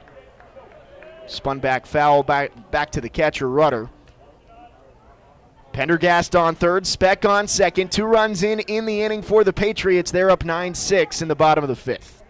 Spun 1.27 1.59
back 1.59 1.85
foul 1.85 2.23
back, 2.23 2.71
back 2.71 2.91
to 2.93 3.03
the 3.03 3.11
catcher 3.11 3.51
Rudder. 3.51 3.91
Pendergast 5.79 6.35
on 6.35 6.57
third, 6.57 6.89
Speck 6.89 7.25
on 7.25 7.47
second. 7.47 7.93
Two 7.93 8.05
runs 8.05 8.43
in 8.43 8.59
in 8.59 8.85
the 8.85 9.03
inning 9.03 9.23
for 9.23 9.45
the 9.45 9.53
Patriots. 9.53 10.11
They're 10.11 10.29
up 10.29 10.45
9 10.45 10.75
6 10.75 11.23
in 11.23 11.29
the 11.29 11.37
bottom 11.37 11.63
of 11.63 11.69
the 11.69 11.77
fifth. 11.77 12.25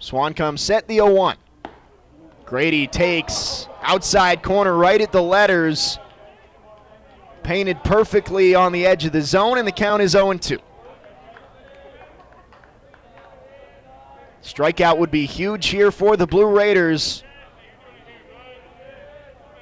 Swan 0.00 0.34
comes 0.34 0.60
set 0.62 0.88
the 0.88 0.96
0 0.96 1.14
1. 1.14 1.36
Grady 2.44 2.88
takes 2.88 3.68
outside 3.82 4.42
corner 4.42 4.74
right 4.74 5.00
at 5.00 5.12
the 5.12 5.22
letters. 5.22 6.00
Painted 7.44 7.84
perfectly 7.84 8.56
on 8.56 8.72
the 8.72 8.84
edge 8.84 9.04
of 9.04 9.12
the 9.12 9.22
zone, 9.22 9.58
and 9.58 9.68
the 9.68 9.70
count 9.70 10.02
is 10.02 10.10
0 10.10 10.32
2. 10.38 10.58
Strikeout 14.42 14.98
would 14.98 15.12
be 15.12 15.24
huge 15.24 15.68
here 15.68 15.92
for 15.92 16.16
the 16.16 16.26
Blue 16.26 16.46
Raiders. 16.46 17.22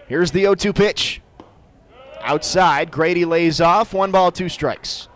Here's 0.08 0.30
the 0.30 0.42
0 0.42 0.54
2 0.54 0.72
pitch. 0.72 1.20
Outside, 2.20 2.90
Grady 2.90 3.24
lays 3.24 3.60
off. 3.60 3.92
One 3.92 4.10
ball, 4.10 4.32
two 4.32 4.48
strikes. 4.48 5.08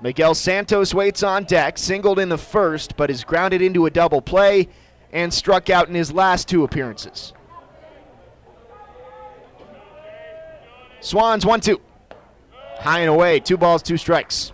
Miguel 0.00 0.34
Santos 0.34 0.94
waits 0.94 1.22
on 1.22 1.44
deck, 1.44 1.76
singled 1.76 2.18
in 2.18 2.28
the 2.28 2.38
first, 2.38 2.96
but 2.96 3.10
is 3.10 3.24
grounded 3.24 3.60
into 3.62 3.86
a 3.86 3.90
double 3.90 4.22
play 4.22 4.68
and 5.12 5.32
struck 5.32 5.70
out 5.70 5.88
in 5.88 5.94
his 5.94 6.12
last 6.12 6.48
two 6.48 6.64
appearances. 6.64 7.32
Swans 11.00 11.44
1 11.44 11.60
2. 11.60 11.80
High 12.80 13.00
and 13.00 13.08
away, 13.08 13.40
two 13.40 13.56
balls, 13.56 13.82
two 13.82 13.96
strikes. 13.96 14.52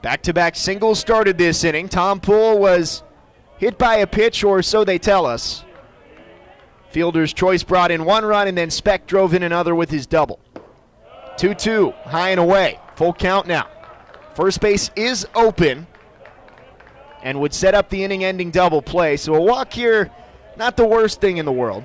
Back 0.00 0.22
to 0.22 0.32
back 0.32 0.56
singles 0.56 0.98
started 0.98 1.38
this 1.38 1.62
inning. 1.64 1.88
Tom 1.88 2.20
Poole 2.20 2.58
was 2.58 3.02
hit 3.62 3.78
by 3.78 3.94
a 3.94 4.06
pitch, 4.08 4.42
or 4.42 4.60
so 4.60 4.82
they 4.82 4.98
tell 4.98 5.24
us. 5.24 5.64
Fielder's 6.90 7.32
choice 7.32 7.62
brought 7.62 7.92
in 7.92 8.04
one 8.04 8.24
run, 8.24 8.48
and 8.48 8.58
then 8.58 8.70
Speck 8.70 9.06
drove 9.06 9.34
in 9.34 9.44
another 9.44 9.72
with 9.72 9.88
his 9.88 10.04
double. 10.04 10.40
2 11.36 11.54
2, 11.54 11.92
high 12.06 12.30
and 12.30 12.40
away. 12.40 12.80
Full 12.96 13.12
count 13.12 13.46
now. 13.46 13.68
First 14.34 14.60
base 14.60 14.90
is 14.96 15.28
open 15.36 15.86
and 17.22 17.38
would 17.38 17.54
set 17.54 17.72
up 17.76 17.88
the 17.88 18.02
inning 18.02 18.24
ending 18.24 18.50
double 18.50 18.82
play. 18.82 19.16
So 19.16 19.36
a 19.36 19.40
walk 19.40 19.72
here, 19.72 20.10
not 20.56 20.76
the 20.76 20.84
worst 20.84 21.20
thing 21.20 21.36
in 21.36 21.44
the 21.44 21.52
world. 21.52 21.84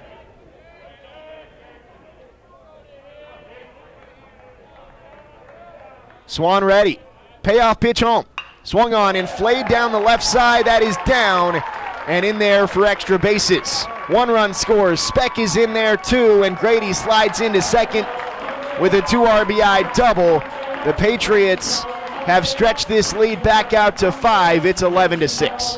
Swan 6.25 6.63
ready. 6.63 6.99
Payoff 7.43 7.79
pitch 7.79 7.99
home. 7.99 8.25
Swung 8.67 8.93
on 8.93 9.15
and 9.15 9.29
flayed 9.29 9.69
down 9.69 9.93
the 9.93 9.99
left 9.99 10.21
side. 10.21 10.65
That 10.65 10.83
is 10.83 10.97
down 11.05 11.63
and 12.05 12.25
in 12.25 12.37
there 12.37 12.67
for 12.67 12.85
extra 12.85 13.17
bases. 13.17 13.85
One 14.09 14.27
run 14.27 14.53
scores. 14.53 14.99
Speck 14.99 15.39
is 15.39 15.55
in 15.55 15.71
there 15.71 15.95
too, 15.95 16.43
and 16.43 16.57
Grady 16.57 16.91
slides 16.91 17.39
into 17.39 17.61
second 17.61 18.05
with 18.81 18.93
a 18.93 19.01
two 19.03 19.21
RBI 19.21 19.93
double. 19.93 20.39
The 20.83 20.93
Patriots 20.97 21.83
have 22.25 22.45
stretched 22.45 22.89
this 22.89 23.13
lead 23.13 23.41
back 23.41 23.71
out 23.71 23.95
to 23.99 24.11
five. 24.11 24.65
It's 24.65 24.81
11 24.81 25.21
to 25.21 25.29
6. 25.29 25.77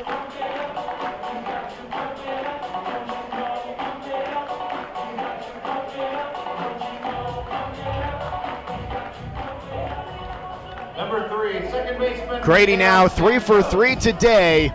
Grady 12.50 12.76
now 12.76 13.08
three 13.08 13.38
for 13.38 13.62
three 13.62 13.96
today, 13.96 14.74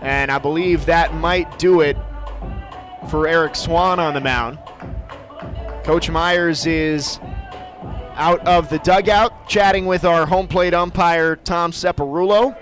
and 0.00 0.32
I 0.32 0.38
believe 0.38 0.86
that 0.86 1.14
might 1.14 1.56
do 1.60 1.80
it 1.80 1.96
for 3.08 3.28
Eric 3.28 3.54
Swan 3.54 4.00
on 4.00 4.14
the 4.14 4.20
mound. 4.20 4.58
Coach 5.84 6.10
Myers 6.10 6.66
is 6.66 7.20
out 8.14 8.44
of 8.48 8.68
the 8.68 8.80
dugout, 8.80 9.48
chatting 9.48 9.86
with 9.86 10.04
our 10.04 10.26
home 10.26 10.48
plate 10.48 10.74
umpire, 10.74 11.36
Tom 11.36 11.70
Separulo. 11.70 12.58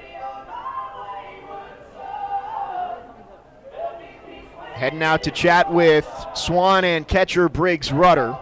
Heading 4.74 5.02
out 5.02 5.22
to 5.22 5.30
chat 5.30 5.72
with 5.72 6.06
Swan 6.34 6.84
and 6.84 7.08
catcher 7.08 7.48
Briggs 7.48 7.90
Rudder. 7.90 8.38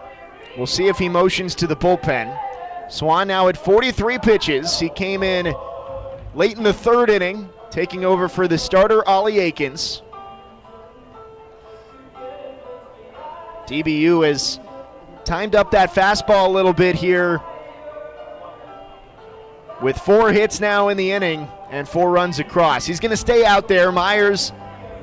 We'll 0.57 0.67
see 0.67 0.87
if 0.87 0.97
he 0.97 1.07
motions 1.07 1.55
to 1.55 1.67
the 1.67 1.77
bullpen. 1.77 2.37
Swan 2.89 3.29
now 3.29 3.47
at 3.47 3.55
43 3.55 4.17
pitches. 4.17 4.77
He 4.77 4.89
came 4.89 5.23
in 5.23 5.55
late 6.39 6.55
in 6.55 6.63
the 6.63 6.71
third 6.71 7.09
inning, 7.09 7.49
taking 7.69 8.05
over 8.05 8.29
for 8.29 8.47
the 8.47 8.57
starter, 8.57 9.05
Ollie 9.05 9.39
Aikens. 9.39 10.01
DBU 13.67 14.25
has 14.25 14.57
timed 15.25 15.53
up 15.53 15.71
that 15.71 15.93
fastball 15.93 16.47
a 16.47 16.49
little 16.49 16.71
bit 16.71 16.95
here 16.95 17.41
with 19.81 19.97
four 19.97 20.31
hits 20.31 20.61
now 20.61 20.87
in 20.87 20.95
the 20.95 21.11
inning 21.11 21.45
and 21.71 21.87
four 21.87 22.09
runs 22.09 22.39
across. 22.39 22.85
He's 22.85 23.01
going 23.01 23.11
to 23.11 23.17
stay 23.17 23.43
out 23.43 23.67
there. 23.67 23.91
Myers 23.91 24.53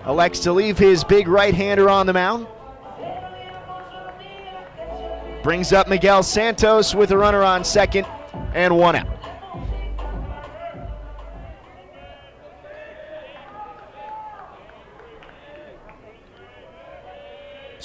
elects 0.06 0.40
to 0.40 0.54
leave 0.54 0.78
his 0.78 1.04
big 1.04 1.28
right 1.28 1.54
hander 1.54 1.90
on 1.90 2.06
the 2.06 2.14
mound. 2.14 2.46
Brings 5.42 5.74
up 5.74 5.86
Miguel 5.86 6.22
Santos 6.22 6.94
with 6.94 7.10
a 7.10 7.18
runner 7.18 7.42
on 7.42 7.62
second 7.62 8.06
and 8.54 8.78
one 8.78 8.96
out. 8.96 9.25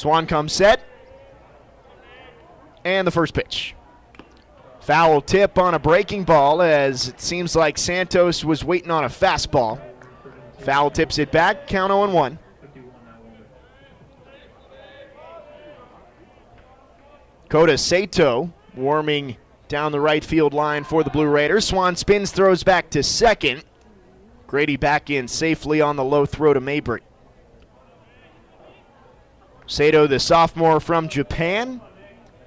Swan 0.01 0.25
comes 0.25 0.51
set. 0.51 0.81
And 2.83 3.05
the 3.05 3.11
first 3.11 3.35
pitch. 3.35 3.75
Foul 4.79 5.21
tip 5.21 5.59
on 5.59 5.75
a 5.75 5.79
breaking 5.79 6.23
ball 6.23 6.63
as 6.63 7.09
it 7.09 7.21
seems 7.21 7.55
like 7.55 7.77
Santos 7.77 8.43
was 8.43 8.63
waiting 8.63 8.89
on 8.89 9.03
a 9.03 9.09
fastball. 9.09 9.79
Foul 10.57 10.89
tips 10.89 11.19
it 11.19 11.31
back, 11.31 11.67
count 11.67 11.91
0 11.91 12.09
1. 12.09 12.39
Kota 17.47 17.77
Sato 17.77 18.51
warming 18.73 19.37
down 19.67 19.91
the 19.91 19.99
right 19.99 20.25
field 20.25 20.55
line 20.55 20.83
for 20.83 21.03
the 21.03 21.11
Blue 21.11 21.27
Raiders. 21.27 21.67
Swan 21.67 21.95
spins, 21.95 22.31
throws 22.31 22.63
back 22.63 22.89
to 22.89 23.03
second. 23.03 23.63
Grady 24.47 24.77
back 24.77 25.11
in 25.11 25.27
safely 25.27 25.79
on 25.79 25.95
the 25.95 26.03
low 26.03 26.25
throw 26.25 26.55
to 26.55 26.59
Mabry. 26.59 27.01
Sato, 29.72 30.06
the 30.06 30.19
sophomore 30.19 30.81
from 30.81 31.07
Japan, 31.07 31.80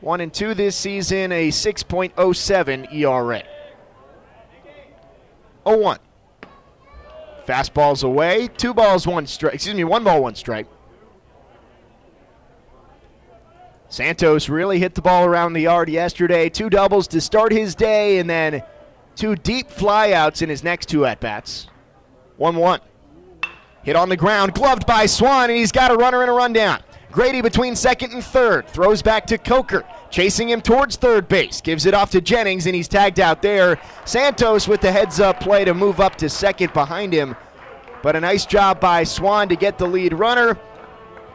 one 0.02 0.20
and 0.20 0.30
two 0.30 0.52
this 0.52 0.76
season, 0.76 1.32
a 1.32 1.48
6.07 1.48 2.92
ERA. 2.92 3.42
0 5.66 5.78
1. 5.78 5.98
Fastballs 7.46 8.04
away, 8.04 8.48
two 8.58 8.74
balls, 8.74 9.06
one 9.06 9.26
strike. 9.26 9.54
Excuse 9.54 9.74
me, 9.74 9.84
one 9.84 10.04
ball, 10.04 10.22
one 10.22 10.34
strike. 10.34 10.66
Santos 13.88 14.50
really 14.50 14.78
hit 14.78 14.94
the 14.94 15.00
ball 15.00 15.24
around 15.24 15.54
the 15.54 15.60
yard 15.60 15.88
yesterday. 15.88 16.50
Two 16.50 16.68
doubles 16.68 17.08
to 17.08 17.22
start 17.22 17.52
his 17.52 17.74
day, 17.74 18.18
and 18.18 18.28
then 18.28 18.62
two 19.16 19.34
deep 19.34 19.70
flyouts 19.70 20.42
in 20.42 20.50
his 20.50 20.62
next 20.62 20.90
two 20.90 21.06
at 21.06 21.20
bats. 21.20 21.68
1 22.36 22.54
1. 22.54 22.80
Hit 23.82 23.96
on 23.96 24.10
the 24.10 24.16
ground, 24.18 24.52
gloved 24.52 24.84
by 24.84 25.06
Swan, 25.06 25.48
and 25.48 25.58
he's 25.58 25.72
got 25.72 25.90
a 25.90 25.94
runner 25.94 26.20
and 26.20 26.30
a 26.30 26.34
rundown. 26.34 26.82
Grady 27.14 27.42
between 27.42 27.76
second 27.76 28.12
and 28.12 28.24
third. 28.24 28.66
Throws 28.68 29.00
back 29.00 29.24
to 29.26 29.38
Coker. 29.38 29.84
Chasing 30.10 30.50
him 30.50 30.60
towards 30.60 30.96
third 30.96 31.28
base. 31.28 31.60
Gives 31.60 31.86
it 31.86 31.94
off 31.94 32.10
to 32.10 32.20
Jennings, 32.20 32.66
and 32.66 32.74
he's 32.74 32.88
tagged 32.88 33.20
out 33.20 33.40
there. 33.40 33.80
Santos 34.04 34.66
with 34.66 34.80
the 34.80 34.90
heads 34.90 35.20
up 35.20 35.38
play 35.38 35.64
to 35.64 35.74
move 35.74 36.00
up 36.00 36.16
to 36.16 36.28
second 36.28 36.72
behind 36.72 37.12
him. 37.12 37.36
But 38.02 38.16
a 38.16 38.20
nice 38.20 38.44
job 38.46 38.80
by 38.80 39.04
Swan 39.04 39.48
to 39.48 39.54
get 39.54 39.78
the 39.78 39.86
lead 39.86 40.12
runner. 40.12 40.58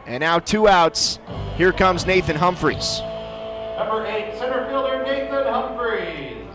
And 0.06 0.20
now 0.20 0.38
two 0.38 0.68
outs. 0.68 1.18
Here 1.56 1.72
comes 1.72 2.04
Nathan 2.04 2.36
Humphreys. 2.36 3.00
Number 3.78 4.04
eight, 4.04 4.38
center 4.38 4.68
fielder 4.68 5.02
Nathan 5.02 5.46
Humphreys. 5.46 6.46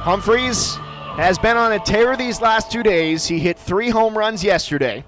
Humphreys 0.00 0.78
has 1.16 1.38
been 1.38 1.56
on 1.56 1.72
a 1.72 1.78
tear 1.78 2.14
these 2.14 2.42
last 2.42 2.70
two 2.70 2.82
days. 2.82 3.26
He 3.26 3.38
hit 3.38 3.58
three 3.58 3.88
home 3.88 4.16
runs 4.16 4.44
yesterday. 4.44 5.02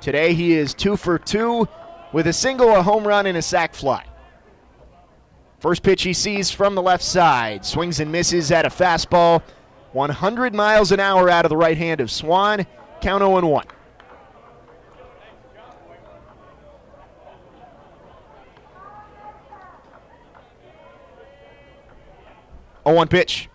Today 0.00 0.34
he 0.34 0.54
is 0.54 0.74
two 0.74 0.96
for 0.96 1.18
two 1.18 1.68
with 2.12 2.26
a 2.26 2.32
single, 2.32 2.74
a 2.74 2.82
home 2.82 3.06
run, 3.06 3.26
and 3.26 3.38
a 3.38 3.42
sac 3.42 3.74
fly. 3.74 4.04
First 5.60 5.82
pitch 5.82 6.02
he 6.02 6.14
sees 6.14 6.50
from 6.50 6.74
the 6.74 6.82
left 6.82 7.04
side. 7.04 7.64
Swings 7.64 8.00
and 8.00 8.10
misses 8.10 8.50
at 8.50 8.64
a 8.64 8.70
fastball. 8.70 9.42
100 9.92 10.54
miles 10.54 10.90
an 10.90 10.98
hour 10.98 11.28
out 11.28 11.44
of 11.44 11.50
the 11.50 11.56
right 11.56 11.76
hand 11.76 12.00
of 12.00 12.10
Swan. 12.10 12.66
Count 13.00 13.20
0 13.20 13.46
1. 13.46 13.64
Oh, 22.86 22.94
one 22.94 23.08
pitch. 23.08 23.49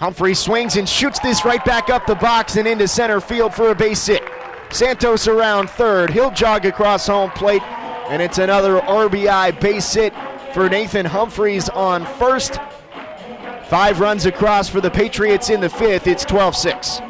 Humphrey 0.00 0.34
swings 0.34 0.76
and 0.76 0.88
shoots 0.88 1.18
this 1.18 1.44
right 1.44 1.64
back 1.64 1.90
up 1.90 2.06
the 2.06 2.14
box 2.14 2.56
and 2.56 2.68
into 2.68 2.86
center 2.86 3.20
field 3.20 3.52
for 3.52 3.70
a 3.70 3.74
base 3.74 4.06
hit. 4.06 4.22
Santos 4.70 5.26
around 5.26 5.68
third. 5.68 6.10
He'll 6.10 6.30
jog 6.30 6.66
across 6.66 7.08
home 7.08 7.30
plate, 7.30 7.62
and 8.08 8.22
it's 8.22 8.38
another 8.38 8.80
RBI 8.80 9.60
base 9.60 9.92
hit 9.92 10.14
for 10.54 10.68
Nathan 10.68 11.04
Humphreys 11.04 11.68
on 11.70 12.06
first. 12.16 12.60
Five 13.68 13.98
runs 13.98 14.24
across 14.24 14.68
for 14.68 14.80
the 14.80 14.90
Patriots 14.90 15.50
in 15.50 15.60
the 15.60 15.68
fifth. 15.68 16.06
It's 16.06 16.24
12 16.24 16.54
6. 16.54 17.00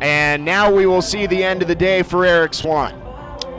And 0.00 0.44
now 0.44 0.72
we 0.72 0.86
will 0.86 1.02
see 1.02 1.26
the 1.26 1.42
end 1.42 1.62
of 1.62 1.68
the 1.68 1.74
day 1.74 2.02
for 2.02 2.24
Eric 2.24 2.54
Swan. 2.54 3.09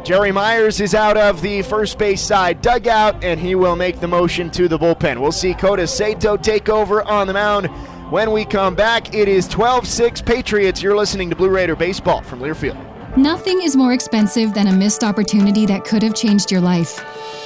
Jerry 0.04 0.32
Myers 0.32 0.82
is 0.82 0.96
out 0.96 1.16
of 1.16 1.42
the 1.42 1.62
first 1.62 2.00
base 2.00 2.22
side 2.22 2.62
dugout, 2.62 3.24
and 3.24 3.40
he 3.40 3.54
will 3.54 3.76
make 3.76 4.00
the 4.00 4.08
motion 4.08 4.50
to 4.52 4.68
the 4.68 4.78
bullpen. 4.78 5.22
We'll 5.22 5.32
see 5.32 5.54
Kota 5.54 5.86
Sato 5.86 6.38
take 6.38 6.70
over 6.70 7.04
on 7.04 7.28
the 7.28 7.34
mound 7.34 7.68
when 8.10 8.32
we 8.32 8.44
come 8.44 8.74
back. 8.74 9.14
It 9.14 9.28
is 9.28 9.48
12 9.48 9.86
6 9.88 10.22
Patriots. 10.24 10.82
You're 10.82 10.98
listening 10.98 11.30
to 11.30 11.36
Blue 11.36 11.50
Raider 11.50 11.76
Baseball 11.76 12.24
from 12.24 12.40
Learfield. 12.40 12.78
Nothing 13.16 13.62
is 13.62 13.76
more 13.76 13.94
expensive 13.94 14.56
than 14.56 14.68
a 14.68 14.74
missed 14.74 15.04
opportunity 15.04 15.68
that 15.68 15.86
could 15.86 16.02
have 16.02 16.16
changed 16.16 16.52
your 16.52 16.62
life. 16.62 17.06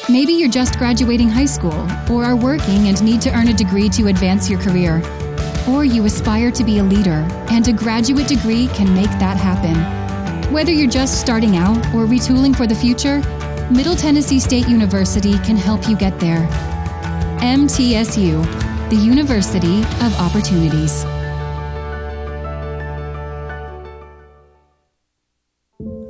Maybe 0.09 0.31
you're 0.33 0.47
just 0.47 0.77
graduating 0.77 1.27
high 1.27 1.45
school, 1.45 1.87
or 2.09 2.23
are 2.23 2.37
working 2.37 2.87
and 2.87 3.03
need 3.03 3.19
to 3.21 3.35
earn 3.35 3.49
a 3.49 3.53
degree 3.53 3.89
to 3.89 4.07
advance 4.07 4.49
your 4.49 4.61
career. 4.61 5.01
Or 5.67 5.83
you 5.83 6.05
aspire 6.05 6.51
to 6.51 6.63
be 6.63 6.77
a 6.77 6.83
leader, 6.83 7.27
and 7.49 7.67
a 7.67 7.73
graduate 7.73 8.27
degree 8.27 8.67
can 8.67 8.93
make 8.93 9.09
that 9.19 9.35
happen. 9.37 10.04
Whether 10.51 10.71
you're 10.71 10.89
just 10.89 11.19
starting 11.19 11.57
out 11.57 11.77
or 11.87 12.05
retooling 12.05 12.55
for 12.55 12.67
the 12.67 12.75
future, 12.75 13.19
Middle 13.71 13.95
Tennessee 13.95 14.39
State 14.39 14.67
University 14.67 15.39
can 15.39 15.57
help 15.57 15.89
you 15.89 15.97
get 15.97 16.19
there. 16.19 16.47
MTSU, 17.41 18.89
the 18.89 18.95
University 18.95 19.79
of 19.79 20.13
Opportunities. 20.19 21.03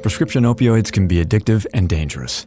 Prescription 0.02 0.44
opioids 0.44 0.92
can 0.92 1.08
be 1.08 1.24
addictive 1.24 1.66
and 1.74 1.88
dangerous. 1.88 2.46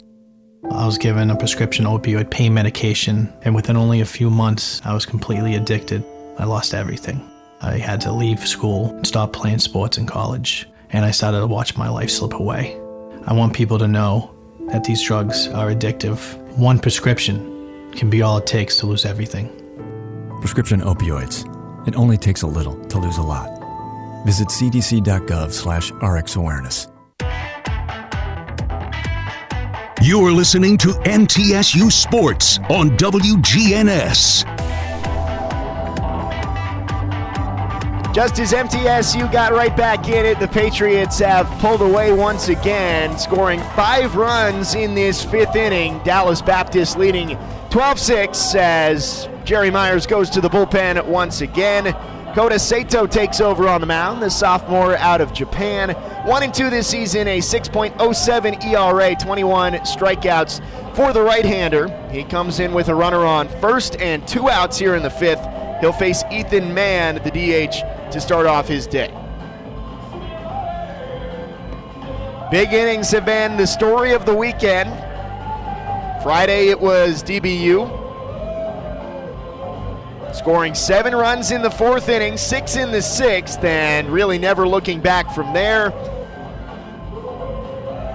I 0.71 0.85
was 0.85 0.99
given 0.99 1.31
a 1.31 1.37
prescription 1.37 1.87
opioid 1.87 2.31
pain 2.31 2.53
medication, 2.53 3.33
and 3.43 3.55
within 3.55 3.77
only 3.77 4.03
a 4.03 4.07
few 4.07 4.29
months, 4.29 4.83
I 4.85 4.93
was 4.93 5.07
completely 5.07 5.55
addicted. 5.55 6.05
I 6.39 6.45
lost 6.45 6.75
everything. 6.75 7.27
I 7.63 7.79
had 7.79 8.01
to 8.03 8.13
leave 8.13 8.47
school 8.47 8.91
and 8.91 9.07
stop 9.07 9.33
playing 9.33 9.59
sports 9.59 9.99
in 9.99 10.07
college, 10.07 10.69
and 10.91 11.05
I 11.05 11.11
started 11.11 11.41
to 11.41 11.47
watch 11.47 11.77
my 11.77 11.89
life 11.89 12.11
slip 12.11 12.35
away. 12.35 12.79
I 13.27 13.33
want 13.33 13.55
people 13.55 13.79
to 13.79 13.89
know 13.89 14.35
that 14.73 14.85
these 14.85 15.03
drugs 15.03 15.49
are 15.49 15.71
addictive. 15.73 16.37
One 16.57 16.79
prescription 16.79 17.93
can 17.93 18.11
be 18.11 18.23
all 18.23 18.39
it 18.39 18.47
takes 18.47 18.77
to 18.79 18.87
lose 18.87 19.05
everything. 19.05 19.49
Prescription 20.41 20.81
opioids. 20.81 21.47
It 21.87 21.97
only 21.97 22.17
takes 22.17 22.43
a 22.43 22.47
little 22.47 22.83
to 22.87 22.99
lose 22.99 23.19
a 23.19 23.23
lot. 23.23 23.49
Visit 24.25 24.49
cdc.gov 24.49 25.53
slash 25.53 25.91
rxawareness. 25.93 26.93
You're 30.01 30.31
listening 30.31 30.79
to 30.79 30.89
MTSU 30.89 31.91
Sports 31.91 32.59
on 32.71 32.91
WGNS. 32.99 34.68
Just 38.19 38.41
as 38.41 38.53
MTSU 38.53 39.31
got 39.31 39.53
right 39.53 39.77
back 39.77 40.09
in 40.09 40.27
it, 40.27 40.41
the 40.41 40.49
Patriots 40.49 41.21
have 41.21 41.47
pulled 41.61 41.83
away 41.83 42.13
once 42.13 42.49
again, 42.49 43.17
scoring 43.17 43.61
five 43.77 44.17
runs 44.17 44.75
in 44.75 44.97
this 44.97 45.25
fifth 45.25 45.55
inning. 45.55 46.01
Dallas 46.03 46.43
Baptist 46.43 46.99
leading 46.99 47.39
12 47.71 47.97
6 47.97 48.55
as 48.57 49.29
Jerry 49.45 49.71
Myers 49.71 50.05
goes 50.05 50.31
to 50.31 50.41
the 50.41 50.49
bullpen 50.49 51.07
once 51.07 51.43
again. 51.43 51.95
Kota 52.35 52.59
Sato 52.59 53.07
takes 53.07 53.41
over 53.41 53.69
on 53.69 53.81
the 53.81 53.87
mound, 53.87 54.21
the 54.21 54.31
sophomore 54.31 54.97
out 54.97 55.21
of 55.21 55.33
Japan. 55.33 55.91
1 56.27 56.43
and 56.43 56.53
2 56.53 56.71
this 56.71 56.89
season, 56.89 57.29
a 57.29 57.39
6.07 57.39 58.65
ERA, 58.65 59.15
21 59.15 59.75
strikeouts 59.75 60.97
for 60.97 61.13
the 61.13 61.23
right 61.23 61.45
hander. 61.45 61.87
He 62.11 62.25
comes 62.25 62.59
in 62.59 62.75
with 62.75 62.89
a 62.89 62.95
runner 62.97 63.25
on 63.25 63.49
first 63.61 63.95
and 64.01 64.27
two 64.27 64.51
outs 64.51 64.77
here 64.77 64.97
in 64.97 65.05
the 65.05 65.11
fifth. 65.11 65.47
He'll 65.81 65.93
face 65.93 66.25
Ethan 66.33 66.75
Mann, 66.75 67.21
the 67.23 67.31
DH, 67.31 67.77
to 68.11 68.21
start 68.21 68.47
off 68.47 68.69
his 68.69 68.87
day. 68.87 69.09
Big 72.51 72.73
innings 72.73 73.11
have 73.11 73.27
been 73.27 73.57
the 73.57 73.67
story 73.67 74.13
of 74.15 74.25
the 74.25 74.35
weekend. 74.35 74.91
Friday 76.23 76.69
it 76.69 76.81
was 76.81 77.23
DBU. 77.23 78.07
Scoring 80.35 80.75
seven 80.75 81.15
runs 81.15 81.51
in 81.51 81.63
the 81.63 81.71
fourth 81.71 82.09
inning, 82.09 82.37
six 82.37 82.77
in 82.77 82.91
the 82.91 83.03
sixth, 83.03 83.63
and 83.65 84.09
really 84.09 84.39
never 84.39 84.67
looking 84.67 85.01
back 85.01 85.31
from 85.35 85.53
there. 85.53 85.91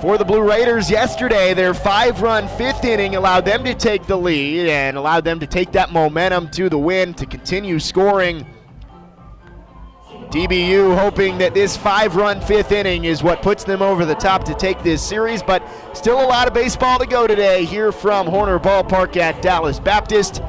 For 0.01 0.17
the 0.17 0.25
Blue 0.25 0.41
Raiders 0.41 0.89
yesterday, 0.91 1.53
their 1.53 1.73
five 1.73 2.21
run 2.21 2.47
fifth 2.57 2.83
inning 2.83 3.15
allowed 3.15 3.45
them 3.45 3.63
to 3.63 3.73
take 3.73 4.05
the 4.05 4.17
lead 4.17 4.67
and 4.67 4.97
allowed 4.97 5.23
them 5.23 5.39
to 5.39 5.47
take 5.47 5.71
that 5.71 5.91
momentum 5.91 6.49
to 6.51 6.69
the 6.69 6.77
win 6.77 7.13
to 7.13 7.25
continue 7.25 7.79
scoring. 7.79 8.45
DBU 10.33 10.97
hoping 10.97 11.37
that 11.37 11.53
this 11.53 11.77
five 11.77 12.15
run 12.15 12.41
fifth 12.41 12.71
inning 12.71 13.05
is 13.05 13.21
what 13.21 13.43
puts 13.43 13.63
them 13.63 13.83
over 13.83 14.03
the 14.03 14.15
top 14.15 14.43
to 14.45 14.55
take 14.55 14.81
this 14.81 14.99
series, 14.99 15.43
but 15.43 15.61
still 15.93 16.19
a 16.19 16.25
lot 16.25 16.47
of 16.47 16.55
baseball 16.55 16.97
to 16.97 17.05
go 17.05 17.27
today 17.27 17.65
here 17.65 17.91
from 17.91 18.25
Horner 18.25 18.57
Ballpark 18.57 19.15
at 19.15 19.43
Dallas 19.43 19.79
Baptist. 19.79 20.41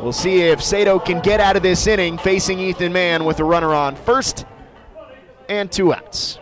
We'll 0.00 0.10
see 0.10 0.40
if 0.40 0.60
Sato 0.60 0.98
can 0.98 1.20
get 1.20 1.38
out 1.38 1.54
of 1.54 1.62
this 1.62 1.86
inning 1.86 2.18
facing 2.18 2.58
Ethan 2.58 2.92
Mann 2.92 3.24
with 3.24 3.38
a 3.38 3.44
runner 3.44 3.72
on 3.72 3.94
first 3.94 4.44
and 5.48 5.70
two 5.70 5.94
outs. 5.94 6.40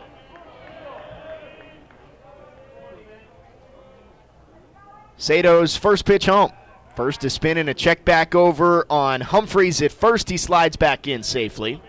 Sato's 5.18 5.76
first 5.76 6.06
pitch 6.06 6.24
home. 6.24 6.52
First 7.00 7.22
to 7.22 7.30
spin 7.30 7.56
and 7.56 7.66
a 7.70 7.72
check 7.72 8.04
back 8.04 8.34
over 8.34 8.84
on 8.90 9.22
Humphreys 9.22 9.80
at 9.80 9.90
first. 9.90 10.28
He 10.28 10.36
slides 10.36 10.76
back 10.76 11.08
in 11.08 11.22
safely. 11.22 11.80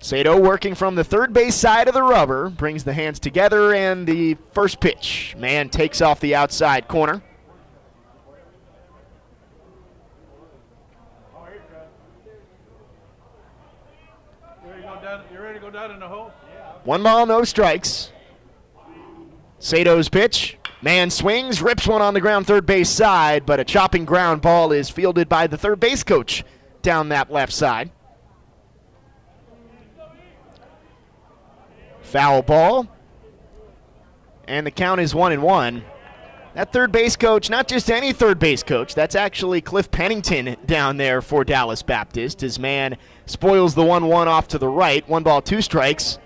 Sato 0.00 0.36
working 0.36 0.74
from 0.74 0.96
the 0.96 1.04
third 1.04 1.32
base 1.32 1.54
side 1.54 1.86
of 1.86 1.94
the 1.94 2.02
rubber, 2.02 2.50
brings 2.50 2.82
the 2.82 2.92
hands 2.92 3.20
together, 3.20 3.72
and 3.72 4.04
the 4.04 4.36
first 4.50 4.80
pitch. 4.80 5.36
Mann 5.38 5.68
takes 5.68 6.02
off 6.02 6.18
the 6.18 6.34
outside 6.34 6.88
corner. 6.88 7.22
You 15.32 15.38
ready 15.38 15.60
to 15.60 15.64
go 15.64 15.70
down 15.70 15.92
in 15.92 16.00
the 16.00 16.08
hole? 16.08 16.32
One 16.82 17.04
ball, 17.04 17.26
no 17.26 17.44
strikes. 17.44 18.10
Sato's 19.58 20.08
pitch. 20.08 20.56
Mann 20.80 21.10
swings, 21.10 21.60
rips 21.60 21.88
one 21.88 22.02
on 22.02 22.14
the 22.14 22.20
ground 22.20 22.46
third 22.46 22.64
base 22.64 22.88
side, 22.88 23.44
but 23.44 23.58
a 23.58 23.64
chopping 23.64 24.04
ground 24.04 24.40
ball 24.40 24.70
is 24.70 24.88
fielded 24.88 25.28
by 25.28 25.48
the 25.48 25.58
third 25.58 25.80
base 25.80 26.04
coach 26.04 26.44
down 26.82 27.08
that 27.08 27.32
left 27.32 27.52
side. 27.52 27.90
Foul 32.02 32.42
ball. 32.42 32.88
And 34.46 34.66
the 34.66 34.70
count 34.70 35.00
is 35.00 35.14
one 35.14 35.32
and 35.32 35.42
one. 35.42 35.84
That 36.54 36.72
third 36.72 36.90
base 36.90 37.16
coach, 37.16 37.50
not 37.50 37.68
just 37.68 37.90
any 37.90 38.12
third 38.12 38.38
base 38.38 38.62
coach, 38.62 38.94
that's 38.94 39.14
actually 39.14 39.60
Cliff 39.60 39.90
Pennington 39.90 40.56
down 40.64 40.96
there 40.96 41.20
for 41.20 41.44
Dallas 41.44 41.82
Baptist. 41.82 42.40
His 42.40 42.58
man 42.58 42.96
spoils 43.26 43.74
the 43.74 43.84
1 43.84 44.06
1 44.06 44.28
off 44.28 44.48
to 44.48 44.58
the 44.58 44.68
right. 44.68 45.06
One 45.08 45.22
ball, 45.22 45.42
two 45.42 45.60
strikes. 45.60 46.18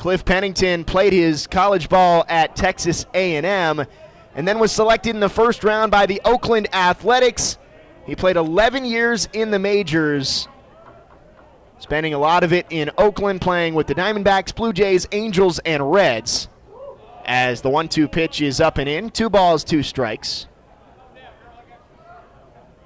Cliff 0.00 0.24
Pennington 0.24 0.82
played 0.82 1.12
his 1.12 1.46
college 1.46 1.90
ball 1.90 2.24
at 2.26 2.56
Texas 2.56 3.04
A&M 3.12 3.84
and 4.34 4.48
then 4.48 4.58
was 4.58 4.72
selected 4.72 5.10
in 5.10 5.20
the 5.20 5.28
first 5.28 5.62
round 5.62 5.90
by 5.90 6.06
the 6.06 6.22
Oakland 6.24 6.74
Athletics. 6.74 7.58
He 8.06 8.16
played 8.16 8.36
11 8.36 8.86
years 8.86 9.28
in 9.34 9.50
the 9.50 9.58
majors, 9.58 10.48
spending 11.80 12.14
a 12.14 12.18
lot 12.18 12.44
of 12.44 12.54
it 12.54 12.64
in 12.70 12.90
Oakland 12.96 13.42
playing 13.42 13.74
with 13.74 13.88
the 13.88 13.94
Diamondbacks, 13.94 14.54
Blue 14.54 14.72
Jays, 14.72 15.06
Angels, 15.12 15.58
and 15.66 15.92
Reds. 15.92 16.48
As 17.26 17.60
the 17.60 17.68
1-2 17.68 18.10
pitch 18.10 18.40
is 18.40 18.58
up 18.58 18.78
and 18.78 18.88
in, 18.88 19.10
two 19.10 19.28
balls, 19.28 19.64
two 19.64 19.82
strikes. 19.82 20.46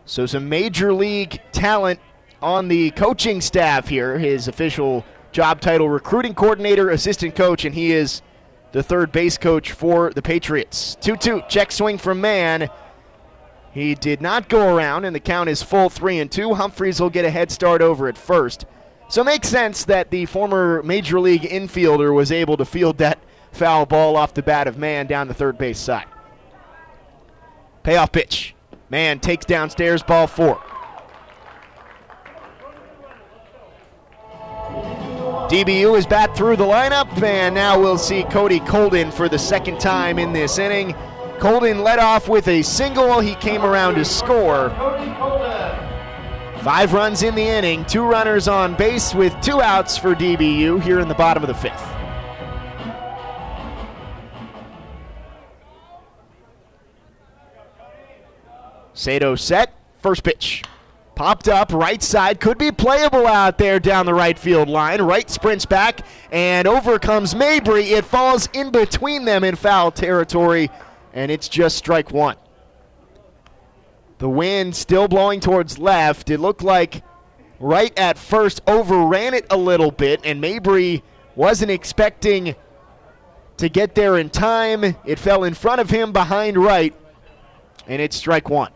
So 0.05 0.27
some 0.27 0.49
major 0.49 0.93
league 0.93 1.41
talent 1.53 2.01
on 2.43 2.67
the 2.67 2.91
coaching 2.91 3.41
staff 3.41 3.87
here. 3.87 4.19
His 4.19 4.49
official 4.49 5.05
job 5.35 5.61
title 5.61 5.89
recruiting 5.89 6.33
coordinator, 6.33 6.89
assistant 6.89 7.35
coach, 7.35 7.65
and 7.65 7.75
he 7.75 7.93
is 7.93 8.23
the 8.71 8.83
third 8.83 9.11
base 9.11 9.37
coach 9.37 9.73
for 9.73 10.11
the 10.11 10.23
Patriots. 10.23 10.97
2 11.01 11.17
2, 11.17 11.43
check 11.49 11.73
swing 11.73 11.99
from 11.99 12.21
Mann. 12.21 12.71
He 13.73 13.97
did 13.97 14.23
not 14.23 14.49
go 14.49 14.75
around, 14.75 15.05
and 15.05 15.15
the 15.15 15.21
count 15.21 15.51
is 15.51 15.61
full 15.61 15.91
3 15.91 16.21
and 16.21 16.31
2. 16.31 16.55
Humphreys 16.55 17.01
will 17.01 17.11
get 17.11 17.25
a 17.25 17.31
head 17.31 17.51
start 17.51 17.83
over 17.83 18.07
at 18.07 18.17
first. 18.17 18.65
So 19.09 19.23
it 19.23 19.25
makes 19.25 19.49
sense 19.49 19.85
that 19.85 20.11
the 20.11 20.27
former 20.27 20.83
Major 20.85 21.19
League 21.19 21.43
infielder 21.43 22.15
was 22.15 22.31
able 22.31 22.57
to 22.57 22.65
field 22.65 22.99
that 22.99 23.19
foul 23.51 23.87
ball 23.87 24.17
off 24.17 24.35
the 24.35 24.43
bat 24.43 24.69
of 24.69 24.79
Mann 24.79 25.09
down 25.09 25.27
the 25.27 25.35
third 25.35 25.59
base 25.59 25.81
side. 25.81 26.07
Payoff 27.83 28.13
pitch. 28.13 28.55
Mann 28.89 29.19
takes 29.19 29.45
downstairs, 29.45 30.05
ball 30.05 30.29
four. 30.29 30.63
DBU 35.49 35.99
is 35.99 36.07
back 36.07 36.35
through 36.35 36.57
the 36.57 36.65
lineup, 36.65 37.23
and 37.23 37.55
now 37.55 37.79
we'll 37.79 37.99
see 37.99 38.25
Cody 38.25 38.61
Colden 38.61 39.11
for 39.11 39.29
the 39.29 39.39
second 39.39 39.79
time 39.79 40.19
in 40.19 40.33
this 40.33 40.59
inning. 40.59 40.95
Colden 41.39 41.83
led 41.83 41.99
off 41.99 42.29
with 42.29 42.49
a 42.49 42.63
single. 42.63 43.21
He 43.21 43.35
came 43.35 43.63
around 43.63 43.97
to 43.97 44.07
score. 44.07 44.71
Five 46.63 46.95
runs 46.95 47.23
in 47.23 47.35
the 47.35 47.43
inning, 47.43 47.85
two 47.85 48.05
runners 48.05 48.49
on 48.49 48.75
base 48.75 49.15
with 49.15 49.39
two 49.43 49.61
outs 49.61 49.99
for 49.99 50.15
DBU 50.15 50.83
here 50.83 50.99
in 50.99 51.09
the 51.09 51.15
bottom 51.15 51.43
of 51.43 51.49
the 51.49 51.55
fifth. 51.55 51.85
Sato 58.95 59.35
set, 59.35 59.75
first 60.01 60.23
pitch. 60.23 60.63
Popped 61.15 61.47
up, 61.47 61.73
right 61.73 62.03
side, 62.03 62.41
could 62.41 62.59
be 62.59 62.73
playable 62.73 63.27
out 63.27 63.57
there 63.57 63.79
down 63.79 64.05
the 64.07 64.15
Wright 64.15 64.37
field 64.37 64.69
line. 64.69 65.01
Wright 65.01 65.31
sprints 65.31 65.65
back, 65.65 66.01
and 66.33 66.67
over 66.67 66.99
comes 66.99 67.37
Mabry. 67.37 67.85
It 67.85 68.05
falls 68.05 68.49
in 68.53 68.71
between 68.71 69.25
them 69.25 69.45
in 69.45 69.55
foul 69.55 69.93
territory, 69.93 70.71
and 71.13 71.31
it's 71.31 71.49
just 71.49 71.77
strike 71.77 72.11
one. 72.11 72.37
The 74.19 74.29
wind 74.29 74.75
still 74.75 75.07
blowing 75.07 75.39
towards 75.39 75.79
left. 75.79 76.31
It 76.31 76.41
looked 76.41 76.63
like 76.63 77.05
Wright 77.61 77.97
at 77.97 78.19
first 78.19 78.61
overran 78.67 79.35
it 79.35 79.47
a 79.51 79.57
little 79.57 79.93
bit, 79.93 80.21
and 80.25 80.41
Mabry 80.41 81.05
wasn't 81.37 81.71
expecting 81.71 82.57
to 83.57 83.69
get 83.69 83.95
there 83.95 84.19
in 84.19 84.31
time. 84.31 84.97
It 85.05 85.21
fell 85.21 85.45
in 85.45 85.55
front 85.55 85.81
of 85.81 85.91
him 85.91 86.13
behind 86.13 86.57
right, 86.57 86.93
and 87.87 88.03
it's 88.03 88.17
strike 88.17 88.51
one. 88.51 88.73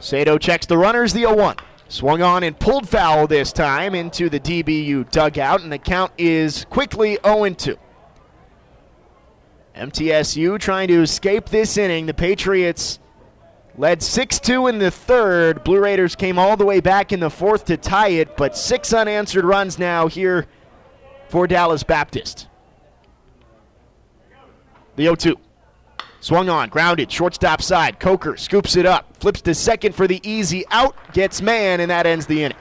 Sato 0.00 0.38
checks 0.38 0.66
the 0.66 0.78
runners, 0.78 1.12
the 1.12 1.20
0 1.20 1.36
1. 1.36 1.56
Swung 1.88 2.22
on 2.22 2.42
and 2.42 2.58
pulled 2.58 2.88
foul 2.88 3.26
this 3.26 3.52
time 3.52 3.94
into 3.94 4.28
the 4.28 4.40
DBU 4.40 5.10
dugout, 5.10 5.60
and 5.60 5.70
the 5.70 5.78
count 5.78 6.12
is 6.16 6.64
quickly 6.70 7.18
0 7.24 7.50
2. 7.50 7.76
MTSU 9.76 10.58
trying 10.58 10.88
to 10.88 11.02
escape 11.02 11.50
this 11.50 11.76
inning. 11.76 12.06
The 12.06 12.14
Patriots 12.14 12.98
led 13.76 14.02
6 14.02 14.40
2 14.40 14.68
in 14.68 14.78
the 14.78 14.90
third. 14.90 15.64
Blue 15.64 15.80
Raiders 15.80 16.16
came 16.16 16.38
all 16.38 16.56
the 16.56 16.66
way 16.66 16.80
back 16.80 17.12
in 17.12 17.20
the 17.20 17.30
fourth 17.30 17.66
to 17.66 17.76
tie 17.76 18.08
it, 18.08 18.36
but 18.36 18.56
six 18.56 18.92
unanswered 18.92 19.44
runs 19.44 19.78
now 19.78 20.06
here 20.06 20.46
for 21.28 21.46
Dallas 21.46 21.82
Baptist. 21.82 22.48
The 24.96 25.04
0 25.04 25.14
2. 25.14 25.36
Swung 26.20 26.50
on, 26.50 26.68
grounded, 26.68 27.10
shortstop 27.10 27.62
side. 27.62 27.98
Coker 27.98 28.36
scoops 28.36 28.76
it 28.76 28.84
up, 28.84 29.16
flips 29.18 29.40
to 29.42 29.54
second 29.54 29.94
for 29.94 30.06
the 30.06 30.20
easy 30.22 30.64
out, 30.70 30.94
gets 31.12 31.40
Mann, 31.40 31.80
and 31.80 31.90
that 31.90 32.06
ends 32.06 32.26
the 32.26 32.44
inning. 32.44 32.58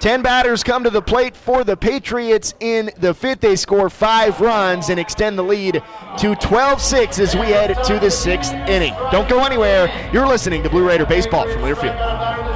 Ten 0.00 0.22
batters 0.22 0.62
come 0.62 0.84
to 0.84 0.90
the 0.90 1.00
plate 1.00 1.34
for 1.34 1.64
the 1.64 1.76
Patriots 1.76 2.54
in 2.60 2.90
the 2.98 3.14
fifth. 3.14 3.40
They 3.40 3.56
score 3.56 3.88
five 3.88 4.40
runs 4.40 4.90
and 4.90 5.00
extend 5.00 5.38
the 5.38 5.42
lead 5.42 5.82
to 6.18 6.34
12 6.34 6.82
6 6.82 7.18
as 7.18 7.34
we 7.34 7.46
head 7.46 7.82
to 7.84 7.98
the 7.98 8.10
sixth 8.10 8.52
inning. 8.52 8.94
Don't 9.10 9.28
go 9.28 9.44
anywhere. 9.44 10.10
You're 10.12 10.26
listening 10.26 10.62
to 10.64 10.70
Blue 10.70 10.86
Raider 10.86 11.06
Baseball 11.06 11.48
from 11.48 11.62
Learfield. 11.62 12.55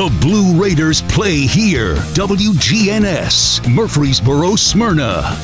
The 0.00 0.18
Blue 0.22 0.58
Raiders 0.58 1.02
play 1.02 1.40
here. 1.40 1.94
WGNS, 2.14 3.70
Murfreesboro, 3.70 4.56
Smyrna. 4.56 5.36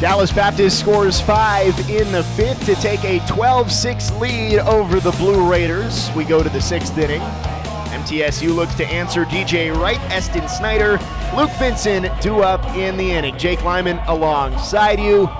Dallas 0.00 0.32
Baptist 0.32 0.80
scores 0.80 1.20
five 1.20 1.78
in 1.88 2.10
the 2.10 2.24
fifth 2.34 2.66
to 2.66 2.74
take 2.74 3.04
a 3.04 3.24
12 3.28 3.70
6 3.70 4.10
lead 4.14 4.58
over 4.58 4.98
the 4.98 5.12
Blue 5.12 5.48
Raiders. 5.48 6.10
We 6.16 6.24
go 6.24 6.42
to 6.42 6.48
the 6.48 6.60
sixth 6.60 6.98
inning. 6.98 7.20
MTSU 7.20 8.52
looks 8.52 8.74
to 8.74 8.86
answer 8.88 9.24
DJ 9.26 9.72
Wright, 9.72 10.00
Eston 10.10 10.48
Snyder, 10.48 10.98
Luke 11.36 11.52
Vincent 11.60 12.08
due 12.20 12.40
up 12.40 12.66
in 12.74 12.96
the 12.96 13.08
inning. 13.08 13.38
Jake 13.38 13.62
Lyman 13.62 13.98
alongside 14.08 14.98
you. 14.98 15.30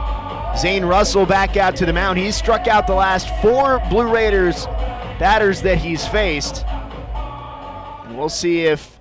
Zane 0.56 0.84
Russell 0.84 1.26
back 1.26 1.56
out 1.56 1.74
to 1.74 1.84
the 1.84 1.92
mound. 1.92 2.16
He's 2.16 2.36
struck 2.36 2.68
out 2.68 2.86
the 2.86 2.94
last 2.94 3.28
four 3.42 3.82
Blue 3.90 4.08
Raiders 4.08 4.68
batters 5.18 5.62
that 5.62 5.78
he's 5.78 6.06
faced. 6.06 6.64
And 8.16 8.22
we'll 8.22 8.30
see 8.30 8.62
if 8.62 8.98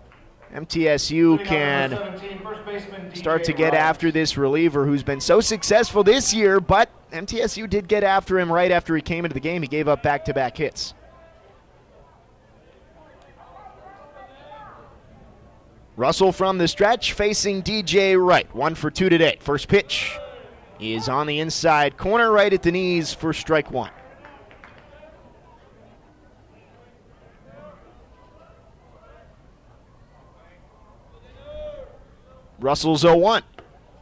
MTSU 0.53 1.45
can 1.45 3.15
start 3.15 3.45
to 3.45 3.53
get 3.53 3.73
after 3.73 4.11
this 4.11 4.35
reliever 4.35 4.85
who's 4.85 5.03
been 5.03 5.21
so 5.21 5.39
successful 5.39 6.03
this 6.03 6.33
year, 6.33 6.59
but 6.59 6.89
MTSU 7.13 7.69
did 7.69 7.87
get 7.87 8.03
after 8.03 8.37
him 8.37 8.51
right 8.51 8.69
after 8.71 8.93
he 8.93 9.01
came 9.01 9.23
into 9.23 9.33
the 9.33 9.39
game. 9.39 9.61
He 9.61 9.69
gave 9.69 9.87
up 9.87 10.03
back 10.03 10.25
to 10.25 10.33
back 10.33 10.57
hits. 10.57 10.93
Russell 15.95 16.33
from 16.33 16.57
the 16.57 16.67
stretch 16.67 17.13
facing 17.13 17.63
DJ 17.63 18.21
Wright. 18.21 18.53
One 18.53 18.75
for 18.75 18.91
two 18.91 19.07
today. 19.07 19.37
First 19.39 19.69
pitch 19.69 20.11
is 20.77 21.07
on 21.07 21.25
the 21.25 21.39
inside 21.39 21.95
corner, 21.95 22.33
right 22.33 22.51
at 22.51 22.63
the 22.63 22.71
knees 22.73 23.13
for 23.13 23.31
strike 23.31 23.71
one. 23.71 23.91
Russell's 32.65 33.01
0 33.01 33.17
1. 33.17 33.43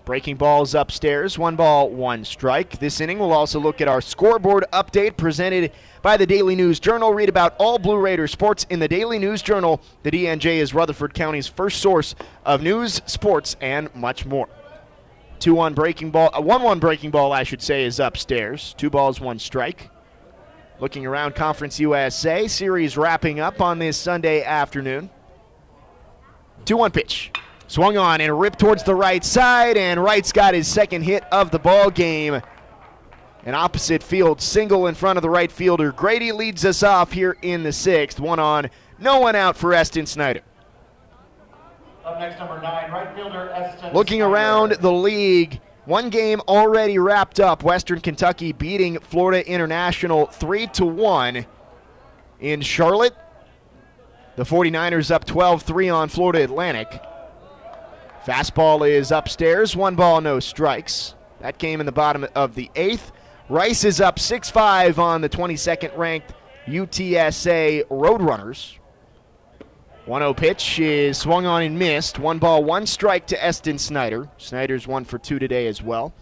Breaking 0.06 0.38
balls 0.38 0.74
upstairs. 0.74 1.38
One 1.38 1.58
ball, 1.58 1.90
one 1.90 2.24
strike. 2.24 2.80
This 2.80 3.02
inning, 3.02 3.20
we'll 3.20 3.34
also 3.34 3.60
look 3.60 3.82
at 3.82 3.90
our 3.90 4.00
scoreboard 4.00 4.64
update 4.72 5.18
presented 5.18 5.74
by 6.02 6.16
the 6.16 6.26
Daily 6.26 6.56
News 6.56 6.80
Journal. 6.80 7.14
Read 7.14 7.28
about 7.28 7.56
all 7.60 7.78
Blue 7.78 7.98
Raider 7.98 8.26
sports 8.26 8.66
in 8.70 8.80
the 8.80 8.88
Daily 8.88 9.20
News 9.20 9.42
Journal. 9.42 9.82
The 10.04 10.12
DNJ 10.12 10.60
is 10.60 10.74
Rutherford 10.74 11.14
County's 11.14 11.46
first 11.46 11.82
source 11.82 12.16
of 12.46 12.62
news, 12.62 13.02
sports, 13.06 13.58
and 13.60 13.94
much 13.94 14.26
more. 14.26 14.48
2 15.40 15.54
1 15.54 15.74
breaking 15.74 16.12
ball, 16.12 16.30
uh, 16.34 16.38
a 16.38 16.42
1 16.42 16.64
1 16.64 16.80
breaking 16.80 17.12
ball, 17.12 17.34
I 17.34 17.44
should 17.44 17.62
say, 17.62 17.84
is 17.84 18.00
upstairs. 18.00 18.76
Two 18.78 18.90
balls, 18.90 19.20
one 19.20 19.40
strike. 19.40 19.90
Looking 20.80 21.06
around 21.06 21.36
Conference 21.36 21.82
USA, 21.82 22.48
series 22.48 22.96
wrapping 22.96 23.42
up 23.42 23.60
on 23.60 23.80
this 23.80 23.98
Sunday 23.98 24.42
afternoon. 24.42 25.10
2 26.64 26.78
1 26.78 26.92
pitch. 26.92 27.34
Swung 27.68 27.98
on 27.98 28.22
and 28.22 28.40
ripped 28.40 28.60
towards 28.60 28.84
the 28.84 28.96
right 28.96 29.24
side, 29.24 29.78
and 29.78 30.04
Wright's 30.04 30.32
got 30.32 30.54
his 30.54 30.68
second 30.68 31.04
hit 31.04 31.24
of 31.32 31.52
the 31.52 31.60
ball 31.60 31.90
game. 31.90 32.42
An 33.46 33.56
opposite 33.56 34.04
field 34.04 34.42
single 34.42 34.88
in 34.88 34.96
front 34.96 35.18
of 35.18 35.22
the 35.22 35.30
right 35.30 35.52
fielder. 35.52 35.92
Grady 35.92 36.32
leads 36.32 36.64
us 36.64 36.84
off 36.84 37.12
here 37.12 37.36
in 37.42 37.64
the 37.64 37.74
sixth. 37.74 38.20
One 38.20 38.40
on, 38.40 38.70
no 39.00 39.20
one 39.20 39.36
out 39.36 39.58
for 39.58 39.74
Eston 39.74 40.06
Snyder. 40.06 40.42
Up 42.06 42.20
next, 42.20 42.40
number 42.40 42.62
nine, 42.62 42.92
right 42.92 43.14
fielder 43.16 43.50
Eston. 43.50 43.94
Looking 43.94 44.20
Snyder. 44.20 44.34
around 44.34 44.72
the 44.74 44.92
league, 44.92 45.60
one 45.86 46.10
game 46.10 46.42
already 46.48 47.00
wrapped 47.00 47.40
up. 47.40 47.64
Western 47.64 48.00
Kentucky 48.00 48.54
beating 48.54 49.00
Florida 49.00 49.46
International 49.50 50.28
3 50.28 50.68
to 50.68 50.86
1 50.86 51.46
in 52.40 52.62
Charlotte. 52.62 53.16
The 54.36 54.44
49ers 54.44 55.12
up 55.12 55.26
12 55.26 55.64
3 55.64 55.90
on 55.90 56.10
Florida 56.10 56.44
Atlantic. 56.44 57.02
Fastball 58.26 58.90
is 58.90 59.12
upstairs, 59.12 59.76
one 59.76 59.96
ball, 59.96 60.22
no 60.22 60.40
strikes. 60.40 61.16
That 61.42 61.58
came 61.58 61.82
in 61.82 61.86
the 61.86 61.92
bottom 61.92 62.26
of 62.36 62.56
the 62.56 62.72
eighth. 62.74 63.12
Rice 63.50 63.84
is 63.84 64.00
up 64.00 64.18
6 64.18 64.50
5 64.50 64.98
on 64.98 65.20
the 65.20 65.28
22nd 65.28 65.98
ranked 65.98 66.34
UTSA 66.66 67.84
Roadrunners. 67.88 68.78
1 70.06 70.22
0 70.22 70.34
pitch 70.34 70.80
is 70.80 71.18
swung 71.18 71.46
on 71.46 71.64
and 71.64 71.78
missed. 71.78 72.18
One 72.18 72.40
ball, 72.40 72.64
one 72.64 72.86
strike 72.86 73.28
to 73.28 73.44
Eston 73.44 73.78
Snyder. 73.78 74.30
Snyder's 74.38 74.88
one 74.88 75.04
for 75.04 75.18
two 75.18 75.38
today 75.38 75.68
as 75.68 75.82
well. 75.82 76.14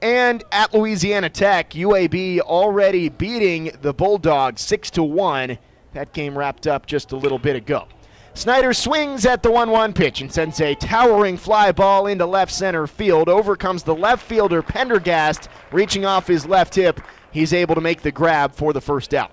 And 0.00 0.42
at 0.50 0.72
Louisiana 0.72 1.28
Tech, 1.28 1.70
UAB 1.70 2.40
already 2.40 3.10
beating 3.10 3.70
the 3.82 3.92
Bulldogs 3.92 4.62
6 4.62 4.90
to 4.92 5.02
1. 5.02 5.58
That 5.92 6.14
game 6.14 6.36
wrapped 6.36 6.66
up 6.66 6.86
just 6.86 7.12
a 7.12 7.16
little 7.16 7.38
bit 7.38 7.54
ago. 7.54 7.86
Snyder 8.34 8.72
swings 8.72 9.26
at 9.26 9.42
the 9.42 9.50
1 9.50 9.70
1 9.70 9.92
pitch 9.92 10.20
and 10.20 10.32
sends 10.32 10.60
a 10.60 10.74
towering 10.74 11.36
fly 11.36 11.70
ball 11.70 12.06
into 12.06 12.24
left 12.24 12.52
center 12.52 12.86
field. 12.86 13.28
Overcomes 13.28 13.82
the 13.82 13.94
left 13.94 14.24
fielder 14.24 14.62
Pendergast, 14.62 15.48
reaching 15.70 16.06
off 16.06 16.26
his 16.26 16.46
left 16.46 16.74
hip. 16.74 17.00
He's 17.30 17.52
able 17.52 17.74
to 17.74 17.80
make 17.80 18.02
the 18.02 18.10
grab 18.10 18.54
for 18.54 18.72
the 18.72 18.80
first 18.80 19.12
out. 19.12 19.32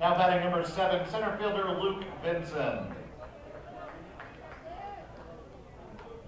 Now 0.00 0.14
batting 0.14 0.50
number 0.50 0.68
seven, 0.68 1.08
center 1.08 1.36
fielder 1.38 1.78
Luke 1.80 2.04
Vincent. 2.22 2.90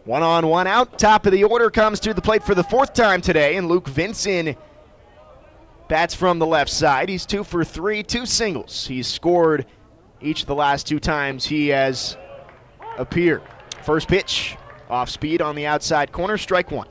One 0.04 0.22
on, 0.22 0.46
one 0.46 0.68
out. 0.68 1.00
Top 1.00 1.26
of 1.26 1.32
the 1.32 1.42
order 1.42 1.68
comes 1.68 1.98
to 2.00 2.14
the 2.14 2.22
plate 2.22 2.44
for 2.44 2.54
the 2.54 2.62
fourth 2.62 2.92
time 2.94 3.20
today, 3.20 3.56
and 3.56 3.66
Luke 3.66 3.88
Vincent 3.88 4.56
bats 5.88 6.14
from 6.14 6.38
the 6.38 6.46
left 6.46 6.70
side. 6.70 7.08
He's 7.08 7.26
two 7.26 7.42
for 7.42 7.64
three, 7.64 8.04
two 8.04 8.24
singles. 8.24 8.86
He's 8.86 9.08
scored 9.08 9.66
each 10.20 10.43
of 10.43 10.47
the 10.47 10.55
last 10.55 10.86
two 10.86 10.98
times 10.98 11.44
he 11.44 11.68
has 11.68 12.16
appeared. 12.98 13.43
First 13.82 14.09
pitch, 14.09 14.56
off 14.88 15.10
speed 15.10 15.43
on 15.43 15.55
the 15.55 15.66
outside 15.66 16.12
corner, 16.12 16.38
strike 16.38 16.70
one. 16.70 16.88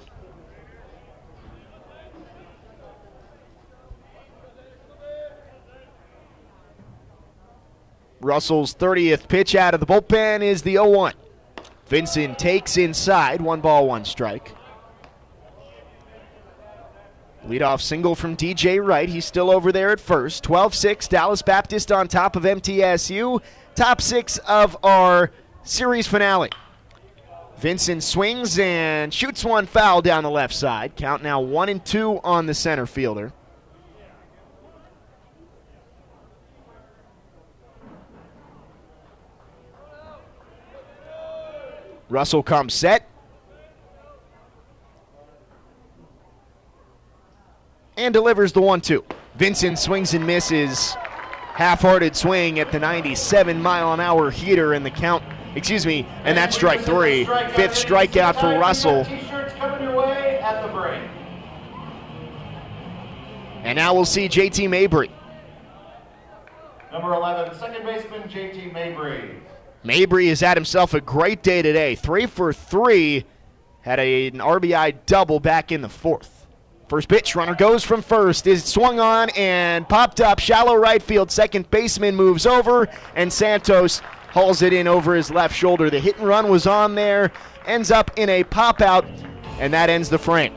Russell's 8.21 8.73
30th 8.73 9.27
pitch 9.27 9.55
out 9.55 9.73
of 9.75 9.79
the 9.79 9.85
bullpen 9.85 10.41
is 10.41 10.63
the 10.63 10.73
0 10.73 10.89
1. 10.89 11.13
Vincent 11.87 12.39
takes 12.39 12.77
inside, 12.77 13.39
one 13.39 13.61
ball, 13.61 13.87
one 13.87 14.03
strike. 14.03 14.54
Leadoff 17.47 17.79
single 17.81 18.15
from 18.15 18.35
DJ 18.35 18.83
Wright. 18.83 19.07
He's 19.07 19.25
still 19.25 19.51
over 19.51 19.71
there 19.71 19.91
at 19.91 19.99
first. 19.99 20.43
12 20.43 20.73
6, 20.73 21.07
Dallas 21.07 21.41
Baptist 21.43 21.91
on 21.91 22.07
top 22.07 22.35
of 22.35 22.43
MTSU. 22.43 23.41
Top 23.75 24.01
six 24.01 24.37
of 24.39 24.75
our 24.83 25.31
series 25.63 26.07
finale. 26.07 26.49
Vincent 27.57 28.03
swings 28.03 28.57
and 28.57 29.13
shoots 29.13 29.45
one 29.45 29.65
foul 29.65 30.01
down 30.01 30.23
the 30.23 30.29
left 30.29 30.55
side. 30.55 30.95
Count 30.95 31.21
now 31.21 31.39
one 31.39 31.69
and 31.69 31.85
two 31.85 32.19
on 32.23 32.47
the 32.47 32.53
center 32.53 32.85
fielder. 32.85 33.31
Russell 42.09 42.43
comes 42.43 42.73
set. 42.73 43.09
And 47.97 48.13
delivers 48.13 48.51
the 48.51 48.61
1 48.61 48.81
2. 48.81 49.03
Vincent 49.35 49.79
swings 49.79 50.13
and 50.13 50.25
misses. 50.25 50.95
Half 51.55 51.81
hearted 51.81 52.15
swing 52.15 52.59
at 52.59 52.71
the 52.71 52.79
97 52.79 53.61
mile 53.61 53.93
an 53.93 53.99
hour 54.01 54.29
heater 54.29 54.73
in 54.73 54.83
the 54.83 54.91
count. 54.91 55.23
Excuse 55.55 55.85
me, 55.85 56.05
and 56.25 56.37
that's 56.37 56.53
strike 56.53 56.81
three. 56.81 57.23
Fifth 57.23 57.75
strikeout 57.75 58.35
for 58.35 58.59
Russell. 58.59 59.05
And 63.63 63.77
now 63.77 63.93
we'll 63.93 64.05
see 64.05 64.27
JT 64.27 64.69
Mabry. 64.69 65.09
Number 66.91 67.13
11, 67.13 67.57
second 67.57 67.85
baseman 67.85 68.23
JT 68.23 68.73
Mabry. 68.73 69.41
Mabry 69.83 70.27
has 70.27 70.41
had 70.41 70.57
himself 70.57 70.93
a 70.93 70.99
great 70.99 71.41
day 71.41 71.61
today. 71.61 71.95
Three 71.95 72.25
for 72.25 72.51
three. 72.51 73.23
Had 73.81 73.99
a, 73.99 74.27
an 74.27 74.39
RBI 74.39 74.97
double 75.05 75.39
back 75.39 75.71
in 75.71 75.81
the 75.81 75.89
fourth. 75.89 76.34
First 76.87 77.09
pitch, 77.09 77.35
runner 77.35 77.55
goes 77.55 77.83
from 77.83 78.03
first, 78.03 78.45
is 78.45 78.63
swung 78.63 78.99
on 78.99 79.29
and 79.31 79.89
popped 79.89 80.21
up. 80.21 80.39
Shallow 80.39 80.75
right 80.75 81.01
field, 81.01 81.31
second 81.31 81.69
baseman 81.71 82.15
moves 82.15 82.45
over, 82.45 82.87
and 83.15 83.33
Santos 83.33 83.99
hauls 84.29 84.61
it 84.61 84.71
in 84.71 84.87
over 84.87 85.15
his 85.15 85.31
left 85.31 85.55
shoulder. 85.55 85.89
The 85.89 85.99
hit 85.99 86.17
and 86.17 86.27
run 86.27 86.47
was 86.47 86.67
on 86.67 86.93
there, 86.93 87.31
ends 87.65 87.89
up 87.89 88.11
in 88.17 88.29
a 88.29 88.43
pop 88.43 88.81
out, 88.81 89.05
and 89.59 89.73
that 89.73 89.89
ends 89.89 90.09
the 90.09 90.19
frame. 90.19 90.53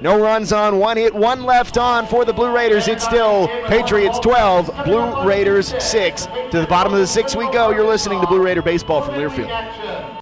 No 0.00 0.20
runs 0.20 0.52
on, 0.52 0.78
one 0.78 0.96
hit, 0.96 1.14
one 1.14 1.44
left 1.44 1.76
on 1.76 2.06
for 2.06 2.24
the 2.24 2.32
Blue 2.32 2.54
Raiders. 2.54 2.86
It's 2.86 3.04
still 3.04 3.48
Patriots 3.66 4.18
12, 4.20 4.84
Blue 4.84 5.24
Raiders 5.24 5.74
6. 5.82 6.26
To 6.26 6.60
the 6.60 6.66
bottom 6.68 6.92
of 6.92 6.98
the 6.98 7.06
six 7.06 7.34
we 7.34 7.50
go. 7.52 7.70
You're 7.70 7.86
listening 7.86 8.20
to 8.20 8.26
Blue 8.26 8.42
Raider 8.42 8.62
Baseball 8.62 9.02
from 9.02 9.14
Learfield. 9.14 10.21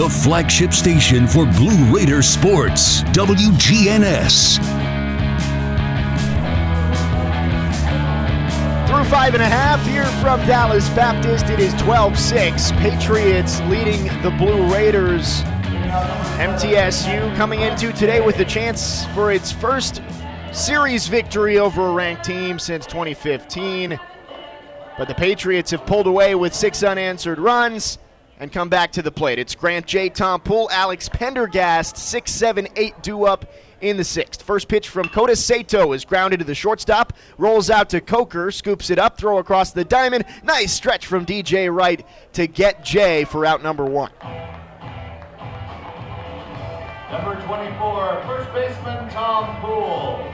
The 0.00 0.08
flagship 0.08 0.72
station 0.72 1.26
for 1.26 1.44
Blue 1.44 1.94
Raider 1.94 2.22
sports, 2.22 3.02
WGNS. 3.12 4.56
Through 8.88 9.04
five 9.10 9.34
and 9.34 9.42
a 9.42 9.46
half 9.46 9.86
here 9.86 10.06
from 10.22 10.40
Dallas 10.46 10.88
Baptist, 10.90 11.50
it 11.50 11.60
is 11.60 11.74
12 11.82 12.18
6. 12.18 12.72
Patriots 12.72 13.60
leading 13.68 14.04
the 14.22 14.34
Blue 14.38 14.72
Raiders. 14.72 15.42
MTSU 16.40 17.36
coming 17.36 17.60
into 17.60 17.92
today 17.92 18.24
with 18.24 18.38
a 18.38 18.44
chance 18.46 19.04
for 19.08 19.30
its 19.32 19.52
first 19.52 20.00
series 20.50 21.08
victory 21.08 21.58
over 21.58 21.88
a 21.88 21.92
ranked 21.92 22.24
team 22.24 22.58
since 22.58 22.86
2015. 22.86 24.00
But 24.96 25.08
the 25.08 25.14
Patriots 25.14 25.72
have 25.72 25.84
pulled 25.84 26.06
away 26.06 26.34
with 26.34 26.54
six 26.54 26.82
unanswered 26.82 27.38
runs 27.38 27.98
and 28.40 28.50
come 28.50 28.70
back 28.70 28.90
to 28.92 29.02
the 29.02 29.12
plate. 29.12 29.38
It's 29.38 29.54
Grant 29.54 29.86
Jay 29.86 30.08
Tom 30.08 30.40
Pool, 30.40 30.68
Alex 30.72 31.08
Pendergast, 31.08 31.96
6 31.96 32.32
7 32.32 32.66
8 32.74 33.02
due 33.02 33.24
up 33.24 33.52
in 33.80 33.96
the 33.96 34.04
sixth. 34.04 34.42
First 34.42 34.66
pitch 34.66 34.88
from 34.88 35.08
Kota 35.08 35.36
Sato 35.36 35.92
is 35.92 36.04
grounded 36.04 36.40
to 36.40 36.46
the 36.46 36.54
shortstop, 36.54 37.12
rolls 37.38 37.70
out 37.70 37.90
to 37.90 38.00
Coker, 38.00 38.50
scoops 38.50 38.90
it 38.90 38.98
up, 38.98 39.16
throw 39.16 39.38
across 39.38 39.72
the 39.72 39.84
diamond. 39.84 40.24
Nice 40.42 40.72
stretch 40.72 41.06
from 41.06 41.24
DJ 41.24 41.72
Wright 41.72 42.04
to 42.32 42.46
get 42.46 42.82
Jay 42.82 43.24
for 43.24 43.46
out 43.46 43.62
number 43.62 43.84
one. 43.84 44.10
Number 47.10 47.42
24, 47.44 48.22
first 48.26 48.52
baseman 48.52 49.08
Tom 49.10 49.60
Pool. 49.60 50.32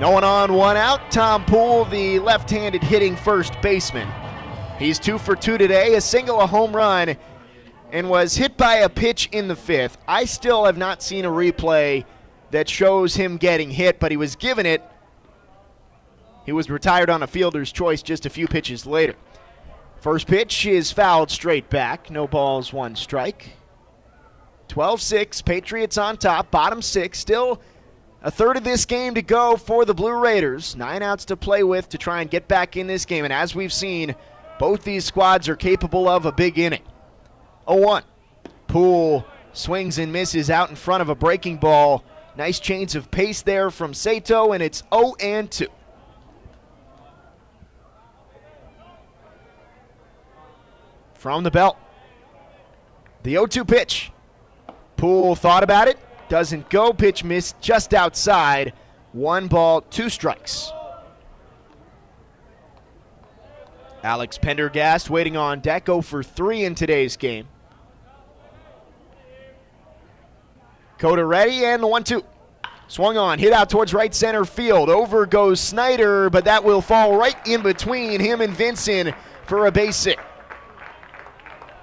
No 0.00 0.12
one 0.12 0.22
on, 0.22 0.52
one 0.52 0.76
out. 0.76 1.10
Tom 1.10 1.44
Pool, 1.44 1.84
the 1.86 2.20
left 2.20 2.48
handed 2.48 2.84
hitting 2.84 3.16
first 3.16 3.60
baseman. 3.60 4.08
He's 4.78 5.00
two 5.00 5.18
for 5.18 5.34
two 5.34 5.58
today, 5.58 5.96
a 5.96 6.00
single, 6.00 6.40
a 6.40 6.46
home 6.46 6.74
run, 6.74 7.16
and 7.90 8.08
was 8.08 8.36
hit 8.36 8.56
by 8.56 8.76
a 8.76 8.88
pitch 8.88 9.28
in 9.32 9.48
the 9.48 9.56
fifth. 9.56 9.98
I 10.06 10.24
still 10.24 10.66
have 10.66 10.78
not 10.78 11.02
seen 11.02 11.24
a 11.24 11.30
replay 11.30 12.04
that 12.52 12.68
shows 12.68 13.16
him 13.16 13.38
getting 13.38 13.72
hit, 13.72 13.98
but 13.98 14.12
he 14.12 14.16
was 14.16 14.36
given 14.36 14.66
it. 14.66 14.82
He 16.46 16.52
was 16.52 16.70
retired 16.70 17.10
on 17.10 17.24
a 17.24 17.26
fielder's 17.26 17.72
choice 17.72 18.02
just 18.02 18.24
a 18.24 18.30
few 18.30 18.46
pitches 18.46 18.86
later. 18.86 19.16
First 20.00 20.28
pitch 20.28 20.64
is 20.64 20.92
fouled 20.92 21.32
straight 21.32 21.68
back. 21.68 22.08
No 22.08 22.28
balls, 22.28 22.72
one 22.72 22.94
strike. 22.94 23.50
12 24.68 25.02
6, 25.02 25.42
Patriots 25.42 25.98
on 25.98 26.16
top, 26.18 26.52
bottom 26.52 26.82
six. 26.82 27.18
Still 27.18 27.60
a 28.22 28.30
third 28.30 28.56
of 28.56 28.62
this 28.62 28.84
game 28.84 29.14
to 29.14 29.22
go 29.22 29.56
for 29.56 29.84
the 29.84 29.94
Blue 29.94 30.14
Raiders. 30.14 30.76
Nine 30.76 31.02
outs 31.02 31.24
to 31.26 31.36
play 31.36 31.64
with 31.64 31.88
to 31.88 31.98
try 31.98 32.20
and 32.20 32.30
get 32.30 32.46
back 32.46 32.76
in 32.76 32.86
this 32.86 33.04
game. 33.04 33.24
And 33.24 33.32
as 33.32 33.56
we've 33.56 33.72
seen, 33.72 34.14
both 34.58 34.84
these 34.84 35.04
squads 35.04 35.48
are 35.48 35.56
capable 35.56 36.08
of 36.08 36.26
a 36.26 36.32
big 36.32 36.58
inning. 36.58 36.82
0 37.68 37.80
1. 37.82 38.02
Pool 38.66 39.26
swings 39.52 39.98
and 39.98 40.12
misses 40.12 40.50
out 40.50 40.70
in 40.70 40.76
front 40.76 41.02
of 41.02 41.08
a 41.08 41.14
breaking 41.14 41.56
ball. 41.56 42.04
Nice 42.36 42.60
change 42.60 42.94
of 42.94 43.10
pace 43.10 43.42
there 43.42 43.70
from 43.70 43.92
Sato, 43.92 44.52
and 44.52 44.62
it's 44.62 44.82
0 44.94 45.14
and 45.20 45.50
2. 45.50 45.66
From 51.14 51.42
the 51.42 51.50
belt. 51.50 51.76
The 53.22 53.32
0 53.32 53.46
2 53.46 53.64
pitch. 53.64 54.12
Pool 54.96 55.36
thought 55.36 55.62
about 55.62 55.88
it, 55.88 55.98
doesn't 56.28 56.68
go. 56.70 56.92
Pitch 56.92 57.22
missed 57.22 57.60
just 57.60 57.94
outside. 57.94 58.72
One 59.12 59.46
ball, 59.48 59.80
two 59.82 60.08
strikes. 60.08 60.72
Alex 64.02 64.38
Pendergast 64.38 65.10
waiting 65.10 65.36
on 65.36 65.60
deck, 65.60 65.86
0 65.86 66.02
for 66.02 66.22
3 66.22 66.64
in 66.64 66.74
today's 66.74 67.16
game. 67.16 67.48
Kota 70.98 71.24
ready, 71.24 71.64
and 71.64 71.82
the 71.82 71.86
1 71.86 72.04
2. 72.04 72.24
Swung 72.88 73.18
on, 73.18 73.38
hit 73.38 73.52
out 73.52 73.68
towards 73.68 73.92
right 73.92 74.14
center 74.14 74.44
field. 74.44 74.88
Over 74.88 75.26
goes 75.26 75.60
Snyder, 75.60 76.30
but 76.30 76.44
that 76.46 76.64
will 76.64 76.80
fall 76.80 77.16
right 77.16 77.36
in 77.46 77.62
between 77.62 78.18
him 78.18 78.40
and 78.40 78.52
Vincent 78.52 79.14
for 79.44 79.66
a 79.66 79.72
base 79.72 80.04
hit. 80.04 80.18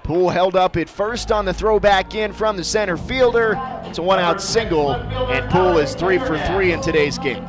Pool 0.02 0.30
held 0.30 0.56
up 0.56 0.76
at 0.76 0.88
first 0.88 1.32
on 1.32 1.44
the 1.44 1.54
throw 1.54 1.78
back 1.78 2.14
in 2.14 2.32
from 2.32 2.56
the 2.56 2.64
center 2.64 2.96
fielder. 2.96 3.58
It's 3.84 3.98
a 3.98 4.02
one 4.02 4.18
out 4.18 4.40
single, 4.40 4.92
and 4.92 5.48
Pool 5.50 5.78
is 5.78 5.94
three 5.94 6.18
for 6.18 6.38
three 6.46 6.72
in 6.72 6.80
today's 6.80 7.18
game. 7.18 7.44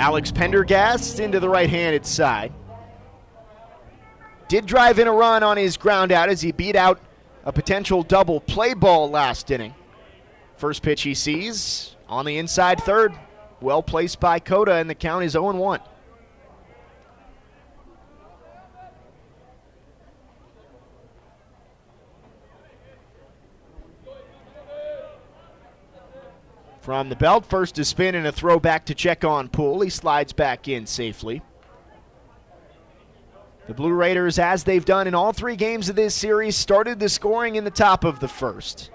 Alex 0.00 0.32
Pendergast 0.32 1.20
into 1.20 1.40
the 1.40 1.48
right-handed 1.50 2.06
side. 2.06 2.54
Did 4.48 4.64
drive 4.64 4.98
in 4.98 5.06
a 5.06 5.12
run 5.12 5.42
on 5.42 5.58
his 5.58 5.76
ground 5.76 6.10
out 6.10 6.30
as 6.30 6.40
he 6.40 6.52
beat 6.52 6.74
out 6.74 6.98
a 7.44 7.52
potential 7.52 8.02
double 8.02 8.40
play 8.40 8.72
ball 8.72 9.10
last 9.10 9.50
inning. 9.50 9.74
First 10.56 10.82
pitch 10.82 11.02
he 11.02 11.12
sees 11.12 11.96
on 12.08 12.24
the 12.24 12.38
inside 12.38 12.80
third. 12.80 13.12
well 13.60 13.82
placed 13.82 14.20
by 14.20 14.38
Kota, 14.38 14.72
and 14.72 14.88
the 14.88 14.94
count 14.94 15.22
is 15.22 15.32
0 15.32 15.52
1. 15.52 15.80
From 26.80 27.10
the 27.10 27.16
belt, 27.16 27.44
first 27.44 27.74
to 27.74 27.84
spin 27.84 28.14
and 28.14 28.26
a 28.26 28.32
throw 28.32 28.58
back 28.58 28.86
to 28.86 28.94
check 28.94 29.22
on 29.22 29.48
Poole. 29.48 29.82
He 29.82 29.90
slides 29.90 30.32
back 30.32 30.66
in 30.66 30.86
safely. 30.86 31.42
The 33.66 33.74
Blue 33.74 33.92
Raiders, 33.92 34.38
as 34.38 34.64
they've 34.64 34.84
done 34.84 35.06
in 35.06 35.14
all 35.14 35.32
three 35.32 35.56
games 35.56 35.88
of 35.88 35.96
this 35.96 36.14
series, 36.14 36.56
started 36.56 36.98
the 36.98 37.08
scoring 37.08 37.56
in 37.56 37.64
the 37.64 37.70
top 37.70 38.04
of 38.04 38.18
the 38.18 38.28
first. 38.28 38.90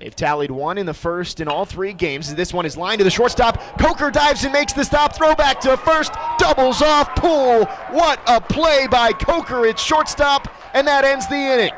They've 0.00 0.14
tallied 0.14 0.50
one 0.50 0.76
in 0.76 0.86
the 0.86 0.92
first 0.92 1.40
in 1.40 1.46
all 1.46 1.64
three 1.64 1.92
games. 1.92 2.34
This 2.34 2.52
one 2.52 2.66
is 2.66 2.76
lined 2.76 2.98
to 2.98 3.04
the 3.04 3.10
shortstop. 3.10 3.78
Coker 3.78 4.10
dives 4.10 4.42
and 4.44 4.52
makes 4.52 4.72
the 4.72 4.84
stop. 4.84 5.16
Throwback 5.16 5.60
to 5.60 5.76
first. 5.78 6.12
Doubles 6.36 6.82
off 6.82 7.14
Poole. 7.14 7.64
What 7.92 8.20
a 8.26 8.40
play 8.40 8.88
by 8.90 9.12
Coker 9.12 9.66
at 9.66 9.78
shortstop, 9.78 10.48
and 10.74 10.86
that 10.86 11.04
ends 11.04 11.28
the 11.28 11.36
inning. 11.36 11.72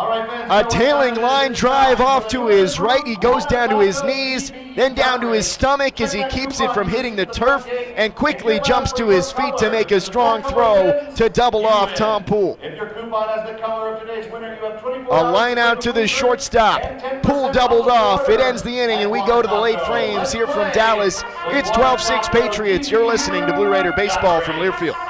A 0.00 0.64
tailing 0.68 1.16
line 1.16 1.52
drive 1.52 2.00
off 2.00 2.28
to 2.28 2.46
his 2.46 2.80
right. 2.80 3.06
He 3.06 3.16
goes 3.16 3.44
down 3.46 3.68
to 3.68 3.78
his 3.78 4.02
knees, 4.02 4.50
then 4.74 4.94
down 4.94 5.20
to 5.20 5.32
his 5.32 5.46
stomach 5.46 6.00
as 6.00 6.12
he 6.12 6.26
keeps 6.28 6.60
it 6.60 6.72
from 6.72 6.88
hitting 6.88 7.16
the 7.16 7.26
turf 7.26 7.68
and 7.96 8.14
quickly 8.14 8.60
jumps 8.60 8.92
to 8.92 9.08
his 9.08 9.30
feet 9.30 9.56
to 9.58 9.70
make 9.70 9.90
a 9.90 10.00
strong 10.00 10.42
throw 10.42 11.12
to 11.16 11.28
double 11.28 11.66
off 11.66 11.94
Tom 11.94 12.24
Poole. 12.24 12.58
A 15.10 15.22
line 15.30 15.58
out 15.58 15.80
to 15.82 15.92
the 15.92 16.06
shortstop. 16.06 16.82
Poole 17.22 17.52
doubled 17.52 17.88
off. 17.88 18.28
It 18.28 18.40
ends 18.40 18.62
the 18.62 18.78
inning, 18.78 19.00
and 19.00 19.10
we 19.10 19.18
go 19.26 19.42
to 19.42 19.48
the 19.48 19.58
late 19.58 19.80
frames 19.82 20.32
here 20.32 20.46
from 20.46 20.72
Dallas. 20.72 21.22
It's 21.48 21.70
12 21.70 22.00
6 22.00 22.28
Patriots. 22.30 22.90
You're 22.90 23.06
listening 23.06 23.46
to 23.46 23.52
Blue 23.52 23.70
Raider 23.70 23.92
Baseball 23.96 24.40
from 24.40 24.56
Learfield. 24.56 25.09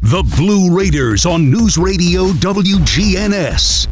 The 0.00 0.22
Blue 0.36 0.78
Raiders 0.78 1.26
on 1.26 1.50
News 1.50 1.76
Radio 1.76 2.26
WGNS. 2.28 3.88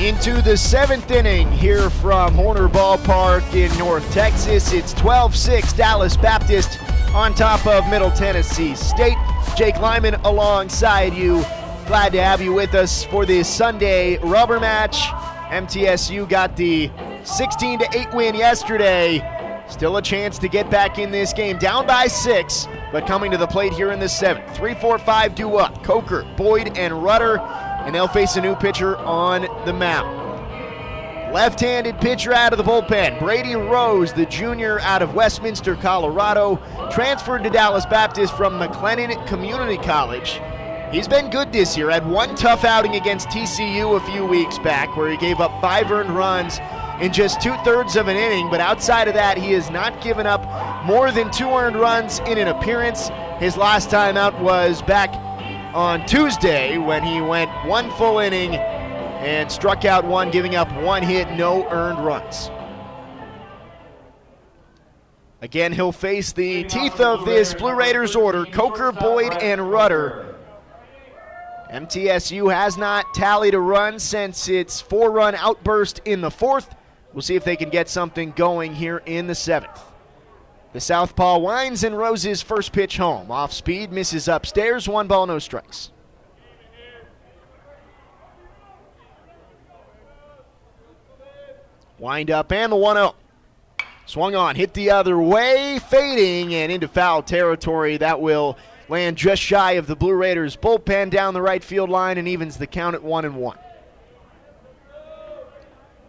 Into 0.00 0.40
the 0.40 0.56
seventh 0.56 1.10
inning 1.10 1.52
here 1.52 1.90
from 1.90 2.32
Horner 2.34 2.68
Ballpark 2.68 3.52
in 3.52 3.76
North 3.78 4.10
Texas. 4.14 4.72
It's 4.72 4.94
12 4.94 5.36
6 5.36 5.74
Dallas 5.74 6.16
Baptist 6.16 6.80
on 7.14 7.34
top 7.34 7.66
of 7.66 7.86
Middle 7.90 8.10
Tennessee 8.10 8.74
State. 8.74 9.18
Jake 9.58 9.78
Lyman 9.78 10.14
alongside 10.24 11.12
you. 11.12 11.44
Glad 11.86 12.12
to 12.12 12.22
have 12.22 12.40
you 12.40 12.54
with 12.54 12.74
us 12.74 13.04
for 13.04 13.26
this 13.26 13.46
Sunday 13.46 14.16
rubber 14.18 14.58
match. 14.58 14.96
MTSU 15.50 16.26
got 16.26 16.56
the 16.56 16.90
16 17.24 17.82
8 17.92 18.14
win 18.14 18.34
yesterday. 18.34 19.35
Still 19.68 19.96
a 19.96 20.02
chance 20.02 20.38
to 20.38 20.48
get 20.48 20.70
back 20.70 20.98
in 20.98 21.10
this 21.10 21.32
game. 21.32 21.58
Down 21.58 21.86
by 21.86 22.06
six, 22.06 22.68
but 22.92 23.06
coming 23.06 23.30
to 23.32 23.36
the 23.36 23.46
plate 23.46 23.72
here 23.72 23.90
in 23.90 23.98
the 23.98 24.08
seventh. 24.08 24.56
Three, 24.56 24.74
four, 24.74 24.98
five 24.98 25.34
do 25.34 25.56
up. 25.56 25.82
Coker, 25.82 26.24
Boyd, 26.36 26.78
and 26.78 27.02
Rudder, 27.02 27.40
and 27.40 27.94
they'll 27.94 28.08
face 28.08 28.36
a 28.36 28.40
new 28.40 28.54
pitcher 28.54 28.96
on 28.98 29.42
the 29.64 29.72
mound. 29.72 30.24
Left 31.34 31.58
handed 31.60 31.98
pitcher 32.00 32.32
out 32.32 32.52
of 32.52 32.58
the 32.58 32.64
bullpen. 32.64 33.18
Brady 33.18 33.56
Rose, 33.56 34.12
the 34.12 34.26
junior 34.26 34.78
out 34.80 35.02
of 35.02 35.14
Westminster, 35.14 35.74
Colorado, 35.74 36.56
transferred 36.90 37.42
to 37.42 37.50
Dallas 37.50 37.84
Baptist 37.84 38.36
from 38.36 38.60
McLennan 38.60 39.26
Community 39.26 39.76
College. 39.76 40.40
He's 40.92 41.08
been 41.08 41.28
good 41.28 41.52
this 41.52 41.76
year. 41.76 41.90
Had 41.90 42.08
one 42.08 42.36
tough 42.36 42.64
outing 42.64 42.94
against 42.94 43.28
TCU 43.28 43.96
a 43.96 44.12
few 44.12 44.24
weeks 44.24 44.56
back 44.60 44.96
where 44.96 45.10
he 45.10 45.16
gave 45.16 45.40
up 45.40 45.60
five 45.60 45.90
earned 45.90 46.10
runs 46.10 46.60
in 47.00 47.12
just 47.12 47.40
two 47.40 47.54
thirds 47.64 47.96
of 47.96 48.08
an 48.08 48.16
inning, 48.16 48.48
but 48.50 48.60
outside 48.60 49.06
of 49.06 49.14
that, 49.14 49.36
he 49.36 49.52
has 49.52 49.70
not 49.70 50.00
given 50.02 50.26
up 50.26 50.84
more 50.84 51.10
than 51.10 51.30
two 51.30 51.48
earned 51.48 51.76
runs 51.76 52.20
in 52.20 52.38
an 52.38 52.48
appearance. 52.48 53.10
His 53.38 53.56
last 53.56 53.90
time 53.90 54.16
out 54.16 54.40
was 54.40 54.80
back 54.82 55.10
on 55.74 56.06
Tuesday 56.06 56.78
when 56.78 57.02
he 57.02 57.20
went 57.20 57.50
one 57.66 57.90
full 57.92 58.18
inning 58.18 58.54
and 58.54 59.52
struck 59.52 59.84
out 59.84 60.06
one, 60.06 60.30
giving 60.30 60.56
up 60.56 60.72
one 60.82 61.02
hit, 61.02 61.30
no 61.32 61.68
earned 61.68 62.02
runs. 62.04 62.50
Again, 65.42 65.72
he'll 65.72 65.92
face 65.92 66.32
the 66.32 66.64
teeth 66.64 66.98
of 66.98 67.26
this 67.26 67.52
Blue 67.52 67.74
Raiders 67.74 68.16
order 68.16 68.46
Coker, 68.46 68.90
Boyd, 68.90 69.34
and 69.34 69.70
Rudder. 69.70 70.34
MTSU 71.70 72.52
has 72.52 72.78
not 72.78 73.04
tallied 73.14 73.52
a 73.54 73.60
run 73.60 73.98
since 73.98 74.48
its 74.48 74.80
four 74.80 75.10
run 75.10 75.34
outburst 75.34 76.00
in 76.06 76.22
the 76.22 76.30
fourth. 76.30 76.74
We'll 77.16 77.22
see 77.22 77.34
if 77.34 77.44
they 77.44 77.56
can 77.56 77.70
get 77.70 77.88
something 77.88 78.32
going 78.32 78.74
here 78.74 78.98
in 79.06 79.26
the 79.26 79.34
seventh. 79.34 79.82
The 80.74 80.82
Southpaw 80.82 81.38
winds 81.38 81.82
and 81.82 81.96
Rose's 81.96 82.42
first 82.42 82.74
pitch 82.74 82.98
home. 82.98 83.30
Off 83.30 83.54
speed, 83.54 83.90
misses 83.90 84.28
upstairs, 84.28 84.86
one 84.86 85.06
ball, 85.06 85.26
no 85.26 85.38
strikes. 85.38 85.92
Wind 91.98 92.30
up 92.30 92.52
and 92.52 92.70
the 92.70 92.76
1 92.76 92.96
0. 92.96 93.14
Swung 94.04 94.34
on, 94.34 94.54
hit 94.54 94.74
the 94.74 94.90
other 94.90 95.18
way, 95.18 95.80
fading 95.88 96.54
and 96.54 96.70
into 96.70 96.86
foul 96.86 97.22
territory. 97.22 97.96
That 97.96 98.20
will 98.20 98.58
land 98.90 99.16
just 99.16 99.40
shy 99.40 99.72
of 99.72 99.86
the 99.86 99.96
Blue 99.96 100.12
Raiders 100.12 100.54
bullpen 100.54 101.08
down 101.08 101.32
the 101.32 101.40
right 101.40 101.64
field 101.64 101.88
line 101.88 102.18
and 102.18 102.28
evens 102.28 102.58
the 102.58 102.66
count 102.66 102.94
at 102.94 103.02
1 103.02 103.24
and 103.24 103.36
1. 103.36 103.58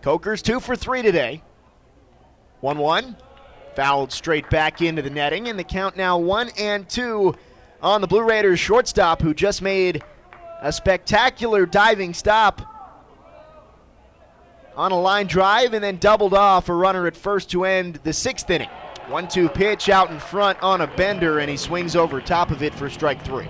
Coker's 0.07 0.41
two 0.41 0.61
for 0.61 0.73
three 0.73 1.01
today. 1.01 1.43
1 2.61 2.77
1. 2.77 3.17
Fouled 3.75 4.13
straight 4.13 4.49
back 4.49 4.81
into 4.81 5.01
the 5.01 5.09
netting, 5.09 5.49
and 5.49 5.59
the 5.59 5.65
count 5.65 5.97
now 5.97 6.17
1 6.17 6.51
and 6.57 6.87
2 6.87 7.35
on 7.81 7.99
the 7.99 8.07
Blue 8.07 8.23
Raiders 8.23 8.57
shortstop, 8.57 9.21
who 9.21 9.33
just 9.33 9.61
made 9.61 10.01
a 10.61 10.71
spectacular 10.71 11.65
diving 11.65 12.13
stop 12.13 12.61
on 14.77 14.93
a 14.93 14.97
line 14.97 15.27
drive 15.27 15.73
and 15.73 15.83
then 15.83 15.97
doubled 15.97 16.33
off 16.33 16.69
a 16.69 16.73
runner 16.73 17.05
at 17.05 17.17
first 17.17 17.51
to 17.51 17.65
end 17.65 17.99
the 18.03 18.13
sixth 18.13 18.49
inning. 18.49 18.69
1 19.09 19.27
2 19.27 19.49
pitch 19.49 19.89
out 19.89 20.09
in 20.09 20.19
front 20.21 20.57
on 20.63 20.79
a 20.79 20.87
bender, 20.87 21.39
and 21.39 21.49
he 21.49 21.57
swings 21.57 21.97
over 21.97 22.21
top 22.21 22.49
of 22.49 22.63
it 22.63 22.73
for 22.73 22.89
strike 22.89 23.25
three. 23.25 23.49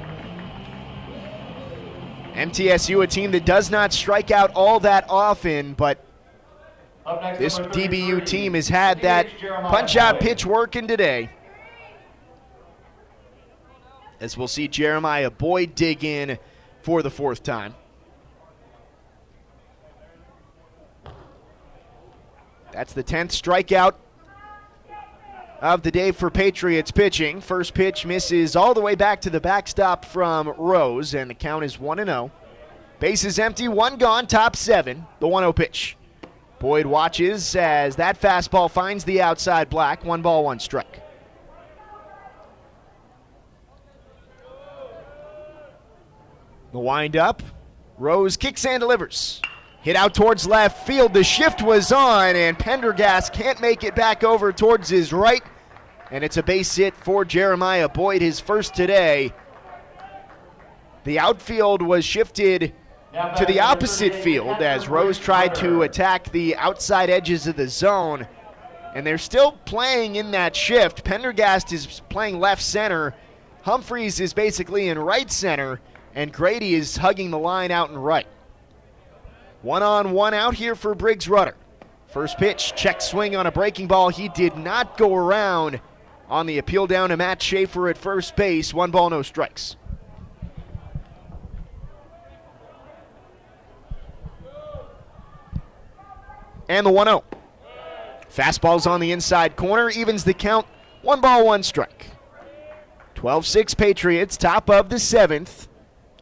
MTSU, 2.34 3.04
a 3.04 3.06
team 3.06 3.30
that 3.30 3.46
does 3.46 3.70
not 3.70 3.94
strike 3.94 4.32
out 4.32 4.50
all 4.56 4.80
that 4.80 5.06
often, 5.08 5.76
but 5.76 6.04
this 7.38 7.58
DBU 7.60 8.26
team 8.26 8.54
has 8.54 8.68
had 8.68 9.02
that 9.02 9.28
punch 9.40 9.96
out 9.96 10.20
pitch 10.20 10.46
working 10.46 10.88
today. 10.88 11.30
As 14.20 14.36
we'll 14.36 14.48
see 14.48 14.68
Jeremiah 14.68 15.30
Boyd 15.30 15.76
dig 15.76 16.04
in 16.04 16.38
for 16.82 17.02
the 17.02 17.10
fourth 17.10 17.44
time. 17.44 17.76
That's 22.74 22.94
the 22.94 23.04
10th 23.04 23.30
strikeout 23.30 23.94
of 25.62 25.84
the 25.84 25.92
day 25.92 26.12
for 26.12 26.30
Patriots 26.30 26.92
pitching. 26.92 27.42
First 27.42 27.74
pitch 27.74 28.06
misses 28.06 28.56
all 28.56 28.74
the 28.74 28.82
way 28.82 28.96
back 28.96 29.22
to 29.22 29.30
the 29.30 29.40
backstop 29.40 30.04
from 30.04 30.50
Rose, 30.58 31.14
and 31.14 31.30
the 31.30 31.34
count 31.34 31.64
is 31.64 31.80
1 31.80 31.98
0. 31.98 32.32
Base 33.00 33.24
is 33.24 33.40
empty, 33.40 33.68
one 33.68 33.98
gone, 33.98 34.28
top 34.28 34.56
seven. 34.56 35.06
The 35.20 35.28
1 35.28 35.44
0 35.44 35.54
pitch. 35.54 35.96
Boyd 36.60 36.86
watches 36.88 37.56
as 37.56 37.98
that 37.98 38.20
fastball 38.20 38.70
finds 38.70 39.04
the 39.04 39.22
outside 39.22 39.70
black. 39.70 40.04
One 40.04 40.22
ball, 40.22 40.44
one 40.44 40.60
strike. 40.60 41.02
The 46.72 46.80
windup. 46.80 47.44
Rose 47.98 48.38
kicks 48.38 48.66
and 48.66 48.80
delivers. 48.80 49.42
Hit 49.82 49.96
out 49.96 50.14
towards 50.14 50.48
left 50.48 50.86
field. 50.86 51.14
The 51.14 51.24
shift 51.24 51.62
was 51.62 51.92
on, 51.92 52.36
and 52.36 52.58
Pendergast 52.58 53.34
can't 53.34 53.62
make 53.62 53.84
it 53.84 53.96
back 53.96 54.24
over 54.24 54.52
towards 54.52 54.90
his 54.90 55.14
right. 55.14 55.44
And 56.12 56.24
it's 56.24 56.38
a 56.38 56.44
base 56.44 56.76
hit 56.76 56.96
for 56.96 57.26
Jeremiah 57.26 57.90
Boyd, 57.90 58.22
his 58.22 58.40
first 58.40 58.76
today. 58.76 59.34
The 61.04 61.20
outfield 61.20 61.82
was 61.82 62.04
shifted 62.04 62.74
to 63.36 63.46
the 63.48 63.60
opposite 63.60 64.14
field 64.14 64.62
as 64.62 64.88
Rose 64.88 65.18
tried 65.18 65.56
to 65.56 65.82
attack 65.82 66.32
the 66.32 66.56
outside 66.56 67.10
edges 67.10 67.48
of 67.48 67.56
the 67.56 67.68
zone. 67.68 68.28
And 68.94 69.06
they're 69.06 69.18
still 69.18 69.54
playing 69.66 70.18
in 70.18 70.32
that 70.32 70.56
shift. 70.56 71.04
Pendergast 71.04 71.74
is 71.74 72.02
playing 72.10 72.40
left 72.40 72.62
center. 72.62 73.16
Humphreys 73.64 74.20
is 74.20 74.34
basically 74.34 74.90
in 74.90 75.00
right 75.00 75.32
center. 75.32 75.80
And 76.14 76.32
Grady 76.32 76.76
is 76.76 76.98
hugging 76.98 77.32
the 77.32 77.40
line 77.40 77.72
out 77.72 77.90
and 77.90 78.04
right. 78.04 78.28
One 79.64 79.82
on, 79.82 80.12
one 80.12 80.36
out 80.36 80.54
here 80.54 80.76
for 80.76 80.94
Briggs 80.94 81.28
Rudder. 81.28 81.56
First 82.08 82.38
pitch, 82.38 82.74
check 82.76 83.02
swing 83.02 83.36
on 83.36 83.48
a 83.48 83.52
breaking 83.52 83.88
ball. 83.88 84.10
He 84.10 84.30
did 84.30 84.56
not 84.56 84.98
go 84.98 85.16
around 85.16 85.82
on 86.30 86.46
the 86.46 86.60
appeal 86.60 86.86
down 86.86 87.10
to 87.10 87.18
Matt 87.18 87.42
Schaefer 87.42 87.90
at 87.90 87.98
first 87.98 88.36
base. 88.36 88.74
One 88.74 88.92
ball, 88.92 89.10
no 89.10 89.24
strikes. 89.24 89.76
And 96.70 96.86
the 96.86 96.92
1 96.92 97.08
0. 97.08 97.24
Fastball's 98.30 98.86
on 98.86 99.00
the 99.00 99.12
inside 99.12 99.56
corner, 99.56 99.90
evens 99.90 100.24
the 100.24 100.34
count. 100.34 100.68
One 101.02 101.22
ball, 101.22 101.46
one 101.46 101.64
strike. 101.64 102.08
12 103.16 103.46
6 103.46 103.74
Patriots, 103.74 104.38
top 104.38 104.70
of 104.70 104.90
the 104.90 105.00
seventh. 105.00 105.68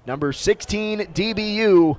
Number 0.06 0.32
16 0.32 1.00
DBU. 1.00 1.98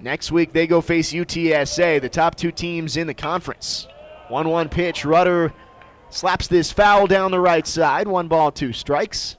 Next 0.00 0.32
week 0.32 0.52
they 0.52 0.66
go 0.66 0.80
face 0.80 1.12
UTSA, 1.12 2.00
the 2.00 2.08
top 2.08 2.34
two 2.34 2.50
teams 2.50 2.96
in 2.96 3.06
the 3.06 3.14
conference. 3.14 3.86
1 4.28 4.48
1 4.48 4.68
pitch. 4.68 5.04
Rudder 5.04 5.52
slaps 6.10 6.46
this 6.48 6.72
foul 6.72 7.06
down 7.06 7.30
the 7.30 7.40
right 7.40 7.66
side. 7.66 8.08
One 8.08 8.28
ball, 8.28 8.50
two 8.50 8.72
strikes. 8.72 9.36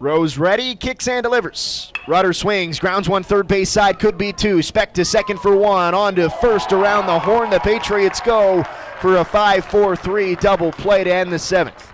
Rose 0.00 0.38
ready, 0.38 0.74
kicks 0.76 1.06
and 1.08 1.22
delivers. 1.22 1.92
Rudder 2.08 2.32
swings, 2.32 2.78
grounds 2.78 3.06
one 3.06 3.22
third 3.22 3.46
base 3.46 3.68
side, 3.68 3.98
could 3.98 4.16
be 4.16 4.32
two. 4.32 4.62
Speck 4.62 4.94
to 4.94 5.04
second 5.04 5.40
for 5.40 5.54
one, 5.54 5.92
on 5.92 6.14
to 6.14 6.30
first 6.30 6.72
around 6.72 7.04
the 7.04 7.18
horn. 7.18 7.50
The 7.50 7.60
Patriots 7.60 8.18
go 8.18 8.64
for 9.02 9.18
a 9.18 9.24
5 9.24 9.62
4 9.66 9.96
3 9.96 10.34
double 10.36 10.72
play 10.72 11.04
to 11.04 11.12
end 11.12 11.30
the 11.30 11.38
seventh. 11.38 11.92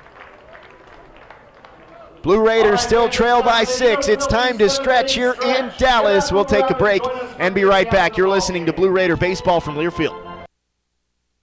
Blue 2.22 2.46
Raiders 2.46 2.80
still 2.80 3.08
trail 3.08 3.42
by 3.42 3.64
six. 3.64 4.06
It's 4.06 4.26
time 4.26 4.56
to 4.58 4.70
stretch 4.70 5.14
here 5.14 5.34
in 5.44 5.72
Dallas. 5.76 6.30
We'll 6.30 6.44
take 6.44 6.70
a 6.70 6.74
break 6.74 7.02
and 7.40 7.56
be 7.56 7.64
right 7.64 7.90
back. 7.90 8.16
You're 8.16 8.28
listening 8.28 8.66
to 8.66 8.72
Blue 8.72 8.90
Raider 8.90 9.16
Baseball 9.16 9.60
from 9.60 9.74
Learfield. 9.74 10.26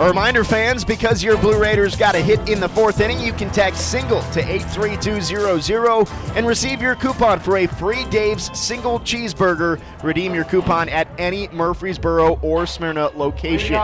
A 0.00 0.08
reminder, 0.08 0.44
fans, 0.44 0.82
because 0.82 1.22
your 1.22 1.36
Blue 1.36 1.60
Raiders 1.60 1.94
got 1.94 2.14
a 2.14 2.20
hit 2.20 2.48
in 2.48 2.58
the 2.58 2.70
fourth 2.70 3.02
inning, 3.02 3.20
you 3.20 3.34
can 3.34 3.50
text 3.50 3.90
single 3.90 4.22
to 4.32 4.40
83200 4.40 6.08
and 6.36 6.46
receive 6.46 6.80
your 6.80 6.94
coupon 6.94 7.38
for 7.38 7.58
a 7.58 7.66
free 7.66 8.06
Dave's 8.06 8.58
single 8.58 8.98
cheeseburger. 9.00 9.78
Redeem 10.02 10.34
your 10.34 10.44
coupon 10.44 10.88
at 10.88 11.06
any 11.18 11.48
Murfreesboro 11.48 12.38
or 12.40 12.64
Smyrna 12.64 13.08
location. 13.14 13.74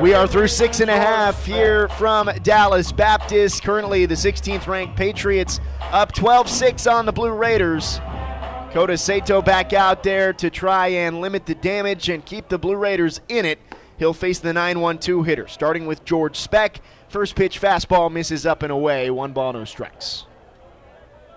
We 0.00 0.14
are 0.14 0.28
through 0.28 0.46
six 0.46 0.78
and 0.78 0.88
a 0.88 0.96
half 0.96 1.44
here 1.44 1.88
from 1.88 2.30
Dallas 2.44 2.92
Baptist. 2.92 3.64
Currently, 3.64 4.06
the 4.06 4.14
16th 4.14 4.68
ranked 4.68 4.96
Patriots 4.96 5.58
up 5.90 6.12
12 6.12 6.48
6 6.48 6.86
on 6.86 7.04
the 7.04 7.12
Blue 7.12 7.32
Raiders. 7.32 7.98
Kota 8.70 8.96
Sato 8.96 9.42
back 9.42 9.72
out 9.72 10.04
there 10.04 10.32
to 10.34 10.50
try 10.50 10.86
and 10.86 11.20
limit 11.20 11.46
the 11.46 11.56
damage 11.56 12.08
and 12.08 12.24
keep 12.24 12.48
the 12.48 12.58
Blue 12.58 12.76
Raiders 12.76 13.20
in 13.28 13.44
it. 13.44 13.58
He'll 14.02 14.12
face 14.12 14.40
the 14.40 14.52
9 14.52 14.80
1 14.80 14.98
2 14.98 15.22
hitter, 15.22 15.46
starting 15.46 15.86
with 15.86 16.04
George 16.04 16.36
Speck. 16.36 16.80
First 17.08 17.36
pitch 17.36 17.60
fastball 17.60 18.10
misses 18.10 18.44
up 18.44 18.64
and 18.64 18.72
away. 18.72 19.10
One 19.10 19.32
ball, 19.32 19.52
no 19.52 19.64
strikes. 19.64 20.24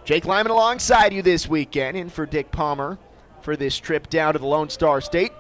Jake 0.04 0.26
Lyman 0.26 0.52
alongside 0.52 1.14
you 1.14 1.22
this 1.22 1.48
weekend, 1.48 1.96
in 1.96 2.10
for 2.10 2.26
Dick 2.26 2.50
Palmer 2.50 2.98
for 3.44 3.56
this 3.56 3.78
trip 3.78 4.10
down 4.10 4.34
to 4.34 4.40
the 4.40 4.48
Lone 4.48 4.72
Star 4.72 5.00
State. 5.00 5.32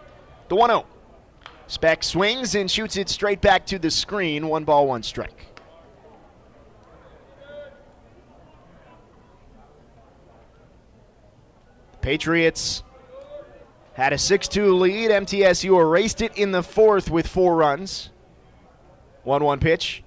The 0.50 0.56
1 0.56 0.70
0. 0.70 0.86
Speck 1.66 2.04
swings 2.04 2.54
and 2.54 2.70
shoots 2.70 2.96
it 2.96 3.10
straight 3.10 3.42
back 3.42 3.66
to 3.66 3.80
the 3.80 3.90
screen. 3.90 4.48
One 4.48 4.64
ball, 4.64 4.86
one 4.86 5.02
strike. 5.02 5.48
Patriots 12.02 12.84
had 13.96 14.14
a 14.14 14.18
6 14.18 14.48
2 14.48 14.76
lead. 14.76 15.10
MTSU 15.10 15.80
erased 15.80 16.22
it 16.22 16.38
in 16.38 16.52
the 16.52 16.64
fourth 16.64 17.10
with 17.10 17.28
four 17.28 17.56
runs. 17.56 18.12
1 19.24 19.44
1 19.44 19.60
pitch. 19.60 20.04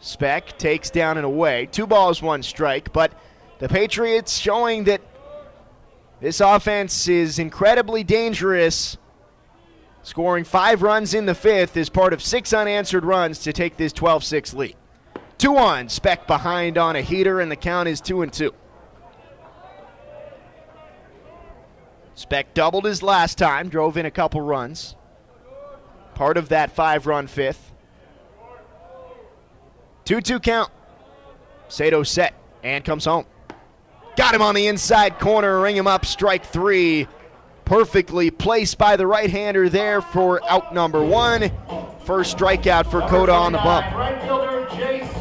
Speck 0.00 0.56
takes 0.56 0.88
down 0.88 1.18
and 1.18 1.26
away. 1.26 1.66
Two 1.66 1.86
balls, 1.86 2.22
one 2.22 2.42
strike. 2.42 2.92
But 2.92 3.12
the 3.58 3.68
Patriots 3.68 4.38
showing 4.38 4.84
that 4.84 5.02
this 6.20 6.40
offense 6.40 7.08
is 7.08 7.38
incredibly 7.38 8.04
dangerous. 8.04 8.96
Scoring 10.02 10.44
five 10.44 10.82
runs 10.82 11.12
in 11.12 11.26
the 11.26 11.34
fifth 11.34 11.76
is 11.76 11.90
part 11.90 12.14
of 12.14 12.22
six 12.22 12.54
unanswered 12.54 13.04
runs 13.04 13.40
to 13.40 13.52
take 13.52 13.76
this 13.76 13.92
12 13.92 14.24
6 14.24 14.54
lead. 14.54 14.76
2 15.36 15.52
1. 15.52 15.88
Speck 15.88 16.26
behind 16.26 16.78
on 16.78 16.96
a 16.96 17.02
heater, 17.02 17.40
and 17.40 17.50
the 17.50 17.56
count 17.56 17.88
is 17.88 18.00
2 18.00 18.22
and 18.22 18.32
2. 18.32 18.54
Speck 22.14 22.54
doubled 22.54 22.84
his 22.84 23.02
last 23.02 23.38
time, 23.38 23.68
drove 23.68 23.96
in 23.96 24.06
a 24.06 24.10
couple 24.10 24.40
runs. 24.40 24.96
part 26.14 26.36
of 26.36 26.50
that 26.50 26.70
five 26.70 27.06
run 27.06 27.26
fifth. 27.26 27.72
2 30.04 30.20
2 30.20 30.40
count. 30.40 30.70
Sato 31.68 32.02
set 32.02 32.34
and 32.62 32.84
comes 32.84 33.04
home. 33.04 33.24
Got 34.16 34.34
him 34.34 34.42
on 34.42 34.54
the 34.54 34.66
inside 34.66 35.18
corner, 35.18 35.60
ring 35.60 35.76
him 35.76 35.86
up, 35.86 36.04
strike 36.04 36.44
three. 36.44 37.06
Perfectly 37.64 38.30
placed 38.30 38.76
by 38.76 38.96
the 38.96 39.06
right 39.06 39.30
hander 39.30 39.68
there 39.68 40.02
for 40.02 40.40
out 40.50 40.74
number 40.74 41.02
one. 41.02 41.50
First 42.04 42.36
strikeout 42.36 42.90
for 42.90 43.00
Kota 43.02 43.32
on 43.32 43.52
the 43.52 43.58
bump. 43.58 43.94
Right 43.94 44.20
fielder 44.22 44.66
Jace. 44.70 45.20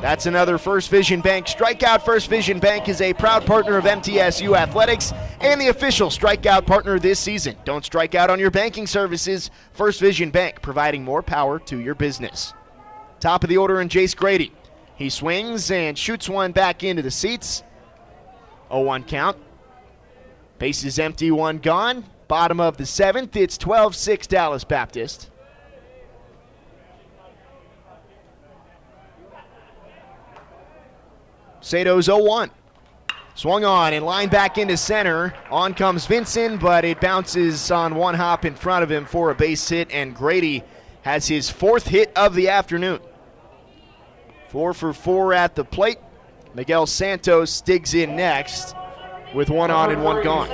That's 0.00 0.26
another 0.26 0.58
First 0.58 0.90
Vision 0.90 1.22
Bank 1.22 1.46
strikeout. 1.46 2.02
First 2.02 2.28
Vision 2.28 2.58
Bank 2.58 2.88
is 2.88 3.00
a 3.00 3.14
proud 3.14 3.46
partner 3.46 3.78
of 3.78 3.84
MTSU 3.84 4.56
Athletics 4.56 5.12
and 5.40 5.58
the 5.58 5.68
official 5.68 6.10
strikeout 6.10 6.66
partner 6.66 6.98
this 6.98 7.18
season. 7.18 7.56
Don't 7.64 7.84
strike 7.84 8.14
out 8.14 8.28
on 8.28 8.38
your 8.38 8.50
banking 8.50 8.86
services. 8.86 9.50
First 9.72 10.00
Vision 10.00 10.30
Bank, 10.30 10.60
providing 10.60 11.02
more 11.02 11.22
power 11.22 11.58
to 11.60 11.78
your 11.78 11.94
business. 11.94 12.52
Top 13.20 13.42
of 13.42 13.48
the 13.48 13.56
order 13.56 13.80
in 13.80 13.88
Jace 13.88 14.14
Grady. 14.14 14.52
He 14.96 15.08
swings 15.08 15.70
and 15.70 15.96
shoots 15.96 16.28
one 16.28 16.52
back 16.52 16.84
into 16.84 17.02
the 17.02 17.10
seats. 17.10 17.62
0 18.68 18.82
1 18.82 19.04
count. 19.04 19.38
Base 20.58 20.84
is 20.84 20.98
empty, 20.98 21.30
one 21.30 21.58
gone. 21.58 22.04
Bottom 22.28 22.60
of 22.60 22.76
the 22.76 22.86
seventh, 22.86 23.34
it's 23.34 23.56
12 23.56 23.96
6 23.96 24.26
Dallas 24.26 24.64
Baptist. 24.64 25.30
Sato's 31.66 32.04
0 32.04 32.22
1. 32.22 32.50
Swung 33.34 33.64
on 33.64 33.92
and 33.92 34.06
line 34.06 34.28
back 34.28 34.56
into 34.56 34.76
center. 34.76 35.34
On 35.50 35.74
comes 35.74 36.06
Vincent, 36.06 36.60
but 36.60 36.84
it 36.84 37.00
bounces 37.00 37.72
on 37.72 37.96
one 37.96 38.14
hop 38.14 38.44
in 38.44 38.54
front 38.54 38.84
of 38.84 38.90
him 38.92 39.04
for 39.04 39.32
a 39.32 39.34
base 39.34 39.68
hit, 39.68 39.90
and 39.90 40.14
Grady 40.14 40.62
has 41.02 41.26
his 41.26 41.50
fourth 41.50 41.88
hit 41.88 42.12
of 42.14 42.36
the 42.36 42.50
afternoon. 42.50 43.00
Four 44.48 44.74
for 44.74 44.92
four 44.92 45.34
at 45.34 45.56
the 45.56 45.64
plate. 45.64 45.98
Miguel 46.54 46.86
Santos 46.86 47.60
digs 47.62 47.94
in 47.94 48.14
next 48.14 48.76
with 49.34 49.50
one 49.50 49.72
on 49.72 49.90
and 49.90 50.04
one 50.04 50.22
gone. 50.22 50.48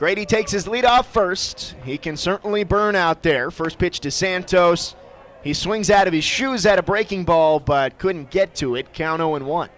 Grady 0.00 0.24
takes 0.24 0.50
his 0.50 0.66
lead 0.66 0.86
off 0.86 1.12
first. 1.12 1.76
He 1.84 1.98
can 1.98 2.16
certainly 2.16 2.64
burn 2.64 2.96
out 2.96 3.22
there. 3.22 3.50
First 3.50 3.78
pitch 3.78 4.00
to 4.00 4.10
Santos. 4.10 4.94
He 5.42 5.52
swings 5.52 5.90
out 5.90 6.06
of 6.06 6.14
his 6.14 6.24
shoes 6.24 6.64
at 6.64 6.78
a 6.78 6.82
breaking 6.82 7.24
ball, 7.24 7.60
but 7.60 7.98
couldn't 7.98 8.30
get 8.30 8.54
to 8.54 8.76
it. 8.76 8.94
Count 8.94 9.20
0 9.20 9.44
1. 9.44 9.68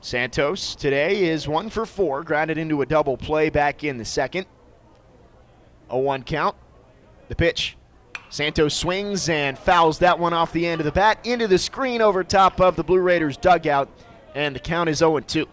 Santos 0.00 0.74
today 0.74 1.28
is 1.28 1.46
one 1.46 1.68
for 1.68 1.84
four, 1.84 2.22
grounded 2.22 2.56
into 2.56 2.80
a 2.80 2.86
double 2.86 3.18
play 3.18 3.50
back 3.50 3.84
in 3.84 3.98
the 3.98 4.04
second. 4.06 4.46
A 5.90 5.98
1 5.98 6.22
count. 6.22 6.56
The 7.28 7.36
pitch. 7.36 7.76
Santos 8.30 8.72
swings 8.72 9.28
and 9.28 9.58
fouls 9.58 9.98
that 9.98 10.18
one 10.18 10.32
off 10.32 10.54
the 10.54 10.66
end 10.66 10.80
of 10.80 10.86
the 10.86 10.92
bat 10.92 11.18
into 11.24 11.46
the 11.46 11.58
screen 11.58 12.00
over 12.00 12.24
top 12.24 12.62
of 12.62 12.76
the 12.76 12.82
Blue 12.82 13.00
Raiders 13.00 13.36
dugout, 13.36 13.90
and 14.34 14.56
the 14.56 14.60
count 14.60 14.88
is 14.88 14.96
0 14.96 15.20
2. 15.20 15.46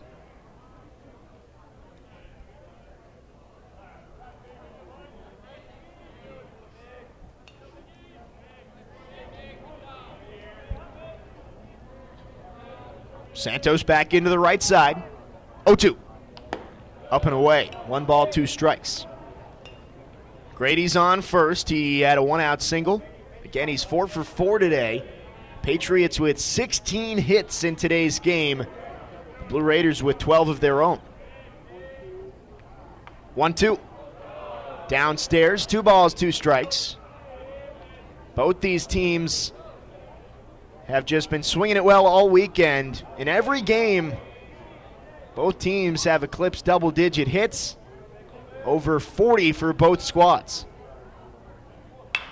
Santos 13.38 13.84
back 13.84 14.15
into 14.15 14.31
the 14.31 14.39
right 14.39 14.64
side. 14.64 15.03
0 15.68 15.76
2. 15.76 15.97
Up 17.11 17.26
and 17.26 17.35
away. 17.35 17.69
One 17.85 18.03
ball, 18.05 18.27
two 18.27 18.47
strikes. 18.47 19.05
Grady's 20.55 20.97
on 20.97 21.22
first. 21.22 21.69
He 21.69 21.99
had 21.99 22.18
a 22.18 22.23
one 22.23 22.41
out 22.41 22.64
single. 22.64 23.03
Again, 23.45 23.68
he's 23.68 23.84
four 23.84 24.07
for 24.07 24.23
four 24.23 24.57
today. 24.57 25.03
Patriots 25.61 26.19
with 26.19 26.39
16 26.39 27.19
hits 27.19 27.64
in 27.64 27.76
today's 27.76 28.19
game. 28.19 28.57
The 28.57 29.45
Blue 29.49 29.61
Raiders 29.61 30.01
with 30.01 30.18
12 30.18 30.49
of 30.49 30.59
their 30.59 30.81
own. 30.81 30.99
1 33.35 33.53
2. 33.53 33.80
Downstairs, 34.88 35.68
two 35.68 35.84
balls, 35.84 36.15
two 36.15 36.31
strikes. 36.31 36.97
Both 38.34 38.61
these 38.61 38.88
teams 38.88 39.53
have 40.88 41.05
just 41.05 41.30
been 41.30 41.43
swinging 41.43 41.77
it 41.77 41.84
well 41.84 42.05
all 42.05 42.30
weekend. 42.30 43.05
In 43.18 43.27
every 43.27 43.61
game, 43.61 44.14
both 45.35 45.59
teams 45.59 46.05
have 46.05 46.23
eclipsed 46.23 46.65
double 46.65 46.91
digit 46.91 47.27
hits, 47.27 47.77
over 48.65 48.99
40 48.99 49.51
for 49.51 49.73
both 49.73 50.01
squads. 50.01 50.65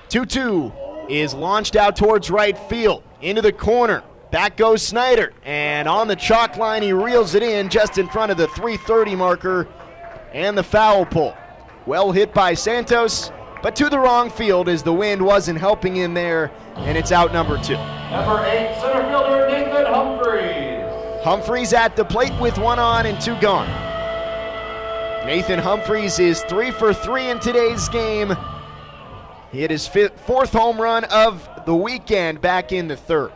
2 0.09 0.25
2 0.25 0.71
is 1.09 1.33
launched 1.33 1.75
out 1.75 1.95
towards 1.95 2.31
right 2.31 2.57
field, 2.57 3.03
into 3.21 3.41
the 3.41 3.51
corner. 3.51 4.03
Back 4.31 4.57
goes 4.57 4.81
Snyder, 4.81 5.33
and 5.43 5.87
on 5.87 6.07
the 6.07 6.15
chalk 6.15 6.57
line, 6.57 6.81
he 6.81 6.93
reels 6.93 7.35
it 7.35 7.43
in 7.43 7.69
just 7.69 7.97
in 7.97 8.07
front 8.07 8.31
of 8.31 8.37
the 8.37 8.47
330 8.47 9.15
marker 9.15 9.67
and 10.33 10.57
the 10.57 10.63
foul 10.63 11.05
pole. 11.05 11.35
Well 11.85 12.11
hit 12.11 12.33
by 12.33 12.53
Santos, 12.55 13.31
but 13.65 13.75
to 13.75 13.89
the 13.89 13.97
wrong 13.97 14.29
field 14.29 14.69
as 14.69 14.83
the 14.83 14.93
wind 14.93 15.19
wasn't 15.19 15.57
helping 15.57 15.95
him 15.95 16.13
there, 16.13 16.51
and 16.75 16.95
it's 16.95 17.11
out 17.11 17.33
number 17.33 17.57
two. 17.57 17.73
Number 17.73 18.45
eight, 18.45 18.77
center 18.79 19.01
fielder 19.09 19.47
Nathan 19.47 19.87
Humphreys. 19.87 21.23
Humphreys 21.23 21.73
at 21.73 21.95
the 21.95 22.05
plate 22.05 22.39
with 22.39 22.59
one 22.59 22.77
on 22.77 23.07
and 23.07 23.19
two 23.19 23.35
gone. 23.41 23.67
Nathan 25.25 25.57
Humphreys 25.57 26.19
is 26.19 26.43
three 26.43 26.69
for 26.69 26.93
three 26.93 27.27
in 27.27 27.39
today's 27.39 27.89
game. 27.89 28.35
He 29.51 29.61
hit 29.61 29.71
his 29.71 29.87
fifth, 29.87 30.21
fourth 30.27 30.53
home 30.53 30.79
run 30.79 31.05
of 31.05 31.49
the 31.65 31.75
weekend 31.75 32.41
back 32.41 32.71
in 32.71 32.87
the 32.87 32.95
third. 32.95 33.31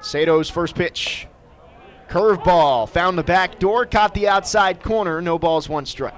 Sato's 0.00 0.48
first 0.48 0.76
pitch. 0.76 1.26
Curveball 2.10 2.88
found 2.88 3.16
the 3.16 3.22
back 3.22 3.60
door, 3.60 3.86
caught 3.86 4.14
the 4.14 4.26
outside 4.26 4.82
corner. 4.82 5.22
No 5.22 5.38
balls, 5.38 5.68
one 5.68 5.86
strike. 5.86 6.12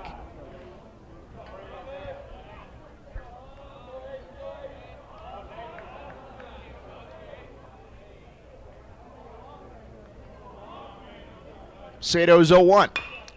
Sato's 12.00 12.48
0 12.48 12.62
1. 12.62 12.90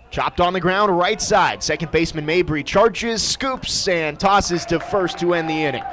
Chopped 0.10 0.40
on 0.40 0.54
the 0.54 0.62
ground, 0.62 0.98
right 0.98 1.22
side. 1.22 1.62
Second 1.62 1.92
baseman 1.92 2.26
Mabry 2.26 2.64
charges, 2.64 3.22
scoops, 3.22 3.90
and 3.90 4.18
tosses 4.18 4.66
to 4.68 4.80
first 4.80 5.20
to 5.20 5.34
end 5.34 5.50
the 5.50 5.54
inning. 5.54 5.84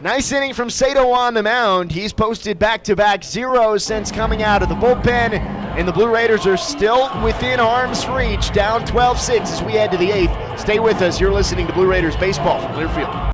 Nice 0.00 0.32
inning 0.32 0.52
from 0.52 0.70
Sato 0.70 1.10
on 1.10 1.34
the 1.34 1.42
mound. 1.42 1.92
He's 1.92 2.12
posted 2.12 2.58
back 2.58 2.82
to 2.84 2.96
back 2.96 3.22
zeros 3.22 3.84
since 3.84 4.10
coming 4.10 4.42
out 4.42 4.62
of 4.62 4.68
the 4.68 4.74
bullpen, 4.74 5.38
and 5.38 5.86
the 5.86 5.92
Blue 5.92 6.12
Raiders 6.12 6.46
are 6.46 6.56
still 6.56 7.10
within 7.22 7.60
arm's 7.60 8.06
reach, 8.08 8.52
down 8.52 8.84
12 8.84 9.18
6 9.18 9.50
as 9.50 9.62
we 9.62 9.72
head 9.72 9.92
to 9.92 9.96
the 9.96 10.10
eighth. 10.10 10.60
Stay 10.60 10.78
with 10.78 11.00
us. 11.00 11.20
You're 11.20 11.32
listening 11.32 11.66
to 11.68 11.72
Blue 11.72 11.88
Raiders 11.88 12.16
Baseball 12.16 12.60
from 12.60 12.72
Learfield. 12.72 13.33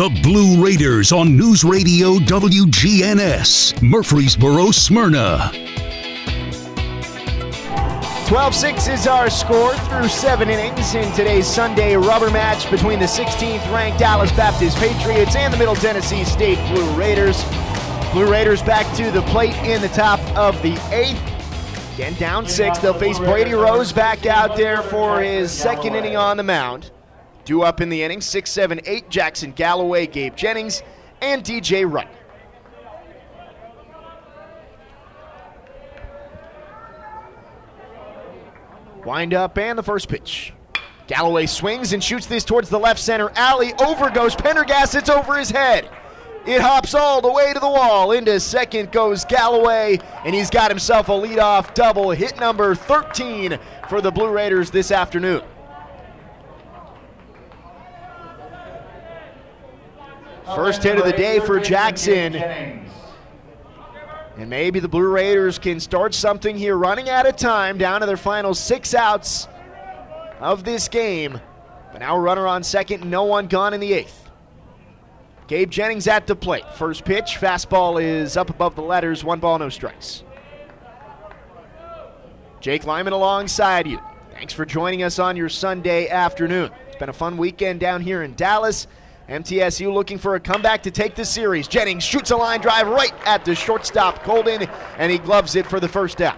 The 0.00 0.08
Blue 0.22 0.64
Raiders 0.64 1.12
on 1.12 1.36
News 1.36 1.62
Radio 1.62 2.14
WGNS, 2.20 3.82
Murfreesboro, 3.82 4.70
Smyrna. 4.70 5.50
12 8.26 8.54
6 8.54 8.88
is 8.88 9.06
our 9.06 9.28
score 9.28 9.74
through 9.74 10.08
seven 10.08 10.48
innings 10.48 10.94
in 10.94 11.12
today's 11.12 11.46
Sunday 11.46 11.96
rubber 11.96 12.30
match 12.30 12.70
between 12.70 12.98
the 12.98 13.04
16th 13.04 13.70
ranked 13.74 13.98
Dallas 13.98 14.32
Baptist 14.32 14.78
Patriots 14.78 15.36
and 15.36 15.52
the 15.52 15.58
Middle 15.58 15.76
Tennessee 15.76 16.24
State 16.24 16.56
Blue 16.72 16.90
Raiders. 16.94 17.44
Blue 18.12 18.32
Raiders 18.32 18.62
back 18.62 18.86
to 18.96 19.10
the 19.10 19.20
plate 19.24 19.54
in 19.66 19.82
the 19.82 19.88
top 19.88 20.20
of 20.34 20.56
the 20.62 20.78
eighth. 20.94 21.20
Again, 21.96 22.14
down 22.14 22.46
six. 22.46 22.78
They'll 22.78 22.94
face 22.94 23.18
Brady 23.18 23.52
Rose 23.52 23.92
back 23.92 24.24
out 24.24 24.56
there 24.56 24.80
for 24.80 25.20
his 25.20 25.52
second 25.52 25.94
inning 25.94 26.16
on 26.16 26.38
the 26.38 26.42
mound. 26.42 26.90
Due 27.44 27.62
up 27.62 27.80
in 27.80 27.88
the 27.88 28.02
inning, 28.02 28.20
six, 28.20 28.50
seven, 28.50 28.80
eight. 28.84 29.08
Jackson 29.10 29.52
Galloway, 29.52 30.06
Gabe 30.06 30.36
Jennings, 30.36 30.82
and 31.20 31.42
DJ 31.42 31.90
Wright. 31.90 32.08
Wind 39.04 39.34
up 39.34 39.56
and 39.58 39.78
the 39.78 39.82
first 39.82 40.08
pitch. 40.08 40.52
Galloway 41.06 41.46
swings 41.46 41.92
and 41.92 42.04
shoots 42.04 42.26
this 42.26 42.44
towards 42.44 42.68
the 42.68 42.78
left 42.78 43.00
center 43.00 43.32
alley. 43.34 43.72
Over 43.80 44.10
goes 44.10 44.36
Pendergast. 44.36 44.94
It's 44.94 45.10
over 45.10 45.36
his 45.36 45.50
head. 45.50 45.90
It 46.46 46.60
hops 46.60 46.94
all 46.94 47.20
the 47.20 47.30
way 47.30 47.52
to 47.52 47.60
the 47.60 47.68
wall. 47.68 48.12
Into 48.12 48.38
second 48.40 48.92
goes 48.92 49.24
Galloway, 49.24 49.98
and 50.24 50.34
he's 50.34 50.50
got 50.50 50.70
himself 50.70 51.08
a 51.08 51.12
leadoff 51.12 51.74
double. 51.74 52.10
Hit 52.10 52.38
number 52.38 52.74
13 52.74 53.58
for 53.88 54.00
the 54.00 54.10
Blue 54.10 54.30
Raiders 54.30 54.70
this 54.70 54.90
afternoon. 54.90 55.42
First 60.54 60.82
hit 60.82 60.98
of 60.98 61.04
the 61.04 61.12
day 61.12 61.38
for 61.40 61.60
Jackson. 61.60 62.34
And 64.36 64.48
maybe 64.48 64.80
the 64.80 64.88
Blue 64.88 65.08
Raiders 65.08 65.58
can 65.58 65.78
start 65.80 66.14
something 66.14 66.56
here, 66.56 66.76
running 66.76 67.08
out 67.08 67.26
of 67.26 67.36
time, 67.36 67.78
down 67.78 68.00
to 68.00 68.06
their 68.06 68.16
final 68.16 68.54
six 68.54 68.94
outs 68.94 69.46
of 70.40 70.64
this 70.64 70.88
game. 70.88 71.40
But 71.92 72.00
now 72.00 72.16
runner 72.18 72.46
on 72.46 72.62
second, 72.62 73.08
no 73.08 73.24
one 73.24 73.46
gone 73.46 73.74
in 73.74 73.80
the 73.80 73.92
eighth. 73.92 74.28
Gabe 75.46 75.70
Jennings 75.70 76.06
at 76.06 76.26
the 76.26 76.36
plate. 76.36 76.64
First 76.74 77.04
pitch, 77.04 77.36
fastball 77.40 78.02
is 78.02 78.36
up 78.36 78.50
above 78.50 78.76
the 78.76 78.82
letters, 78.82 79.22
one 79.22 79.40
ball, 79.40 79.58
no 79.58 79.68
strikes. 79.68 80.22
Jake 82.60 82.84
Lyman 82.84 83.12
alongside 83.12 83.86
you. 83.86 84.00
Thanks 84.32 84.52
for 84.52 84.64
joining 84.64 85.02
us 85.02 85.18
on 85.18 85.36
your 85.36 85.48
Sunday 85.48 86.08
afternoon. 86.08 86.70
It's 86.86 86.96
been 86.96 87.08
a 87.08 87.12
fun 87.12 87.36
weekend 87.36 87.80
down 87.80 88.00
here 88.00 88.22
in 88.22 88.34
Dallas. 88.34 88.86
MTSU 89.30 89.94
looking 89.94 90.18
for 90.18 90.34
a 90.34 90.40
comeback 90.40 90.82
to 90.82 90.90
take 90.90 91.14
the 91.14 91.24
series. 91.24 91.68
Jennings 91.68 92.02
shoots 92.02 92.32
a 92.32 92.36
line 92.36 92.60
drive 92.60 92.88
right 92.88 93.12
at 93.24 93.44
the 93.44 93.54
shortstop 93.54 94.24
Colden, 94.24 94.68
and 94.98 95.12
he 95.12 95.18
gloves 95.18 95.54
it 95.54 95.66
for 95.66 95.78
the 95.78 95.86
first 95.86 96.20
out. 96.20 96.36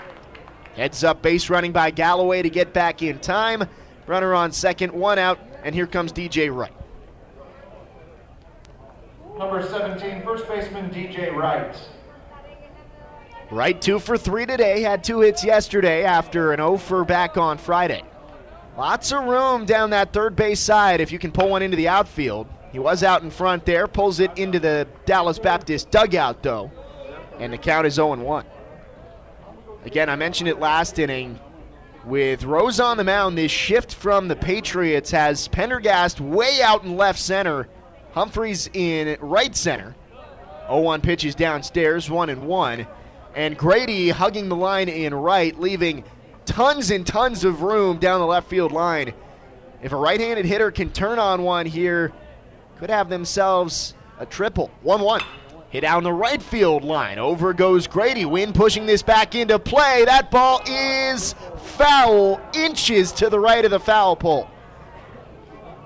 Heads 0.77 1.03
up 1.03 1.23
base 1.23 1.49
running 1.49 1.73
by 1.73 1.91
Galloway 1.91 2.43
to 2.43 2.51
get 2.51 2.75
back 2.75 3.01
in 3.01 3.19
time. 3.19 3.65
Runner 4.07 4.35
on 4.35 4.53
second, 4.53 4.93
one 4.93 5.19
out, 5.19 5.39
and 5.65 5.75
here 5.75 5.87
comes 5.87 6.13
DJ 6.13 6.55
Wright. 6.55 6.75
Number 9.39 9.67
17, 9.67 10.23
first 10.23 10.47
baseman 10.47 10.91
DJ 10.91 11.35
Wright. 11.35 11.75
Wright 13.51 13.81
two 13.81 14.01
for 14.01 14.19
three 14.19 14.45
today, 14.45 14.83
had 14.83 15.03
two 15.03 15.21
hits 15.21 15.43
yesterday 15.43 16.05
after 16.05 16.53
an 16.53 16.59
0 16.59 16.77
for 16.77 17.07
back 17.07 17.39
on 17.39 17.57
Friday. 17.57 18.03
Lots 18.77 19.13
of 19.13 19.25
room 19.25 19.65
down 19.65 19.91
that 19.91 20.13
third 20.13 20.37
base 20.37 20.61
side 20.61 21.01
if 21.01 21.11
you 21.11 21.19
can 21.19 21.33
pull 21.33 21.49
one 21.49 21.63
into 21.63 21.79
the 21.79 21.89
outfield. 21.89 22.47
He 22.73 22.79
was 22.79 23.05
out 23.05 23.23
in 23.23 23.31
front 23.31 23.67
there, 23.67 23.87
pulls 23.87 24.19
it 24.19 24.37
into 24.39 24.59
the 24.59 24.89
Dallas 25.05 25.39
Baptist 25.39 25.91
dugout, 25.91 26.43
though, 26.43 26.73
and 27.39 27.53
the 27.53 27.59
count 27.59 27.87
is 27.87 27.95
0 27.95 28.17
1. 28.17 28.47
Again, 29.85 30.09
I 30.09 30.17
mentioned 30.17 30.49
it 30.49 30.59
last 30.59 30.99
inning. 30.99 31.39
With 32.05 32.45
Rose 32.45 32.81
on 32.81 32.97
the 32.97 33.05
mound, 33.05 33.39
this 33.39 33.53
shift 33.53 33.95
from 33.95 34.27
the 34.27 34.35
Patriots 34.35 35.11
has 35.13 35.47
Pendergast 35.49 36.21
way 36.21 36.61
out 36.63 36.83
in 36.83 36.97
left 36.97 37.19
center, 37.19 37.69
Humphreys 38.13 38.69
in 38.73 39.17
right 39.21 39.55
center. 39.55 39.95
0 40.67 40.81
1 40.81 41.01
pitches 41.03 41.35
downstairs, 41.35 42.11
1 42.11 42.31
and 42.31 42.43
1. 42.43 42.87
And 43.35 43.57
Grady 43.57 44.09
hugging 44.09 44.49
the 44.49 44.57
line 44.57 44.89
in 44.89 45.15
right, 45.15 45.59
leaving 45.61 46.05
tons 46.45 46.91
and 46.91 47.07
tons 47.07 47.45
of 47.45 47.63
room 47.63 47.99
down 47.99 48.21
the 48.21 48.27
left 48.27 48.49
field 48.49 48.73
line. 48.73 49.13
If 49.83 49.93
a 49.93 49.97
right 49.97 50.21
handed 50.21 50.45
hitter 50.45 50.71
can 50.71 50.91
turn 50.91 51.19
on 51.19 51.43
one 51.43 51.67
here, 51.67 52.13
could 52.83 52.91
have 52.91 53.09
themselves 53.09 53.95
a 54.19 54.27
triple. 54.27 54.69
1 54.83 55.03
1. 55.03 55.21
Hit 55.71 55.83
down 55.83 56.03
the 56.03 56.13
right 56.13 56.43
field 56.43 56.83
line. 56.83 57.17
Over 57.17 57.53
goes 57.53 57.87
Grady. 57.87 58.25
Wynn 58.25 58.53
pushing 58.53 58.87
this 58.87 59.03
back 59.03 59.37
into 59.37 59.57
play. 59.61 60.05
That 60.05 60.33
ball 60.33 60.61
is 60.67 61.37
foul, 61.77 62.41
inches 62.53 63.13
to 63.13 63.31
the 63.31 63.39
right 63.39 63.65
of 63.65 63.71
the 63.71 63.79
foul 63.79 64.17
pole. 64.17 64.51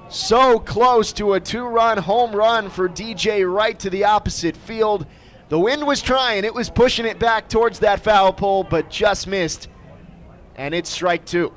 So 0.08 0.58
close 0.58 1.12
to 1.12 1.34
a 1.34 1.40
two 1.40 1.66
run 1.66 1.98
home 1.98 2.34
run 2.34 2.70
for 2.70 2.88
DJ 2.88 3.46
Wright 3.46 3.78
to 3.80 3.90
the 3.90 4.04
opposite 4.04 4.56
field. 4.56 5.04
The 5.50 5.58
wind 5.58 5.86
was 5.86 6.00
trying, 6.00 6.46
it 6.46 6.54
was 6.54 6.70
pushing 6.70 7.04
it 7.04 7.18
back 7.18 7.50
towards 7.50 7.80
that 7.80 8.00
foul 8.00 8.32
pole, 8.32 8.64
but 8.64 8.88
just 8.88 9.26
missed. 9.26 9.68
And 10.54 10.74
it's 10.74 10.88
strike 10.88 11.26
two. 11.26 11.52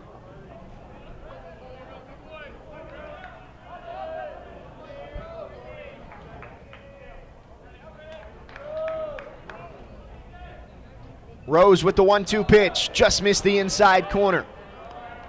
Rose 11.49 11.84
with 11.84 11.95
the 11.95 12.03
one 12.03 12.26
two 12.26 12.43
pitch, 12.43 12.91
just 12.93 13.23
missed 13.23 13.43
the 13.43 13.57
inside 13.57 14.11
corner. 14.11 14.45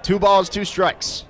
Two 0.02 0.18
balls, 0.18 0.50
two 0.50 0.66
strikes. 0.66 1.24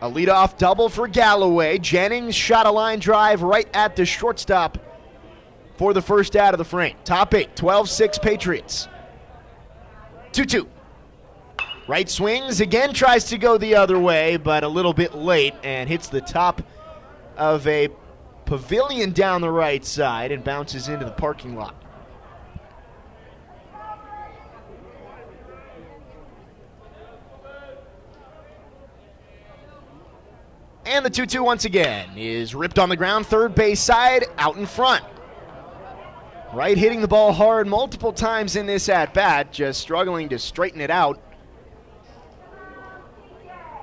A 0.00 0.10
leadoff 0.10 0.56
double 0.56 0.88
for 0.88 1.06
Galloway. 1.06 1.78
Jennings 1.78 2.34
shot 2.34 2.66
a 2.66 2.70
line 2.70 2.98
drive 2.98 3.42
right 3.42 3.68
at 3.74 3.96
the 3.96 4.06
shortstop 4.06 4.78
for 5.76 5.92
the 5.92 6.02
first 6.02 6.36
out 6.36 6.54
of 6.54 6.58
the 6.58 6.64
frame. 6.64 6.96
Top 7.04 7.34
eight, 7.34 7.54
12 7.54 7.88
6 7.88 8.18
Patriots. 8.18 8.88
2 10.32 10.46
2. 10.46 10.68
Wright 11.88 12.08
swings, 12.08 12.60
again 12.60 12.94
tries 12.94 13.24
to 13.24 13.36
go 13.36 13.58
the 13.58 13.74
other 13.74 13.98
way, 13.98 14.38
but 14.38 14.64
a 14.64 14.68
little 14.68 14.94
bit 14.94 15.14
late 15.14 15.54
and 15.62 15.88
hits 15.88 16.08
the 16.08 16.20
top 16.20 16.62
of 17.36 17.66
a 17.66 17.88
pavilion 18.46 19.12
down 19.12 19.42
the 19.42 19.50
right 19.50 19.84
side 19.84 20.32
and 20.32 20.42
bounces 20.42 20.88
into 20.88 21.04
the 21.04 21.10
parking 21.12 21.56
lot. 21.56 21.81
And 30.84 31.04
the 31.04 31.10
2 31.10 31.26
2 31.26 31.44
once 31.44 31.64
again 31.64 32.10
is 32.16 32.54
ripped 32.54 32.78
on 32.78 32.88
the 32.88 32.96
ground, 32.96 33.26
third 33.26 33.54
base 33.54 33.80
side, 33.80 34.24
out 34.36 34.56
in 34.56 34.66
front. 34.66 35.04
Wright 36.52 36.76
hitting 36.76 37.00
the 37.00 37.08
ball 37.08 37.32
hard 37.32 37.66
multiple 37.66 38.12
times 38.12 38.56
in 38.56 38.66
this 38.66 38.88
at 38.88 39.14
bat, 39.14 39.52
just 39.52 39.80
struggling 39.80 40.28
to 40.30 40.38
straighten 40.38 40.80
it 40.80 40.90
out. 40.90 41.20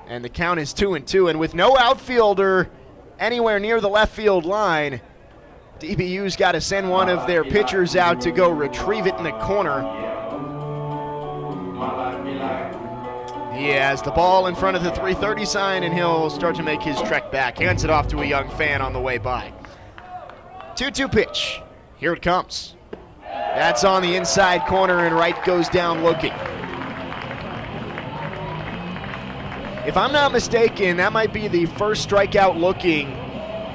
And 0.06 0.24
the 0.24 0.28
count 0.28 0.60
is 0.60 0.72
2 0.72 0.94
and 0.94 1.06
2. 1.06 1.28
And 1.28 1.40
with 1.40 1.54
no 1.54 1.76
outfielder 1.76 2.68
anywhere 3.18 3.58
near 3.58 3.80
the 3.80 3.88
left 3.88 4.14
field 4.14 4.44
line, 4.44 5.00
DBU's 5.80 6.36
got 6.36 6.52
to 6.52 6.60
send 6.60 6.90
one 6.90 7.08
of 7.08 7.26
their 7.26 7.44
pitchers 7.44 7.96
out 7.96 8.20
to 8.20 8.30
go 8.30 8.50
retrieve 8.50 9.06
it 9.06 9.14
in 9.14 9.24
the 9.24 9.32
corner. 9.32 9.80
He 13.60 13.68
has 13.72 14.00
the 14.00 14.10
ball 14.10 14.46
in 14.46 14.54
front 14.54 14.78
of 14.78 14.82
the 14.82 14.90
330 14.90 15.44
sign, 15.44 15.82
and 15.82 15.92
he'll 15.92 16.30
start 16.30 16.56
to 16.56 16.62
make 16.62 16.80
his 16.80 16.98
trek 17.02 17.30
back. 17.30 17.58
Hands 17.58 17.84
it 17.84 17.90
off 17.90 18.08
to 18.08 18.20
a 18.20 18.24
young 18.24 18.48
fan 18.52 18.80
on 18.80 18.94
the 18.94 19.00
way 19.00 19.18
by. 19.18 19.52
2 20.76 20.90
2 20.90 21.08
pitch. 21.08 21.60
Here 21.98 22.14
it 22.14 22.22
comes. 22.22 22.74
That's 23.20 23.84
on 23.84 24.00
the 24.00 24.16
inside 24.16 24.66
corner, 24.66 25.04
and 25.04 25.14
Wright 25.14 25.36
goes 25.44 25.68
down 25.68 26.02
looking. 26.02 26.32
If 29.86 29.94
I'm 29.94 30.12
not 30.12 30.32
mistaken, 30.32 30.96
that 30.96 31.12
might 31.12 31.34
be 31.34 31.46
the 31.46 31.66
first 31.66 32.08
strikeout 32.08 32.58
looking 32.58 33.14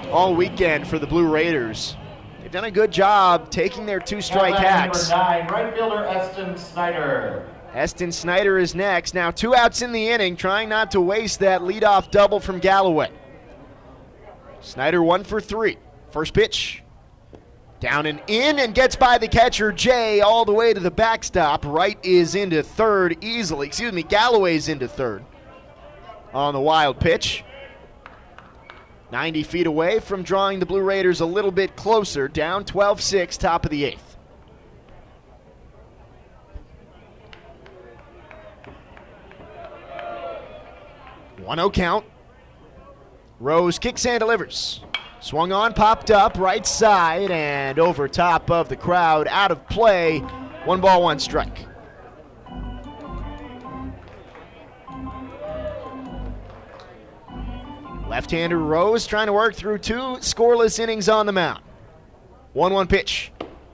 all 0.09 0.33
weekend 0.33 0.87
for 0.87 0.97
the 0.97 1.05
Blue 1.05 1.27
Raiders. 1.27 1.95
They've 2.41 2.51
done 2.51 2.63
a 2.63 2.71
good 2.71 2.89
job 2.89 3.51
taking 3.51 3.85
their 3.85 3.99
two 3.99 4.21
strike 4.21 4.55
hacks. 4.55 5.11
Number 5.11 5.23
nine, 5.23 5.47
right 5.47 5.75
fielder 5.75 6.05
Eston 6.05 6.57
Snyder. 6.57 7.54
Eston 7.75 8.13
Snyder 8.13 8.57
is 8.57 8.73
next. 8.73 9.13
Now 9.13 9.31
two 9.31 9.53
outs 9.53 9.81
in 9.81 9.91
the 9.91 10.07
inning, 10.07 10.37
trying 10.37 10.69
not 10.69 10.91
to 10.91 11.01
waste 11.01 11.41
that 11.41 11.59
leadoff 11.59 12.09
double 12.09 12.39
from 12.39 12.59
Galloway. 12.59 13.11
Snyder 14.61 15.03
one 15.03 15.25
for 15.25 15.41
three. 15.41 15.77
First 16.11 16.33
pitch. 16.33 16.81
Down 17.81 18.05
and 18.05 18.21
in 18.27 18.59
and 18.59 18.73
gets 18.73 18.95
by 18.95 19.17
the 19.17 19.27
catcher 19.27 19.73
Jay 19.73 20.21
all 20.21 20.45
the 20.45 20.53
way 20.53 20.73
to 20.73 20.79
the 20.79 20.89
backstop. 20.89 21.65
Wright 21.65 21.99
is 22.01 22.33
into 22.33 22.63
third 22.63 23.17
easily. 23.21 23.67
Excuse 23.67 23.91
me, 23.91 24.03
Galloway's 24.03 24.69
into 24.69 24.87
third 24.87 25.25
on 26.33 26.53
the 26.53 26.61
wild 26.61 26.97
pitch. 26.97 27.43
90 29.11 29.43
feet 29.43 29.67
away 29.67 29.99
from 29.99 30.23
drawing 30.23 30.59
the 30.59 30.65
Blue 30.65 30.81
Raiders 30.81 31.19
a 31.19 31.25
little 31.25 31.51
bit 31.51 31.75
closer. 31.75 32.29
Down 32.29 32.63
12 32.63 33.01
6, 33.01 33.37
top 33.37 33.65
of 33.65 33.71
the 33.71 33.83
eighth. 33.83 34.14
One 41.45 41.59
0 41.59 41.69
count. 41.69 42.05
Rose 43.39 43.77
kicks 43.77 44.03
and 44.05 44.19
delivers. 44.19 44.81
Swung 45.19 45.51
on, 45.51 45.73
popped 45.73 46.09
up, 46.09 46.37
right 46.39 46.65
side, 46.65 47.29
and 47.29 47.77
over 47.77 48.07
top 48.07 48.49
of 48.49 48.67
the 48.67 48.75
crowd, 48.75 49.27
out 49.27 49.51
of 49.51 49.67
play. 49.67 50.19
One 50.65 50.81
ball, 50.81 51.03
one 51.03 51.19
strike. 51.19 51.67
Left-hander 58.07 58.57
Rose 58.57 59.05
trying 59.05 59.27
to 59.27 59.33
work 59.33 59.53
through 59.53 59.79
two 59.79 60.17
scoreless 60.19 60.79
innings 60.79 61.09
on 61.09 61.27
the 61.27 61.31
mound. 61.31 61.63
1-1 62.55 62.89
pitch. 62.89 63.31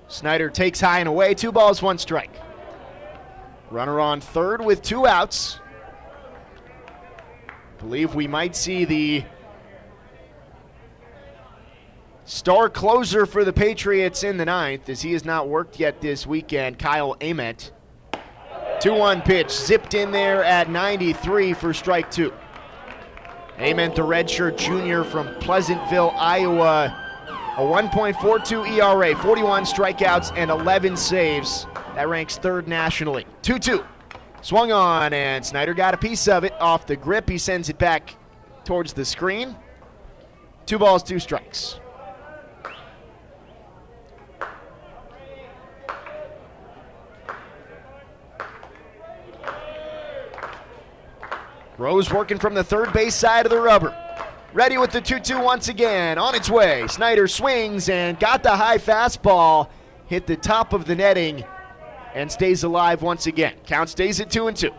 Snyder 0.09 0.49
takes 0.49 0.81
high 0.81 0.99
and 0.99 1.07
away. 1.07 1.33
Two 1.33 1.53
balls, 1.53 1.81
one 1.81 1.97
strike. 1.97 2.33
Runner 3.69 4.01
on 4.01 4.19
third 4.19 4.63
with 4.63 4.81
two 4.81 5.07
outs. 5.07 5.61
Believe 7.81 8.13
we 8.13 8.27
might 8.27 8.55
see 8.55 8.85
the 8.85 9.23
star 12.25 12.69
closer 12.69 13.25
for 13.25 13.43
the 13.43 13.51
Patriots 13.51 14.23
in 14.23 14.37
the 14.37 14.45
ninth, 14.45 14.87
as 14.87 15.01
he 15.01 15.13
has 15.13 15.25
not 15.25 15.49
worked 15.49 15.79
yet 15.79 15.99
this 15.99 16.27
weekend. 16.27 16.77
Kyle 16.77 17.15
Amendt. 17.21 17.71
2 18.81 18.93
1 18.93 19.21
pitch, 19.21 19.49
zipped 19.49 19.95
in 19.95 20.11
there 20.11 20.43
at 20.43 20.69
93 20.69 21.53
for 21.53 21.73
strike 21.73 22.09
two. 22.11 22.31
Amendt, 23.57 23.95
the 23.95 24.01
redshirt 24.01 24.57
junior 24.57 25.03
from 25.03 25.33
Pleasantville, 25.39 26.13
Iowa. 26.15 26.97
A 27.57 27.61
1.42 27.61 28.77
ERA, 28.77 29.15
41 29.15 29.65
strikeouts, 29.65 30.31
and 30.37 30.49
11 30.49 30.95
saves. 30.95 31.67
That 31.95 32.07
ranks 32.07 32.37
third 32.37 32.67
nationally. 32.67 33.25
2 33.41 33.59
2. 33.59 33.83
Swung 34.41 34.71
on, 34.71 35.13
and 35.13 35.45
Snyder 35.45 35.75
got 35.75 35.93
a 35.93 35.97
piece 35.97 36.27
of 36.27 36.43
it 36.43 36.53
off 36.59 36.87
the 36.87 36.95
grip. 36.95 37.29
He 37.29 37.37
sends 37.37 37.69
it 37.69 37.77
back 37.77 38.15
towards 38.65 38.93
the 38.93 39.05
screen. 39.05 39.55
Two 40.65 40.79
balls, 40.79 41.03
two 41.03 41.19
strikes. 41.19 41.79
Rose 51.77 52.11
working 52.11 52.37
from 52.37 52.53
the 52.53 52.63
third 52.63 52.93
base 52.93 53.15
side 53.15 53.45
of 53.45 53.51
the 53.51 53.59
rubber. 53.59 53.95
Ready 54.53 54.77
with 54.77 54.91
the 54.91 55.01
2 55.01 55.19
2 55.19 55.39
once 55.39 55.67
again. 55.67 56.17
On 56.17 56.35
its 56.35 56.49
way. 56.49 56.85
Snyder 56.87 57.27
swings 57.27 57.89
and 57.89 58.19
got 58.19 58.43
the 58.43 58.55
high 58.55 58.77
fastball. 58.77 59.69
Hit 60.07 60.27
the 60.27 60.35
top 60.35 60.73
of 60.73 60.85
the 60.85 60.95
netting 60.95 61.43
and 62.13 62.31
stays 62.31 62.63
alive 62.63 63.01
once 63.01 63.27
again. 63.27 63.55
Count 63.65 63.89
stays 63.89 64.19
at 64.19 64.29
2 64.29 64.47
and 64.47 64.57
2. 64.57 64.71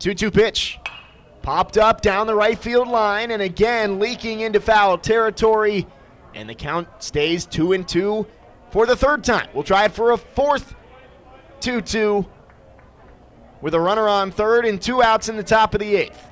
Two-two 0.00 0.30
pitch. 0.30 0.78
Popped 1.42 1.76
up 1.76 2.00
down 2.00 2.26
the 2.26 2.34
right 2.34 2.58
field 2.58 2.88
line 2.88 3.30
and 3.30 3.42
again 3.42 3.98
leaking 3.98 4.40
into 4.40 4.58
foul 4.58 4.96
territory. 4.96 5.86
And 6.34 6.48
the 6.48 6.54
count 6.54 6.88
stays 7.00 7.44
two 7.44 7.72
and 7.72 7.86
two 7.86 8.26
for 8.70 8.86
the 8.86 8.96
third 8.96 9.24
time. 9.24 9.48
We'll 9.52 9.62
try 9.62 9.84
it 9.84 9.92
for 9.92 10.12
a 10.12 10.16
fourth 10.16 10.74
2 11.60 11.82
2 11.82 12.26
with 13.60 13.74
a 13.74 13.80
runner 13.80 14.08
on 14.08 14.30
third 14.30 14.64
and 14.64 14.80
two 14.80 15.02
outs 15.02 15.28
in 15.28 15.36
the 15.36 15.42
top 15.42 15.74
of 15.74 15.80
the 15.80 15.96
eighth. 15.96 16.26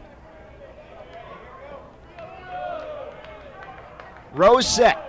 Rose 4.33 4.67
set. 4.67 5.05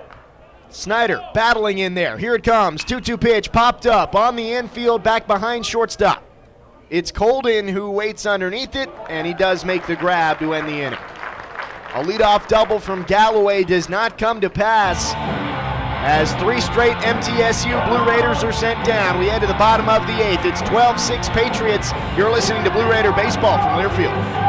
Snyder 0.70 1.22
battling 1.34 1.80
in 1.80 1.94
there. 1.94 2.18
Here 2.18 2.36
it 2.36 2.44
comes. 2.44 2.84
2 2.84 3.02
2 3.02 3.18
pitch 3.18 3.52
popped 3.52 3.88
up 3.88 4.16
on 4.16 4.36
the 4.36 4.54
infield, 4.54 5.04
back 5.04 5.26
behind 5.26 5.66
shortstop. 5.66 6.24
It's 6.90 7.12
Colden 7.12 7.68
who 7.68 7.92
waits 7.92 8.26
underneath 8.26 8.76
it, 8.76 8.90
and 9.10 9.26
he 9.26 9.34
does 9.34 9.66
make 9.66 9.86
the 9.88 9.96
grab 9.96 10.40
to 10.40 10.54
end 10.54 10.68
the 10.68 10.74
inning. 10.74 11.00
A 11.94 12.04
leadoff 12.04 12.48
double 12.48 12.80
from 12.80 13.04
Galloway 13.04 13.64
does 13.64 13.90
not 13.90 14.18
come 14.18 14.42
to 14.42 14.50
pass 14.50 15.49
as 16.02 16.34
three 16.36 16.62
straight 16.62 16.96
MTSU 16.98 17.88
Blue 17.88 18.08
Raiders 18.08 18.44
are 18.44 18.54
sent 18.54 18.84
down. 18.86 19.20
We 19.20 19.28
head 19.28 19.42
to 19.42 19.48
the 19.48 19.54
bottom 19.54 19.90
of 19.90 20.08
the 20.08 20.26
eighth. 20.26 20.46
It's 20.46 20.62
12 20.62 21.00
6 21.00 21.30
Patriots. 21.30 21.92
You're 22.18 22.32
listening 22.32 22.64
to 22.64 22.72
Blue 22.72 22.90
Raider 22.90 23.12
Baseball 23.12 23.58
from 23.58 23.78
Learfield. 23.78 24.49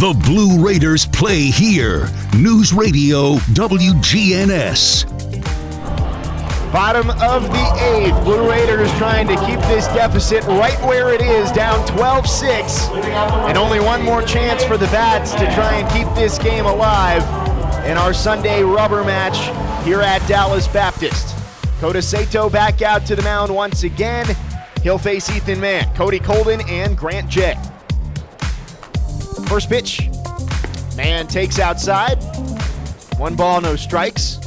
The 0.00 0.14
Blue 0.24 0.66
Raiders 0.66 1.04
play 1.04 1.50
here. 1.50 2.08
News 2.34 2.72
Radio 2.72 3.34
WGNS. 3.52 5.04
Bottom 6.72 7.10
of 7.10 7.42
the 7.42 7.84
eighth. 7.84 8.24
Blue 8.24 8.48
Raiders 8.48 8.90
trying 8.96 9.28
to 9.28 9.36
keep 9.44 9.60
this 9.68 9.88
deficit 9.88 10.42
right 10.44 10.80
where 10.86 11.12
it 11.12 11.20
is, 11.20 11.52
down 11.52 11.86
12 11.86 12.26
6. 12.26 12.88
And 12.88 13.58
only 13.58 13.78
one 13.78 14.02
more 14.02 14.22
chance 14.22 14.64
for 14.64 14.78
the 14.78 14.86
Bats 14.86 15.32
to 15.32 15.44
try 15.54 15.74
and 15.74 15.90
keep 15.92 16.08
this 16.14 16.38
game 16.38 16.64
alive 16.64 17.20
in 17.84 17.98
our 17.98 18.14
Sunday 18.14 18.62
rubber 18.62 19.04
match 19.04 19.36
here 19.84 20.00
at 20.00 20.26
Dallas 20.26 20.66
Baptist. 20.66 21.36
Kota 21.78 22.00
Sato 22.00 22.48
back 22.48 22.80
out 22.80 23.04
to 23.04 23.14
the 23.14 23.22
mound 23.22 23.54
once 23.54 23.82
again. 23.82 24.34
He'll 24.82 24.96
face 24.96 25.28
Ethan 25.28 25.60
Mann, 25.60 25.94
Cody 25.94 26.20
Colden, 26.20 26.62
and 26.70 26.96
Grant 26.96 27.28
Jay. 27.28 27.54
First 29.50 29.68
pitch. 29.68 30.08
Mann 30.96 31.26
takes 31.26 31.58
outside. 31.58 32.22
One 33.18 33.34
ball, 33.34 33.60
no 33.60 33.74
strikes. 33.74 34.38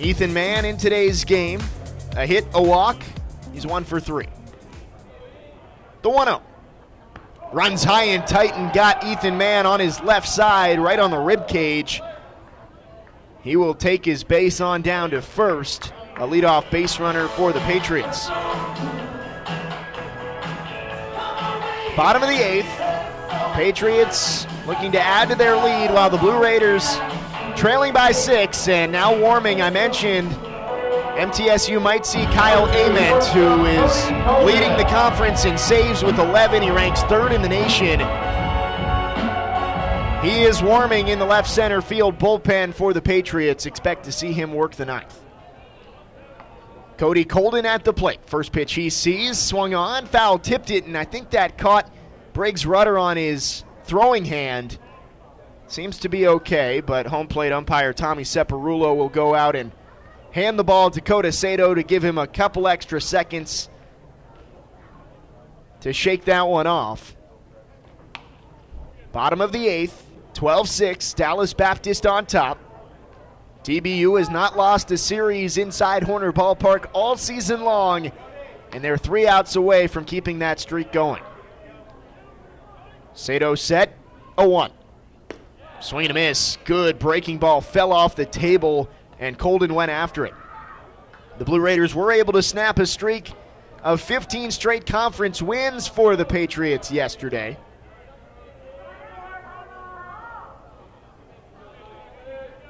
Ethan 0.00 0.32
Mann 0.32 0.64
in 0.64 0.78
today's 0.78 1.22
game 1.26 1.60
A 2.16 2.26
hit, 2.26 2.46
a 2.54 2.62
walk. 2.62 2.96
He's 3.52 3.66
one 3.66 3.84
for 3.84 4.00
three. 4.00 4.28
The 6.00 6.08
1 6.08 6.26
0. 6.28 6.42
Runs 7.52 7.84
high 7.84 8.04
and 8.04 8.26
tight 8.26 8.54
and 8.54 8.72
got 8.72 9.04
Ethan 9.04 9.36
Mann 9.36 9.66
on 9.66 9.78
his 9.78 10.00
left 10.00 10.26
side, 10.26 10.80
right 10.80 10.98
on 10.98 11.10
the 11.10 11.20
rib 11.20 11.46
cage. 11.46 12.00
He 13.42 13.56
will 13.56 13.74
take 13.74 14.02
his 14.02 14.24
base 14.24 14.62
on 14.62 14.80
down 14.80 15.10
to 15.10 15.20
first. 15.20 15.92
A 16.16 16.20
leadoff 16.20 16.70
base 16.70 16.98
runner 16.98 17.28
for 17.28 17.52
the 17.52 17.60
Patriots. 17.60 18.30
Bottom 21.96 22.22
of 22.24 22.28
the 22.28 22.44
eighth. 22.44 22.66
Patriots 23.54 24.48
looking 24.66 24.90
to 24.92 25.00
add 25.00 25.28
to 25.28 25.36
their 25.36 25.54
lead 25.54 25.92
while 25.92 26.10
the 26.10 26.18
Blue 26.18 26.42
Raiders 26.42 26.96
trailing 27.56 27.92
by 27.92 28.10
six 28.10 28.66
and 28.66 28.90
now 28.90 29.16
warming. 29.16 29.62
I 29.62 29.70
mentioned 29.70 30.30
MTSU 30.30 31.80
might 31.80 32.04
see 32.04 32.24
Kyle 32.24 32.66
Amendt, 32.66 33.28
who 33.28 33.64
is 33.64 34.44
leading 34.44 34.76
the 34.76 34.84
conference 34.90 35.44
in 35.44 35.56
saves 35.56 36.02
with 36.02 36.18
11. 36.18 36.62
He 36.62 36.70
ranks 36.70 37.04
third 37.04 37.30
in 37.30 37.42
the 37.42 37.48
nation. 37.48 38.00
He 40.24 40.42
is 40.42 40.60
warming 40.62 41.08
in 41.08 41.20
the 41.20 41.26
left 41.26 41.48
center 41.48 41.80
field 41.80 42.18
bullpen 42.18 42.74
for 42.74 42.92
the 42.92 43.02
Patriots. 43.02 43.66
Expect 43.66 44.04
to 44.06 44.12
see 44.12 44.32
him 44.32 44.52
work 44.52 44.74
the 44.74 44.86
ninth. 44.86 45.23
Cody 46.96 47.24
Colden 47.24 47.66
at 47.66 47.84
the 47.84 47.92
plate. 47.92 48.20
First 48.26 48.52
pitch 48.52 48.74
he 48.74 48.90
sees, 48.90 49.38
swung 49.38 49.74
on, 49.74 50.06
foul 50.06 50.38
tipped 50.38 50.70
it, 50.70 50.84
and 50.84 50.96
I 50.96 51.04
think 51.04 51.30
that 51.30 51.58
caught 51.58 51.92
Briggs 52.32 52.64
Rudder 52.66 52.98
on 52.98 53.16
his 53.16 53.64
throwing 53.84 54.24
hand. 54.24 54.78
Seems 55.66 55.98
to 56.00 56.08
be 56.08 56.26
okay, 56.26 56.80
but 56.80 57.06
home 57.06 57.26
plate 57.26 57.52
umpire 57.52 57.92
Tommy 57.92 58.22
Separulo 58.22 58.96
will 58.96 59.08
go 59.08 59.34
out 59.34 59.56
and 59.56 59.72
hand 60.30 60.58
the 60.58 60.64
ball 60.64 60.90
to 60.90 61.00
Kota 61.00 61.32
Sato 61.32 61.74
to 61.74 61.82
give 61.82 62.04
him 62.04 62.18
a 62.18 62.26
couple 62.26 62.68
extra 62.68 63.00
seconds 63.00 63.68
to 65.80 65.92
shake 65.92 66.24
that 66.24 66.48
one 66.48 66.66
off. 66.66 67.16
Bottom 69.12 69.40
of 69.40 69.52
the 69.52 69.68
eighth, 69.68 70.10
12 70.32 70.68
6, 70.68 71.14
Dallas 71.14 71.54
Baptist 71.54 72.06
on 72.06 72.26
top. 72.26 72.58
DBU 73.64 74.18
has 74.18 74.28
not 74.28 74.58
lost 74.58 74.90
a 74.90 74.98
series 74.98 75.56
inside 75.56 76.02
Horner 76.02 76.34
Ballpark 76.34 76.90
all 76.92 77.16
season 77.16 77.62
long, 77.62 78.12
and 78.72 78.84
they're 78.84 78.98
three 78.98 79.26
outs 79.26 79.56
away 79.56 79.86
from 79.86 80.04
keeping 80.04 80.40
that 80.40 80.60
streak 80.60 80.92
going. 80.92 81.22
Sato 83.14 83.54
set, 83.54 83.96
a 84.36 84.46
1. 84.46 84.70
Swing 85.80 86.04
and 86.04 86.10
a 86.10 86.14
miss. 86.14 86.58
Good 86.66 86.98
breaking 86.98 87.38
ball 87.38 87.62
fell 87.62 87.90
off 87.90 88.16
the 88.16 88.26
table, 88.26 88.90
and 89.18 89.38
Colden 89.38 89.72
went 89.72 89.90
after 89.90 90.26
it. 90.26 90.34
The 91.38 91.46
Blue 91.46 91.60
Raiders 91.60 91.94
were 91.94 92.12
able 92.12 92.34
to 92.34 92.42
snap 92.42 92.78
a 92.78 92.84
streak 92.84 93.32
of 93.82 94.02
15 94.02 94.50
straight 94.50 94.84
conference 94.84 95.40
wins 95.40 95.88
for 95.88 96.16
the 96.16 96.26
Patriots 96.26 96.92
yesterday. 96.92 97.56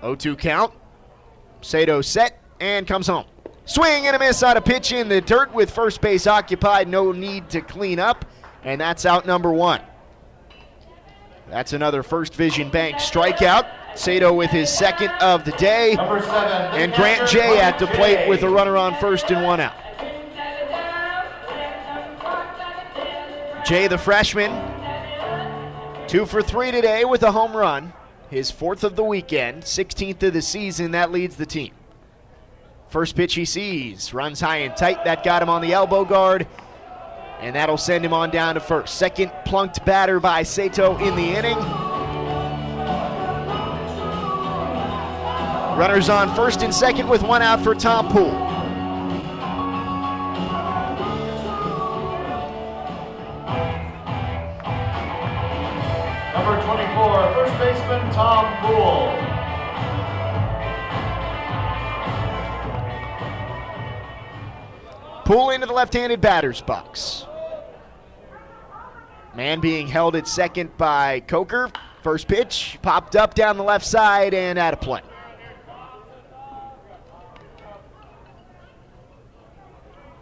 O2 0.00 0.38
count. 0.38 0.72
Sato 1.64 2.00
set 2.02 2.40
and 2.60 2.86
comes 2.86 3.06
home. 3.06 3.24
Swing 3.64 4.06
and 4.06 4.14
a 4.14 4.18
miss 4.18 4.42
on 4.42 4.56
a 4.56 4.60
pitch 4.60 4.92
in 4.92 5.08
the 5.08 5.20
dirt 5.20 5.52
with 5.54 5.70
first 5.70 6.00
base 6.00 6.26
occupied. 6.26 6.86
No 6.88 7.12
need 7.12 7.48
to 7.50 7.62
clean 7.62 7.98
up. 7.98 8.26
And 8.62 8.80
that's 8.80 9.06
out 9.06 9.26
number 9.26 9.50
one. 9.50 9.80
That's 11.50 11.72
another 11.72 12.02
First 12.02 12.34
Vision 12.34 12.70
Bank 12.70 12.96
strikeout. 12.96 13.68
Sato 13.94 14.32
with 14.32 14.50
his 14.50 14.70
second 14.70 15.10
of 15.20 15.44
the 15.44 15.52
day. 15.52 15.94
Seven, 15.94 16.22
and 16.22 16.92
Grant 16.94 17.28
Jay 17.28 17.60
at 17.60 17.78
the 17.78 17.86
plate 17.88 18.28
with 18.28 18.42
a 18.42 18.48
runner 18.48 18.76
on 18.76 18.98
first 18.98 19.30
and 19.30 19.44
one 19.44 19.60
out. 19.60 19.74
Jay, 23.64 23.86
the 23.86 23.96
freshman, 23.96 24.50
two 26.06 26.26
for 26.26 26.42
three 26.42 26.70
today 26.70 27.04
with 27.04 27.22
a 27.22 27.32
home 27.32 27.56
run. 27.56 27.92
His 28.34 28.50
fourth 28.50 28.82
of 28.82 28.96
the 28.96 29.04
weekend, 29.04 29.62
16th 29.62 30.20
of 30.24 30.32
the 30.32 30.42
season. 30.42 30.90
That 30.90 31.12
leads 31.12 31.36
the 31.36 31.46
team. 31.46 31.72
First 32.88 33.14
pitch 33.14 33.34
he 33.34 33.44
sees, 33.44 34.12
runs 34.12 34.40
high 34.40 34.56
and 34.56 34.76
tight. 34.76 35.04
That 35.04 35.22
got 35.22 35.40
him 35.40 35.48
on 35.48 35.62
the 35.62 35.72
elbow 35.72 36.04
guard, 36.04 36.48
and 37.38 37.54
that'll 37.54 37.78
send 37.78 38.04
him 38.04 38.12
on 38.12 38.30
down 38.30 38.56
to 38.56 38.60
first. 38.60 38.96
Second 38.96 39.30
plunked 39.44 39.86
batter 39.86 40.18
by 40.18 40.42
Sato 40.42 40.98
in 40.98 41.14
the 41.14 41.22
inning. 41.22 41.56
Runners 45.78 46.08
on 46.08 46.34
first 46.34 46.62
and 46.62 46.74
second 46.74 47.08
with 47.08 47.22
one 47.22 47.40
out 47.40 47.62
for 47.62 47.72
Tom 47.72 48.08
Poole. 48.08 48.32
Number 56.34 56.60
24, 56.64 56.74
first 56.74 57.33
baseman 57.33 57.33
Tom 58.14 58.46
Poole. 58.62 59.10
Poole 65.24 65.50
into 65.50 65.66
the 65.66 65.72
left-handed 65.72 66.20
batter's 66.20 66.60
box. 66.60 67.26
Man 69.34 69.58
being 69.58 69.88
held 69.88 70.14
at 70.14 70.28
second 70.28 70.76
by 70.76 71.20
Coker. 71.26 71.72
First 72.04 72.28
pitch 72.28 72.78
popped 72.82 73.16
up 73.16 73.34
down 73.34 73.56
the 73.56 73.64
left 73.64 73.84
side 73.84 74.32
and 74.32 74.60
out 74.60 74.74
of 74.74 74.80
play. 74.80 75.00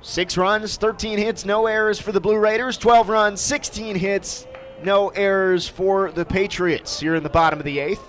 Six 0.01 0.39
runs, 0.39 0.79
13 0.79 1.19
hits, 1.19 1.45
no 1.45 1.67
errors 1.67 2.01
for 2.01 2.11
the 2.11 2.23
Blue 2.23 2.39
Raiders. 2.39 2.79
12 2.79 3.11
runs, 3.11 3.43
16 3.43 3.97
hits, 3.97 4.47
no 4.85 5.09
errors 5.09 5.69
for 5.69 6.11
the 6.13 6.25
Patriots 6.25 7.01
here 7.01 7.15
in 7.15 7.23
the 7.23 7.31
bottom 7.31 7.59
of 7.59 7.65
the 7.65 7.79
eighth. 7.79 8.03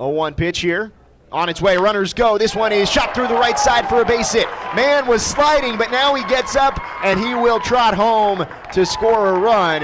A 0.00 0.08
one 0.08 0.34
pitch 0.34 0.60
here. 0.60 0.92
On 1.30 1.48
its 1.50 1.60
way, 1.60 1.76
runners 1.76 2.14
go. 2.14 2.38
This 2.38 2.54
one 2.54 2.72
is 2.72 2.90
shot 2.90 3.14
through 3.14 3.28
the 3.28 3.34
right 3.34 3.58
side 3.58 3.86
for 3.88 4.00
a 4.00 4.04
base 4.04 4.32
hit. 4.32 4.48
Mann 4.74 5.06
was 5.06 5.24
sliding, 5.24 5.76
but 5.76 5.90
now 5.90 6.14
he 6.14 6.24
gets 6.24 6.56
up 6.56 6.80
and 7.04 7.20
he 7.20 7.34
will 7.34 7.60
trot 7.60 7.94
home 7.94 8.46
to 8.72 8.86
score 8.86 9.28
a 9.28 9.38
run. 9.38 9.82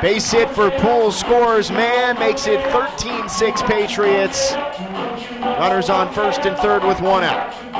Base 0.00 0.30
hit 0.30 0.50
for 0.50 0.70
Poole 0.70 1.10
scores. 1.10 1.70
Mann 1.70 2.18
makes 2.18 2.46
it 2.46 2.62
13 2.70 3.28
6 3.28 3.62
Patriots. 3.62 4.52
Runners 4.52 5.90
on 5.90 6.12
first 6.12 6.40
and 6.40 6.56
third 6.58 6.84
with 6.84 7.00
one 7.00 7.24
out. 7.24 7.73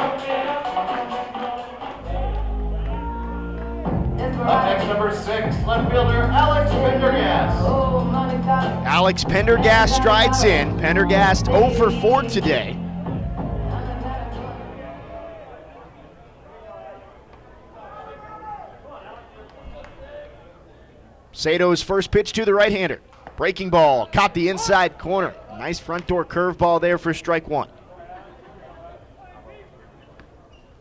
Left 5.67 5.91
fielder 5.91 6.23
Alex 6.25 6.71
Pendergast. 6.71 7.65
Alex 8.87 9.25
Pendergast 9.25 9.97
strides 9.97 10.45
in. 10.45 10.79
Pendergast 10.79 11.47
0 11.47 11.71
for 11.71 11.91
4 11.91 12.23
today. 12.25 12.79
Sato's 21.33 21.83
first 21.83 22.11
pitch 22.11 22.33
to 22.35 22.45
the 22.45 22.55
right 22.55 22.71
hander. 22.73 23.01
Breaking 23.37 23.69
ball, 23.69 24.07
caught 24.07 24.35
the 24.35 24.49
inside 24.49 24.99
corner. 24.99 25.35
Nice 25.59 25.79
front 25.81 26.07
door 26.07 26.25
curveball 26.25 26.81
there 26.81 26.99
for 26.99 27.13
strike 27.13 27.49
one. 27.49 27.69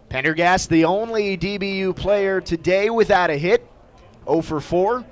Pendergast, 0.09 0.69
the 0.69 0.85
only 0.85 1.37
DBU 1.37 1.95
player 1.95 2.39
today 2.39 2.91
without 2.91 3.31
a 3.31 3.37
hit, 3.37 3.67
0 4.25 4.41
for 4.41 4.59
4. 4.59 5.05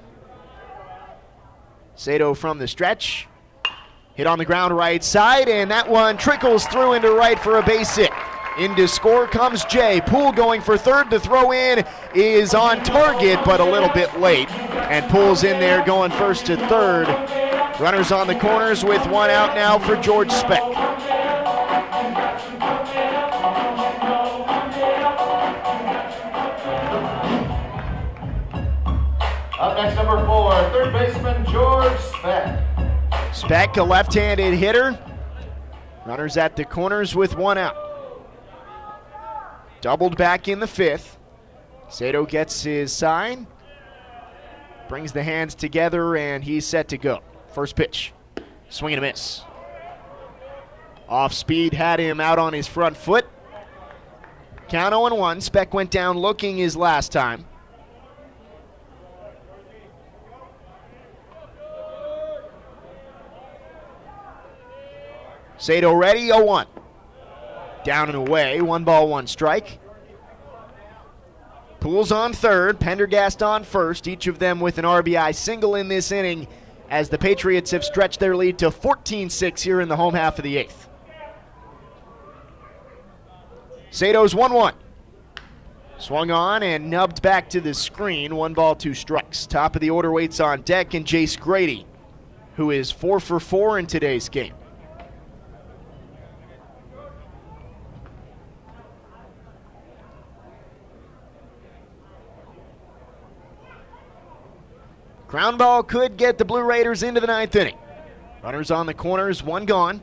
Sato 1.96 2.34
from 2.34 2.58
the 2.58 2.68
stretch. 2.68 3.28
Hit 4.16 4.28
on 4.28 4.40
the 4.40 4.46
ground 4.46 4.76
right 4.76 5.04
side, 5.04 5.48
and 5.48 5.72
that 5.72 5.90
one 5.90 6.18
trickles 6.18 6.66
through 6.68 6.94
into 6.94 7.12
right 7.12 7.40
for 7.40 7.60
a 7.60 7.64
base 7.64 7.96
hit. 7.96 8.12
Into 8.60 8.88
score 8.88 9.28
comes 9.28 9.64
Jay. 9.66 10.02
Poole 10.02 10.34
going 10.34 10.62
for 10.62 10.78
third 10.78 11.10
to 11.12 11.20
throw 11.20 11.54
in 11.54 11.86
is 12.14 12.54
on 12.54 12.84
target, 12.84 13.40
but 13.46 13.62
a 13.62 13.66
little 13.66 13.90
bit 13.90 14.20
late. 14.20 14.52
And 14.52 15.10
Poole's 15.10 15.44
in 15.44 15.60
there 15.60 15.86
going 15.86 16.12
first 16.12 16.46
to 16.48 16.58
third. 16.68 17.08
Runners 17.80 18.12
on 18.12 18.28
the 18.28 18.36
corners 18.36 18.84
with 18.84 19.06
one 19.08 19.30
out 19.30 19.56
now 19.56 19.80
for 19.80 19.96
George 19.96 20.30
Speck. 20.32 20.62
Up 29.62 29.78
next, 29.78 29.96
number 29.96 30.26
four, 30.26 30.52
third 30.72 30.92
baseman 30.92 31.46
George 31.46 31.96
Speck. 32.00 32.66
Speck, 33.32 33.78
a 33.78 33.84
left 33.84 34.12
handed 34.12 34.56
hitter. 34.56 34.98
Runners 36.04 36.36
at 36.36 36.56
the 36.56 36.66
corners 36.66 37.16
with 37.16 37.36
one 37.36 37.60
out. 37.60 37.76
Doubled 39.80 40.18
back 40.18 40.48
in 40.48 40.60
the 40.60 40.66
fifth. 40.66 41.20
Sato 41.90 42.26
gets 42.26 42.64
his 42.64 42.92
sign, 42.92 43.46
brings 44.90 45.12
the 45.12 45.22
hands 45.22 45.54
together, 45.54 46.16
and 46.16 46.44
he's 46.44 46.66
set 46.66 46.88
to 46.88 46.98
go. 46.98 47.22
First 47.54 47.76
pitch. 47.76 48.14
Swing 48.70 48.96
and 48.96 49.06
a 49.06 49.08
miss. 49.08 49.44
Off 51.08 51.34
speed 51.34 51.76
had 51.76 52.00
him 52.00 52.20
out 52.20 52.40
on 52.40 52.54
his 52.54 52.66
front 52.66 52.98
foot. 52.98 53.28
Count 54.70 54.96
0 54.96 55.14
1. 55.14 55.40
Speck 55.40 55.72
went 55.72 55.92
down 55.92 56.18
looking 56.18 56.58
his 56.58 56.76
last 56.76 57.12
time. 57.12 57.46
Sato 65.62 65.94
ready, 65.94 66.26
0 66.26 66.44
1. 66.44 66.66
Down 67.84 68.08
and 68.10 68.18
away, 68.18 68.64
one 68.64 68.84
ball, 68.84 69.08
one 69.08 69.28
strike. 69.28 69.78
Poole's 71.80 72.12
on 72.12 72.34
third, 72.34 72.80
Pendergast 72.80 73.44
on 73.44 73.64
first, 73.64 74.08
each 74.08 74.26
of 74.26 74.40
them 74.40 74.60
with 74.60 74.80
an 74.80 74.86
RBI 74.86 75.36
single 75.36 75.76
in 75.76 75.88
this 75.88 76.12
inning 76.12 76.48
as 76.90 77.10
the 77.10 77.18
Patriots 77.20 77.70
have 77.70 77.86
stretched 77.86 78.20
their 78.20 78.36
lead 78.36 78.58
to 78.58 78.72
14 78.72 79.30
6 79.30 79.62
here 79.62 79.82
in 79.82 79.88
the 79.88 79.96
home 79.96 80.16
half 80.16 80.40
of 80.40 80.44
the 80.44 80.58
eighth. 80.58 80.90
Sato's 83.92 84.34
1 84.34 84.54
1. 84.54 84.74
Swung 86.00 86.32
on 86.32 86.64
and 86.64 86.90
nubbed 86.90 87.22
back 87.22 87.48
to 87.52 87.62
the 87.62 87.76
screen. 87.76 88.36
One 88.36 88.56
ball, 88.56 88.74
two 88.74 88.96
strikes. 88.96 89.46
Top 89.46 89.76
of 89.76 89.82
the 89.82 89.92
order 89.92 90.12
waits 90.12 90.40
on 90.40 90.64
deck, 90.64 90.96
and 90.96 91.06
Jace 91.06 91.40
Grady, 91.40 91.86
who 92.56 92.72
is 92.72 92.90
4 92.90 93.20
for 93.20 93.40
4 93.40 93.78
in 93.78 93.86
today's 93.86 94.28
game. 94.28 94.56
Ground 105.32 105.58
ball 105.58 105.82
could 105.82 106.18
get 106.18 106.38
the 106.38 106.44
Blue 106.44 106.62
Raiders 106.62 107.04
into 107.04 107.22
the 107.22 107.28
ninth 107.28 107.56
inning. 107.56 107.78
Runners 108.44 108.70
on 108.70 108.86
the 108.86 108.94
corners, 108.94 109.42
one 109.42 109.66
gone. 109.66 110.02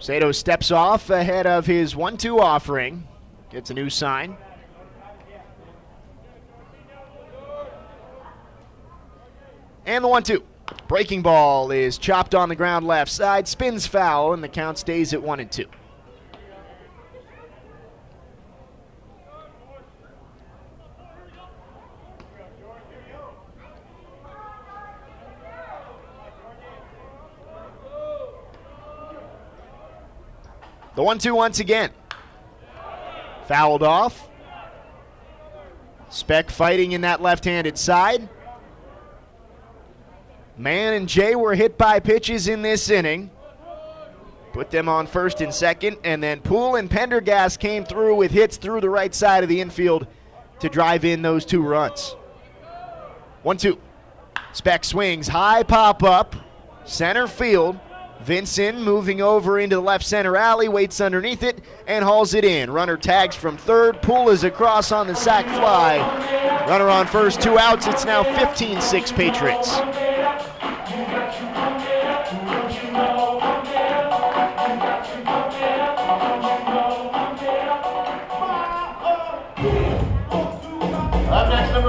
Sato 0.00 0.32
steps 0.32 0.72
off 0.72 1.08
ahead 1.08 1.46
of 1.46 1.66
his 1.66 1.94
1 1.94 2.16
2 2.16 2.40
offering. 2.40 3.06
Gets 3.50 3.70
a 3.70 3.74
new 3.74 3.88
sign. 3.88 4.36
And 9.86 10.02
the 10.02 10.08
1 10.08 10.24
2. 10.24 10.42
Breaking 10.90 11.22
ball 11.22 11.70
is 11.70 11.98
chopped 11.98 12.34
on 12.34 12.48
the 12.48 12.56
ground 12.56 12.84
left 12.84 13.12
side, 13.12 13.46
spins 13.46 13.86
foul, 13.86 14.32
and 14.32 14.42
the 14.42 14.48
count 14.48 14.76
stays 14.76 15.14
at 15.14 15.22
1 15.22 15.38
and 15.38 15.48
2. 15.48 15.64
The 30.96 31.02
1 31.04 31.18
2 31.20 31.32
once 31.32 31.60
again. 31.60 31.92
Fouled 33.46 33.84
off. 33.84 34.28
Speck 36.08 36.50
fighting 36.50 36.90
in 36.90 37.02
that 37.02 37.22
left 37.22 37.44
handed 37.44 37.78
side. 37.78 38.28
Mann 40.60 40.92
and 40.92 41.08
Jay 41.08 41.34
were 41.34 41.54
hit 41.54 41.78
by 41.78 42.00
pitches 42.00 42.46
in 42.46 42.60
this 42.60 42.90
inning. 42.90 43.30
Put 44.52 44.70
them 44.70 44.90
on 44.90 45.06
first 45.06 45.40
and 45.40 45.54
second, 45.54 45.96
and 46.04 46.22
then 46.22 46.40
Poole 46.40 46.76
and 46.76 46.90
Pendergast 46.90 47.58
came 47.58 47.82
through 47.82 48.16
with 48.16 48.30
hits 48.30 48.58
through 48.58 48.82
the 48.82 48.90
right 48.90 49.14
side 49.14 49.42
of 49.42 49.48
the 49.48 49.62
infield 49.62 50.06
to 50.58 50.68
drive 50.68 51.06
in 51.06 51.22
those 51.22 51.46
two 51.46 51.62
runs. 51.62 52.14
One, 53.42 53.56
two. 53.56 53.78
Speck 54.52 54.84
swings, 54.84 55.28
high 55.28 55.62
pop 55.62 56.02
up, 56.02 56.36
center 56.84 57.26
field. 57.26 57.80
Vincent 58.20 58.82
moving 58.82 59.22
over 59.22 59.58
into 59.58 59.76
the 59.76 59.80
left 59.80 60.04
center 60.04 60.36
alley, 60.36 60.68
waits 60.68 61.00
underneath 61.00 61.42
it, 61.42 61.64
and 61.86 62.04
hauls 62.04 62.34
it 62.34 62.44
in. 62.44 62.70
Runner 62.70 62.98
tags 62.98 63.34
from 63.34 63.56
third. 63.56 64.02
Poole 64.02 64.28
is 64.28 64.44
across 64.44 64.92
on 64.92 65.06
the 65.06 65.14
sac 65.14 65.46
fly. 65.46 66.66
Runner 66.68 66.90
on 66.90 67.06
first, 67.06 67.40
two 67.40 67.58
outs. 67.58 67.86
It's 67.86 68.04
now 68.04 68.22
15 68.22 68.82
6 68.82 69.12
Patriots. 69.12 69.80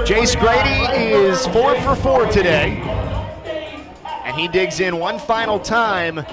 Jace 0.04 0.38
Grady 0.40 1.14
is 1.14 1.46
four 1.46 1.80
for 1.80 1.94
four 1.94 2.26
today. 2.26 2.72
And 4.24 4.36
he 4.36 4.48
digs 4.48 4.80
in 4.80 4.98
one 4.98 5.20
final 5.20 5.60
time 5.60 6.26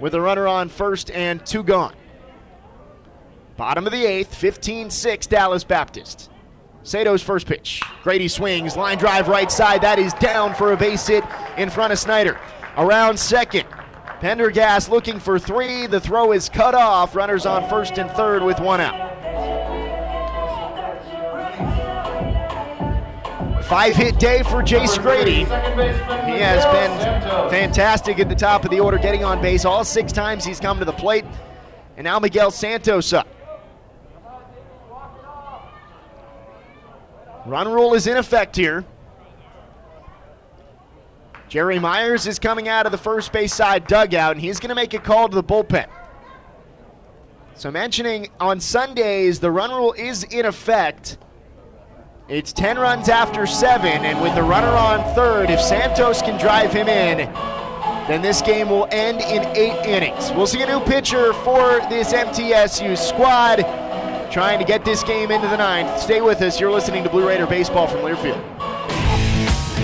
with 0.00 0.14
a 0.14 0.20
runner 0.20 0.46
on 0.46 0.68
first 0.68 1.10
and 1.10 1.44
two 1.46 1.62
gone. 1.62 1.94
Bottom 3.56 3.86
of 3.86 3.92
the 3.92 4.04
eighth, 4.04 4.34
15 4.34 4.90
6 4.90 5.26
Dallas 5.28 5.64
Baptist. 5.64 6.30
Sato's 6.82 7.22
first 7.22 7.46
pitch. 7.46 7.82
Grady 8.02 8.28
swings, 8.28 8.76
line 8.76 8.98
drive 8.98 9.28
right 9.28 9.50
side. 9.50 9.80
That 9.80 9.98
is 9.98 10.12
down 10.14 10.54
for 10.54 10.72
a 10.72 10.76
base 10.76 11.06
hit 11.06 11.24
in 11.56 11.70
front 11.70 11.94
of 11.94 11.98
Snyder. 11.98 12.38
Around 12.76 13.18
second. 13.18 13.66
Pendergast 14.20 14.90
looking 14.90 15.18
for 15.18 15.38
three. 15.38 15.86
The 15.86 16.00
throw 16.00 16.32
is 16.32 16.50
cut 16.50 16.74
off. 16.74 17.16
Runners 17.16 17.46
on 17.46 17.66
first 17.70 17.98
and 17.98 18.10
third 18.10 18.42
with 18.42 18.60
one 18.60 18.82
out. 18.82 19.85
Five 23.68 23.96
hit 23.96 24.20
day 24.20 24.44
for 24.44 24.62
Jace 24.62 24.96
Grady. 25.02 25.40
He 25.40 26.40
has 26.40 26.64
been 26.66 27.50
fantastic 27.50 28.20
at 28.20 28.28
the 28.28 28.34
top 28.36 28.64
of 28.64 28.70
the 28.70 28.78
order, 28.78 28.96
getting 28.96 29.24
on 29.24 29.42
base 29.42 29.64
all 29.64 29.84
six 29.84 30.12
times 30.12 30.44
he's 30.44 30.60
come 30.60 30.78
to 30.78 30.84
the 30.84 30.92
plate. 30.92 31.24
And 31.96 32.04
now 32.04 32.20
Miguel 32.20 32.52
Santos 32.52 33.12
up. 33.12 33.26
Run 37.44 37.66
rule 37.66 37.94
is 37.94 38.06
in 38.06 38.16
effect 38.16 38.54
here. 38.54 38.84
Jerry 41.48 41.80
Myers 41.80 42.28
is 42.28 42.38
coming 42.38 42.68
out 42.68 42.86
of 42.86 42.92
the 42.92 42.98
first 42.98 43.32
base 43.32 43.52
side 43.52 43.88
dugout, 43.88 44.32
and 44.32 44.40
he's 44.40 44.60
going 44.60 44.68
to 44.68 44.76
make 44.76 44.94
a 44.94 44.98
call 45.00 45.28
to 45.28 45.34
the 45.34 45.44
bullpen. 45.44 45.88
So, 47.54 47.72
mentioning 47.72 48.28
on 48.38 48.60
Sundays, 48.60 49.40
the 49.40 49.50
run 49.50 49.70
rule 49.70 49.92
is 49.92 50.22
in 50.22 50.44
effect. 50.44 51.18
It's 52.28 52.52
10 52.52 52.76
runs 52.76 53.08
after 53.08 53.46
seven, 53.46 54.04
and 54.04 54.20
with 54.20 54.34
the 54.34 54.42
runner 54.42 54.66
on 54.66 55.14
third, 55.14 55.48
if 55.48 55.60
Santos 55.60 56.22
can 56.22 56.40
drive 56.40 56.72
him 56.72 56.88
in, 56.88 57.18
then 58.08 58.20
this 58.20 58.42
game 58.42 58.68
will 58.68 58.88
end 58.90 59.20
in 59.20 59.44
eight 59.56 59.86
innings. 59.86 60.32
We'll 60.32 60.48
see 60.48 60.60
a 60.62 60.66
new 60.66 60.80
pitcher 60.80 61.32
for 61.32 61.78
this 61.88 62.12
MTSU 62.12 62.98
squad 62.98 63.58
trying 64.32 64.58
to 64.58 64.64
get 64.64 64.84
this 64.84 65.04
game 65.04 65.30
into 65.30 65.46
the 65.46 65.56
ninth. 65.56 66.00
Stay 66.00 66.20
with 66.20 66.42
us. 66.42 66.58
You're 66.58 66.72
listening 66.72 67.04
to 67.04 67.10
Blue 67.10 67.28
Raider 67.28 67.46
Baseball 67.46 67.86
from 67.86 68.00
Learfield. 68.00 68.55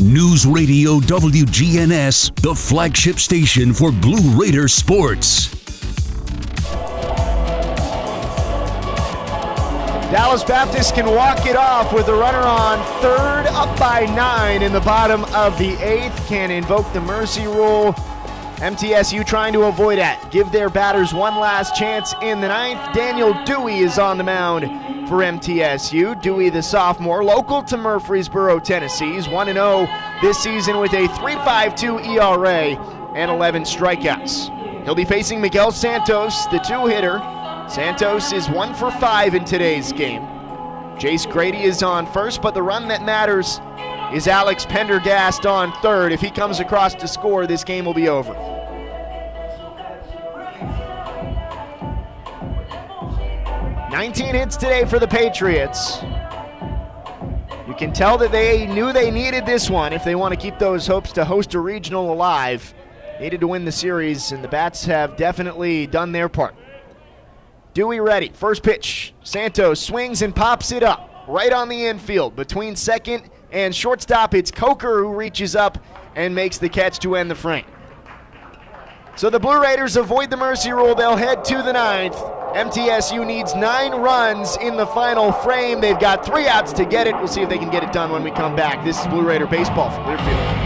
News 0.00 0.44
Radio 0.44 1.00
WGNS, 1.00 2.42
the 2.42 2.54
flagship 2.54 3.18
station 3.18 3.72
for 3.72 3.90
Blue 3.90 4.38
Raider 4.38 4.68
sports. 4.68 5.48
Dallas 10.12 10.44
Baptist 10.44 10.94
can 10.94 11.06
walk 11.06 11.46
it 11.46 11.56
off 11.56 11.94
with 11.94 12.08
a 12.08 12.14
runner 12.14 12.42
on 12.42 12.78
third, 13.00 13.46
up 13.46 13.78
by 13.78 14.04
nine 14.14 14.62
in 14.62 14.74
the 14.74 14.80
bottom 14.80 15.24
of 15.34 15.56
the 15.56 15.72
eighth. 15.82 16.14
Can 16.28 16.50
invoke 16.50 16.92
the 16.92 17.00
mercy 17.00 17.46
rule. 17.46 17.94
MTSU 18.56 19.26
trying 19.26 19.52
to 19.52 19.64
avoid 19.64 19.98
that. 19.98 20.30
Give 20.30 20.50
their 20.50 20.70
batters 20.70 21.12
one 21.12 21.38
last 21.38 21.76
chance 21.76 22.14
in 22.22 22.40
the 22.40 22.48
ninth. 22.48 22.94
Daniel 22.94 23.34
Dewey 23.44 23.80
is 23.80 23.98
on 23.98 24.16
the 24.16 24.24
mound 24.24 24.64
for 25.10 25.18
MTSU. 25.18 26.20
Dewey, 26.22 26.48
the 26.48 26.62
sophomore, 26.62 27.22
local 27.22 27.62
to 27.64 27.76
Murfreesboro, 27.76 28.58
Tennessee. 28.60 29.12
He's 29.12 29.28
1 29.28 29.52
0 29.52 29.86
this 30.22 30.38
season 30.38 30.78
with 30.78 30.94
a 30.94 31.06
3.52 31.06 32.16
ERA 32.16 33.12
and 33.14 33.30
11 33.30 33.64
strikeouts. 33.64 34.84
He'll 34.84 34.94
be 34.94 35.04
facing 35.04 35.38
Miguel 35.38 35.70
Santos, 35.70 36.46
the 36.46 36.58
two 36.58 36.86
hitter. 36.86 37.18
Santos 37.68 38.32
is 38.32 38.48
one 38.48 38.72
for 38.72 38.90
five 38.92 39.34
in 39.34 39.44
today's 39.44 39.92
game. 39.92 40.22
Jace 40.96 41.30
Grady 41.30 41.62
is 41.62 41.82
on 41.82 42.06
first, 42.06 42.40
but 42.40 42.54
the 42.54 42.62
run 42.62 42.88
that 42.88 43.02
matters 43.02 43.60
is 44.12 44.28
Alex 44.28 44.64
Pendergast 44.64 45.46
on 45.46 45.72
third. 45.82 46.12
If 46.12 46.20
he 46.20 46.30
comes 46.30 46.60
across 46.60 46.94
to 46.94 47.08
score, 47.08 47.46
this 47.46 47.64
game 47.64 47.84
will 47.84 47.94
be 47.94 48.08
over. 48.08 48.32
Nineteen 53.90 54.34
hits 54.34 54.56
today 54.56 54.84
for 54.84 54.98
the 54.98 55.08
Patriots. 55.08 56.02
You 57.66 57.74
can 57.74 57.92
tell 57.92 58.16
that 58.18 58.30
they 58.30 58.66
knew 58.66 58.92
they 58.92 59.10
needed 59.10 59.44
this 59.44 59.68
one 59.68 59.92
if 59.92 60.04
they 60.04 60.14
want 60.14 60.32
to 60.32 60.38
keep 60.38 60.58
those 60.58 60.86
hopes 60.86 61.12
to 61.12 61.24
host 61.24 61.54
a 61.54 61.60
regional 61.60 62.12
alive. 62.12 62.74
Needed 63.20 63.40
to 63.40 63.48
win 63.48 63.64
the 63.64 63.72
series, 63.72 64.30
and 64.30 64.44
the 64.44 64.48
Bats 64.48 64.84
have 64.84 65.16
definitely 65.16 65.86
done 65.86 66.12
their 66.12 66.28
part. 66.28 66.54
Dewey 67.74 67.98
ready. 67.98 68.30
First 68.34 68.62
pitch. 68.62 69.14
Santos 69.22 69.80
swings 69.80 70.22
and 70.22 70.36
pops 70.36 70.70
it 70.70 70.82
up 70.82 71.24
right 71.26 71.52
on 71.52 71.68
the 71.68 71.86
infield 71.86 72.36
between 72.36 72.76
second 72.76 73.30
and 73.50 73.74
shortstop. 73.74 74.34
It's 74.34 74.50
Coker 74.50 75.02
who 75.02 75.14
reaches 75.14 75.56
up 75.56 75.78
and 76.14 76.34
makes 76.34 76.58
the 76.58 76.68
catch 76.68 76.98
to 77.00 77.16
end 77.16 77.30
the 77.30 77.34
frame. 77.34 77.64
So 79.16 79.30
the 79.30 79.40
Blue 79.40 79.62
Raiders 79.62 79.96
avoid 79.96 80.30
the 80.30 80.36
mercy 80.36 80.72
rule. 80.72 80.94
They'll 80.94 81.16
head 81.16 81.44
to 81.46 81.62
the 81.62 81.72
ninth. 81.72 82.16
MTSU 82.16 83.26
needs 83.26 83.54
nine 83.54 83.92
runs 83.92 84.56
in 84.58 84.76
the 84.76 84.86
final 84.86 85.32
frame. 85.32 85.80
They've 85.80 85.98
got 85.98 86.24
three 86.24 86.46
outs 86.46 86.72
to 86.74 86.84
get 86.84 87.06
it. 87.06 87.14
We'll 87.14 87.28
see 87.28 87.42
if 87.42 87.48
they 87.48 87.58
can 87.58 87.70
get 87.70 87.82
it 87.82 87.92
done 87.92 88.10
when 88.10 88.22
we 88.22 88.30
come 88.30 88.54
back. 88.54 88.84
This 88.84 89.00
is 89.00 89.06
Blue 89.06 89.26
Raider 89.26 89.46
Baseball 89.46 89.90
from. 89.90 90.65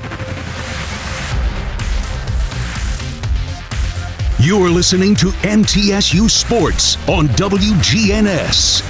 You're 4.43 4.71
listening 4.71 5.13
to 5.17 5.27
MTSU 5.27 6.27
Sports 6.27 6.97
on 7.07 7.27
WGNS. 7.27 8.81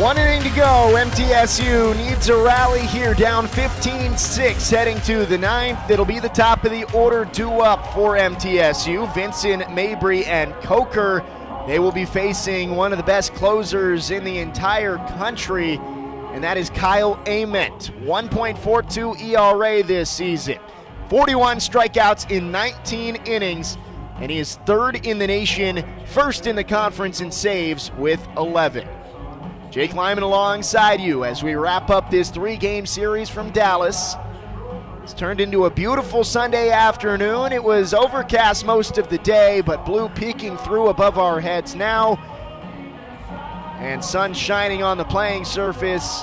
One 0.00 0.16
inning 0.16 0.44
to 0.44 0.50
go. 0.50 0.94
MTSU 0.96 1.96
needs 1.96 2.28
a 2.28 2.36
rally 2.36 2.86
here, 2.86 3.12
down 3.12 3.48
15 3.48 4.16
6, 4.16 4.70
heading 4.70 5.00
to 5.00 5.26
the 5.26 5.36
ninth. 5.36 5.90
It'll 5.90 6.04
be 6.04 6.20
the 6.20 6.28
top 6.28 6.62
of 6.62 6.70
the 6.70 6.84
order, 6.96 7.24
two 7.24 7.50
up 7.50 7.92
for 7.92 8.14
MTSU. 8.14 9.12
Vincent, 9.14 9.74
Mabry, 9.74 10.24
and 10.26 10.54
Coker. 10.62 11.24
They 11.66 11.80
will 11.80 11.90
be 11.90 12.04
facing 12.04 12.76
one 12.76 12.92
of 12.92 12.98
the 12.98 13.04
best 13.04 13.34
closers 13.34 14.12
in 14.12 14.22
the 14.22 14.38
entire 14.38 14.98
country, 15.18 15.78
and 16.32 16.44
that 16.44 16.56
is 16.56 16.70
Kyle 16.70 17.16
Amendt. 17.26 17.90
1.42 18.04 19.20
ERA 19.20 19.82
this 19.82 20.08
season. 20.08 20.60
41 21.10 21.56
strikeouts 21.56 22.30
in 22.30 22.52
19 22.52 23.16
innings, 23.26 23.76
and 24.18 24.30
he 24.30 24.38
is 24.38 24.54
third 24.64 25.04
in 25.04 25.18
the 25.18 25.26
nation, 25.26 25.84
first 26.06 26.46
in 26.46 26.54
the 26.54 26.62
conference 26.62 27.20
in 27.20 27.32
saves 27.32 27.90
with 27.98 28.24
11. 28.36 28.86
Jake 29.72 29.92
Lyman 29.92 30.22
alongside 30.22 31.00
you 31.00 31.24
as 31.24 31.42
we 31.42 31.56
wrap 31.56 31.90
up 31.90 32.12
this 32.12 32.30
three 32.30 32.56
game 32.56 32.86
series 32.86 33.28
from 33.28 33.50
Dallas. 33.50 34.14
It's 35.02 35.12
turned 35.12 35.40
into 35.40 35.64
a 35.64 35.70
beautiful 35.70 36.22
Sunday 36.22 36.70
afternoon. 36.70 37.52
It 37.52 37.64
was 37.64 37.92
overcast 37.92 38.64
most 38.64 38.96
of 38.96 39.08
the 39.08 39.18
day, 39.18 39.62
but 39.62 39.84
blue 39.84 40.08
peeking 40.10 40.56
through 40.58 40.90
above 40.90 41.18
our 41.18 41.40
heads 41.40 41.74
now. 41.74 42.18
And 43.80 44.04
sun 44.04 44.32
shining 44.32 44.84
on 44.84 44.96
the 44.96 45.04
playing 45.04 45.44
surface 45.44 46.22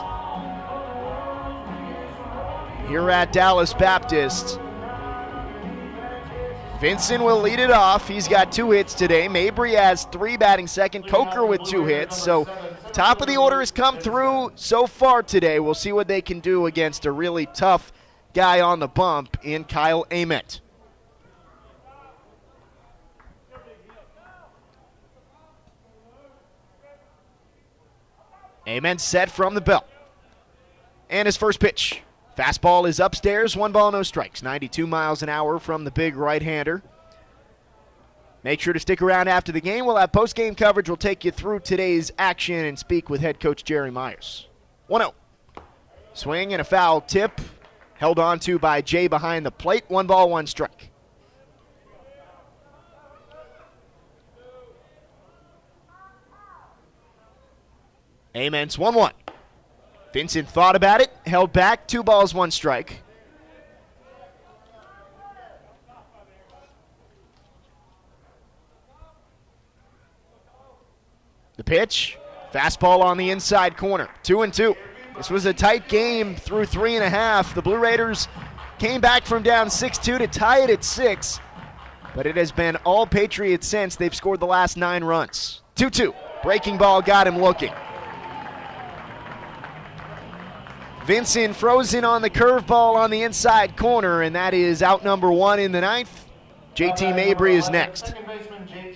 here 2.88 3.10
at 3.10 3.34
Dallas 3.34 3.74
Baptist. 3.74 4.62
Vincent 6.80 7.24
will 7.24 7.42
lead 7.42 7.60
it 7.60 7.72
off. 7.72 8.08
He's 8.08 8.28
got 8.28 8.52
two 8.52 8.70
hits 8.70 8.94
today. 8.94 9.28
Mabry 9.28 9.74
has 9.74 10.06
three 10.06 10.38
batting 10.38 10.68
second. 10.68 11.08
Coker 11.08 11.44
with 11.44 11.64
two 11.64 11.86
hits. 11.86 12.22
So 12.22 12.46
top 12.94 13.20
of 13.20 13.28
the 13.28 13.36
order 13.36 13.60
has 13.60 13.72
come 13.72 13.98
through 13.98 14.52
so 14.54 14.86
far 14.86 15.24
today. 15.24 15.60
We'll 15.60 15.74
see 15.74 15.92
what 15.92 16.08
they 16.08 16.22
can 16.22 16.40
do 16.40 16.68
against 16.68 17.06
a 17.06 17.12
really 17.12 17.48
tough 17.48 17.92
guy 18.36 18.62
on 18.62 18.80
the 18.80 18.88
bump 18.88 19.38
in 19.44 19.64
Kyle 19.64 20.06
Amendt. 20.12 20.62
Amendt 28.68 29.00
set 29.00 29.32
from 29.32 29.56
the 29.56 29.62
belt. 29.62 29.88
And 31.10 31.26
his 31.26 31.38
first 31.38 31.60
pitch. 31.60 32.04
Fastball 32.38 32.88
is 32.88 33.00
upstairs, 33.00 33.58
one 33.58 33.72
ball, 33.72 33.92
no 33.92 34.04
strikes. 34.04 34.44
92 34.44 34.86
miles 34.86 35.24
an 35.24 35.30
hour 35.30 35.58
from 35.58 35.86
the 35.86 35.92
big 35.92 36.16
right 36.16 36.44
hander. 36.44 36.84
Make 38.44 38.62
sure 38.62 38.74
to 38.74 38.80
stick 38.80 39.02
around 39.02 39.28
after 39.28 39.52
the 39.52 39.60
game. 39.60 39.88
We'll 39.88 39.98
have 39.98 40.12
post 40.12 40.36
game 40.36 40.54
coverage. 40.54 40.88
We'll 40.88 40.98
take 40.98 41.26
you 41.26 41.32
through 41.32 41.62
today's 41.62 42.12
action 42.20 42.64
and 42.64 42.78
speak 42.78 43.10
with 43.10 43.22
head 43.22 43.40
coach 43.40 43.64
Jerry 43.64 43.90
Myers. 43.90 44.48
1 44.86 45.02
0. 45.02 45.14
Swing 46.14 46.54
and 46.54 46.62
a 46.62 46.64
foul 46.64 47.02
tip. 47.02 47.42
Held 47.96 48.20
on 48.20 48.40
to 48.42 48.60
by 48.60 48.82
Jay 48.82 49.08
behind 49.08 49.44
the 49.44 49.52
plate. 49.52 49.86
One 49.88 50.06
ball, 50.06 50.30
one 50.30 50.46
strike. 50.46 50.92
Amendt's 58.36 58.78
1 58.78 58.94
1. 58.94 59.12
Vincent 60.18 60.50
thought 60.50 60.76
about 60.76 61.00
it, 61.00 61.12
held 61.28 61.54
back, 61.54 61.88
two 61.88 62.02
balls, 62.02 62.34
one 62.34 62.50
strike. 62.50 63.04
The 71.58 71.64
pitch, 71.64 72.18
fastball 72.52 73.04
on 73.04 73.18
the 73.18 73.30
inside 73.30 73.78
corner, 73.78 74.10
two 74.24 74.42
and 74.42 74.52
two. 74.52 74.76
This 75.16 75.30
was 75.30 75.46
a 75.46 75.54
tight 75.54 75.88
game 75.88 76.36
through 76.36 76.66
three 76.66 76.96
and 76.96 77.04
a 77.04 77.10
half. 77.12 77.54
The 77.54 77.62
Blue 77.62 77.78
Raiders 77.78 78.28
came 78.80 79.00
back 79.00 79.24
from 79.24 79.44
down 79.44 79.70
6 79.70 80.00
2 80.00 80.18
to 80.18 80.26
tie 80.26 80.64
it 80.64 80.72
at 80.72 80.84
six, 80.84 81.40
but 82.16 82.26
it 82.26 82.36
has 82.38 82.52
been 82.52 82.76
all 82.78 83.06
Patriots 83.06 83.68
since. 83.68 83.96
They've 83.96 84.16
scored 84.16 84.40
the 84.40 84.48
last 84.48 84.78
nine 84.78 85.04
runs. 85.04 85.62
2 85.76 85.92
2. 85.92 86.12
Breaking 86.42 86.80
ball 86.80 87.04
got 87.04 87.28
him 87.28 87.38
looking. 87.38 87.72
Vincent 91.08 91.56
frozen 91.56 92.04
on 92.04 92.22
the 92.22 92.30
curveball 92.30 92.98
on 92.98 93.10
the 93.10 93.24
inside 93.24 93.78
corner, 93.78 94.24
and 94.24 94.36
that 94.36 94.54
is 94.54 94.84
out 94.84 95.06
number 95.06 95.32
one 95.32 95.58
in 95.58 95.72
the 95.72 95.80
ninth. 95.80 96.26
JT 96.76 97.16
Mabry 97.16 97.56
is 97.56 97.70
next. 97.70 98.14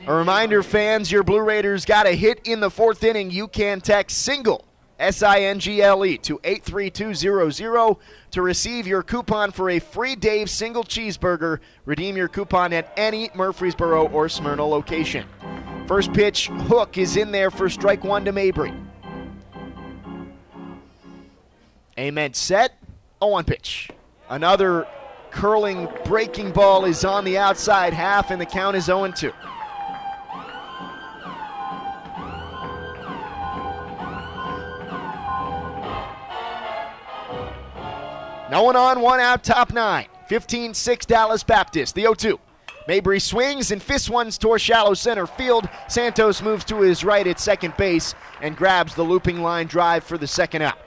A 0.05 0.13
reminder, 0.13 0.61
fans, 0.61 1.09
your 1.09 1.23
Blue 1.23 1.39
Raiders 1.39 1.85
got 1.85 2.05
a 2.05 2.11
hit 2.11 2.41
in 2.43 2.59
the 2.59 2.69
fourth 2.69 3.05
inning. 3.05 3.31
You 3.31 3.47
can 3.47 3.79
text 3.79 4.17
single, 4.17 4.65
S 4.99 5.23
I 5.23 5.43
N 5.43 5.61
G 5.61 5.81
L 5.81 6.05
E, 6.05 6.17
to 6.17 6.37
83200 6.43 7.95
to 8.31 8.41
receive 8.41 8.85
your 8.85 9.03
coupon 9.03 9.51
for 9.51 9.69
a 9.69 9.79
free 9.79 10.17
Dave 10.17 10.49
single 10.49 10.83
cheeseburger. 10.83 11.59
Redeem 11.85 12.17
your 12.17 12.27
coupon 12.27 12.73
at 12.73 12.91
any 12.97 13.29
Murfreesboro 13.35 14.09
or 14.09 14.27
Smyrna 14.27 14.65
location. 14.65 15.25
First 15.87 16.11
pitch, 16.11 16.47
hook 16.49 16.97
is 16.97 17.15
in 17.15 17.31
there 17.31 17.49
for 17.49 17.69
strike 17.69 18.03
one 18.03 18.25
to 18.25 18.33
Mabry. 18.33 18.73
Amendt 22.01 22.35
set, 22.35 22.73
0 23.21 23.31
1 23.31 23.43
pitch. 23.45 23.91
Another 24.29 24.87
curling 25.29 25.87
breaking 26.03 26.51
ball 26.51 26.85
is 26.85 27.05
on 27.05 27.23
the 27.23 27.37
outside 27.37 27.93
half, 27.93 28.31
and 28.31 28.41
the 28.41 28.45
count 28.45 28.75
is 28.75 28.85
0 28.85 29.11
2. 29.11 29.31
No 38.49 38.63
one 38.63 38.75
on, 38.75 38.99
one 38.99 39.19
out, 39.19 39.43
top 39.43 39.71
nine. 39.71 40.07
15 40.27 40.73
6 40.73 41.05
Dallas 41.05 41.43
Baptist, 41.43 41.93
the 41.93 42.01
0 42.01 42.15
2. 42.15 42.39
Mabry 42.87 43.19
swings 43.19 43.69
and 43.69 43.81
fists 43.81 44.09
one 44.09 44.31
toward 44.31 44.59
shallow 44.59 44.95
center 44.95 45.27
field. 45.27 45.69
Santos 45.87 46.41
moves 46.41 46.65
to 46.65 46.81
his 46.81 47.03
right 47.03 47.27
at 47.27 47.39
second 47.39 47.77
base 47.77 48.15
and 48.41 48.57
grabs 48.57 48.95
the 48.95 49.03
looping 49.03 49.43
line 49.43 49.67
drive 49.67 50.03
for 50.03 50.17
the 50.17 50.25
second 50.25 50.63
out. 50.63 50.79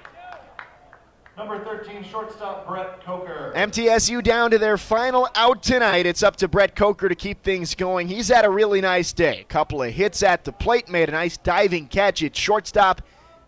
Number 1.37 1.65
13, 1.65 2.05
shortstop 2.05 2.69
Brett 2.69 3.05
Coker. 3.05 3.53
MTSU 3.57 4.23
down 4.23 4.53
to 4.53 4.59
their 4.59 4.79
final 4.79 5.29
out 5.35 5.65
tonight. 5.65 6.07
It's 6.07 6.23
up 6.23 6.37
to 6.37 6.47
Brett 6.47 6.77
Coker 6.77 7.09
to 7.09 7.15
keep 7.17 7.43
things 7.43 7.75
going. 7.75 8.07
He's 8.07 8.29
had 8.29 8.45
a 8.45 8.51
really 8.51 8.81
nice 8.81 9.13
day. 9.13 9.41
A 9.41 9.45
couple 9.45 9.83
of 9.83 9.93
hits 9.93 10.23
at 10.23 10.45
the 10.45 10.53
plate, 10.53 10.89
made 10.89 11.09
a 11.09 11.13
nice 11.13 11.37
diving 11.37 11.89
catch 11.89 12.23
at 12.23 12.37
shortstop, 12.37 13.03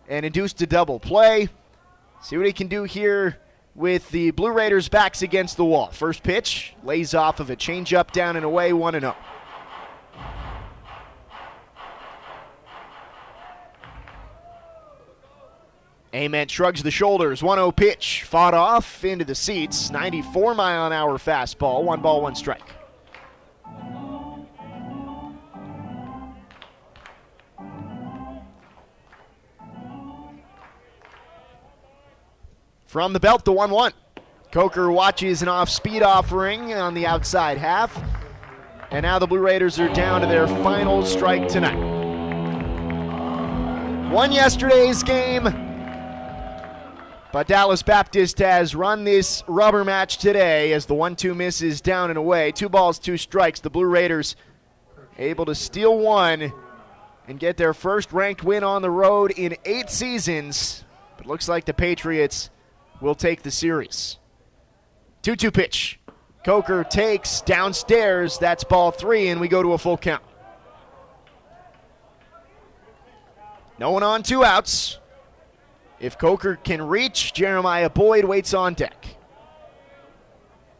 and 0.09 0.25
induced 0.25 0.61
a 0.61 0.67
double 0.67 0.99
play. 0.99 1.47
See 2.21 2.35
what 2.35 2.45
he 2.45 2.51
can 2.51 2.67
do 2.67 2.83
here 2.83 3.37
with 3.73 4.09
the 4.09 4.31
Blue 4.31 4.51
Raiders' 4.51 4.89
backs 4.89 5.21
against 5.21 5.55
the 5.55 5.63
wall. 5.63 5.87
First 5.91 6.23
pitch 6.23 6.73
lays 6.83 7.13
off 7.13 7.39
of 7.39 7.49
a 7.49 7.55
changeup 7.55 8.11
down 8.11 8.35
and 8.35 8.43
away, 8.43 8.73
1 8.73 8.99
0. 8.99 9.15
Amendt 16.17 16.49
shrugs 16.49 16.81
the 16.81 16.89
shoulders. 16.89 17.43
1 17.43 17.57
0 17.57 17.71
pitch. 17.71 18.23
Fought 18.23 18.55
off 18.55 19.05
into 19.05 19.23
the 19.23 19.35
seats. 19.35 19.91
94 19.91 20.55
mile 20.55 20.87
an 20.87 20.93
hour 20.93 21.17
fastball. 21.19 21.83
One 21.83 22.01
ball, 22.01 22.23
one 22.23 22.33
strike. 22.33 22.61
From 32.87 33.13
the 33.13 33.19
belt, 33.19 33.45
the 33.45 33.51
1 33.51 33.69
1. 33.69 33.91
Coker 34.51 34.89
watches 34.89 35.43
an 35.43 35.49
off 35.49 35.69
speed 35.69 36.01
offering 36.01 36.73
on 36.73 36.95
the 36.95 37.05
outside 37.05 37.59
half. 37.59 37.95
And 38.89 39.03
now 39.03 39.19
the 39.19 39.27
Blue 39.27 39.39
Raiders 39.39 39.77
are 39.79 39.93
down 39.93 40.21
to 40.21 40.27
their 40.27 40.47
final 40.47 41.05
strike 41.05 41.47
tonight. 41.47 41.77
Won 44.09 44.31
yesterday's 44.31 45.03
game, 45.03 45.66
but 47.37 47.45
Dallas 47.45 47.83
Baptist 47.83 48.39
has 48.39 48.73
run 48.73 49.03
this 49.03 49.43
rubber 49.45 49.85
match 49.85 50.17
today 50.17 50.73
as 50.73 50.87
the 50.87 50.95
1 50.95 51.15
2 51.15 51.35
misses 51.35 51.81
down 51.81 52.09
and 52.09 52.17
away. 52.17 52.51
Two 52.51 52.67
balls, 52.67 52.97
two 52.97 53.15
strikes. 53.15 53.59
The 53.59 53.69
Blue 53.69 53.85
Raiders 53.85 54.35
able 55.19 55.45
to 55.45 55.53
steal 55.53 55.99
one 55.99 56.51
and 57.27 57.39
get 57.39 57.55
their 57.55 57.75
first 57.75 58.11
ranked 58.11 58.43
win 58.43 58.63
on 58.63 58.81
the 58.81 58.89
road 58.89 59.33
in 59.37 59.55
eight 59.65 59.91
seasons. 59.91 60.83
But 61.17 61.27
looks 61.27 61.47
like 61.47 61.65
the 61.65 61.75
Patriots 61.75 62.49
will 63.01 63.13
take 63.13 63.43
the 63.43 63.51
series. 63.51 64.17
2 65.21 65.35
2 65.35 65.51
pitch. 65.51 65.99
Coker 66.43 66.83
takes 66.83 67.41
downstairs. 67.41 68.39
That's 68.39 68.63
ball 68.63 68.89
three, 68.89 69.27
and 69.27 69.39
we 69.39 69.47
go 69.47 69.61
to 69.61 69.73
a 69.73 69.77
full 69.77 69.99
count. 69.99 70.23
No 73.77 73.91
one 73.91 74.01
on, 74.01 74.23
two 74.23 74.43
outs. 74.43 74.97
If 75.99 76.17
Coker 76.17 76.55
can 76.55 76.81
reach, 76.81 77.33
Jeremiah 77.33 77.89
Boyd 77.89 78.25
waits 78.25 78.53
on 78.53 78.75
deck. 78.75 79.07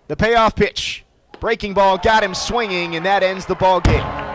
The 0.07 0.15
payoff 0.15 0.55
pitch. 0.55 1.03
Breaking 1.39 1.73
ball 1.73 1.97
got 1.97 2.23
him 2.23 2.33
swinging, 2.33 2.95
and 2.95 3.05
that 3.05 3.23
ends 3.23 3.45
the 3.45 3.55
ball 3.55 3.79
game. 3.79 4.26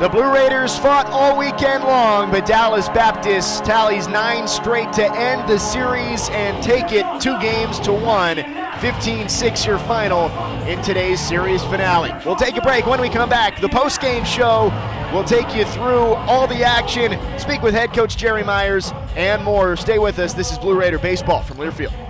The 0.00 0.08
Blue 0.08 0.32
Raiders 0.32 0.78
fought 0.78 1.04
all 1.08 1.36
weekend 1.36 1.84
long, 1.84 2.30
but 2.30 2.46
Dallas 2.46 2.88
Baptist 2.88 3.66
tallies 3.66 4.08
nine 4.08 4.48
straight 4.48 4.90
to 4.94 5.04
end 5.12 5.46
the 5.46 5.58
series 5.58 6.30
and 6.30 6.64
take 6.64 6.90
it 6.90 7.04
two 7.20 7.38
games 7.38 7.78
to 7.80 7.92
one. 7.92 8.38
15 8.80 9.28
6 9.28 9.66
your 9.66 9.78
final 9.80 10.30
in 10.66 10.80
today's 10.80 11.20
series 11.20 11.62
finale. 11.64 12.14
We'll 12.24 12.34
take 12.34 12.56
a 12.56 12.62
break. 12.62 12.86
When 12.86 12.98
we 13.02 13.10
come 13.10 13.28
back, 13.28 13.60
the 13.60 13.68
post 13.68 14.00
game 14.00 14.24
show 14.24 14.70
will 15.12 15.22
take 15.22 15.54
you 15.54 15.66
through 15.66 16.14
all 16.14 16.46
the 16.46 16.64
action, 16.64 17.18
speak 17.38 17.60
with 17.60 17.74
head 17.74 17.92
coach 17.92 18.16
Jerry 18.16 18.42
Myers, 18.42 18.94
and 19.16 19.44
more. 19.44 19.76
Stay 19.76 19.98
with 19.98 20.18
us. 20.18 20.32
This 20.32 20.50
is 20.50 20.56
Blue 20.56 20.80
Raider 20.80 20.98
Baseball 20.98 21.42
from 21.42 21.58
Learfield. 21.58 22.09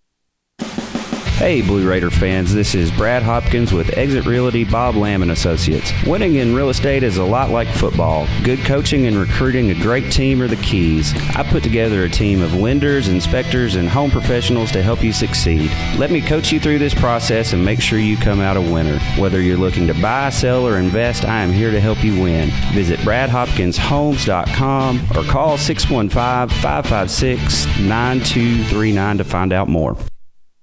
Hey, 1.41 1.61
Blue 1.63 1.89
Raider 1.89 2.11
fans, 2.11 2.53
this 2.53 2.75
is 2.75 2.91
Brad 2.91 3.23
Hopkins 3.23 3.73
with 3.73 3.97
Exit 3.97 4.27
Realty 4.27 4.63
Bob 4.63 4.95
Lamb 4.95 5.23
and 5.23 5.31
Associates. 5.31 5.91
Winning 6.05 6.35
in 6.35 6.53
real 6.53 6.69
estate 6.69 7.01
is 7.01 7.17
a 7.17 7.25
lot 7.25 7.49
like 7.49 7.67
football. 7.67 8.27
Good 8.43 8.59
coaching 8.59 9.07
and 9.07 9.17
recruiting 9.17 9.71
a 9.71 9.73
great 9.73 10.11
team 10.11 10.39
are 10.43 10.47
the 10.47 10.55
keys. 10.57 11.15
I 11.35 11.41
put 11.41 11.63
together 11.63 12.03
a 12.03 12.09
team 12.09 12.43
of 12.43 12.53
lenders, 12.53 13.07
inspectors, 13.07 13.73
and 13.73 13.89
home 13.89 14.11
professionals 14.11 14.71
to 14.73 14.83
help 14.83 15.01
you 15.01 15.11
succeed. 15.11 15.71
Let 15.97 16.11
me 16.11 16.21
coach 16.21 16.51
you 16.51 16.59
through 16.59 16.77
this 16.77 16.93
process 16.93 17.53
and 17.53 17.65
make 17.65 17.81
sure 17.81 17.97
you 17.97 18.17
come 18.17 18.39
out 18.39 18.55
a 18.55 18.61
winner. 18.61 18.99
Whether 19.17 19.41
you're 19.41 19.57
looking 19.57 19.87
to 19.87 19.99
buy, 19.99 20.29
sell, 20.29 20.67
or 20.67 20.77
invest, 20.77 21.25
I 21.25 21.41
am 21.41 21.51
here 21.51 21.71
to 21.71 21.81
help 21.81 22.03
you 22.03 22.21
win. 22.21 22.51
Visit 22.71 22.99
bradhopkinshomes.com 22.99 25.07
or 25.17 25.23
call 25.23 25.57
615 25.57 26.55
556 26.61 27.65
9239 27.79 29.17
to 29.17 29.23
find 29.23 29.51
out 29.51 29.67
more. 29.67 29.97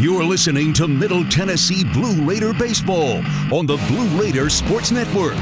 You're 0.00 0.24
listening 0.24 0.72
to 0.74 0.88
Middle 0.88 1.24
Tennessee 1.24 1.84
Blue 1.84 2.24
Raider 2.24 2.52
Baseball 2.52 3.18
on 3.52 3.66
the 3.66 3.76
Blue 3.88 4.08
Raider 4.20 4.48
Sports 4.50 4.90
Network. 4.90 5.36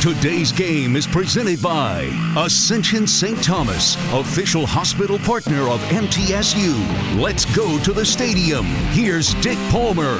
Today's 0.00 0.52
game 0.52 0.96
is 0.96 1.06
presented 1.06 1.60
by 1.60 2.08
Ascension 2.36 3.06
St. 3.06 3.42
Thomas, 3.42 3.96
official 4.12 4.64
hospital 4.64 5.18
partner 5.18 5.68
of 5.68 5.80
MTSU. 5.90 7.20
Let's 7.20 7.44
go 7.56 7.78
to 7.80 7.92
the 7.92 8.06
stadium. 8.06 8.64
Here's 8.92 9.34
Dick 9.34 9.58
Palmer. 9.70 10.18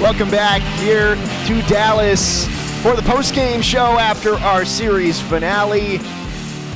Welcome 0.00 0.30
back 0.30 0.62
here 0.80 1.16
to 1.46 1.68
Dallas 1.68 2.46
for 2.82 2.96
the 2.96 3.02
post-game 3.02 3.60
show 3.60 3.98
after 3.98 4.36
our 4.36 4.64
series 4.64 5.20
finale. 5.20 6.00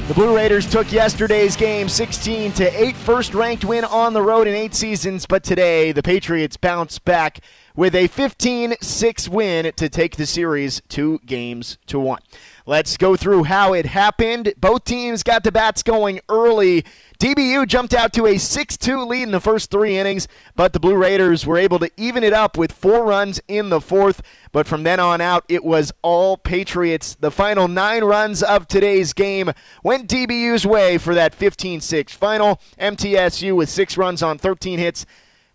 The 0.07 0.13
Blue 0.13 0.37
Raiders 0.37 0.71
took 0.71 0.93
yesterday's 0.93 1.57
game 1.57 1.89
16 1.89 2.53
to 2.53 2.83
8, 2.83 2.95
first 2.95 3.33
ranked 3.33 3.65
win 3.65 3.85
on 3.85 4.13
the 4.13 4.21
road 4.21 4.47
in 4.47 4.55
8 4.55 4.75
seasons, 4.75 5.25
but 5.25 5.43
today 5.43 5.93
the 5.93 6.03
Patriots 6.03 6.59
bounce 6.59 6.99
back 6.99 7.41
with 7.77 7.95
a 7.95 8.07
15-6 8.09 9.29
win 9.29 9.73
to 9.75 9.89
take 9.89 10.17
the 10.17 10.27
series 10.27 10.81
2 10.89 11.21
games 11.27 11.77
to 11.87 11.99
1. 11.99 12.21
Let's 12.67 12.97
go 12.97 13.17
through 13.17 13.45
how 13.45 13.75
it 13.75 13.85
happened. 13.85 14.55
Both 14.57 14.85
teams 14.85 15.23
got 15.23 15.43
the 15.43 15.53
bats 15.53 15.83
going 15.83 16.21
early. 16.29 16.85
DBU 17.19 17.67
jumped 17.67 17.93
out 17.93 18.13
to 18.15 18.27
a 18.27 18.39
6 18.39 18.77
2 18.77 19.05
lead 19.05 19.25
in 19.25 19.33
the 19.33 19.41
first 19.41 19.71
three 19.71 19.97
innings, 19.99 20.29
but 20.55 20.73
the 20.73 20.81
Blue 20.81 20.97
Raiders 20.97 21.45
were 21.45 21.59
able 21.59 21.79
to 21.81 21.91
even 21.97 22.23
it 22.23 22.33
up 22.33 22.57
with 22.57 22.73
four 22.73 23.05
runs 23.05 23.41
in 23.49 23.69
the 23.69 23.81
fourth. 23.81 24.23
But 24.53 24.67
from 24.67 24.85
then 24.85 25.01
on 25.01 25.21
out, 25.21 25.45
it 25.49 25.65
was 25.65 25.93
all 26.01 26.37
Patriots. 26.37 27.17
The 27.19 27.31
final 27.31 27.69
nine 27.69 28.05
runs 28.05 28.43
of 28.43 28.69
today's 28.69 29.13
game 29.13 29.51
went 29.83 30.09
DBU's 30.09 30.65
way 30.65 30.97
for 30.97 31.15
that 31.15 31.35
15 31.35 31.81
6 31.81 32.15
final. 32.15 32.61
MTSU 32.81 33.55
with 33.55 33.69
six 33.69 33.97
runs 33.97 34.23
on 34.23 34.39
13 34.39 34.79
hits 34.79 35.05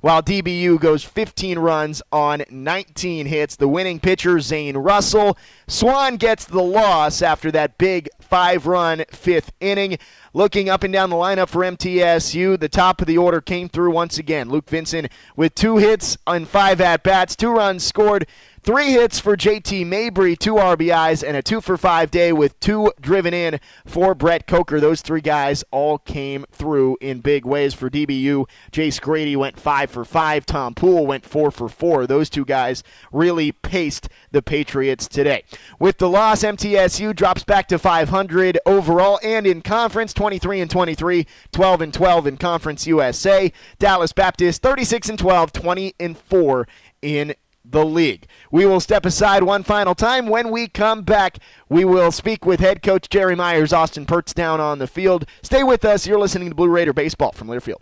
while 0.02 0.24
DBU 0.24 0.80
goes 0.80 1.04
15 1.04 1.60
runs 1.60 2.02
on 2.12 2.44
19 2.50 3.26
hits. 3.26 3.56
The 3.56 3.68
winning 3.68 4.00
pitcher, 4.00 4.40
Zane 4.40 4.78
Russell. 4.78 5.38
Swan 5.68 6.18
gets 6.18 6.46
the 6.46 6.62
loss 6.62 7.22
after 7.22 7.52
that 7.52 7.78
big 7.78 8.10
five 8.20 8.66
run 8.66 9.04
fifth 9.12 9.52
inning. 9.60 9.98
Looking 10.34 10.70
up 10.70 10.84
and 10.84 10.94
down 10.94 11.10
the 11.10 11.16
lineup 11.16 11.50
for 11.50 11.62
MTSU, 11.64 12.60
the 12.60 12.70
top 12.70 13.02
of 13.02 13.08
the 13.08 13.18
order 13.18 13.42
came 13.42 13.68
through 13.68 13.92
once 13.92 14.18
again. 14.18 14.50
Luke 14.50 14.70
Vincent 14.70 15.12
with 15.36 15.56
two 15.56 15.78
hits 15.78 16.18
on 16.28 16.46
five 16.46 16.80
at 16.80 17.04
bats, 17.04 17.36
two 17.36 17.50
runs 17.50 17.84
scored. 17.84 18.28
Three 18.62 18.92
hits 18.92 19.20
for 19.20 19.38
JT 19.38 19.86
Mabry, 19.88 20.36
two 20.36 20.56
RBIs, 20.56 21.26
and 21.26 21.38
a 21.38 21.42
two 21.42 21.62
for 21.62 21.78
five 21.78 22.12
day 22.12 22.34
with 22.34 22.60
two 22.60 22.92
driven 23.00 23.34
in 23.34 23.60
for 23.86 24.14
Brett 24.14 24.48
Coker. 24.48 24.82
Those 24.82 25.02
three 25.02 25.22
guys 25.22 25.64
all 25.72 25.98
came 25.98 26.46
through 26.52 26.98
in 27.00 27.22
big 27.22 27.46
ways 27.46 27.74
for 27.74 27.90
DBU. 27.90 28.50
Jace 28.72 29.00
Grady 29.00 29.38
went 29.38 29.58
five 29.58 29.90
for 29.90 30.04
five. 30.04 30.46
Tom 30.46 30.76
Poole 30.76 31.08
went 31.08 31.26
four 31.26 31.52
for 31.52 31.70
four. 31.70 32.06
Those 32.06 32.30
two 32.30 32.44
guys 32.44 32.84
really 33.14 33.54
paced 33.54 34.10
the 34.32 34.42
Patriots 34.42 35.08
today. 35.08 35.44
With 35.80 35.98
the 35.98 36.10
loss, 36.10 36.44
MTSU 36.44 37.16
drops 37.16 37.46
back 37.46 37.70
to 37.70 37.80
500 37.80 38.60
overall 38.66 39.22
and 39.24 39.48
in 39.48 39.62
conference 39.62 40.14
23 40.14 40.60
and 40.60 40.70
23, 40.70 41.26
12 41.54 41.82
and 41.82 41.94
12 41.94 42.28
in 42.28 42.38
Conference 42.38 42.86
USA. 42.86 43.54
Dallas 43.80 44.12
Baptist 44.12 44.62
36 44.62 45.10
and 45.10 45.20
12, 45.20 45.54
20 45.54 45.96
and 45.98 46.18
4 46.18 46.68
in 47.02 47.34
the 47.72 47.86
league. 47.86 48.28
We 48.52 48.66
will 48.66 48.80
step 48.80 49.06
aside 49.06 49.44
one 49.44 49.64
final 49.64 49.96
time. 49.96 50.28
When 50.28 50.50
we 50.52 50.68
come 50.68 51.04
back, 51.04 51.38
we 51.70 51.86
will 51.86 52.12
speak 52.12 52.46
with 52.46 52.60
head 52.60 52.82
coach 52.82 53.10
Jerry 53.10 53.36
Myers, 53.36 53.74
Austin 53.74 54.06
Pertz 54.06 54.34
down 54.34 54.60
on 54.60 54.80
the 54.80 54.88
field. 54.88 55.26
Stay 55.42 55.64
with 55.64 55.86
us. 55.86 56.08
You're 56.08 56.20
listening 56.20 56.50
to 56.50 56.56
Blue 56.56 56.70
Raider 56.70 56.94
Baseball 56.94 57.32
from 57.32 57.48
Learfield. 57.48 57.82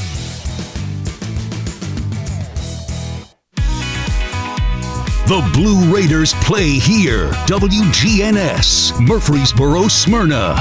The 5.31 5.49
Blue 5.53 5.95
Raiders 5.95 6.33
play 6.41 6.71
here. 6.71 7.29
WGNS, 7.47 8.99
Murfreesboro, 8.99 9.87
Smyrna. 9.87 10.55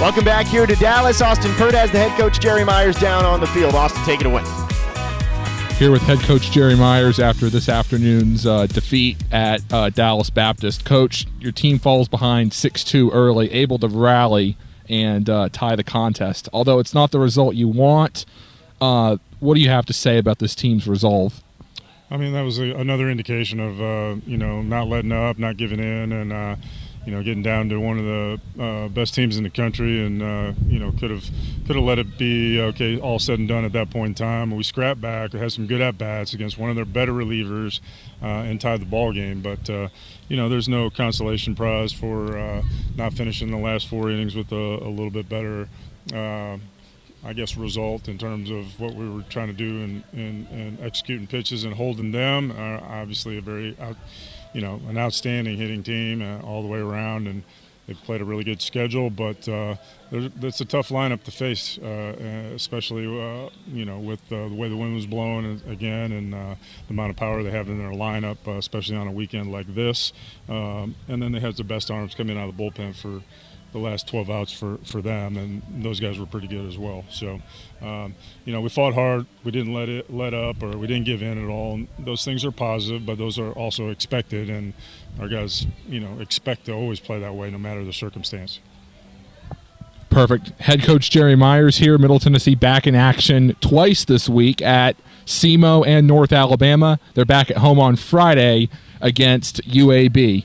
Welcome 0.00 0.24
back 0.24 0.46
here 0.46 0.64
to 0.64 0.76
Dallas. 0.76 1.20
Austin 1.20 1.50
Pert 1.54 1.74
has 1.74 1.90
the 1.90 1.98
head 1.98 2.16
coach 2.16 2.38
Jerry 2.38 2.62
Myers 2.64 2.96
down 3.00 3.24
on 3.24 3.40
the 3.40 3.48
field. 3.48 3.74
Austin, 3.74 4.00
take 4.04 4.20
it 4.20 4.26
away. 4.26 4.44
Here 5.76 5.90
with 5.90 6.02
head 6.02 6.20
coach 6.20 6.52
Jerry 6.52 6.76
Myers 6.76 7.18
after 7.18 7.50
this 7.50 7.68
afternoon's 7.68 8.46
uh, 8.46 8.68
defeat 8.68 9.16
at 9.32 9.60
uh, 9.72 9.90
Dallas 9.90 10.30
Baptist. 10.30 10.84
Coach, 10.84 11.26
your 11.40 11.50
team 11.50 11.80
falls 11.80 12.06
behind 12.06 12.52
6 12.52 12.84
2 12.84 13.10
early, 13.10 13.50
able 13.50 13.80
to 13.80 13.88
rally 13.88 14.56
and 14.88 15.28
uh, 15.28 15.48
tie 15.50 15.74
the 15.74 15.82
contest. 15.82 16.48
Although 16.52 16.78
it's 16.78 16.94
not 16.94 17.10
the 17.10 17.18
result 17.18 17.56
you 17.56 17.66
want, 17.66 18.24
uh, 18.80 19.16
what 19.40 19.54
do 19.56 19.60
you 19.60 19.70
have 19.70 19.86
to 19.86 19.92
say 19.92 20.16
about 20.16 20.38
this 20.38 20.54
team's 20.54 20.86
resolve? 20.86 21.42
I 22.14 22.16
mean, 22.16 22.32
that 22.34 22.42
was 22.42 22.60
a, 22.60 22.70
another 22.74 23.10
indication 23.10 23.58
of 23.58 23.80
uh, 23.80 24.20
you 24.24 24.36
know 24.36 24.62
not 24.62 24.86
letting 24.86 25.10
up, 25.10 25.36
not 25.36 25.56
giving 25.56 25.80
in, 25.80 26.12
and 26.12 26.32
uh, 26.32 26.54
you 27.04 27.10
know 27.10 27.24
getting 27.24 27.42
down 27.42 27.68
to 27.70 27.80
one 27.80 27.98
of 27.98 28.04
the 28.04 28.40
uh, 28.62 28.88
best 28.88 29.16
teams 29.16 29.36
in 29.36 29.42
the 29.42 29.50
country, 29.50 30.06
and 30.06 30.22
uh, 30.22 30.52
you 30.68 30.78
know 30.78 30.92
could 30.92 31.10
have 31.10 31.28
could 31.66 31.74
have 31.74 31.84
let 31.84 31.98
it 31.98 32.16
be 32.16 32.60
okay, 32.60 33.00
all 33.00 33.18
said 33.18 33.40
and 33.40 33.48
done 33.48 33.64
at 33.64 33.72
that 33.72 33.90
point 33.90 34.10
in 34.10 34.14
time. 34.14 34.54
We 34.54 34.62
scrapped 34.62 35.00
back, 35.00 35.32
had 35.32 35.50
some 35.50 35.66
good 35.66 35.80
at 35.80 35.98
bats 35.98 36.34
against 36.34 36.56
one 36.56 36.70
of 36.70 36.76
their 36.76 36.84
better 36.84 37.12
relievers, 37.12 37.80
uh, 38.22 38.26
and 38.26 38.60
tied 38.60 38.80
the 38.80 38.86
ball 38.86 39.12
game. 39.12 39.40
But 39.40 39.68
uh, 39.68 39.88
you 40.28 40.36
know, 40.36 40.48
there's 40.48 40.68
no 40.68 40.90
consolation 40.90 41.56
prize 41.56 41.92
for 41.92 42.62
not 42.94 43.14
finishing 43.14 43.50
the 43.50 43.58
last 43.58 43.88
four 43.88 44.08
innings 44.08 44.36
with 44.36 44.52
a, 44.52 44.54
a 44.54 44.88
little 44.88 45.10
bit 45.10 45.28
better. 45.28 45.68
I 47.24 47.32
guess, 47.32 47.56
result 47.56 48.08
in 48.08 48.18
terms 48.18 48.50
of 48.50 48.78
what 48.78 48.94
we 48.94 49.08
were 49.08 49.22
trying 49.22 49.48
to 49.48 49.54
do 49.54 49.82
and, 49.82 50.04
and, 50.12 50.48
and 50.48 50.80
executing 50.80 51.26
pitches 51.26 51.64
and 51.64 51.74
holding 51.74 52.12
them. 52.12 52.50
Uh, 52.50 52.80
obviously, 52.86 53.38
a 53.38 53.40
very, 53.40 53.76
you 54.52 54.60
know, 54.60 54.80
an 54.88 54.98
outstanding 54.98 55.56
hitting 55.56 55.82
team 55.82 56.20
uh, 56.20 56.40
all 56.40 56.62
the 56.62 56.68
way 56.68 56.80
around, 56.80 57.26
and 57.26 57.42
they've 57.86 58.00
played 58.02 58.20
a 58.20 58.24
really 58.24 58.44
good 58.44 58.60
schedule. 58.60 59.08
But 59.08 59.48
uh, 59.48 59.76
it's 60.12 60.60
a 60.60 60.66
tough 60.66 60.90
lineup 60.90 61.22
to 61.24 61.30
face, 61.30 61.78
uh, 61.78 62.14
especially, 62.54 63.06
uh, 63.06 63.48
you 63.68 63.86
know, 63.86 63.98
with 63.98 64.20
uh, 64.30 64.48
the 64.48 64.54
way 64.54 64.68
the 64.68 64.76
wind 64.76 64.94
was 64.94 65.06
blowing 65.06 65.62
again 65.66 66.12
and 66.12 66.32
the 66.32 66.56
amount 66.90 67.10
of 67.10 67.16
power 67.16 67.42
they 67.42 67.50
have 67.50 67.68
in 67.68 67.78
their 67.78 67.92
lineup, 67.92 68.46
especially 68.46 68.96
on 68.96 69.08
a 69.08 69.12
weekend 69.12 69.50
like 69.50 69.74
this. 69.74 70.12
Um, 70.48 70.94
and 71.08 71.22
then 71.22 71.32
they 71.32 71.40
have 71.40 71.56
the 71.56 71.64
best 71.64 71.90
arms 71.90 72.14
coming 72.14 72.38
out 72.38 72.50
of 72.50 72.56
the 72.56 72.62
bullpen 72.62 72.94
for 72.94 73.22
the 73.74 73.80
last 73.80 74.06
12 74.06 74.30
outs 74.30 74.52
for, 74.52 74.78
for 74.84 75.02
them, 75.02 75.36
and 75.36 75.60
those 75.84 75.98
guys 75.98 76.16
were 76.16 76.26
pretty 76.26 76.46
good 76.46 76.64
as 76.66 76.78
well. 76.78 77.04
So, 77.10 77.40
um, 77.82 78.14
you 78.44 78.52
know, 78.52 78.60
we 78.60 78.68
fought 78.68 78.94
hard. 78.94 79.26
We 79.42 79.50
didn't 79.50 79.74
let 79.74 79.88
it 79.88 80.08
let 80.14 80.32
up, 80.32 80.62
or 80.62 80.78
we 80.78 80.86
didn't 80.86 81.06
give 81.06 81.22
in 81.22 81.42
at 81.42 81.50
all. 81.50 81.74
And 81.74 81.88
those 81.98 82.24
things 82.24 82.44
are 82.44 82.52
positive, 82.52 83.04
but 83.04 83.18
those 83.18 83.36
are 83.36 83.50
also 83.50 83.90
expected, 83.90 84.48
and 84.48 84.74
our 85.20 85.28
guys, 85.28 85.66
you 85.88 85.98
know, 85.98 86.20
expect 86.20 86.66
to 86.66 86.72
always 86.72 87.00
play 87.00 87.18
that 87.18 87.34
way, 87.34 87.50
no 87.50 87.58
matter 87.58 87.84
the 87.84 87.92
circumstance. 87.92 88.60
Perfect. 90.08 90.50
Head 90.60 90.84
coach 90.84 91.10
Jerry 91.10 91.34
Myers 91.34 91.78
here, 91.78 91.98
Middle 91.98 92.20
Tennessee 92.20 92.54
back 92.54 92.86
in 92.86 92.94
action 92.94 93.56
twice 93.60 94.04
this 94.04 94.28
week 94.28 94.62
at 94.62 94.94
SEMO 95.26 95.84
and 95.84 96.06
North 96.06 96.32
Alabama. 96.32 97.00
They're 97.14 97.24
back 97.24 97.50
at 97.50 97.56
home 97.56 97.80
on 97.80 97.96
Friday 97.96 98.68
against 99.00 99.62
UAB. 99.62 100.44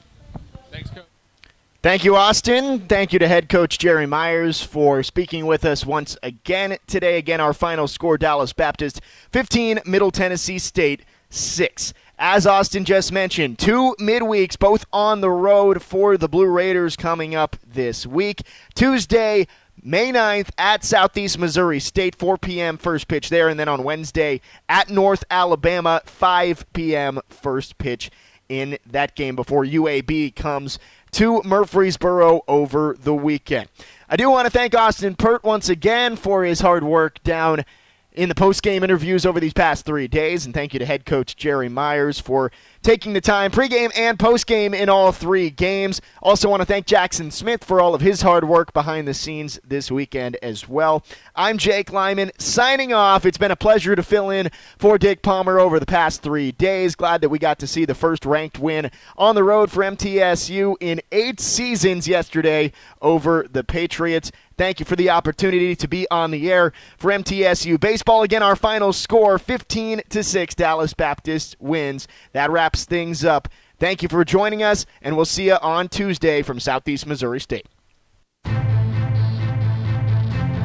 Thank 1.82 2.04
you, 2.04 2.18
Austin. 2.18 2.80
Thank 2.90 3.14
you 3.14 3.20
to 3.20 3.28
head 3.30 3.48
coach 3.48 3.78
Jerry 3.78 4.06
Myers 4.06 4.62
for 4.62 5.02
speaking 5.02 5.46
with 5.46 5.64
us 5.64 5.86
once 5.86 6.18
again 6.22 6.78
today. 6.88 7.18
Again, 7.18 7.40
our 7.40 7.54
final 7.54 7.88
score 7.88 8.18
Dallas 8.18 8.52
Baptist 8.52 9.00
15, 9.32 9.80
Middle 9.86 10.12
Tennessee 10.12 10.60
State 10.60 11.06
6. 11.30 11.94
As 12.18 12.46
Austin 12.46 12.84
just 12.84 13.14
mentioned, 13.14 13.60
two 13.60 13.96
midweeks, 13.98 14.60
both 14.60 14.86
on 14.92 15.22
the 15.22 15.30
road 15.30 15.82
for 15.82 16.18
the 16.18 16.28
Blue 16.28 16.48
Raiders 16.48 16.98
coming 16.98 17.34
up 17.34 17.56
this 17.66 18.06
week. 18.06 18.42
Tuesday, 18.76 19.48
May 19.82 20.12
9th 20.12 20.50
at 20.58 20.84
Southeast 20.84 21.40
Missouri 21.40 21.80
State, 21.80 22.14
4 22.14 22.38
p.m. 22.40 22.78
first 22.78 23.08
pitch 23.08 23.30
there, 23.30 23.48
and 23.48 23.58
then 23.58 23.70
on 23.70 23.86
Wednesday 23.86 24.42
at 24.68 24.90
North 24.90 25.24
Alabama, 25.32 26.02
5 26.04 26.74
p.m. 26.74 27.22
first 27.30 27.78
pitch 27.78 28.12
in 28.50 28.78
that 28.86 29.16
game 29.16 29.36
before 29.36 29.64
UAB 29.64 30.36
comes 30.36 30.80
to 31.12 31.42
Murfreesboro 31.44 32.42
over 32.48 32.96
the 33.02 33.14
weekend. 33.14 33.70
I 34.10 34.16
do 34.16 34.30
want 34.30 34.46
to 34.46 34.52
thank 34.52 34.76
Austin 34.76 35.16
Pert 35.16 35.44
once 35.44 35.70
again 35.70 36.16
for 36.16 36.44
his 36.44 36.62
hard 36.62 36.84
work 36.84 37.22
down 37.24 37.64
in 38.12 38.28
the 38.28 38.36
post-game 38.36 38.84
interviews 38.84 39.26
over 39.26 39.40
these 39.40 39.54
past 39.54 39.86
three 39.86 40.08
days, 40.08 40.46
and 40.46 40.54
thank 40.54 40.74
you 40.74 40.80
to 40.80 40.86
head 40.86 41.06
coach 41.06 41.36
Jerry 41.36 41.70
Myers 41.70 42.20
for 42.20 42.52
taking 42.82 43.14
the 43.14 43.22
time 43.22 43.52
pregame 43.52 43.92
and 43.96 44.18
postgame 44.18 44.74
in 44.74 44.90
all 44.90 45.12
three 45.12 45.50
games. 45.50 46.02
Also 46.22 46.50
want 46.50 46.62
to 46.62 46.66
thank 46.66 46.86
Jackson 46.86 47.32
Smith 47.32 47.64
for 47.64 47.82
all 47.82 47.94
of 47.94 48.02
his 48.02 48.22
hard 48.22 48.48
work 48.48 48.74
behind 48.74 49.08
the 49.08 49.14
scenes 49.14 49.60
this 49.68 49.92
weekend 49.92 50.38
as 50.42 50.68
well. 50.68 51.04
I'm 51.36 51.58
Jake 51.58 51.92
Lyman 51.92 52.32
signing 52.38 52.94
off. 52.94 53.26
It's 53.26 53.38
been 53.38 53.52
a 53.52 53.56
pleasure 53.56 53.96
to 53.96 54.04
fill 54.04 54.30
in 54.30 54.50
for 54.78 54.98
Dick 54.98 55.22
Palmer 55.22 55.60
over 55.60 55.80
the 55.80 55.86
past 55.86 56.22
three 56.22 56.52
days. 56.52 56.96
Glad 56.96 57.22
that 57.22 57.30
we 57.30 57.40
got 57.40 57.60
to 57.60 57.68
see 57.68 57.86
the 57.86 57.96
first 57.96 58.26
ranked 58.26 58.60
win 58.60 58.92
on 59.18 59.36
the 59.36 59.44
road 59.44 59.72
for 59.72 59.84
MTSU 59.84 60.76
in 60.80 61.02
eight 61.12 61.40
seasons 61.40 62.08
yesterday 62.08 62.72
over 63.02 63.46
the 63.52 63.64
Patriots. 63.64 64.32
Thank 64.60 64.82
you 64.82 64.86
for 64.86 64.98
the 64.98 65.10
opportunity 65.10 65.74
to 65.74 65.88
be 65.88 66.06
on 66.12 66.32
the 66.32 66.52
air 66.52 66.74
for 66.98 67.12
MTSU 67.12 67.80
baseball. 67.80 68.24
Again, 68.24 68.44
our 68.44 68.58
final 68.58 68.92
score 68.92 69.40
15 69.40 70.02
to 70.10 70.22
6 70.22 70.56
Dallas 70.56 70.94
Baptist 70.94 71.56
wins. 71.62 72.10
That 72.34 72.52
wraps 72.70 72.86
things 72.86 73.26
up. 73.26 73.48
Thank 73.80 74.04
you 74.04 74.10
for 74.10 74.24
joining 74.24 74.62
us 74.62 74.86
and 75.02 75.16
we'll 75.16 75.26
see 75.26 75.48
you 75.48 75.56
on 75.56 75.88
Tuesday 75.88 76.44
from 76.44 76.60
Southeast 76.60 77.08
Missouri 77.08 77.40
State. 77.40 77.66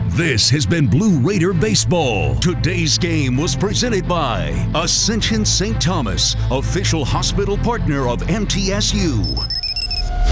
This 0.09 0.51
has 0.51 0.67
been 0.67 0.87
Blue 0.87 1.19
Raider 1.21 1.55
Baseball. 1.55 2.35
Today's 2.37 2.99
game 2.99 3.39
was 3.39 3.57
presented 3.57 4.07
by 4.07 4.51
Ascension 4.75 5.47
St. 5.47 5.81
Thomas, 5.81 6.37
official 6.51 7.07
hospital 7.07 7.57
partner 7.57 8.07
of 8.07 8.21
MTSU. 8.21 9.25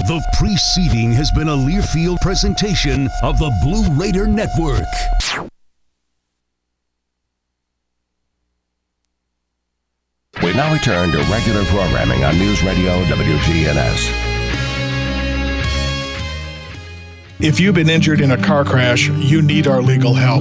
The 0.07 0.23
preceding 0.37 1.11
has 1.13 1.31
been 1.31 1.49
a 1.49 1.55
Learfield 1.55 2.21
presentation 2.21 3.09
of 3.23 3.39
the 3.39 3.51
Blue 3.63 3.89
Raider 3.99 4.27
Network. 4.27 5.52
We 10.41 10.51
now 10.53 10.73
return 10.73 11.11
to 11.11 11.19
regular 11.31 11.63
programming 11.65 12.23
on 12.23 12.37
News 12.39 12.63
Radio 12.63 13.03
WGNS. 13.03 14.31
If 17.39 17.59
you've 17.59 17.75
been 17.75 17.89
injured 17.89 18.19
in 18.19 18.31
a 18.31 18.37
car 18.37 18.65
crash, 18.65 19.09
you 19.09 19.41
need 19.41 19.67
our 19.67 19.81
legal 19.81 20.15
help. 20.15 20.31